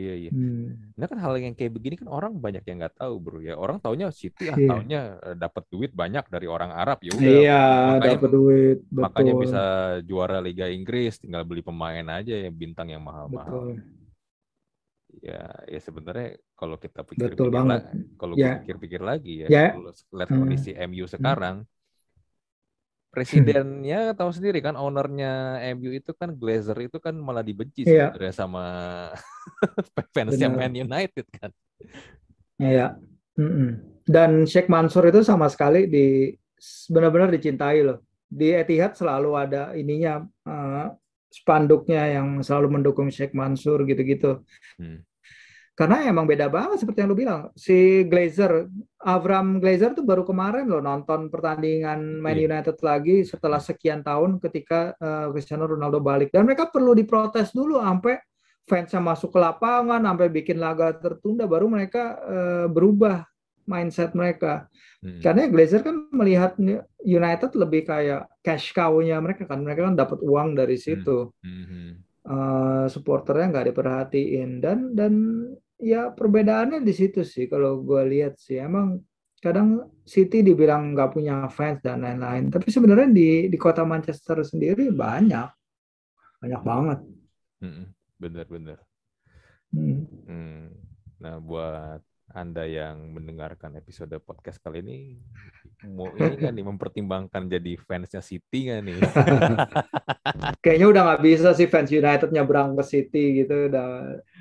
Iya 0.00 0.14
iya. 0.16 0.30
Hmm. 0.30 0.94
Nah 0.96 1.06
kan 1.10 1.18
hal 1.20 1.34
yang 1.36 1.52
kayak 1.52 1.74
begini 1.74 1.98
kan 2.00 2.08
orang 2.08 2.38
banyak 2.38 2.64
yang 2.64 2.80
nggak 2.80 2.96
tahu 2.96 3.14
bro 3.20 3.38
ya. 3.42 3.58
Orang 3.58 3.82
taunya 3.82 4.08
City 4.14 4.48
ah 4.48 4.56
iya. 4.56 4.70
taunya 4.70 5.00
eh, 5.20 5.36
dapat 5.36 5.64
duit 5.68 5.92
banyak 5.92 6.24
dari 6.30 6.46
orang 6.48 6.72
Arab 6.72 7.02
ya 7.04 7.12
udah. 7.12 7.26
Iya 7.26 7.64
dapat 7.98 8.30
duit. 8.30 8.78
Betul. 8.88 9.02
Makanya 9.04 9.32
bisa 9.36 9.62
juara 10.06 10.38
Liga 10.40 10.66
Inggris 10.70 11.20
tinggal 11.20 11.44
beli 11.44 11.60
pemain 11.60 12.06
aja 12.06 12.32
yang 12.32 12.54
bintang 12.56 12.88
yang 12.88 13.04
mahal-mahal. 13.04 13.76
Ya 15.20 15.42
ya 15.66 15.80
sebenarnya 15.82 16.38
kalau 16.60 16.76
kita 16.76 17.00
pikir-pikir 17.08 17.64
lagi, 17.64 17.98
kalau 18.20 18.34
ya. 18.36 18.60
pikir-pikir 18.60 19.00
lagi 19.00 19.32
ya, 19.42 19.48
ya. 19.48 19.66
kalau 19.72 19.90
lihat 19.96 20.28
kondisi 20.28 20.76
hmm. 20.76 20.84
MU 20.92 21.04
sekarang. 21.08 21.64
Hmm 21.64 21.78
presidennya 23.10 24.14
tahu 24.14 24.30
sendiri 24.30 24.62
kan 24.62 24.78
ownernya 24.78 25.58
MU 25.74 25.90
itu 25.90 26.14
kan 26.14 26.30
Glazer 26.30 26.78
itu 26.78 27.02
kan 27.02 27.18
malah 27.18 27.42
dibenci 27.42 27.82
yeah. 27.82 28.14
sebenarnya 28.14 28.34
sama 28.34 28.64
fansnya 30.14 30.46
Man 30.48 30.78
United 30.78 31.26
kan. 31.34 31.50
Iya. 32.62 32.94
Mm 33.34 33.50
-mm. 33.50 33.70
Dan 34.06 34.30
Sheikh 34.46 34.70
Mansur 34.70 35.10
itu 35.10 35.26
sama 35.26 35.50
sekali 35.50 35.90
di 35.90 36.30
benar-benar 36.90 37.34
dicintai 37.34 37.82
loh. 37.82 37.98
Di 38.30 38.54
Etihad 38.54 38.94
selalu 38.94 39.30
ada 39.34 39.74
ininya 39.74 40.22
uh, 40.46 40.94
spanduknya 41.30 42.14
yang 42.14 42.46
selalu 42.46 42.78
mendukung 42.78 43.10
Sheikh 43.10 43.34
Mansur 43.34 43.82
gitu-gitu. 43.90 44.46
Hmm. 44.78 45.02
Karena 45.74 46.04
emang 46.04 46.28
beda 46.28 46.52
banget 46.52 46.84
seperti 46.84 47.00
yang 47.00 47.10
lu 47.10 47.16
bilang. 47.16 47.48
Si 47.56 48.04
Glazer, 48.04 48.68
Avram 49.00 49.56
Glazer 49.64 49.96
tuh 49.96 50.04
baru 50.04 50.28
kemarin 50.28 50.68
loh 50.68 50.84
nonton 50.84 51.32
pertandingan 51.32 52.20
Man 52.20 52.36
iya. 52.36 52.52
United 52.52 52.76
lagi 52.84 53.24
setelah 53.24 53.56
sekian 53.56 54.04
tahun 54.04 54.36
ketika 54.44 54.92
uh, 55.00 55.32
Cristiano 55.32 55.64
Ronaldo 55.64 56.04
balik. 56.04 56.28
Dan 56.28 56.44
mereka 56.44 56.68
perlu 56.68 56.92
diprotes 56.92 57.56
dulu 57.56 57.80
sampai 57.80 58.20
fansnya 58.68 59.00
masuk 59.00 59.32
ke 59.32 59.38
lapangan, 59.40 60.04
sampai 60.04 60.28
bikin 60.28 60.60
laga 60.60 60.92
tertunda, 60.94 61.48
baru 61.48 61.66
mereka 61.66 62.18
uh, 62.28 62.66
berubah 62.68 63.24
mindset 63.64 64.12
mereka. 64.12 64.68
Hmm. 65.00 65.22
Karena 65.24 65.48
Glazer 65.48 65.80
kan 65.80 65.96
melihat 66.12 66.60
United 67.00 67.56
lebih 67.56 67.88
kayak 67.88 68.28
cash 68.44 68.76
cow-nya 68.76 69.16
mereka 69.22 69.48
kan. 69.48 69.64
Mereka 69.64 69.88
kan 69.88 69.96
dapat 69.96 70.20
uang 70.20 70.60
dari 70.60 70.76
situ. 70.76 71.32
Hmm. 71.40 71.64
Hmm. 71.64 71.92
Uh, 72.20 72.84
supporternya 72.92 73.46
nggak 73.52 73.66
diperhatiin. 73.72 74.50
Dan 74.60 74.92
dan 74.92 75.12
ya 75.80 76.12
perbedaannya 76.12 76.84
di 76.84 76.92
situ 76.92 77.24
sih 77.24 77.48
kalau 77.48 77.80
gue 77.80 78.02
lihat 78.08 78.36
sih. 78.36 78.60
Emang 78.60 79.00
kadang 79.40 79.88
City 80.04 80.44
dibilang 80.44 80.92
nggak 80.92 81.16
punya 81.16 81.48
fans 81.48 81.80
dan 81.80 82.04
lain-lain. 82.04 82.52
Tapi 82.52 82.68
sebenarnya 82.68 83.08
di 83.08 83.48
di 83.48 83.58
kota 83.60 83.86
Manchester 83.86 84.44
sendiri 84.44 84.92
banyak. 84.92 85.48
Banyak 86.40 86.62
banget. 86.64 86.98
Bener 88.20 88.46
bener. 88.48 88.78
Hmm. 89.70 90.02
hmm. 90.26 90.66
nah 91.22 91.38
buat 91.38 92.02
Anda 92.30 92.62
yang 92.62 93.10
mendengarkan 93.10 93.74
episode 93.74 94.14
podcast 94.22 94.62
kali 94.62 94.86
ini 94.86 94.98
mau 95.96 96.06
ini 96.14 96.38
kan 96.38 96.54
nih 96.54 96.62
mempertimbangkan 96.62 97.50
jadi 97.50 97.74
fansnya 97.82 98.22
City 98.22 98.70
nggak 98.70 98.80
nih? 98.86 98.98
Kayaknya 100.62 100.86
udah 100.86 101.02
nggak 101.10 101.22
bisa 101.26 101.48
sih 101.58 101.66
fans 101.66 101.90
United 101.90 102.30
nyebrang 102.30 102.78
ke 102.78 102.84
City 102.86 103.42
gitu, 103.42 103.66
udah 103.66 103.88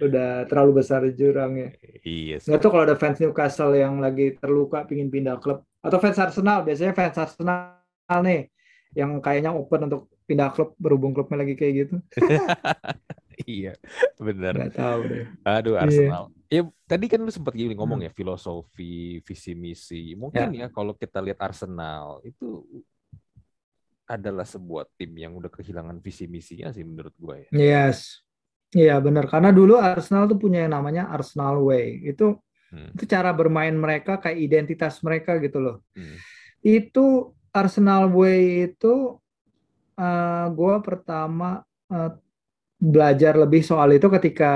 udah 0.06 0.30
terlalu 0.46 0.86
besar 0.86 1.02
jurangnya. 1.10 1.74
iya 2.06 2.38
sih. 2.38 2.54
Nggak 2.54 2.62
tuh 2.62 2.70
kalau 2.70 2.84
ada 2.86 2.98
fans 3.00 3.18
Newcastle 3.18 3.74
yang 3.74 3.98
lagi 3.98 4.38
terluka 4.38 4.86
pingin 4.86 5.10
pindah 5.10 5.42
klub 5.42 5.66
atau 5.82 5.98
fans 5.98 6.20
Arsenal 6.22 6.62
biasanya 6.68 6.94
fans 6.94 7.18
Arsenal 7.18 7.80
nih 8.22 8.52
yang 8.94 9.18
kayaknya 9.22 9.54
open 9.54 9.90
untuk 9.90 10.10
pindah 10.30 10.54
klub 10.54 10.78
berhubung 10.78 11.18
klubnya 11.18 11.42
lagi 11.42 11.58
kayak 11.58 11.74
gitu. 11.88 11.96
iya, 13.48 13.74
benar. 14.18 14.54
Nggak 14.58 14.76
tahu 14.76 15.00
deh. 15.08 15.26
Aduh 15.46 15.74
Iya. 15.76 15.84
Arsenal. 15.86 16.24
Ya 16.50 16.62
tadi 16.90 17.06
kan 17.06 17.22
lu 17.22 17.30
sempat 17.30 17.54
gini 17.54 17.78
ngomong 17.78 18.02
ya 18.02 18.10
filosofi, 18.10 19.22
visi 19.22 19.54
misi. 19.54 20.18
Mungkin 20.18 20.50
ya 20.58 20.68
kalau 20.74 20.98
kita 20.98 21.22
lihat 21.22 21.38
Arsenal 21.40 22.20
itu 22.26 22.66
adalah 24.10 24.42
sebuah 24.42 24.90
tim 24.98 25.14
yang 25.14 25.38
udah 25.38 25.54
kehilangan 25.54 26.02
visi 26.02 26.26
misinya 26.26 26.74
sih 26.74 26.82
menurut 26.82 27.14
gue 27.14 27.46
ya. 27.46 27.50
Yes. 27.54 28.26
Iya 28.70 28.98
benar 29.02 29.26
karena 29.30 29.50
dulu 29.54 29.78
Arsenal 29.78 30.26
tuh 30.30 30.38
punya 30.38 30.66
yang 30.66 30.74
namanya 30.78 31.10
Arsenal 31.10 31.62
Way. 31.62 32.10
Itu 32.14 32.38
Hmm. 32.70 32.94
itu 32.94 33.10
cara 33.10 33.34
bermain 33.34 33.74
mereka 33.74 34.22
kayak 34.22 34.38
identitas 34.46 35.02
mereka 35.02 35.42
gitu 35.42 35.58
loh. 35.58 35.82
Hmm. 35.98 36.18
Itu 36.62 37.34
Arsenal 37.50 38.14
Way 38.14 38.70
itu 38.70 39.18
eh 39.98 40.46
gua 40.54 40.78
pertama 40.78 41.66
eh, 41.90 42.14
belajar 42.80 43.36
lebih 43.36 43.60
soal 43.60 43.92
itu 43.92 44.08
ketika 44.08 44.52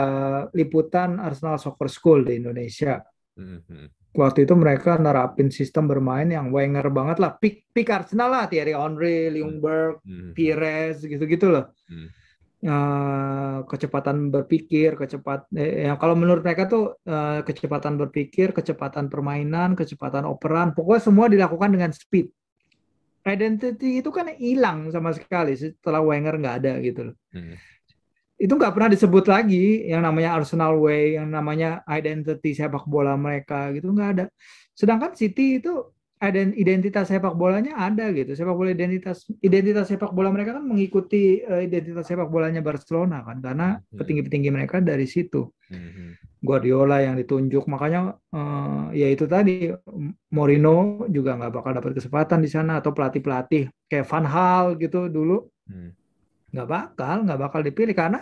liputan 0.55 1.19
Arsenal 1.19 1.59
Soccer 1.59 1.91
School 1.91 2.23
di 2.23 2.39
Indonesia. 2.39 3.03
Hmm, 3.35 3.59
hmm. 3.67 3.87
Waktu 4.13 4.45
itu 4.45 4.53
mereka 4.53 4.95
nerapin 4.95 5.49
sistem 5.49 5.89
bermain 5.89 6.29
yang 6.29 6.53
Wenger 6.53 6.87
banget 6.93 7.17
lah. 7.19 7.35
Pick, 7.35 7.67
pick 7.73 7.89
Arsenal 7.91 8.29
lah, 8.31 8.45
Thierry 8.47 8.71
Henry, 8.71 9.33
Ljungberg, 9.33 9.99
Hmm. 10.05 10.31
Pires 10.31 11.03
gitu-gitu 11.03 11.51
loh. 11.51 11.73
Hmm. 11.89 12.07
Eh, 12.63 13.57
kecepatan 13.67 14.31
berpikir, 14.31 14.95
kecepat 14.95 15.51
eh, 15.51 15.83
ya 15.83 15.99
kalau 15.99 16.15
menurut 16.15 16.47
mereka 16.47 16.63
tuh 16.63 16.95
eh, 17.03 17.43
kecepatan 17.43 17.99
berpikir, 17.99 18.55
kecepatan 18.55 19.11
permainan, 19.11 19.75
kecepatan 19.75 20.23
operan, 20.23 20.71
pokoknya 20.71 21.03
semua 21.03 21.27
dilakukan 21.27 21.75
dengan 21.75 21.91
speed. 21.91 22.31
Identity 23.27 23.99
itu 23.99 24.07
kan 24.15 24.31
hilang 24.39 24.87
sama 24.95 25.11
sekali 25.11 25.59
setelah 25.59 25.99
Wenger 26.07 26.39
nggak 26.39 26.55
ada 26.63 26.73
gitu 26.79 27.11
loh. 27.11 27.15
Hmm. 27.35 27.59
Itu 28.43 28.59
nggak 28.59 28.75
pernah 28.75 28.91
disebut 28.91 29.23
lagi 29.31 29.87
yang 29.87 30.03
namanya 30.03 30.35
Arsenal 30.35 30.75
Way, 30.75 31.15
yang 31.15 31.31
namanya 31.31 31.79
identity 31.87 32.51
sepak 32.51 32.83
bola 32.83 33.15
mereka 33.15 33.71
gitu 33.71 33.87
nggak 33.95 34.09
ada. 34.19 34.25
Sedangkan 34.75 35.15
City 35.15 35.63
itu 35.63 35.71
ident- 36.19 36.55
identitas 36.59 37.07
sepak 37.07 37.39
bolanya 37.39 37.79
ada 37.79 38.11
gitu. 38.11 38.35
Sepak 38.35 38.51
bola 38.51 38.75
identitas 38.75 39.23
identitas 39.39 39.87
sepak 39.87 40.11
bola 40.11 40.27
mereka 40.27 40.59
kan 40.59 40.63
mengikuti 40.67 41.39
eh, 41.39 41.67
identitas 41.67 42.03
sepak 42.03 42.27
bolanya 42.27 42.59
Barcelona 42.59 43.23
kan 43.23 43.39
karena 43.39 43.79
Hmm. 43.79 43.95
petinggi-petinggi 43.95 44.49
mereka 44.51 44.83
dari 44.83 45.07
situ. 45.07 45.47
Hmm. 45.71 46.19
Guardiola 46.43 46.99
yang 46.99 47.15
ditunjuk 47.15 47.63
makanya 47.71 48.19
eh, 48.35 48.83
ya 48.99 49.07
itu 49.07 49.23
tadi 49.23 49.71
Mourinho 50.35 51.07
juga 51.07 51.39
nggak 51.39 51.51
bakal 51.53 51.71
dapat 51.79 51.91
kesempatan 51.95 52.43
di 52.43 52.49
sana 52.51 52.83
atau 52.83 52.91
pelatih-pelatih 52.91 53.71
kayak 53.87 54.03
Van 54.11 54.27
Hal 54.27 54.75
gitu 54.75 55.07
dulu 55.07 55.47
Hmm. 55.63 55.95
nggak 56.51 56.67
bakal 56.67 57.15
nggak 57.23 57.39
bakal 57.39 57.59
dipilih 57.63 57.95
karena 57.95 58.19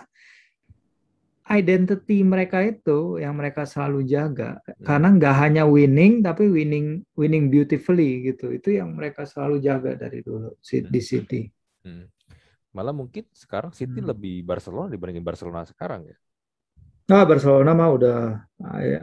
identity 1.52 2.24
mereka 2.24 2.64
itu 2.64 3.20
yang 3.20 3.36
mereka 3.36 3.68
selalu 3.68 4.08
jaga. 4.08 4.56
Karena 4.80 5.12
nggak 5.12 5.34
hanya 5.36 5.62
winning 5.68 6.24
tapi 6.24 6.48
winning 6.48 7.04
winning 7.12 7.52
beautifully 7.52 8.32
gitu. 8.32 8.48
Itu 8.56 8.72
yang 8.72 8.96
mereka 8.96 9.28
selalu 9.28 9.60
jaga 9.60 9.92
dari 9.94 10.24
dulu 10.24 10.56
si- 10.64 10.88
di 10.88 11.00
City. 11.04 11.40
Hmm. 11.84 12.08
Malah 12.72 12.96
mungkin 12.96 13.28
sekarang 13.36 13.76
City 13.76 14.00
Hmm. 14.00 14.16
lebih 14.16 14.40
Barcelona 14.48 14.88
dibandingin 14.88 15.22
Barcelona 15.22 15.68
sekarang 15.68 16.08
ya. 16.08 16.16
ah 17.12 17.28
Barcelona 17.28 17.76
mah 17.76 17.90
udah 17.92 18.18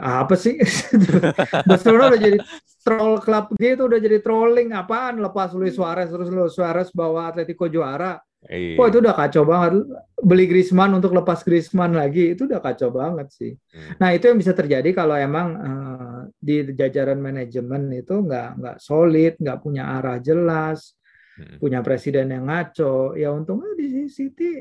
ah, 0.01 0.25
apa 0.25 0.33
sih? 0.33 0.57
Barcelona 1.69 2.09
udah 2.09 2.21
jadi 2.25 2.39
troll 2.81 3.21
club 3.21 3.53
gitu 3.61 3.85
udah 3.85 3.99
jadi 4.01 4.17
trolling. 4.25 4.73
Apaan 4.73 5.21
lepas 5.21 5.53
Luis 5.53 5.77
Suarez 5.77 6.09
terus 6.09 6.33
Luis 6.33 6.57
Suarez 6.57 6.89
bawa 6.89 7.29
Atletico 7.29 7.69
juara 7.69 8.17
Iya. 8.47 8.79
Wah 8.79 8.87
itu 8.87 9.03
udah 9.03 9.15
kacau 9.19 9.43
banget. 9.43 9.83
Beli 10.15 10.45
Griezmann 10.47 10.95
untuk 10.95 11.11
lepas 11.11 11.43
Griezmann 11.43 11.91
lagi 11.91 12.39
itu 12.39 12.47
udah 12.47 12.63
kacau 12.63 12.87
banget 12.87 13.27
sih. 13.35 13.51
Hmm. 13.75 13.99
Nah 13.99 14.09
itu 14.15 14.31
yang 14.31 14.39
bisa 14.39 14.55
terjadi 14.55 14.95
kalau 14.95 15.19
emang 15.19 15.47
eh, 15.59 16.19
di 16.39 16.55
jajaran 16.71 17.19
manajemen 17.19 17.91
itu 17.91 18.15
nggak 18.15 18.49
nggak 18.63 18.77
solid, 18.79 19.35
nggak 19.35 19.59
punya 19.59 19.91
arah 19.99 20.17
jelas, 20.23 20.95
Hmm. 21.39 21.55
punya 21.55 21.79
presiden 21.79 22.35
yang 22.35 22.51
ngaco. 22.51 23.15
Ya 23.15 23.31
untungnya 23.31 23.71
di 23.79 24.11
City 24.11 24.59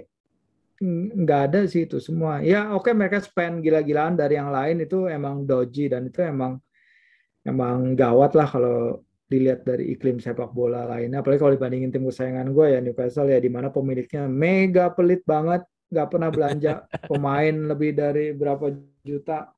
nggak 0.78 1.40
ada 1.50 1.60
sih 1.66 1.90
itu 1.90 1.98
semua. 1.98 2.38
Ya 2.38 2.70
oke 2.70 2.94
mereka 2.94 3.18
spend 3.18 3.66
gila-gilaan 3.66 4.14
dari 4.14 4.38
yang 4.38 4.54
lain 4.54 4.86
itu 4.86 5.10
emang 5.10 5.42
dodgy 5.42 5.90
dan 5.90 6.06
itu 6.06 6.22
emang 6.22 6.62
emang 7.42 7.98
gawat 7.98 8.38
lah 8.38 8.46
kalau 8.46 9.02
dilihat 9.28 9.62
dari 9.62 9.92
iklim 9.92 10.18
sepak 10.18 10.56
bola 10.56 10.88
lainnya. 10.88 11.20
Apalagi 11.20 11.40
kalau 11.44 11.54
dibandingin 11.54 11.92
tim 11.92 12.08
kesayangan 12.08 12.48
gue 12.50 12.66
ya 12.72 12.80
Newcastle 12.80 13.28
ya 13.28 13.38
di 13.38 13.52
mana 13.52 13.68
pemiliknya 13.68 14.24
mega 14.24 14.88
pelit 14.88 15.20
banget, 15.28 15.68
nggak 15.92 16.08
pernah 16.08 16.30
belanja 16.32 16.72
pemain 17.04 17.54
lebih 17.54 17.92
dari 17.92 18.32
berapa 18.32 18.72
juta. 19.04 19.52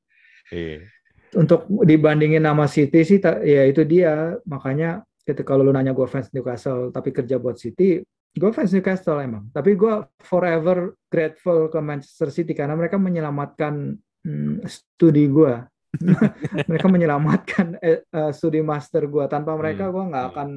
Iya. 0.51 0.83
Untuk 1.31 1.63
dibandingin 1.87 2.43
nama 2.43 2.67
City 2.67 3.07
sih, 3.07 3.23
ya 3.23 3.63
itu 3.63 3.87
dia. 3.87 4.35
Makanya 4.43 5.07
ketika 5.23 5.55
kalau 5.55 5.63
lu 5.63 5.71
nanya 5.71 5.95
gue 5.95 6.03
fans 6.11 6.27
Newcastle 6.35 6.91
tapi 6.91 7.15
kerja 7.15 7.39
buat 7.39 7.55
City, 7.55 8.03
gue 8.35 8.51
fans 8.51 8.75
Newcastle 8.75 9.23
emang. 9.23 9.47
Tapi 9.55 9.79
gue 9.79 10.03
forever 10.19 10.99
grateful 11.07 11.71
ke 11.71 11.79
Manchester 11.79 12.27
City 12.27 12.51
karena 12.51 12.75
mereka 12.75 12.99
menyelamatkan 12.99 13.95
hmm, 14.27 14.67
studi 14.67 15.31
gue. 15.31 15.55
mereka 16.69 16.87
menyelamatkan 16.87 17.77
eh, 17.79 18.03
eh, 18.03 18.31
studi 18.31 18.63
master 18.63 19.05
gue. 19.05 19.25
Tanpa 19.27 19.53
mereka 19.59 19.87
Hmm, 19.87 19.93
gue 19.93 20.03
nggak 20.15 20.25
iya. 20.25 20.31
akan 20.33 20.49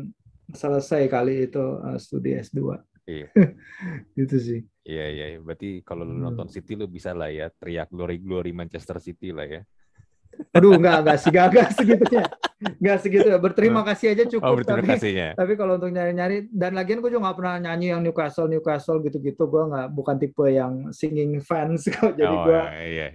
selesai 0.55 1.03
kali 1.09 1.51
itu 1.51 1.65
eh, 1.83 1.99
studi 1.99 2.31
S2. 2.39 2.59
Iya. 3.05 3.29
Gitu 4.19 4.37
sih. 4.39 4.61
Iya, 4.85 5.07
iya. 5.11 5.27
iya. 5.35 5.39
Berarti 5.43 5.83
kalau 5.83 6.07
lu 6.07 6.17
Hmm. 6.17 6.31
nonton 6.31 6.49
City 6.49 6.79
lu 6.79 6.87
bisa 6.87 7.13
lah 7.13 7.29
ya 7.29 7.51
teriak 7.51 7.91
glory 7.91 8.21
glory 8.23 8.53
Manchester 8.55 9.01
City 9.03 9.35
lah 9.35 9.49
ya. 9.49 9.63
Aduh, 10.51 10.75
nggak 10.75 11.07
nggak 11.07 11.17
sih, 11.23 11.31
nggak 11.31 11.47
nggak 11.47 11.71
segitunya, 11.79 12.25
nggak 12.83 12.99
segitu. 13.07 13.29
Berterima 13.39 13.87
kasih 13.87 14.19
aja 14.19 14.27
cukup. 14.27 14.51
Oh, 14.51 14.59
berterima 14.59 14.83
tapi 14.83 14.91
kasihnya. 14.99 15.29
tapi 15.39 15.53
kalau 15.55 15.79
untuk 15.79 15.95
nyari-nyari 15.95 16.51
dan 16.51 16.75
lagian 16.75 16.99
gue 16.99 17.07
juga 17.07 17.31
nggak 17.31 17.39
pernah 17.39 17.55
nyanyi 17.63 17.95
yang 17.95 18.03
Newcastle 18.03 18.51
Newcastle 18.51 18.99
gitu-gitu. 19.07 19.47
Gue 19.47 19.63
nggak 19.71 19.95
bukan 19.95 20.17
tipe 20.19 20.43
yang 20.51 20.91
singing 20.91 21.39
fans 21.39 21.87
kok. 21.95 22.19
Jadi 22.19 22.35
oh, 22.35 22.51
gue 22.51 22.61
iya. 22.83 23.07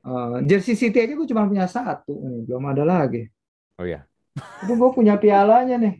Eh, 0.00 0.36
jersey 0.44 0.76
City 0.76 0.98
aja 1.00 1.12
gue 1.16 1.28
cuma 1.28 1.48
punya 1.48 1.66
satu, 1.66 2.12
nih 2.12 2.40
belum 2.44 2.64
ada 2.68 2.84
lagi. 2.84 3.28
Oh 3.80 3.84
iya. 3.84 4.04
Itu 4.64 4.76
gue 4.76 4.90
punya 4.92 5.16
pialanya 5.16 5.76
nih. 5.80 5.94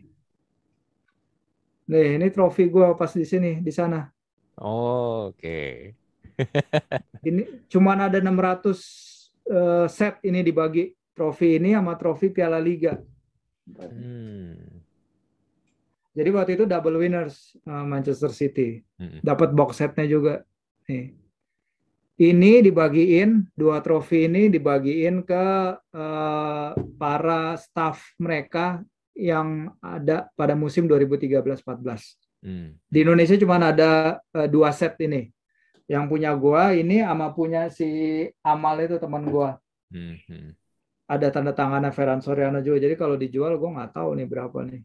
Nih, 1.87 2.19
ini 2.19 2.27
trofi 2.29 2.67
gue 2.67 2.87
pas 2.99 3.09
di 3.09 3.23
sini, 3.23 3.63
di 3.63 3.71
sana. 3.71 4.05
Oh, 4.59 5.31
oke. 5.31 5.93
Ini 7.27 7.65
cuman 7.65 8.09
ada 8.09 8.17
600 8.21 8.77
eh, 9.49 9.87
set 9.89 10.21
ini 10.21 10.45
dibagi 10.45 10.93
trofi 11.17 11.57
ini 11.57 11.73
sama 11.73 11.97
trofi 11.97 12.29
Piala 12.29 12.61
Liga. 12.61 12.93
Hmm. 13.73 14.77
Jadi 16.17 16.29
waktu 16.33 16.51
itu 16.57 16.65
double 16.65 16.97
winners 16.97 17.57
eh, 17.61 17.85
Manchester 17.85 18.29
City. 18.33 18.81
Mm-mm. 19.01 19.21
Dapat 19.21 19.53
box 19.53 19.81
setnya 19.81 20.05
juga. 20.05 20.45
Nih. 20.89 21.13
Ini 22.17 22.65
dibagiin 22.65 23.53
dua 23.53 23.77
trofi 23.85 24.25
ini 24.25 24.49
dibagiin 24.49 25.21
ke 25.21 25.45
eh, 25.77 26.69
para 26.97 27.53
staff 27.61 28.17
mereka 28.17 28.81
yang 29.13 29.69
ada 29.77 30.25
pada 30.33 30.57
musim 30.57 30.89
2013-14. 30.89 32.41
Hmm. 32.41 32.73
Di 32.89 33.05
Indonesia 33.05 33.37
cuma 33.37 33.61
ada 33.61 34.17
eh, 34.33 34.49
dua 34.49 34.73
set 34.73 34.97
ini. 34.97 35.29
Yang 35.85 36.05
punya 36.09 36.33
gua 36.33 36.73
ini 36.73 37.05
sama 37.05 37.37
punya 37.37 37.69
si 37.69 37.85
Amal 38.41 38.81
itu 38.81 38.97
teman 38.97 39.21
gua. 39.29 39.61
Hmm. 39.93 40.17
Hmm. 40.25 40.57
Ada 41.05 41.29
tanda 41.29 41.53
tangannya 41.53 41.93
Ferran 41.93 42.25
Soriano 42.25 42.65
juga. 42.65 42.81
Jadi 42.81 42.97
kalau 42.97 43.13
dijual 43.13 43.61
gua 43.61 43.77
nggak 43.77 43.93
tahu 43.93 44.17
nih 44.17 44.25
berapa 44.25 44.57
nih. 44.65 44.81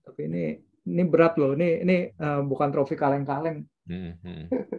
Tapi 0.00 0.20
ini 0.32 0.44
ini 0.88 1.02
berat 1.04 1.36
loh. 1.36 1.52
Ini 1.52 1.84
ini 1.84 1.96
eh, 2.08 2.40
bukan 2.40 2.72
trofi 2.72 2.96
kaleng-kaleng. 2.96 3.68
Hmm. 3.84 4.16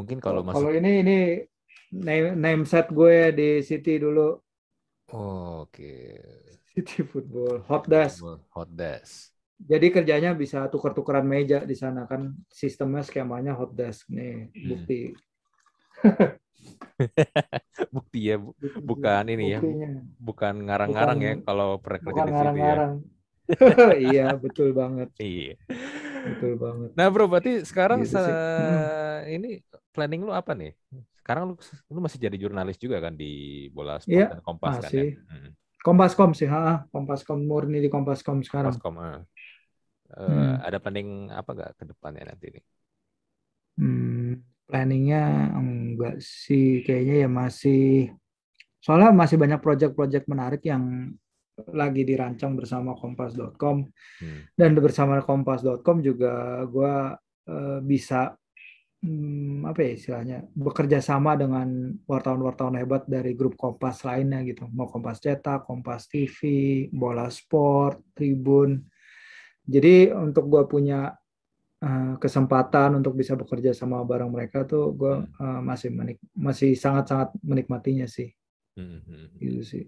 Hmm. 0.00 0.06
Mungkin 0.06 0.18
kalau 0.26 0.42
masuk 0.48 0.64
Kalau 0.64 0.70
ini 0.78 0.90
ini 1.02 1.12
name, 2.06 2.28
name 2.44 2.62
set 2.70 2.86
gue 2.98 3.16
di 3.38 3.48
City 3.68 3.92
dulu. 4.04 4.20
Oh, 5.12 5.60
oke. 5.62 5.90
City 6.74 7.02
Football 7.02 7.60
Hot 7.68 7.84
Desk. 7.88 8.24
Hot 8.54 8.68
desk. 8.76 9.32
Jadi 9.60 9.86
kerjanya 9.92 10.30
bisa 10.42 10.58
tuker-tukeran 10.72 11.26
meja 11.32 11.58
di 11.70 11.76
sana 11.82 12.02
kan 12.10 12.32
sistemnya 12.60 13.02
skemanya 13.08 13.52
hot 13.60 13.70
desk 13.76 14.08
nih 14.16 14.48
Hmm. 14.54 14.64
bukti. 14.68 15.00
Bukti 17.94 18.18
ya, 18.28 18.34
bu 18.44 18.50
bukan 18.88 19.24
ini 19.34 19.44
ya, 19.54 19.60
bukan 20.26 20.54
ngarang-ngarang 20.66 21.18
ya 21.26 21.32
kalau 21.46 21.68
kerja 22.02 22.20
di 22.28 22.32
situ 22.40 22.58
ya. 22.70 22.76
iya, 24.06 24.22
betul 24.42 24.68
banget. 24.80 25.08
Iya. 25.20 25.56
Betul 26.26 26.52
banget. 26.60 26.90
Nah, 26.96 27.06
Bro, 27.08 27.26
berarti 27.30 27.64
sekarang 27.64 28.04
gitu 28.04 28.18
hmm. 28.18 29.28
ini 29.30 29.50
planning 29.94 30.26
lu 30.26 30.32
apa 30.34 30.52
nih? 30.52 30.72
Sekarang 31.20 31.52
lu 31.52 31.54
lu 31.92 31.98
masih 32.02 32.18
jadi 32.18 32.36
jurnalis 32.36 32.76
juga 32.80 32.98
kan 33.00 33.14
di 33.14 33.66
Bola 33.70 34.00
Sport 34.00 34.12
ya, 34.12 34.28
dan 34.32 34.40
Kompas 34.42 34.80
masih. 34.80 34.84
kan 34.84 34.92
ya? 34.92 35.04
Hmm. 35.30 35.50
Kompaskom 35.80 36.30
sih, 36.36 36.44
ha. 36.44 36.84
Kompaskom 36.92 37.40
murni 37.40 37.80
di 37.80 37.88
Kompaskom 37.88 38.44
sekarang. 38.44 38.76
Kompaskom, 38.76 39.00
uh. 39.00 39.24
Uh, 40.10 40.26
hmm. 40.26 40.54
Ada 40.66 40.78
planning 40.82 41.10
apa 41.30 41.50
gak 41.54 41.70
ke 41.78 41.84
depannya 41.86 42.24
nanti 42.28 42.46
nih? 42.52 42.64
Hmm, 43.78 44.42
planningnya 44.66 45.54
enggak 45.56 46.20
sih, 46.20 46.82
kayaknya 46.84 47.24
ya 47.24 47.28
masih 47.30 48.12
soalnya 48.80 49.12
masih 49.12 49.36
banyak 49.36 49.60
proyek-proyek 49.60 50.24
menarik 50.28 50.64
yang 50.64 51.14
lagi 51.70 52.02
dirancang 52.06 52.56
bersama 52.56 52.96
kompas.com 52.96 53.84
hmm. 54.22 54.56
dan 54.56 54.70
bersama 54.78 55.20
kompas.com 55.20 56.00
juga 56.00 56.64
gue 56.64 56.94
uh, 57.50 57.78
bisa 57.84 58.34
hmm, 59.04 59.64
apa 59.64 59.80
ya 59.80 59.90
istilahnya 59.96 60.38
bekerja 60.52 61.00
sama 61.00 61.34
dengan 61.36 61.92
wartawan-wartawan 62.04 62.76
hebat 62.80 63.04
dari 63.08 63.32
grup 63.32 63.56
Kompas 63.56 64.04
lainnya 64.04 64.44
gitu 64.44 64.68
mau 64.72 64.88
Kompas 64.88 65.20
Cetak, 65.20 65.64
Kompas 65.64 66.06
TV, 66.08 66.38
Bola 66.92 67.28
Sport, 67.32 68.14
Tribun. 68.16 68.80
Jadi 69.64 70.10
untuk 70.12 70.48
gue 70.50 70.62
punya 70.68 71.12
uh, 71.84 72.14
kesempatan 72.20 73.00
untuk 73.00 73.16
bisa 73.16 73.36
bekerja 73.36 73.72
sama 73.72 74.04
bareng 74.04 74.32
mereka 74.32 74.64
tuh 74.68 74.92
gue 74.92 75.14
uh, 75.24 75.60
masih 75.64 75.92
menik 75.92 76.18
masih 76.36 76.76
sangat-sangat 76.76 77.32
menikmatinya 77.40 78.04
sih. 78.04 78.32
Hmm. 78.76 79.00
hmm, 79.00 79.04
hmm. 79.04 79.28
Gitu 79.40 79.60
sih. 79.64 79.84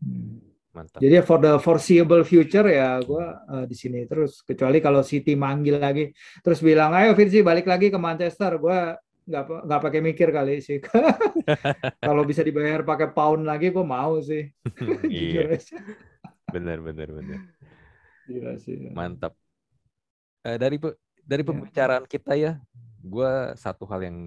Hmm. 0.00 0.49
Mantap. 0.70 1.02
Jadi 1.02 1.16
for 1.26 1.38
the 1.42 1.58
foreseeable 1.58 2.22
future 2.22 2.62
ya 2.70 3.02
gue 3.02 3.26
uh, 3.26 3.64
di 3.66 3.74
sini. 3.74 4.06
Terus 4.06 4.46
kecuali 4.46 4.78
kalau 4.78 5.02
City 5.02 5.34
manggil 5.34 5.82
lagi. 5.82 6.14
Terus 6.46 6.62
bilang 6.62 6.94
ayo 6.94 7.10
Vinci 7.18 7.42
balik 7.42 7.66
lagi 7.66 7.90
ke 7.90 7.98
Manchester. 7.98 8.54
Gue 8.62 8.94
nggak 9.26 9.66
nggak 9.66 9.80
pakai 9.82 10.00
mikir 10.02 10.28
kali 10.30 10.62
sih. 10.62 10.78
Kalau 12.06 12.22
bisa 12.22 12.46
dibayar 12.46 12.86
pakai 12.86 13.10
pound 13.10 13.46
lagi 13.46 13.74
gue 13.74 13.86
mau 13.86 14.18
sih. 14.22 14.46
Iya. 15.10 15.58
benar 16.50 16.78
benar 16.82 17.08
benar. 17.14 17.38
Gila 18.30 18.54
sih. 18.58 18.90
Mantap. 18.94 19.34
Uh, 20.46 20.56
dari 20.56 20.78
dari 21.26 21.42
iya. 21.42 21.48
pembicaraan 21.50 22.06
kita 22.06 22.32
ya 22.38 22.58
gue 23.00 23.32
satu 23.56 23.88
hal 23.88 24.04
yang 24.04 24.18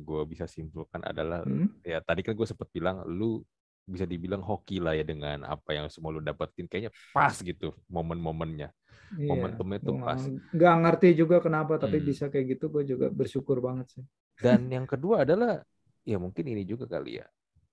gue 0.00 0.22
bisa 0.24 0.48
simpulkan 0.48 1.04
adalah 1.04 1.44
hmm? 1.44 1.84
ya 1.84 2.00
tadi 2.00 2.24
kan 2.24 2.32
gue 2.32 2.48
sempat 2.48 2.64
bilang 2.72 3.04
lu 3.04 3.44
bisa 3.86 4.06
dibilang 4.06 4.40
hoki 4.40 4.78
lah 4.78 4.94
ya 4.94 5.04
dengan 5.04 5.42
apa 5.46 5.74
yang 5.74 5.86
semua 5.90 6.14
lu 6.14 6.22
dapetin. 6.22 6.70
Kayaknya 6.70 6.92
pas 7.14 7.34
gitu 7.38 7.74
momen-momennya. 7.90 8.70
Iya, 9.12 9.28
momentumnya 9.28 9.76
itu 9.76 9.92
pas. 10.00 10.20
nggak 10.56 10.74
ngerti 10.88 11.08
juga 11.12 11.36
kenapa 11.44 11.76
tapi 11.76 12.00
hmm. 12.00 12.06
bisa 12.08 12.24
kayak 12.32 12.56
gitu 12.56 12.72
gue 12.72 12.82
juga 12.96 13.06
bersyukur 13.12 13.60
banget 13.60 14.00
sih. 14.00 14.04
Dan 14.40 14.64
yang 14.76 14.88
kedua 14.88 15.28
adalah 15.28 15.60
ya 16.02 16.16
mungkin 16.16 16.48
ini 16.48 16.64
juga 16.64 16.88
kali 16.88 17.20
ya 17.20 17.26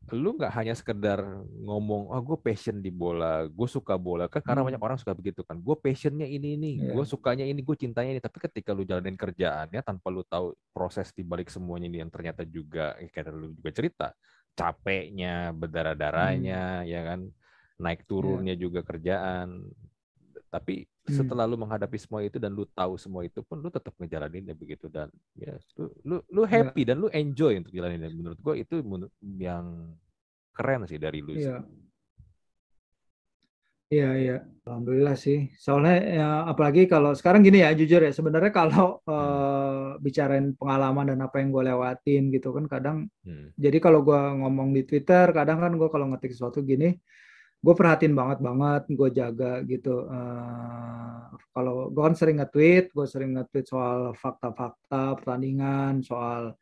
lu 0.10 0.34
nggak 0.34 0.54
hanya 0.58 0.74
sekedar 0.74 1.22
ngomong 1.62 2.10
oh 2.10 2.22
gue 2.24 2.38
passion 2.42 2.82
di 2.82 2.90
bola 2.90 3.46
gue 3.46 3.68
suka 3.70 3.94
bola. 3.94 4.26
Kan 4.26 4.42
karena 4.42 4.66
hmm. 4.66 4.70
banyak 4.74 4.82
orang 4.82 4.98
suka 4.98 5.14
begitu 5.14 5.46
kan. 5.46 5.62
Gue 5.62 5.78
passionnya 5.78 6.26
ini 6.26 6.58
ini 6.58 6.72
yeah. 6.82 6.94
gue 6.98 7.06
sukanya 7.06 7.46
ini 7.46 7.62
gue 7.62 7.76
cintanya 7.78 8.18
ini. 8.18 8.22
Tapi 8.24 8.38
ketika 8.50 8.74
lu 8.74 8.88
jalanin 8.88 9.14
kerjaannya 9.14 9.82
tanpa 9.86 10.08
lu 10.10 10.26
tahu 10.26 10.58
proses 10.74 11.14
di 11.14 11.22
balik 11.22 11.54
semuanya 11.54 11.86
ini 11.92 12.02
yang 12.02 12.10
ternyata 12.10 12.42
juga 12.48 12.98
kayak 12.98 13.30
lu 13.30 13.54
juga 13.54 13.70
cerita 13.70 14.08
capeknya, 14.60 15.56
berdarah-darahnya, 15.56 16.84
hmm. 16.84 16.90
ya 16.92 17.02
kan, 17.08 17.20
naik 17.80 18.04
iya. 18.04 18.08
turunnya 18.12 18.56
yeah. 18.60 18.64
juga 18.68 18.80
kerjaan. 18.84 19.72
Tapi 20.52 20.84
hmm. 20.84 21.16
setelah 21.16 21.48
lu 21.48 21.56
menghadapi 21.56 21.96
semua 21.96 22.20
itu 22.26 22.36
dan 22.36 22.52
lu 22.52 22.68
tahu 22.76 23.00
semua 23.00 23.24
itu 23.24 23.40
pun 23.46 23.64
lu 23.64 23.72
tetap 23.72 23.96
ngejalanin 23.96 24.52
ya 24.52 24.56
begitu 24.58 24.90
dan 24.90 25.08
ya 25.38 25.54
lu 25.78 25.88
lu, 26.04 26.16
lu 26.28 26.42
iya. 26.44 26.52
happy 26.60 26.84
yeah. 26.84 26.88
dan 26.92 26.98
lu 27.00 27.08
enjoy 27.16 27.54
untuk 27.56 27.72
jalanin. 27.72 28.04
Dan 28.04 28.14
menurut 28.20 28.40
gua 28.44 28.60
itu 28.60 28.84
yang 29.40 29.96
keren 30.52 30.84
sih 30.92 31.00
dari 31.00 31.24
lu. 31.24 31.40
Yeah. 31.40 31.64
Iya, 33.90 34.10
iya. 34.22 34.38
Alhamdulillah 34.70 35.18
sih. 35.18 35.50
Soalnya 35.58 35.98
ya, 35.98 36.28
apalagi 36.46 36.86
kalau 36.86 37.18
sekarang 37.18 37.42
gini 37.42 37.66
ya, 37.66 37.74
jujur 37.74 37.98
ya, 38.06 38.14
sebenarnya 38.14 38.54
kalau 38.54 39.02
uh, 39.10 39.89
bicarain 40.00 40.56
pengalaman 40.56 41.14
dan 41.14 41.20
apa 41.22 41.44
yang 41.44 41.52
gue 41.52 41.64
lewatin 41.70 42.32
gitu 42.34 42.56
kan 42.56 42.66
kadang, 42.66 42.98
hmm. 43.28 43.54
jadi 43.60 43.78
kalau 43.84 44.02
gue 44.02 44.16
ngomong 44.16 44.72
di 44.72 44.88
Twitter, 44.88 45.30
kadang 45.36 45.60
kan 45.60 45.72
gue 45.76 45.90
kalau 45.92 46.10
ngetik 46.10 46.32
sesuatu 46.34 46.64
gini, 46.64 46.96
gue 47.60 47.74
perhatiin 47.76 48.16
banget 48.16 48.40
banget, 48.40 48.84
gue 48.88 49.10
jaga 49.12 49.52
gitu. 49.68 50.08
Uh, 50.08 51.28
kalau 51.52 51.92
gue 51.92 52.02
kan 52.02 52.16
sering 52.16 52.40
nge-tweet, 52.40 52.96
gue 52.96 53.06
sering 53.06 53.36
nge-tweet 53.36 53.66
soal 53.68 54.16
fakta-fakta 54.16 55.20
pertandingan, 55.20 56.02
soal 56.02 56.56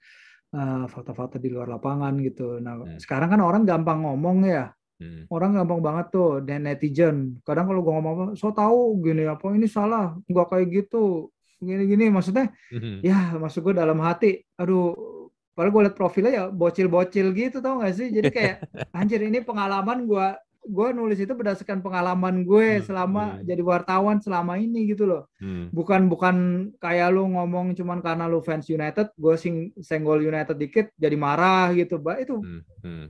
fakta 0.47 0.87
fakta-fakta 0.87 1.37
di 1.43 1.51
luar 1.51 1.67
lapangan 1.67 2.17
gitu. 2.23 2.57
Nah, 2.57 2.81
hmm. 2.81 2.97
sekarang 3.03 3.29
kan 3.35 3.41
orang 3.43 3.67
gampang 3.67 4.07
ngomong 4.07 4.47
ya, 4.47 4.71
Hmm. 4.97 5.29
Orang 5.29 5.53
gampang 5.53 5.77
banget 5.77 6.09
tuh 6.09 6.41
dan 6.41 6.65
netizen. 6.65 7.37
Kadang 7.45 7.69
kalau 7.69 7.85
gue 7.85 7.93
ngomong 7.93 8.33
so 8.33 8.49
tahu 8.49 8.97
gini 9.05 9.29
apa 9.29 9.45
ini 9.53 9.69
salah, 9.69 10.17
nggak 10.25 10.47
kayak 10.49 10.67
gitu, 10.73 11.29
gini-gini. 11.59 12.09
Maksudnya, 12.09 12.53
hmm. 12.73 13.03
ya 13.03 13.35
maksud 13.37 13.61
gue 13.65 13.75
dalam 13.75 13.99
hati, 14.01 14.41
aduh, 14.57 14.93
kalau 15.57 15.69
gue 15.73 15.81
liat 15.89 15.97
profilnya 15.97 16.31
ya 16.31 16.43
bocil-bocil 16.53 17.33
gitu 17.33 17.59
tau 17.59 17.81
gak 17.81 17.95
sih? 17.97 18.13
Jadi 18.13 18.29
kayak 18.29 18.55
anjir 18.97 19.21
ini 19.25 19.41
pengalaman 19.41 20.05
gue, 20.05 20.27
gue 20.67 20.87
nulis 20.91 21.17
itu 21.17 21.31
berdasarkan 21.31 21.79
pengalaman 21.79 22.43
gue 22.43 22.79
hmm. 22.79 22.83
selama 22.85 23.39
hmm. 23.39 23.43
jadi 23.47 23.61
wartawan 23.65 24.17
selama 24.21 24.59
ini 24.61 24.91
gitu 24.93 25.09
loh. 25.09 25.23
Hmm. 25.41 25.73
Bukan 25.73 26.07
bukan 26.11 26.35
kayak 26.77 27.13
lu 27.13 27.25
ngomong 27.33 27.73
cuman 27.73 27.99
karena 28.03 28.29
lu 28.29 28.43
fans 28.43 28.67
United, 28.69 29.13
gue 29.17 29.35
sing 29.39 29.73
senggol 29.81 30.21
United 30.21 30.55
dikit 30.55 30.93
jadi 30.97 31.15
marah 31.17 31.73
gitu. 31.73 31.97
Bah 31.97 32.21
itu 32.21 32.37
hmm. 32.37 32.61
Hmm 32.83 33.07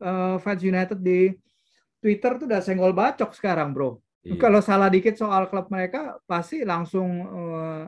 uh, 0.00 0.36
fans 0.40 0.62
United 0.62 0.98
di 1.00 1.32
Twitter 2.00 2.36
tuh 2.36 2.46
udah 2.48 2.60
senggol 2.60 2.92
bacok 2.92 3.32
sekarang, 3.32 3.72
bro. 3.72 3.96
Iya. 4.24 4.40
Kalau 4.40 4.60
salah 4.64 4.88
dikit 4.88 5.20
soal 5.20 5.52
klub 5.52 5.68
mereka, 5.68 6.16
pasti 6.24 6.64
langsung 6.64 7.08
uh, 7.28 7.84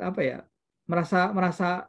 apa 0.00 0.20
ya 0.24 0.38
merasa 0.88 1.28
merasa 1.36 1.84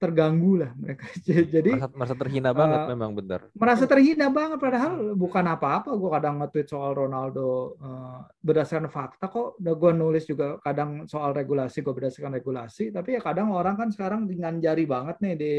terganggu 0.00 0.64
lah 0.64 0.72
mereka. 0.80 1.04
Jadi 1.54 1.76
merasa, 1.76 1.92
merasa 1.92 2.14
terhina 2.16 2.50
banget 2.56 2.80
uh, 2.80 2.88
memang 2.88 3.10
benar. 3.12 3.40
Merasa 3.52 3.84
terhina 3.84 4.32
banget 4.32 4.56
padahal 4.56 5.12
bukan 5.12 5.44
apa-apa. 5.44 5.92
Gue 5.92 6.10
kadang 6.16 6.40
nge-tweet 6.40 6.68
soal 6.72 6.96
Ronaldo 6.96 7.76
uh, 7.76 8.24
berdasarkan 8.40 8.88
fakta 8.88 9.28
kok. 9.28 9.60
Udah 9.60 9.74
gue 9.76 9.92
nulis 9.92 10.24
juga 10.24 10.56
kadang 10.64 11.04
soal 11.04 11.36
regulasi 11.36 11.84
gue 11.84 11.92
berdasarkan 11.92 12.32
regulasi. 12.40 12.88
Tapi 12.88 13.16
ya 13.16 13.20
kadang 13.20 13.52
orang 13.52 13.76
kan 13.76 13.92
sekarang 13.92 14.24
dengan 14.24 14.56
jari 14.56 14.88
banget 14.88 15.20
nih 15.20 15.34
di 15.36 15.52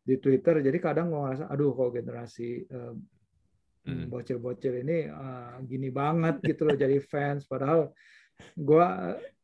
di 0.00 0.16
Twitter 0.18 0.58
jadi 0.58 0.78
kadang 0.82 1.12
gue 1.12 1.20
ngerasa 1.22 1.44
aduh 1.46 1.70
kok 1.76 1.92
generasi 1.94 2.66
uh, 2.72 2.96
bocil-bocil 4.10 4.74
ini 4.82 5.08
uh, 5.08 5.58
gini 5.64 5.88
banget 5.92 6.42
gitu 6.44 6.68
loh 6.68 6.76
jadi 6.76 6.98
fans. 7.02 7.46
Padahal 7.46 7.90
gue 8.56 8.86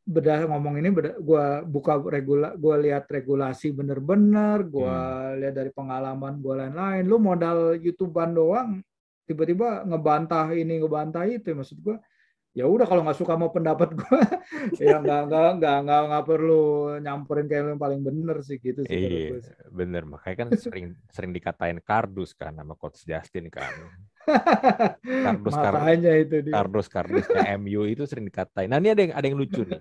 beda 0.07 0.47
ngomong 0.47 0.79
ini 0.79 0.89
gue 1.19 1.47
buka 1.67 1.99
regula 1.99 2.55
gue 2.55 2.75
lihat 2.87 3.11
regulasi 3.11 3.75
bener-bener 3.75 4.63
gue 4.63 4.87
hmm. 4.87 5.37
lihat 5.43 5.55
dari 5.59 5.71
pengalaman 5.75 6.39
gue 6.39 6.55
lain-lain. 6.55 7.03
Lu 7.05 7.19
modal 7.19 7.75
youtuber 7.79 8.31
doang 8.31 8.81
tiba-tiba 9.27 9.83
ngebantah 9.83 10.55
ini 10.55 10.79
ngebantah 10.79 11.27
itu 11.27 11.51
maksud 11.51 11.83
gue 11.83 11.99
ya 12.57 12.65
udah 12.65 12.89
kalau 12.89 13.05
nggak 13.05 13.21
suka 13.21 13.37
mau 13.37 13.53
pendapat 13.53 13.93
gue 13.93 14.21
ya 14.87 14.97
nggak 14.97 15.29
nggak 15.29 15.51
nggak 15.61 15.77
nggak 15.85 16.03
nggak 16.09 16.25
perlu 16.25 16.97
nyamperin 17.05 17.47
kayak 17.53 17.77
yang 17.77 17.83
paling 17.83 18.01
bener 18.01 18.41
sih 18.41 18.57
gitu 18.57 18.81
sih 18.89 18.97
iya 18.97 19.37
bener. 19.69 20.09
Makanya 20.09 20.37
kan 20.41 20.49
sering 20.65 20.97
sering 21.13 21.37
dikatain 21.37 21.85
kardus 21.85 22.33
kan 22.33 22.57
sama 22.57 22.73
coach 22.79 23.05
Justin 23.05 23.53
kan 23.53 23.69
kardus 25.27 25.55
kardus 25.55 26.03
itu 26.27 26.37
dia. 26.47 26.53
kardus 26.55 26.87
kardusnya 26.91 27.43
MU 27.59 27.87
itu 27.87 28.03
sering 28.05 28.27
dikatain 28.27 28.69
nah 28.71 28.79
ini 28.83 28.91
ada 28.93 29.01
yang 29.07 29.13
ada 29.15 29.27
yang 29.27 29.39
lucu 29.39 29.63
nih 29.63 29.81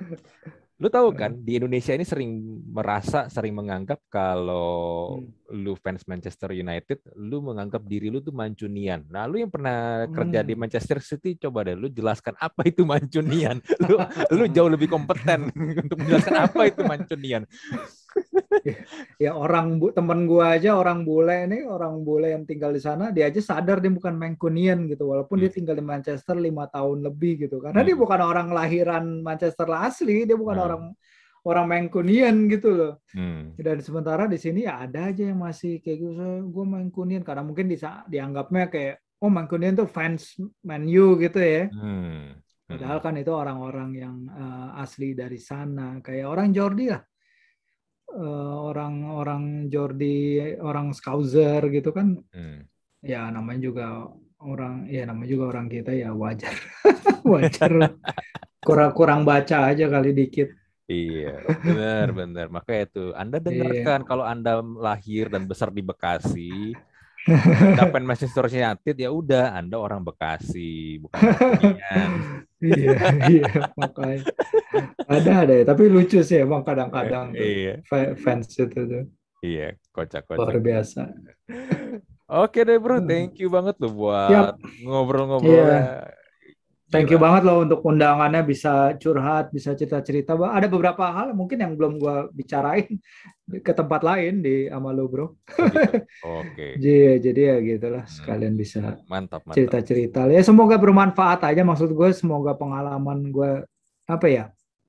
Lu 0.76 0.92
tahu 0.92 1.16
kan 1.16 1.32
di 1.48 1.56
Indonesia 1.56 1.96
ini 1.96 2.04
sering 2.04 2.32
merasa, 2.68 3.32
sering 3.32 3.56
menganggap 3.56 4.04
kalau 4.12 5.20
hmm. 5.24 5.45
Lu 5.54 5.78
fans 5.78 6.02
Manchester 6.10 6.54
United, 6.56 7.06
lu 7.18 7.44
menganggap 7.44 7.86
diri 7.86 8.10
lu 8.10 8.22
tuh 8.24 8.34
mancunian. 8.34 9.06
Nah, 9.12 9.30
lu 9.30 9.38
yang 9.42 9.52
pernah 9.54 10.06
hmm. 10.06 10.14
kerja 10.14 10.40
di 10.42 10.54
hmm. 10.54 10.62
Manchester 10.66 11.00
City, 11.04 11.38
coba 11.38 11.70
deh 11.70 11.78
lu 11.78 11.92
jelaskan 11.92 12.34
apa 12.42 12.66
itu 12.66 12.82
mancunian. 12.88 13.62
lu 13.86 14.02
lu 14.34 14.44
jauh 14.50 14.70
lebih 14.72 14.90
kompeten 14.90 15.54
untuk 15.86 16.02
menjelaskan 16.02 16.36
apa 16.50 16.62
itu 16.70 16.82
mancunian. 16.82 17.44
ya 19.20 19.36
orang 19.36 19.76
bu 19.78 19.92
temen 19.92 20.24
gua 20.24 20.56
aja 20.56 20.74
orang 20.80 21.04
bule 21.04 21.46
ini 21.46 21.68
orang 21.68 22.02
bule 22.02 22.32
yang 22.32 22.48
tinggal 22.48 22.72
di 22.72 22.80
sana 22.80 23.12
dia 23.12 23.28
aja 23.28 23.38
sadar 23.44 23.84
dia 23.84 23.92
bukan 23.92 24.16
Mancunian 24.16 24.88
gitu 24.88 25.12
walaupun 25.12 25.38
hmm. 25.38 25.44
dia 25.44 25.52
tinggal 25.52 25.76
di 25.76 25.84
Manchester 25.84 26.40
lima 26.40 26.66
tahun 26.72 27.04
lebih 27.04 27.46
gitu 27.46 27.60
karena 27.60 27.84
hmm. 27.84 27.88
dia 27.92 27.98
bukan 28.00 28.20
orang 28.24 28.48
lahiran 28.56 29.20
Manchester 29.20 29.68
asli 29.70 30.24
dia 30.24 30.40
bukan 30.40 30.58
hmm. 30.58 30.66
orang 30.66 30.84
orang 31.46 31.66
Mancunian 31.70 32.50
gitu 32.50 32.74
loh. 32.74 32.94
Hmm. 33.14 33.54
Dan 33.54 33.78
sementara 33.80 34.26
di 34.26 34.42
sini 34.42 34.66
ya 34.66 34.82
ada 34.82 35.14
aja 35.14 35.30
yang 35.30 35.46
masih 35.46 35.80
kayak 35.80 35.98
gitu, 36.02 36.30
gue 36.50 36.66
Mancunian 36.66 37.22
karena 37.22 37.46
mungkin 37.46 37.70
bisa 37.70 38.02
dianggapnya 38.10 38.68
kayak 38.74 38.96
oh 39.22 39.30
Mancunian 39.30 39.78
tuh 39.78 39.86
fans 39.86 40.42
Man 40.66 40.90
U 40.90 41.16
gitu 41.22 41.38
ya. 41.38 41.70
Hmm. 41.70 42.42
Padahal 42.66 42.98
kan 42.98 43.14
itu 43.14 43.30
orang-orang 43.30 43.90
yang 43.94 44.16
uh, 44.26 44.82
asli 44.82 45.14
dari 45.14 45.38
sana, 45.38 46.02
kayak 46.02 46.26
orang 46.26 46.50
Jordi 46.50 46.90
lah. 46.90 47.02
Uh, 48.10 48.74
orang-orang 48.74 49.70
Jordi, 49.70 50.42
orang 50.58 50.98
Scouser 50.98 51.62
gitu 51.70 51.94
kan. 51.94 52.18
Hmm. 52.34 52.66
Ya 53.06 53.30
namanya 53.30 53.70
juga 53.70 54.10
orang, 54.42 54.90
ya 54.90 55.06
namanya 55.06 55.30
juga 55.30 55.46
orang 55.54 55.70
kita 55.70 55.94
ya 55.94 56.10
wajar. 56.10 56.58
wajar. 57.32 57.72
Kurang 58.66 58.92
kurang 58.98 59.22
baca 59.30 59.70
aja 59.70 59.86
kali 59.86 60.10
dikit. 60.18 60.50
Iya, 60.86 61.42
benar 61.66 62.08
benar. 62.22 62.46
Makanya 62.54 62.82
itu 62.86 63.04
Anda 63.18 63.38
iya. 63.42 63.46
dengarkan 63.46 64.00
iya. 64.02 64.08
kalau 64.08 64.26
Anda 64.26 64.62
lahir 64.62 65.34
dan 65.34 65.50
besar 65.50 65.74
di 65.74 65.82
Bekasi, 65.82 66.78
dapat 67.80 68.02
Manchester 68.06 68.46
United 68.46 68.96
ya 68.96 69.10
udah 69.10 69.58
Anda 69.58 69.82
orang 69.82 70.06
Bekasi 70.06 71.02
bukan 71.02 71.20
iya 72.62 72.98
iya 73.26 73.54
makanya 73.74 74.30
ada 75.10 75.32
ada 75.46 75.54
ya 75.54 75.64
tapi 75.66 75.90
lucu 75.90 76.22
sih 76.22 76.46
emang 76.46 76.62
kadang-kadang 76.62 77.34
iya. 77.34 77.82
fans 78.22 78.54
itu 78.54 78.70
tuh 78.70 79.04
iya 79.42 79.74
kocak-kocak 79.90 80.38
luar 80.38 80.58
biasa 80.62 81.10
oke 82.30 82.60
deh 82.62 82.78
bro 82.78 83.02
hmm. 83.02 83.10
thank 83.10 83.42
you 83.42 83.50
banget 83.50 83.74
loh 83.82 83.94
buat 84.06 84.54
ngobrol-ngobrol 84.86 85.66
yeah. 85.66 86.06
Thank 86.96 87.12
you 87.12 87.20
banget 87.20 87.44
loh 87.44 87.68
untuk 87.68 87.84
undangannya 87.84 88.42
bisa 88.48 88.96
curhat, 88.96 89.52
bisa 89.52 89.76
cerita-cerita. 89.76 90.40
Ada 90.40 90.72
beberapa 90.72 91.04
hal 91.12 91.36
mungkin 91.36 91.60
yang 91.60 91.76
belum 91.76 92.00
gue 92.00 92.32
bicarain 92.32 92.88
ke 93.68 93.72
tempat 93.76 94.02
lain 94.02 94.40
di 94.40 94.72
sama 94.72 94.96
lo 94.96 95.12
bro. 95.12 95.28
Oh, 95.28 95.32
gitu. 95.36 96.00
Oke. 96.24 96.56
Okay. 96.56 96.72
jadi, 96.84 97.20
jadi 97.20 97.42
ya 97.44 97.56
gitulah 97.76 98.04
hmm. 98.08 98.16
sekalian 98.16 98.56
bisa 98.56 98.96
mantap, 99.12 99.44
mantap. 99.44 99.56
cerita-cerita. 99.60 100.32
Ya 100.32 100.42
semoga 100.42 100.80
bermanfaat 100.80 101.44
aja 101.44 101.62
maksud 101.68 101.92
gue. 101.92 102.10
Semoga 102.16 102.56
pengalaman 102.56 103.30
gue 103.30 103.68
apa 104.08 104.28
ya 104.32 104.46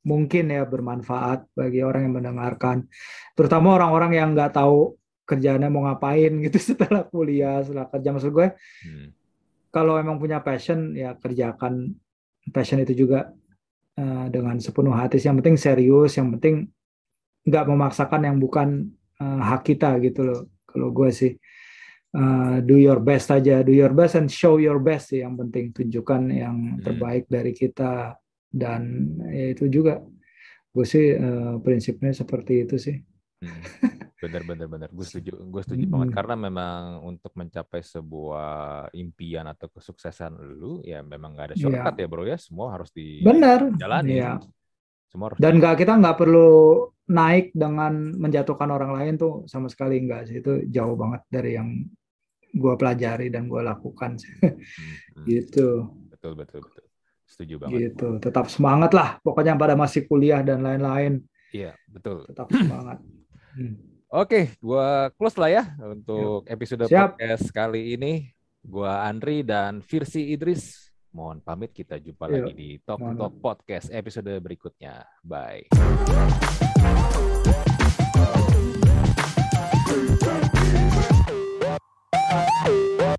mungkin 0.07 0.55
ya 0.55 0.63
bermanfaat 0.63 1.51
bagi 1.59 1.83
orang 1.83 2.07
yang 2.07 2.15
mendengarkan. 2.23 2.87
Terutama 3.35 3.75
orang-orang 3.75 4.15
yang 4.15 4.29
nggak 4.39 4.55
tahu 4.55 4.95
kerjaannya 5.27 5.67
mau 5.75 5.91
ngapain 5.91 6.31
gitu 6.47 6.63
setelah 6.73 7.03
kuliah, 7.03 7.59
setelah 7.67 7.91
kerja 7.91 8.09
maksud 8.15 8.31
gue. 8.31 8.49
Hmm 8.87 9.26
kalau 9.77 10.01
emang 10.01 10.17
punya 10.17 10.41
passion 10.41 10.97
ya 10.97 11.13
kerjakan 11.21 11.93
passion 12.49 12.81
itu 12.81 13.05
juga 13.05 13.29
uh, 14.01 14.27
dengan 14.33 14.57
sepenuh 14.57 14.97
hati. 14.97 15.21
Yang 15.21 15.45
penting 15.45 15.57
serius, 15.61 16.17
yang 16.17 16.33
penting 16.33 16.73
nggak 17.45 17.65
memaksakan 17.69 18.25
yang 18.25 18.41
bukan 18.41 18.89
uh, 19.21 19.41
hak 19.45 19.69
kita 19.69 20.01
gitu 20.01 20.25
loh. 20.25 20.41
Kalau 20.65 20.89
gue 20.97 21.13
sih 21.13 21.37
uh, 22.17 22.65
do 22.65 22.81
your 22.81 23.05
best 23.05 23.29
aja, 23.29 23.61
do 23.61 23.77
your 23.77 23.93
best 23.93 24.17
and 24.17 24.33
show 24.33 24.57
your 24.57 24.81
best 24.81 25.13
sih 25.13 25.21
yang 25.21 25.37
penting 25.37 25.77
tunjukkan 25.77 26.23
yang 26.33 26.57
hmm. 26.57 26.81
terbaik 26.81 27.29
dari 27.29 27.53
kita 27.53 28.17
dan 28.49 29.13
ya 29.29 29.53
itu 29.53 29.69
juga 29.69 30.01
gue 30.73 30.87
sih 30.89 31.13
uh, 31.21 31.61
prinsipnya 31.61 32.17
seperti 32.17 32.65
itu 32.65 32.81
sih. 32.81 32.97
Hmm. 33.45 34.01
Bener 34.17 34.43
bener 34.49 34.67
bener. 34.67 34.89
Gue 34.89 35.05
setuju. 35.05 35.37
Gue 35.45 35.61
setuju 35.61 35.85
hmm. 35.85 35.93
banget 35.93 36.09
karena 36.17 36.35
memang 36.41 37.05
untuk 37.05 37.33
mencapai 37.37 37.85
sebuah 37.85 38.53
impian 38.97 39.45
atau 39.45 39.69
kesuksesan 39.69 40.41
lu 40.41 40.81
ya 40.81 41.05
memang 41.05 41.37
gak 41.37 41.53
ada 41.53 41.57
iya. 41.57 41.63
shortcut 41.63 41.95
ya, 42.01 42.01
ya 42.01 42.09
bro 42.09 42.23
ya. 42.25 42.39
Semua 42.41 42.67
harus 42.73 42.89
di 42.97 43.21
Bener. 43.21 43.77
jalani. 43.77 44.17
Ya. 44.17 44.41
Semua 45.13 45.31
harus 45.31 45.39
Dan 45.39 45.61
nggak 45.61 45.77
kita 45.85 45.93
nggak 46.01 46.17
perlu 46.17 46.51
naik 47.07 47.55
dengan 47.55 48.17
menjatuhkan 48.17 48.73
orang 48.73 48.93
lain 48.97 49.15
tuh 49.21 49.45
sama 49.45 49.69
sekali 49.69 50.01
enggak 50.01 50.33
sih. 50.33 50.41
Itu 50.41 50.65
jauh 50.65 50.97
banget 50.97 51.23
dari 51.29 51.61
yang 51.61 51.69
gue 52.57 52.75
pelajari 52.81 53.29
dan 53.29 53.53
gue 53.53 53.61
lakukan. 53.61 54.17
Hmm, 54.17 54.57
hmm. 54.57 55.25
gitu. 55.29 55.93
Betul 56.09 56.33
betul 56.41 56.65
betul. 56.65 56.85
Setuju 57.29 57.55
banget. 57.61 57.93
Gitu. 57.93 58.09
Tetap 58.17 58.49
semangat 58.49 58.97
lah. 58.97 59.21
Pokoknya 59.21 59.61
pada 59.61 59.77
masih 59.77 60.09
kuliah 60.09 60.41
dan 60.41 60.65
lain-lain. 60.65 61.21
Iya 61.53 61.77
betul. 61.85 62.25
Tetap 62.25 62.49
semangat. 62.49 62.99
Hmm. 63.57 63.96
Oke, 64.07 64.55
gua 64.63 65.11
close 65.19 65.35
lah 65.35 65.51
ya 65.51 65.65
untuk 65.83 66.47
episode 66.47 66.87
Siap. 66.87 67.19
podcast 67.19 67.51
kali 67.51 67.99
ini. 67.99 68.31
Gua 68.63 69.03
Andri 69.03 69.43
dan 69.43 69.83
Virsi 69.83 70.31
Idris. 70.31 70.95
Mohon 71.11 71.43
pamit 71.43 71.75
kita 71.75 71.99
jumpa 71.99 72.31
Yuk. 72.31 72.35
lagi 72.35 72.53
di 72.55 72.69
Talk 72.87 73.03
Talk 73.03 73.35
Podcast 73.43 73.91
episode 73.91 74.31
berikutnya. 74.39 75.03
Bye. 75.27 75.67
Bye. 82.67 83.16